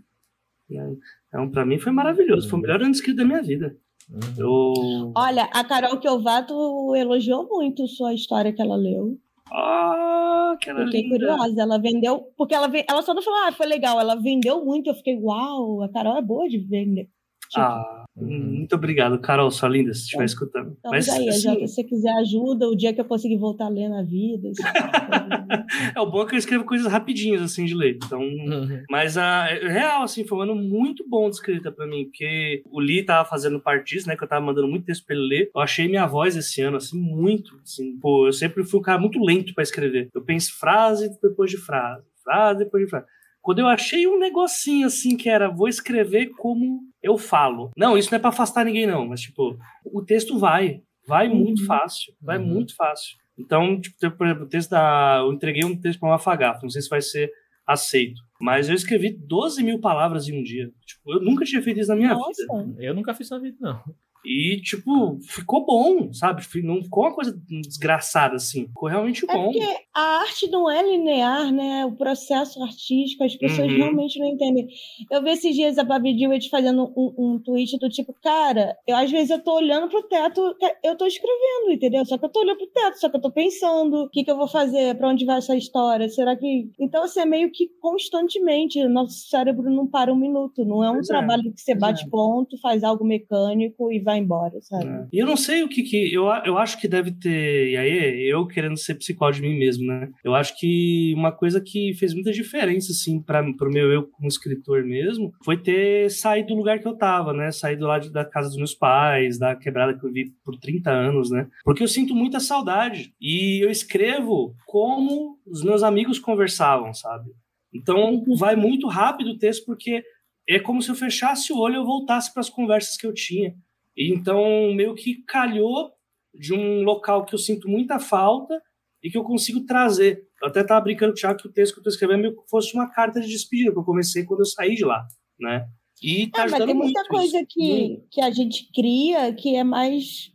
Então, 1.29 1.51
pra 1.51 1.65
mim 1.65 1.79
foi 1.79 1.93
maravilhoso. 1.93 2.49
Foi 2.49 2.59
o 2.59 2.63
melhor 2.63 2.81
ano 2.81 2.91
de 2.91 2.97
escrito 2.97 3.19
da 3.19 3.25
minha 3.25 3.43
vida. 3.43 3.77
Uhum. 4.11 4.21
Eu. 4.39 5.13
Olha, 5.17 5.45
a 5.53 5.65
Carol 5.65 5.99
Kiovato 5.99 6.95
elogiou 6.97 7.47
muito 7.49 7.87
sua 7.87 8.15
história 8.15 8.53
que 8.53 8.63
ela 8.63 8.77
leu. 8.77 9.19
Ah, 9.53 10.57
que 10.61 10.71
era 10.71 10.85
Fiquei 10.87 11.03
linda. 11.03 11.15
curiosa. 11.19 11.63
Ela 11.63 11.79
vendeu. 11.79 12.33
Porque 12.37 12.55
ela, 12.55 12.71
ela 12.89 13.03
só 13.03 13.15
não 13.15 13.23
falou, 13.23 13.41
ah, 13.47 13.53
foi 13.53 13.67
legal. 13.67 14.01
Ela 14.01 14.15
vendeu 14.17 14.65
muito. 14.65 14.91
Eu 14.91 14.95
fiquei, 14.95 15.17
uau, 15.21 15.83
a 15.83 15.89
Carol 15.93 16.17
é 16.17 16.23
boa 16.23 16.49
de 16.49 16.59
vender. 16.59 17.09
Tipo, 17.49 17.61
Ah. 17.63 18.05
Muito 18.17 18.75
obrigado, 18.75 19.19
Carol, 19.21 19.51
sua 19.51 19.69
linda, 19.69 19.93
se 19.93 20.01
estiver 20.03 20.23
É. 20.23 20.27
escutando. 20.27 20.77
então 20.79 20.91
Mas 20.91 21.09
aí, 21.09 21.29
assim, 21.29 21.41
já, 21.41 21.55
se 21.55 21.61
você 21.61 21.85
quiser 21.85 22.13
ajuda, 22.21 22.67
o 22.69 22.75
dia 22.77 22.93
que 22.95 23.01
eu 23.01 23.05
conseguir 23.05 23.37
voltar 23.37 23.67
a 23.67 23.69
ler 23.69 23.89
na 23.89 24.03
vida. 24.03 24.49
é 25.95 26.01
o 26.01 26.07
bom 26.11 26.23
é 26.23 26.27
que 26.27 26.35
eu 26.35 26.39
escrevo 26.39 26.65
coisas 26.65 26.87
rapidinhas, 26.91 27.43
assim, 27.43 27.65
de 27.65 27.75
ler. 27.75 27.99
Então, 28.03 28.21
Uhum. 28.21 28.83
Mas 28.91 29.17
a 29.19 29.49
é 29.51 29.69
real, 29.69 30.03
assim, 30.03 30.25
foi 30.25 30.39
um 30.39 30.43
ano 30.43 30.55
muito 30.55 31.05
bom 31.09 31.29
de 31.29 31.37
escrita 31.37 31.71
pra 31.71 31.87
mim, 31.87 32.05
porque 32.05 32.63
o 32.71 32.81
Lee 32.81 33.05
tava 33.05 33.29
fazendo 33.29 33.61
partes, 33.61 34.07
né, 34.07 34.17
que 34.17 34.25
eu 34.25 34.29
tava 34.29 34.45
mandando 34.45 34.69
muito 34.69 34.85
texto 34.87 35.05
pra 35.05 35.15
ele 35.15 35.27
ler. 35.27 35.51
Eu 35.55 35.61
achei 35.61 35.87
minha 35.89 36.07
voz 36.07 36.37
esse 36.37 36.61
ano, 36.63 36.77
assim, 36.79 36.99
muito, 36.99 37.59
assim, 37.63 37.99
pô, 37.99 38.27
eu 38.27 38.33
sempre 38.33 38.65
fui 38.65 38.81
um 38.81 38.83
cara 38.83 38.99
muito 39.01 39.19
lento 39.23 39.55
pra 39.55 39.63
escrever. 39.63 40.09
Eu 40.15 40.23
penso 40.23 40.59
frase 40.59 41.11
depois 41.23 41.51
de 41.51 41.57
frase, 41.59 42.03
frase 42.25 42.59
depois 42.65 42.85
de 42.85 42.91
frase. 42.91 43.07
Quando 43.43 43.61
eu 43.61 43.69
achei 43.69 44.07
um 44.09 44.19
negocinho, 44.19 44.87
assim, 44.89 45.17
que 45.17 45.29
era, 45.29 45.49
vou 45.49 45.69
escrever 45.69 46.31
como 46.37 46.81
eu 47.07 47.17
falo. 47.19 47.71
Não, 47.77 47.97
isso 47.97 48.11
não 48.11 48.17
é 48.17 48.21
pra 48.21 48.31
afastar 48.31 48.65
ninguém, 48.65 48.87
não, 48.87 49.07
mas, 49.07 49.21
tipo, 49.21 49.57
o 49.85 50.03
texto 50.05 50.39
vai, 50.39 50.81
vai 51.07 51.29
muito 51.29 51.61
Uhum. 51.61 51.67
fácil, 51.67 52.13
vai 52.21 52.39
Uhum. 52.39 52.47
muito 52.47 52.75
fácil. 52.75 53.17
Então, 53.39 53.81
tipo, 53.81 53.97
por 54.17 54.27
exemplo, 54.27 54.45
o 54.45 54.49
texto 54.49 54.71
da... 54.71 55.19
Eu 55.21 55.33
entreguei 55.33 55.65
um 55.65 55.79
texto 55.79 56.01
pra 56.01 56.09
uma 56.09 56.19
Fagafo, 56.19 56.63
não 56.63 56.71
sei 56.71 56.81
se 56.83 56.89
vai 56.89 57.03
ser 57.03 57.31
aceito. 57.67 58.21
Mas 58.41 58.69
eu 58.69 58.75
escrevi 58.75 59.11
12 59.11 59.63
mil 59.63 59.79
palavras 59.81 60.29
em 60.29 60.39
um 60.39 60.43
dia. 60.43 60.71
Tipo, 60.87 61.15
eu 61.15 61.21
nunca 61.21 61.45
tinha 61.45 61.61
feito 61.63 61.81
isso 61.81 61.91
na 61.91 61.97
minha 61.97 62.09
vida. 62.15 62.21
Nossa. 62.49 62.75
Eu 62.79 62.95
nunca 62.95 63.13
fiz 63.15 63.29
na 63.31 63.39
vida, 63.39 63.57
não. 63.61 63.83
E, 64.25 64.61
tipo, 64.61 65.19
ficou 65.23 65.65
bom, 65.65 66.13
sabe? 66.13 66.43
Não 66.65 66.83
ficou 66.83 67.05
uma 67.05 67.15
coisa 67.15 67.39
desgraçada, 67.49 68.37
assim. 68.37 68.67
Ficou 68.67 68.89
realmente 68.89 69.25
É 69.29 69.33
bom. 69.33 69.53
porque 69.53 69.65
a 69.95 70.01
arte 70.21 70.49
não 70.51 70.69
é 70.71 70.83
linear, 70.83 71.53
né? 71.53 71.85
O 71.87 71.93
processo 71.93 72.63
artístico, 72.63 73.23
as 73.25 73.37
pessoas 73.37 73.71
Uhum. 73.71 73.77
realmente 73.79 74.19
não 74.19 74.27
entendem. 74.27 74.67
Eu 75.11 75.23
vi 75.23 75.31
esses 75.31 75.55
dias 75.55 75.79
a 75.79 75.85
Babi 75.85 76.17
Dewitt 76.17 76.51
fazendo 76.51 76.93
um, 76.97 77.15
um 77.35 77.39
tweet 77.39 77.79
do 77.79 77.89
tipo, 77.89 78.13
cara, 78.23 78.77
eu 78.87 78.97
às 78.97 79.11
vezes 79.11 79.31
eu 79.31 79.43
tô 79.43 79.55
olhando 79.57 79.89
pro 79.89 80.03
teto, 80.09 80.55
eu 80.83 80.97
tô 80.97 81.07
escrevendo, 81.07 81.73
entendeu? 81.73 82.05
Só 82.05 82.19
que 82.19 82.25
eu 82.25 82.29
tô 82.29 82.41
olhando 82.41 82.59
pro 82.59 82.67
teto, 82.67 82.99
só 82.99 83.09
que 83.09 83.17
eu 83.17 83.21
tô 83.21 83.31
pensando, 83.31 84.05
o 84.05 84.11
que 84.11 84.25
que 84.25 84.31
eu 84.31 84.37
vou 84.37 84.49
fazer, 84.49 84.97
pra 84.97 85.09
onde 85.09 85.25
vai 85.25 85.39
essa 85.39 85.57
história, 85.57 86.09
será 86.09 86.35
que... 86.37 86.69
Então, 86.81 87.05
assim, 87.05 87.21
é 87.21 87.27
meio 87.27 87.51
que 87.53 87.69
constantemente, 87.81 88.83
nosso 88.89 89.29
cérebro 89.29 89.71
não 89.71 89.87
para 89.87 90.13
um 90.13 90.17
minuto, 90.17 90.65
não 90.65 90.83
é 90.83 90.91
um 90.91 90.95
Pois 90.95 91.11
é, 91.11 91.13
trabalho 91.13 91.53
que 91.53 91.61
você 91.61 91.75
bate 91.75 92.09
ponto, 92.11 92.59
faz 92.61 92.83
algo 92.83 93.05
mecânico 93.05 93.93
e 93.93 94.01
vai 94.07 94.19
embora, 94.19 94.61
sabe? 94.63 94.87
É. 94.87 95.07
E 95.13 95.19
eu 95.19 95.27
não 95.27 95.37
sei 95.37 95.65
o 95.65 95.69
que 95.69 95.83
que. 95.83 96.15
Eu, 96.15 96.27
eu 96.45 96.57
acho 96.57 96.81
que 96.81 96.87
deve 96.87 97.11
ter. 97.11 97.73
E 97.73 97.77
aí, 97.77 98.31
eu 98.31 98.47
querendo 98.47 98.79
ser 98.79 98.95
psicólogo 98.95 99.37
de 99.37 99.43
mim 99.43 99.59
mesmo, 99.59 99.85
né? 99.85 100.09
Eu 100.25 100.35
acho 100.35 100.57
que 100.59 101.13
uma 101.17 101.33
coisa 101.33 101.61
que 101.61 101.93
fez 101.95 102.15
muita 102.15 102.33
diferença, 102.33 102.93
assim, 102.93 103.21
para 103.21 103.45
pro 103.55 103.71
meu 103.71 103.91
eu 103.91 104.07
como 104.07 104.29
escritor 104.29 104.85
mesmo, 104.85 105.33
foi 105.45 105.61
ter 105.61 106.09
saído 106.11 106.49
do 106.49 106.55
lugar 106.55 106.79
que 106.79 106.87
eu 106.87 106.97
tava, 106.97 107.33
né? 107.33 107.51
Saído 107.51 107.85
lá 107.87 107.99
de, 107.99 108.13
da 108.13 108.25
casa 108.25 108.49
dos 108.49 108.57
meus 108.57 108.75
pais, 108.75 109.39
da 109.39 109.57
quebrada 109.57 109.99
que 109.99 110.07
eu 110.07 110.13
vi 110.13 110.33
por 110.45 110.57
30 110.57 110.89
anos, 110.89 111.31
né? 111.31 111.49
Porque 111.65 111.83
eu 111.83 111.89
sinto 111.89 112.15
muita 112.15 112.39
saudade. 112.39 113.13
E 113.21 113.63
eu 113.65 113.71
escrevo 113.71 114.55
como 114.65 115.37
os 115.45 115.65
meus 115.65 115.83
amigos 115.83 116.21
conversavam, 116.21 116.95
sabe? 116.95 117.31
Então 117.75 118.25
vai 118.39 118.55
muito 118.55 118.87
rápido 118.87 119.31
o 119.31 119.39
texto, 119.39 119.67
porque 119.67 120.03
é 120.49 120.61
como 120.61 120.81
se 120.81 120.91
eu 120.91 120.95
fechasse 120.95 121.53
o 121.53 121.59
olho 121.59 121.75
e 121.75 121.77
eu 121.79 121.85
voltasse 121.85 122.33
para 122.33 122.41
as 122.41 122.49
conversas 122.49 122.97
que 122.97 123.07
eu 123.07 123.13
tinha. 123.13 123.55
Então, 123.97 124.75
meio 124.75 124.95
que 124.95 125.23
calhou 125.25 125.93
de 126.35 126.53
um 126.53 126.83
local 126.83 127.25
que 127.25 127.35
eu 127.35 127.39
sinto 127.39 127.69
muita 127.69 127.99
falta 127.99 128.61
e 129.03 129.11
que 129.11 129.17
eu 129.17 129.25
consigo 129.25 129.65
trazer. 129.65 130.27
Eu 130.43 130.49
até 130.49 130.61
estava 130.61 130.83
brincando 130.83 131.13
com 131.13 131.19
o 131.19 131.21
Thiago 131.21 131.39
que 131.39 131.49
o 131.49 131.53
texto 131.53 131.75
que 131.75 131.79
eu 131.79 131.83
estou 131.83 131.93
escrevendo 131.93 132.21
meio 132.21 132.37
que 132.37 132.51
fosse 132.51 132.75
uma 132.75 132.91
carta 132.91 133.21
de 133.21 133.29
despedida, 133.29 133.73
que 133.73 133.79
eu 133.79 133.85
comecei 133.85 134.25
quando 134.25 134.41
eu 134.41 134.47
saí 134.47 134.75
de 134.75 134.85
lá, 134.85 135.07
né? 135.41 135.67
E 136.03 136.27
tá 136.29 136.45
é, 136.45 136.51
mas 136.51 136.65
tem 136.65 136.75
muita 136.75 137.05
coisa 137.05 137.43
que, 137.49 138.03
que 138.11 138.21
a 138.21 138.31
gente 138.31 138.71
cria 138.75 139.33
que 139.33 139.57
é 139.57 139.65
mais 139.65 140.31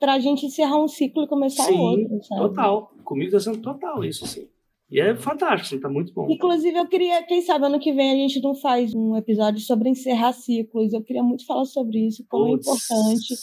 para 0.00 0.14
a 0.14 0.18
gente 0.18 0.46
encerrar 0.46 0.82
um 0.82 0.88
ciclo 0.88 1.24
e 1.24 1.28
começar 1.28 1.64
sim, 1.64 1.78
outro, 1.78 2.22
sabe? 2.24 2.40
Total. 2.40 2.92
Comigo 3.04 3.36
está 3.36 3.40
sendo 3.50 3.62
total 3.62 4.04
isso, 4.04 4.26
sim. 4.26 4.48
E 4.92 5.00
é 5.00 5.16
fantástico, 5.16 5.80
tá 5.80 5.88
muito 5.88 6.12
bom. 6.12 6.30
Inclusive, 6.30 6.76
eu 6.76 6.86
queria, 6.86 7.22
quem 7.22 7.40
sabe, 7.40 7.64
ano 7.64 7.80
que 7.80 7.94
vem 7.94 8.12
a 8.12 8.14
gente 8.14 8.42
não 8.42 8.54
faz 8.54 8.94
um 8.94 9.16
episódio 9.16 9.58
sobre 9.60 9.88
encerrar 9.88 10.34
ciclos. 10.34 10.92
Eu 10.92 11.02
queria 11.02 11.22
muito 11.22 11.46
falar 11.46 11.64
sobre 11.64 12.06
isso, 12.06 12.22
como 12.28 12.58
Puts. 12.58 12.68
é 12.68 12.72
importante. 12.72 13.34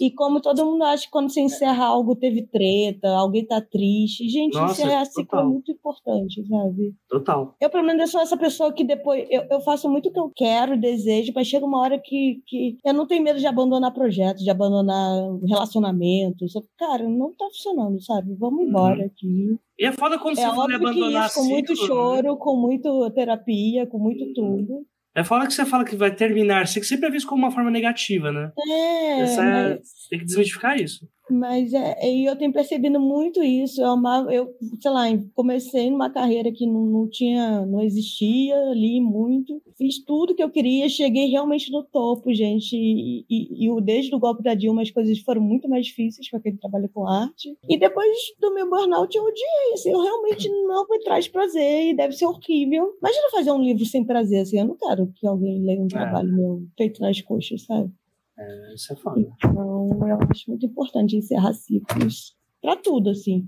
E 0.00 0.10
como 0.10 0.40
todo 0.40 0.64
mundo 0.64 0.84
acha 0.84 1.04
que 1.04 1.10
quando 1.10 1.30
você 1.30 1.40
encerra 1.40 1.86
algo, 1.86 2.14
teve 2.16 2.42
treta, 2.42 3.08
alguém 3.08 3.44
tá 3.46 3.60
triste. 3.60 4.28
Gente, 4.28 4.54
Nossa, 4.54 4.82
encerrar 4.82 5.04
ciclo 5.04 5.38
é 5.38 5.44
muito 5.44 5.72
importante, 5.72 6.46
sabe? 6.46 6.94
Total. 7.08 7.54
Eu, 7.60 7.70
pelo 7.70 7.84
menos, 7.84 8.02
eu 8.02 8.08
sou 8.08 8.20
essa 8.20 8.36
pessoa 8.36 8.72
que 8.72 8.84
depois. 8.84 9.26
Eu, 9.30 9.44
eu 9.50 9.60
faço 9.60 9.88
muito 9.88 10.08
o 10.08 10.12
que 10.12 10.20
eu 10.20 10.30
quero, 10.34 10.80
desejo, 10.80 11.32
mas 11.34 11.46
chega 11.46 11.64
uma 11.64 11.80
hora 11.80 11.98
que, 11.98 12.42
que 12.46 12.78
eu 12.84 12.94
não 12.94 13.06
tenho 13.06 13.22
medo 13.22 13.38
de 13.38 13.46
abandonar 13.46 13.92
projetos, 13.92 14.42
de 14.42 14.50
abandonar 14.50 15.38
relacionamentos. 15.46 16.52
Cara, 16.78 17.08
não 17.08 17.32
tá 17.32 17.46
funcionando, 17.46 18.02
sabe? 18.02 18.34
Vamos 18.34 18.60
uhum. 18.60 18.68
embora 18.68 18.98
uhum. 19.00 19.06
aqui. 19.06 19.58
E 19.78 19.84
é 19.84 19.92
foda 19.92 20.18
quando 20.18 20.38
é 20.38 20.42
você 20.42 20.56
vai 20.56 20.74
abandonar 20.74 21.26
isso, 21.26 21.40
Com 21.40 21.46
muito 21.46 21.70
né? 21.70 21.86
choro, 21.86 22.32
né? 22.32 22.38
com 22.38 22.56
muito 22.56 23.10
terapia, 23.10 23.86
com 23.86 23.98
muito 23.98 24.32
tudo. 24.32 24.86
É 25.16 25.24
foda 25.24 25.46
que 25.46 25.54
você 25.54 25.64
fala 25.64 25.82
que 25.82 25.96
vai 25.96 26.14
terminar, 26.14 26.66
você 26.66 26.82
sempre 26.84 27.06
é 27.06 27.10
visto 27.10 27.26
como 27.26 27.42
uma 27.42 27.50
forma 27.50 27.70
negativa, 27.70 28.30
né? 28.30 28.52
É, 28.68 29.20
Essa 29.22 29.42
é... 29.42 29.70
Mas... 29.70 30.06
Tem 30.10 30.18
que 30.18 30.26
desmistificar 30.26 30.78
isso. 30.78 31.08
Mas 31.30 31.72
é, 31.72 31.96
eu 32.08 32.36
tenho 32.36 32.52
percebido 32.52 33.00
muito 33.00 33.42
isso. 33.42 33.80
Eu, 33.80 33.90
amava, 33.90 34.32
eu 34.32 34.54
sei 34.80 34.90
lá, 34.90 35.04
comecei 35.34 35.90
numa 35.90 36.10
carreira 36.10 36.52
que 36.52 36.66
não, 36.66 36.86
não 36.86 37.08
tinha, 37.08 37.66
não 37.66 37.80
existia, 37.82 38.56
li 38.72 39.00
muito, 39.00 39.60
fiz 39.76 40.02
tudo 40.04 40.34
que 40.34 40.42
eu 40.42 40.50
queria, 40.50 40.88
cheguei 40.88 41.26
realmente 41.26 41.70
no 41.70 41.82
topo, 41.82 42.32
gente. 42.32 42.76
E, 42.76 43.24
e, 43.28 43.66
e 43.66 43.82
desde 43.82 44.14
o 44.14 44.18
golpe 44.18 44.42
da 44.42 44.54
Dilma 44.54 44.82
as 44.82 44.90
coisas 44.90 45.18
foram 45.20 45.42
muito 45.42 45.68
mais 45.68 45.86
difíceis 45.86 46.30
para 46.30 46.40
quem 46.40 46.56
trabalha 46.56 46.88
com 46.92 47.08
arte. 47.08 47.56
E 47.68 47.76
depois 47.76 48.16
do 48.40 48.54
meu 48.54 48.68
burnout 48.70 49.14
eu 49.16 49.24
odiei, 49.24 49.72
assim, 49.74 49.90
eu 49.90 50.00
realmente 50.00 50.48
não 50.48 50.86
me 50.88 50.98
traz 51.00 51.26
prazer 51.26 51.90
e 51.90 51.96
deve 51.96 52.14
ser 52.14 52.26
horrível. 52.26 52.92
Imagina 53.00 53.30
fazer 53.32 53.50
um 53.50 53.62
livro 53.62 53.84
sem 53.84 54.04
prazer, 54.04 54.42
assim, 54.42 54.60
eu 54.60 54.66
não 54.66 54.76
quero 54.76 55.12
que 55.16 55.26
alguém 55.26 55.62
leia 55.64 55.80
um 55.80 55.86
é. 55.86 55.88
trabalho 55.88 56.32
meu 56.32 56.62
feito 56.76 57.00
nas 57.00 57.20
coxas, 57.20 57.62
sabe? 57.64 57.90
É, 58.38 58.74
isso 58.74 58.92
é 58.92 58.96
foda. 58.96 59.20
Então, 59.20 59.90
eu 60.08 60.18
acho 60.30 60.50
muito 60.50 60.66
importante 60.66 61.16
encerrar 61.16 61.52
ciclos 61.54 62.36
para 62.60 62.76
tudo, 62.76 63.10
assim. 63.10 63.46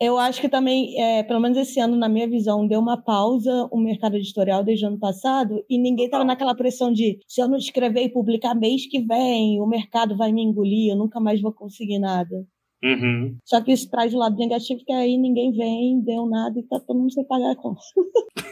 Eu 0.00 0.18
acho 0.18 0.40
que 0.40 0.48
também, 0.48 0.98
é, 1.00 1.22
pelo 1.22 1.40
menos 1.40 1.58
esse 1.58 1.80
ano, 1.80 1.96
na 1.96 2.08
minha 2.08 2.28
visão, 2.28 2.66
deu 2.66 2.80
uma 2.80 2.96
pausa 3.02 3.68
o 3.72 3.78
mercado 3.78 4.16
editorial 4.16 4.62
desde 4.62 4.84
o 4.84 4.88
ano 4.88 4.98
passado 4.98 5.64
e 5.68 5.78
ninguém 5.78 6.06
estava 6.06 6.24
naquela 6.24 6.54
pressão 6.54 6.92
de 6.92 7.18
se 7.26 7.42
eu 7.42 7.48
não 7.48 7.56
escrever 7.56 8.04
e 8.04 8.12
publicar 8.12 8.54
mês 8.54 8.86
que 8.86 9.00
vem, 9.00 9.60
o 9.60 9.66
mercado 9.66 10.16
vai 10.16 10.32
me 10.32 10.42
engolir, 10.42 10.92
eu 10.92 10.96
nunca 10.96 11.18
mais 11.18 11.40
vou 11.40 11.52
conseguir 11.52 11.98
nada. 11.98 12.46
Uhum. 12.84 13.36
Só 13.44 13.60
que 13.60 13.72
isso 13.72 13.88
traz 13.88 14.12
o 14.12 14.18
lado 14.18 14.36
negativo, 14.36 14.84
que 14.84 14.92
aí 14.92 15.16
ninguém 15.16 15.52
vem, 15.52 16.00
deu 16.00 16.26
nada 16.26 16.58
e 16.58 16.64
tá 16.64 16.80
todo 16.80 16.98
mundo 16.98 17.12
sem 17.12 17.24
pagar 17.24 17.52
a 17.52 17.56
conta. 17.56 17.80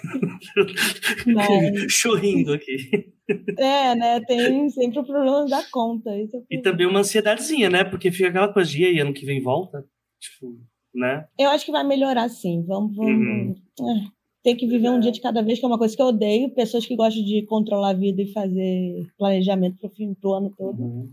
Mas... 1.26 1.93
Chorrindo 1.93 2.53
aqui. 2.53 3.12
É, 3.59 3.95
né? 3.97 4.20
Tem 4.20 4.68
sempre 4.70 5.01
o 5.01 5.05
problema 5.05 5.47
da 5.47 5.62
conta. 5.70 6.11
É 6.11 6.26
e 6.51 6.62
também 6.62 6.87
uma 6.87 7.01
ansiedadezinha, 7.01 7.68
né? 7.68 7.83
Porque 7.83 8.12
fica 8.12 8.28
aquela 8.28 8.53
coisa 8.53 8.70
de, 8.70 8.83
e 8.83 8.87
aí, 8.87 8.99
ano 9.01 9.12
que 9.12 9.26
vem 9.26 9.43
volta? 9.43 9.85
Tipo, 10.20 10.59
né? 10.95 11.26
Eu 11.39 11.51
acho 11.51 11.64
que 11.64 11.72
vai 11.72 11.85
melhorar 11.85 12.28
sim. 12.28 12.64
Vamos, 12.66 12.95
vamos. 12.95 13.57
Uhum. 13.81 13.89
É, 13.89 14.11
tem 14.43 14.57
que 14.57 14.66
viver 14.66 14.91
um 14.91 15.01
dia 15.01 15.12
de 15.12 15.20
cada 15.20 15.43
vez, 15.43 15.59
que 15.59 15.64
é 15.64 15.68
uma 15.68 15.78
coisa 15.78 15.95
que 15.95 16.03
eu 16.03 16.07
odeio. 16.07 16.55
Pessoas 16.55 16.87
que 16.87 16.97
gostam 16.97 17.24
de 17.24 17.45
controlar 17.47 17.91
a 17.91 17.95
vida 17.95 18.22
e 18.22 18.33
fazer 18.33 19.07
planejamento 19.18 19.78
pro 19.78 19.91
fim 19.91 20.16
do 20.20 20.33
ano 20.33 20.53
todo. 20.57 20.81
Uhum. 20.81 21.12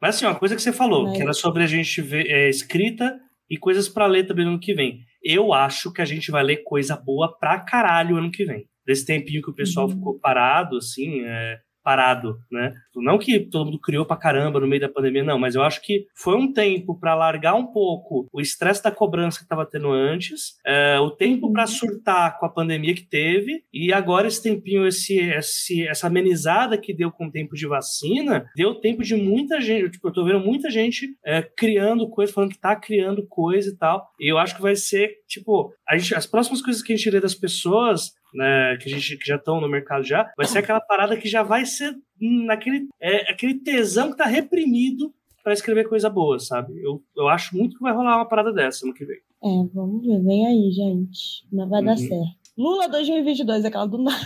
Mas 0.00 0.16
assim, 0.16 0.24
uma 0.24 0.38
coisa 0.38 0.56
que 0.56 0.62
você 0.62 0.72
falou, 0.72 1.04
Mas... 1.04 1.16
que 1.16 1.22
era 1.22 1.32
sobre 1.32 1.62
a 1.62 1.66
gente 1.66 2.00
ver 2.00 2.26
é, 2.26 2.48
escrita 2.48 3.18
e 3.48 3.56
coisas 3.56 3.88
para 3.88 4.06
ler 4.06 4.26
também 4.26 4.44
no 4.44 4.52
ano 4.52 4.60
que 4.60 4.74
vem. 4.74 5.00
Eu 5.22 5.52
acho 5.52 5.92
que 5.92 6.00
a 6.00 6.04
gente 6.04 6.30
vai 6.30 6.42
ler 6.42 6.62
coisa 6.64 6.96
boa 6.96 7.36
pra 7.38 7.60
caralho 7.60 8.16
ano 8.16 8.30
que 8.30 8.44
vem. 8.44 8.64
Desse 8.86 9.04
tempinho 9.04 9.42
que 9.42 9.50
o 9.50 9.54
pessoal 9.54 9.86
uhum. 9.86 9.92
ficou 9.92 10.18
parado, 10.18 10.76
assim, 10.78 11.20
é, 11.24 11.58
parado, 11.82 12.38
né? 12.50 12.72
Não 12.96 13.18
que 13.18 13.40
todo 13.40 13.66
mundo 13.66 13.80
criou 13.80 14.04
pra 14.04 14.16
caramba 14.16 14.60
no 14.60 14.66
meio 14.66 14.80
da 14.80 14.88
pandemia, 14.88 15.24
não, 15.24 15.38
mas 15.38 15.54
eu 15.54 15.62
acho 15.62 15.80
que 15.82 16.06
foi 16.14 16.36
um 16.36 16.52
tempo 16.52 16.98
para 16.98 17.14
largar 17.14 17.54
um 17.54 17.66
pouco 17.66 18.28
o 18.32 18.40
estresse 18.40 18.82
da 18.82 18.90
cobrança 18.90 19.38
que 19.38 19.44
estava 19.44 19.66
tendo 19.66 19.90
antes, 19.90 20.58
é, 20.66 20.98
o 21.00 21.10
tempo 21.10 21.50
para 21.52 21.62
uhum. 21.62 21.68
surtar 21.68 22.38
com 22.38 22.46
a 22.46 22.50
pandemia 22.50 22.94
que 22.94 23.08
teve, 23.08 23.64
e 23.72 23.92
agora 23.92 24.28
esse 24.28 24.42
tempinho, 24.42 24.86
esse, 24.86 25.18
esse, 25.18 25.86
essa 25.86 26.06
amenizada 26.06 26.76
que 26.76 26.94
deu 26.94 27.10
com 27.10 27.26
o 27.26 27.30
tempo 27.30 27.54
de 27.54 27.66
vacina, 27.66 28.48
deu 28.54 28.74
tempo 28.74 29.02
de 29.02 29.14
muita 29.14 29.60
gente, 29.60 29.90
tipo, 29.90 30.08
eu 30.08 30.12
tô 30.12 30.24
vendo 30.24 30.40
muita 30.40 30.70
gente 30.70 31.08
é, 31.24 31.42
criando 31.42 32.08
coisa, 32.08 32.32
falando 32.32 32.52
que 32.52 32.58
tá 32.58 32.76
criando 32.76 33.26
coisa 33.26 33.70
e 33.70 33.76
tal, 33.76 34.10
e 34.18 34.30
eu 34.30 34.38
acho 34.38 34.54
que 34.54 34.62
vai 34.62 34.76
ser, 34.76 35.16
tipo, 35.26 35.72
gente, 35.92 36.14
as 36.14 36.26
próximas 36.26 36.62
coisas 36.62 36.82
que 36.82 36.92
a 36.92 36.96
gente 36.96 37.10
lê 37.10 37.20
das 37.20 37.34
pessoas 37.34 38.12
né, 38.34 38.76
que, 38.76 38.88
a 38.88 38.92
gente, 38.92 39.16
que 39.16 39.26
já 39.26 39.36
estão 39.36 39.60
no 39.60 39.68
mercado 39.68 40.04
já, 40.04 40.30
vai 40.36 40.46
ser 40.46 40.58
aquela 40.58 40.80
parada 40.80 41.16
que 41.16 41.28
já 41.28 41.42
vai 41.42 41.64
ser 41.64 41.94
naquele 42.20 42.88
é, 43.00 43.30
aquele 43.30 43.54
tesão 43.54 44.10
que 44.10 44.16
tá 44.16 44.26
reprimido 44.26 45.12
para 45.42 45.52
escrever 45.52 45.88
coisa 45.88 46.10
boa, 46.10 46.38
sabe? 46.38 46.72
Eu, 46.82 47.02
eu 47.16 47.28
acho 47.28 47.56
muito 47.56 47.76
que 47.76 47.82
vai 47.82 47.92
rolar 47.92 48.16
uma 48.16 48.28
parada 48.28 48.52
dessa 48.52 48.86
no 48.86 48.94
que 48.94 49.04
vem. 49.04 49.18
É, 49.42 49.68
vamos 49.72 50.06
ver. 50.06 50.22
Vem 50.22 50.46
aí, 50.46 50.70
gente. 50.70 51.46
Não 51.50 51.68
vai 51.68 51.80
uhum. 51.80 51.86
dar 51.86 51.96
certo. 51.96 52.39
Lula 52.60 52.88
2022, 52.90 53.64
aquela 53.64 53.86
do 53.86 53.96
nada. 53.96 54.20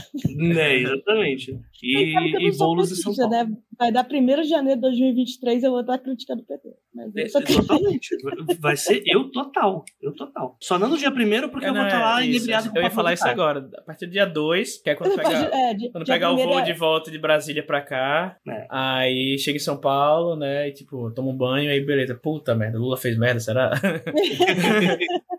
É, 0.59 0.75
exatamente. 0.81 1.57
E, 1.81 2.49
e 2.49 2.57
bolos 2.57 2.89
de 2.89 2.97
São 2.97 3.15
Paulo. 3.15 3.31
Né? 3.31 3.47
Vai 3.79 3.93
dar 3.93 4.05
1 4.05 4.43
de 4.43 4.49
janeiro 4.49 4.81
de 4.81 4.89
2023, 4.89 5.63
eu 5.63 5.71
vou 5.71 5.81
estar 5.81 5.99
criticando 5.99 6.43
o 6.43 6.45
PT. 6.45 6.69
Mas 6.93 7.15
é, 7.15 7.23
Exatamente. 7.23 8.17
Vai 8.59 8.77
ser 8.77 9.05
eu 9.07 9.31
total. 9.31 9.85
Eu 10.03 10.13
total. 10.13 10.57
Só 10.61 10.81
não 10.81 10.89
no 10.89 10.99
dia 10.99 11.11
1 11.11 11.49
porque 11.49 11.67
é, 11.67 11.69
eu 11.69 11.75
vou 11.75 11.85
estar 11.85 12.01
lá 12.01 12.23
é 12.23 12.27
inebriado 12.27 12.71
com 12.71 12.77
Eu 12.77 12.83
ia 12.83 12.91
falar 12.91 13.13
isso 13.13 13.29
agora. 13.29 13.71
A 13.79 13.83
partir 13.83 14.07
do 14.07 14.13
dia 14.13 14.27
2, 14.27 14.83
que 14.83 14.91
é 14.91 14.97
quando 14.97 15.15
pegar, 15.15 15.55
é, 15.55 15.75
de, 15.75 15.93
quando 15.93 16.05
pegar 16.05 16.33
o 16.33 16.37
voo 16.37 16.59
é... 16.59 16.63
de 16.63 16.73
volta 16.73 17.13
de 17.13 17.19
Brasília 17.19 17.65
pra 17.65 17.83
cá. 17.83 18.37
É. 18.49 18.67
Aí 18.69 19.39
chega 19.39 19.59
em 19.59 19.61
São 19.61 19.77
Paulo, 19.77 20.35
né? 20.35 20.69
E 20.69 20.73
tipo, 20.73 21.09
toma 21.13 21.31
um 21.31 21.37
banho, 21.37 21.71
aí 21.71 21.81
beleza. 21.81 22.17
Puta 22.17 22.53
merda, 22.53 22.81
Lula 22.81 22.97
fez 22.97 23.17
merda, 23.17 23.39
será? 23.39 23.71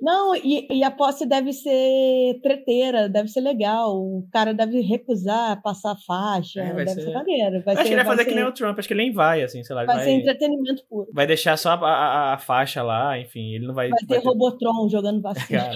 Não, 0.00 0.34
e, 0.34 0.66
e, 0.70 0.84
a 0.84 0.90
posse 0.90 1.26
deve 1.26 1.52
ser 1.52 2.40
treteira, 2.42 3.08
deve 3.08 3.28
ser 3.28 3.40
legal. 3.40 3.96
O 3.96 4.26
cara 4.32 4.52
deve 4.52 4.80
recusar 4.80 5.60
passar 5.62 5.96
faixa, 6.06 6.60
é, 6.60 6.72
deve 6.72 6.90
ser, 6.90 7.02
ser 7.02 7.12
maneiro. 7.12 7.62
Vai 7.62 7.74
acho 7.74 7.82
ser, 7.82 7.88
que 7.88 7.94
ele 7.94 7.96
vai 7.96 8.04
fazer 8.04 8.24
ser... 8.24 8.28
que 8.28 8.34
nem 8.34 8.44
o 8.44 8.52
Trump, 8.52 8.78
acho 8.78 8.88
que 8.88 8.94
ele 8.94 9.02
nem 9.02 9.12
vai, 9.12 9.42
assim, 9.42 9.62
sei 9.62 9.74
lá. 9.74 9.84
Vai, 9.84 9.96
vai 9.96 10.04
ser 10.04 10.10
entretenimento 10.12 10.84
puro. 10.88 11.10
Vai 11.12 11.26
deixar 11.26 11.56
só 11.56 11.70
a, 11.70 11.74
a, 11.74 12.34
a, 12.34 12.38
faixa 12.38 12.82
lá, 12.82 13.18
enfim, 13.18 13.54
ele 13.54 13.66
não 13.66 13.74
vai. 13.74 13.88
Vai 13.88 13.98
ter, 14.00 14.06
vai 14.06 14.20
ter... 14.20 14.26
Robotron 14.26 14.88
jogando 14.88 15.20
vacina. 15.22 15.70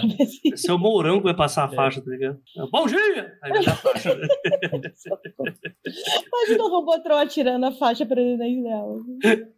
Esse 0.52 0.70
é 0.70 0.76
Mourão 0.76 1.18
que 1.18 1.24
vai 1.24 1.36
passar 1.36 1.68
a 1.68 1.72
é. 1.72 1.76
faixa, 1.76 2.02
tá 2.02 2.10
ligado? 2.10 2.38
Bom 2.70 2.86
dia! 2.86 3.32
Aí 3.42 3.52
vai 3.52 3.64
dar 3.64 3.72
a 3.72 3.76
faixa. 3.76 4.10
Imagina 4.10 5.84
o 6.64 6.68
Robotron 6.68 7.16
atirando 7.16 7.66
a 7.66 7.72
faixa 7.72 8.06
presidente 8.06 8.62
dela. 8.62 8.96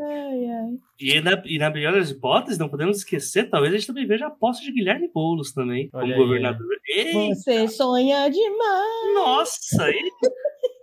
ai, 0.00 0.46
ai. 0.46 0.78
E 1.02 1.20
na, 1.20 1.42
e 1.44 1.58
na 1.58 1.68
melhor 1.68 1.92
das 1.92 2.10
hipóteses, 2.10 2.58
não 2.58 2.68
podemos 2.68 2.98
esquecer, 2.98 3.50
talvez 3.50 3.74
a 3.74 3.76
gente 3.76 3.86
também 3.88 4.06
veja 4.06 4.26
a 4.26 4.30
posse 4.30 4.62
de 4.62 4.72
Guilherme 4.72 5.10
Boulos 5.12 5.52
também, 5.52 5.90
Olha 5.92 6.02
como 6.02 6.14
aí, 6.14 6.18
governador. 6.18 6.66
Eita. 6.88 7.34
Você 7.34 7.68
sonha 7.68 8.28
demais! 8.28 9.14
Nossa! 9.14 9.90
E, 9.90 10.10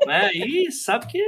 né, 0.05 0.31
e 0.33 0.71
sabe 0.71 1.07
que 1.07 1.23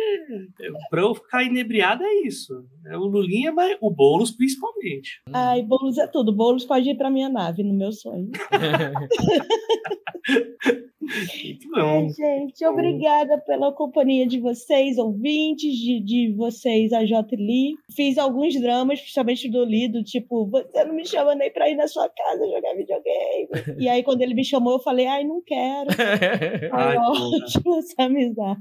pra 0.90 1.02
eu 1.02 1.16
ficar 1.16 1.44
inebriado 1.44 2.04
é 2.04 2.28
isso. 2.28 2.66
É 2.88 2.98
o 2.98 3.06
Lulinha, 3.06 3.52
mas 3.52 3.78
o 3.80 3.90
Boulos 3.90 4.32
principalmente. 4.32 5.22
Ai, 5.32 5.62
Boulos 5.62 5.98
é 5.98 6.08
tudo. 6.08 6.34
Boulos 6.34 6.66
pode 6.66 6.90
ir 6.90 6.98
pra 6.98 7.10
minha 7.10 7.30
nave, 7.30 7.64
no 7.64 7.74
meu 7.74 7.92
sonho. 7.92 8.30
Muito 11.02 11.68
Ai, 11.76 11.84
bom. 11.84 12.10
gente, 12.10 12.66
obrigada 12.66 13.38
pela 13.40 13.72
companhia 13.72 14.26
de 14.26 14.40
vocês, 14.40 14.98
ouvintes, 14.98 15.76
de, 15.76 16.00
de 16.00 16.34
vocês, 16.34 16.94
a 16.94 17.06
J. 17.06 17.36
Lee. 17.36 17.76
Fiz 17.94 18.18
alguns 18.18 18.60
dramas, 18.60 18.81
principalmente 19.00 19.50
do 19.50 19.64
Lido, 19.64 20.04
tipo, 20.04 20.48
você 20.50 20.84
não 20.84 20.94
me 20.94 21.06
chama 21.06 21.36
nem 21.36 21.52
pra 21.52 21.70
ir 21.70 21.76
na 21.76 21.88
sua 21.88 22.10
casa 22.10 22.46
jogar 22.48 22.76
videogame. 22.76 23.50
e 23.80 23.88
aí, 23.90 24.04
quando 24.04 24.22
ele 24.22 24.34
me 24.34 24.44
chamou, 24.44 24.74
eu 24.74 24.80
falei, 24.80 25.06
ai, 25.08 25.24
não 25.24 25.42
quero. 25.42 25.90
Ai, 26.74 26.98
ótimo 26.98 27.78
essa 27.78 28.04
amizade. 28.04 28.60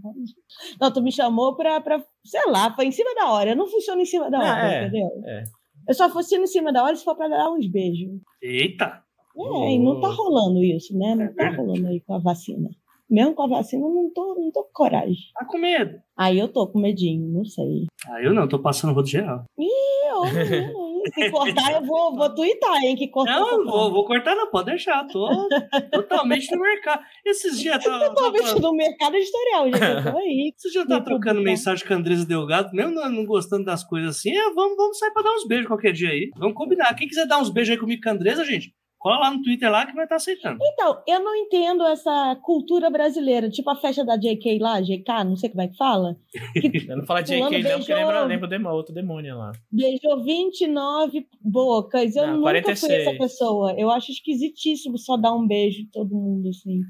Não, 0.80 0.92
tu 0.92 1.02
me 1.02 1.12
chamou 1.12 1.56
pra, 1.56 1.80
pra, 1.80 2.04
sei 2.24 2.42
lá, 2.48 2.74
foi 2.74 2.86
em 2.86 2.92
cima 2.92 3.14
da 3.14 3.32
hora. 3.32 3.50
Eu 3.50 3.56
não 3.56 3.66
funciono 3.66 4.00
em 4.00 4.06
cima 4.06 4.30
da 4.30 4.38
Não, 4.38 4.46
hora, 4.46 4.72
é, 4.72 4.82
entendeu? 4.86 5.08
é. 5.26 5.44
Eu 5.88 5.94
só 5.94 6.08
funciono 6.10 6.44
em 6.44 6.46
cima 6.46 6.72
da 6.72 6.84
hora 6.84 6.94
se 6.94 7.04
for 7.04 7.16
pra 7.16 7.28
dar 7.28 7.50
uns 7.50 7.66
beijos. 7.66 8.10
Eita! 8.42 9.02
É, 9.36 9.72
e 9.72 9.78
não 9.78 10.00
tá 10.00 10.08
rolando 10.08 10.62
isso, 10.62 10.96
né? 10.98 11.14
Não 11.14 11.34
tá 11.34 11.50
rolando 11.56 11.86
aí 11.86 12.00
com 12.00 12.14
a 12.14 12.18
vacina. 12.18 12.68
Mesmo 13.10 13.34
com 13.34 13.42
a 13.42 13.48
vacina, 13.48 13.84
eu 13.84 13.90
não 13.90 14.10
tô, 14.12 14.36
não 14.38 14.52
tô 14.52 14.62
com 14.64 14.72
coragem. 14.72 15.16
Tá 15.34 15.44
com 15.44 15.58
medo. 15.58 15.98
Aí 16.16 16.38
eu 16.38 16.46
tô 16.46 16.66
com 16.68 16.78
medinho, 16.78 17.26
não 17.32 17.44
sei. 17.44 17.86
Ah, 18.06 18.22
eu 18.22 18.32
não, 18.32 18.46
tô 18.46 18.58
passando 18.58 18.94
rodo 18.94 19.08
geral. 19.08 19.44
Eu, 19.58 20.24
eu, 20.26 20.90
se 21.12 21.30
cortar, 21.30 21.72
eu 21.72 21.84
vou, 21.84 22.14
vou 22.14 22.34
twittar, 22.34 22.76
hein? 22.84 22.94
Que 22.94 23.08
cortar. 23.08 23.40
Não, 23.40 23.64
vou, 23.64 23.90
vou 23.90 24.04
cortar, 24.04 24.36
não, 24.36 24.50
pode 24.50 24.66
deixar. 24.66 25.06
Tô 25.06 25.48
totalmente 25.90 26.54
no 26.54 26.60
mercado. 26.60 27.02
Esses 27.24 27.58
dias 27.58 27.82
tá. 27.82 27.98
Totalmente 28.10 28.60
no 28.60 28.72
mercado 28.74 29.16
editorial, 29.16 29.64
gente. 29.66 30.12
Tô 30.12 30.18
aí. 30.18 30.52
Esses 30.56 30.72
dias 30.72 30.86
Vou 30.86 31.02
trocando 31.02 31.40
mensagem 31.40 31.86
com 31.86 31.94
a 31.94 31.96
Andresa 31.96 32.26
Delgado, 32.26 32.70
mesmo 32.72 32.92
não, 32.92 33.10
não 33.10 33.24
gostando 33.24 33.64
das 33.64 33.82
coisas 33.82 34.16
assim, 34.16 34.30
é, 34.30 34.52
vamos, 34.52 34.76
vamos 34.76 34.98
sair 34.98 35.12
pra 35.12 35.22
dar 35.22 35.34
uns 35.34 35.46
beijos 35.46 35.66
qualquer 35.66 35.92
dia 35.92 36.10
aí. 36.10 36.30
Vamos 36.36 36.54
combinar. 36.54 36.94
Quem 36.94 37.08
quiser 37.08 37.26
dar 37.26 37.38
uns 37.38 37.50
beijos 37.50 37.72
aí 37.72 37.78
comigo 37.78 38.02
com 38.02 38.08
a 38.08 38.12
Andresa, 38.12 38.44
gente, 38.44 38.74
cola 39.00 39.18
lá 39.18 39.30
no 39.30 39.42
Twitter 39.42 39.70
lá 39.70 39.86
que 39.86 39.94
vai 39.94 40.04
estar 40.04 40.16
aceitando. 40.16 40.58
Então, 40.62 41.02
eu 41.08 41.20
não 41.24 41.34
entendo 41.34 41.82
essa 41.84 42.36
cultura 42.42 42.90
brasileira, 42.90 43.48
tipo 43.48 43.68
a 43.70 43.76
festa 43.76 44.04
da 44.04 44.16
JK 44.16 44.58
lá, 44.60 44.80
JK, 44.80 45.24
não 45.24 45.36
sei 45.36 45.48
como 45.48 45.62
é 45.62 45.68
que 45.68 45.76
fala. 45.76 46.16
Eu 46.88 46.96
não 46.98 47.06
falo 47.06 47.22
JK, 47.22 47.40
não, 47.40 47.78
porque 47.78 47.94
lembra, 47.94 48.24
lembra 48.24 48.46
o 48.46 48.50
demo, 48.50 48.68
outro 48.68 48.94
demônio 48.94 49.36
lá. 49.38 49.52
Beijou 49.72 50.22
29 50.22 51.26
bocas. 51.40 52.14
Eu 52.14 52.26
Não, 52.26 52.32
nunca 52.34 52.42
46. 52.50 52.80
fui 52.80 52.94
essa 53.02 53.18
pessoa. 53.18 53.74
Eu 53.78 53.90
acho 53.90 54.12
esquisitíssimo 54.12 54.98
só 54.98 55.16
dar 55.16 55.34
um 55.34 55.46
beijo 55.46 55.82
em 55.82 55.86
todo 55.86 56.14
mundo, 56.14 56.48
assim. 56.48 56.80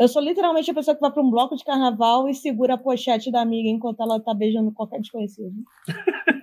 Eu 0.00 0.08
sou 0.08 0.20
literalmente 0.22 0.70
a 0.70 0.74
pessoa 0.74 0.94
que 0.94 1.00
vai 1.00 1.12
para 1.12 1.22
um 1.22 1.30
bloco 1.30 1.54
de 1.54 1.64
carnaval 1.64 2.28
e 2.28 2.34
segura 2.34 2.74
a 2.74 2.78
pochete 2.78 3.30
da 3.30 3.40
amiga 3.40 3.68
enquanto 3.68 4.00
ela 4.00 4.18
tá 4.18 4.34
beijando 4.34 4.72
qualquer 4.72 5.00
desconhecido. 5.00 5.52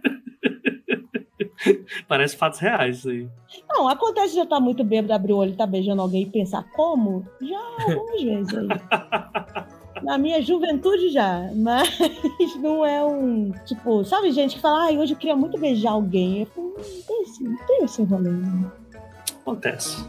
Parece 2.08 2.38
fatos 2.38 2.60
reais 2.60 3.00
isso 3.00 3.10
aí. 3.10 3.28
Não, 3.68 3.88
acontece 3.88 4.34
de 4.34 4.40
eu 4.40 4.44
estar 4.44 4.60
muito 4.60 4.84
bêbado, 4.84 5.14
abrir 5.14 5.34
o 5.34 5.38
olho 5.38 5.52
e 5.52 5.56
tá 5.56 5.66
beijando 5.66 6.02
alguém 6.02 6.24
e 6.24 6.30
pensar 6.30 6.64
como? 6.72 7.26
Já 7.42 7.60
algumas 7.86 8.22
vezes 8.22 8.54
aí. 8.58 8.68
Na 10.04 10.18
minha 10.18 10.42
juventude 10.42 11.10
já, 11.10 11.52
mas 11.56 11.90
não 12.62 12.86
é 12.86 13.04
um. 13.04 13.52
Tipo, 13.66 14.06
sabe 14.06 14.32
gente 14.32 14.56
que 14.56 14.62
fala, 14.62 14.86
ai, 14.86 14.98
hoje 14.98 15.14
eu 15.14 15.18
queria 15.18 15.36
muito 15.36 15.60
beijar 15.60 15.92
alguém. 15.92 16.42
Eu 16.42 16.46
falo, 16.46 16.68
não 16.78 17.02
tem 17.06 17.22
esse, 17.24 17.44
não 17.44 17.58
tem 17.66 17.84
esse 17.84 18.04
rolê. 18.04 18.30
não." 18.30 18.72
Acontece. 19.42 20.08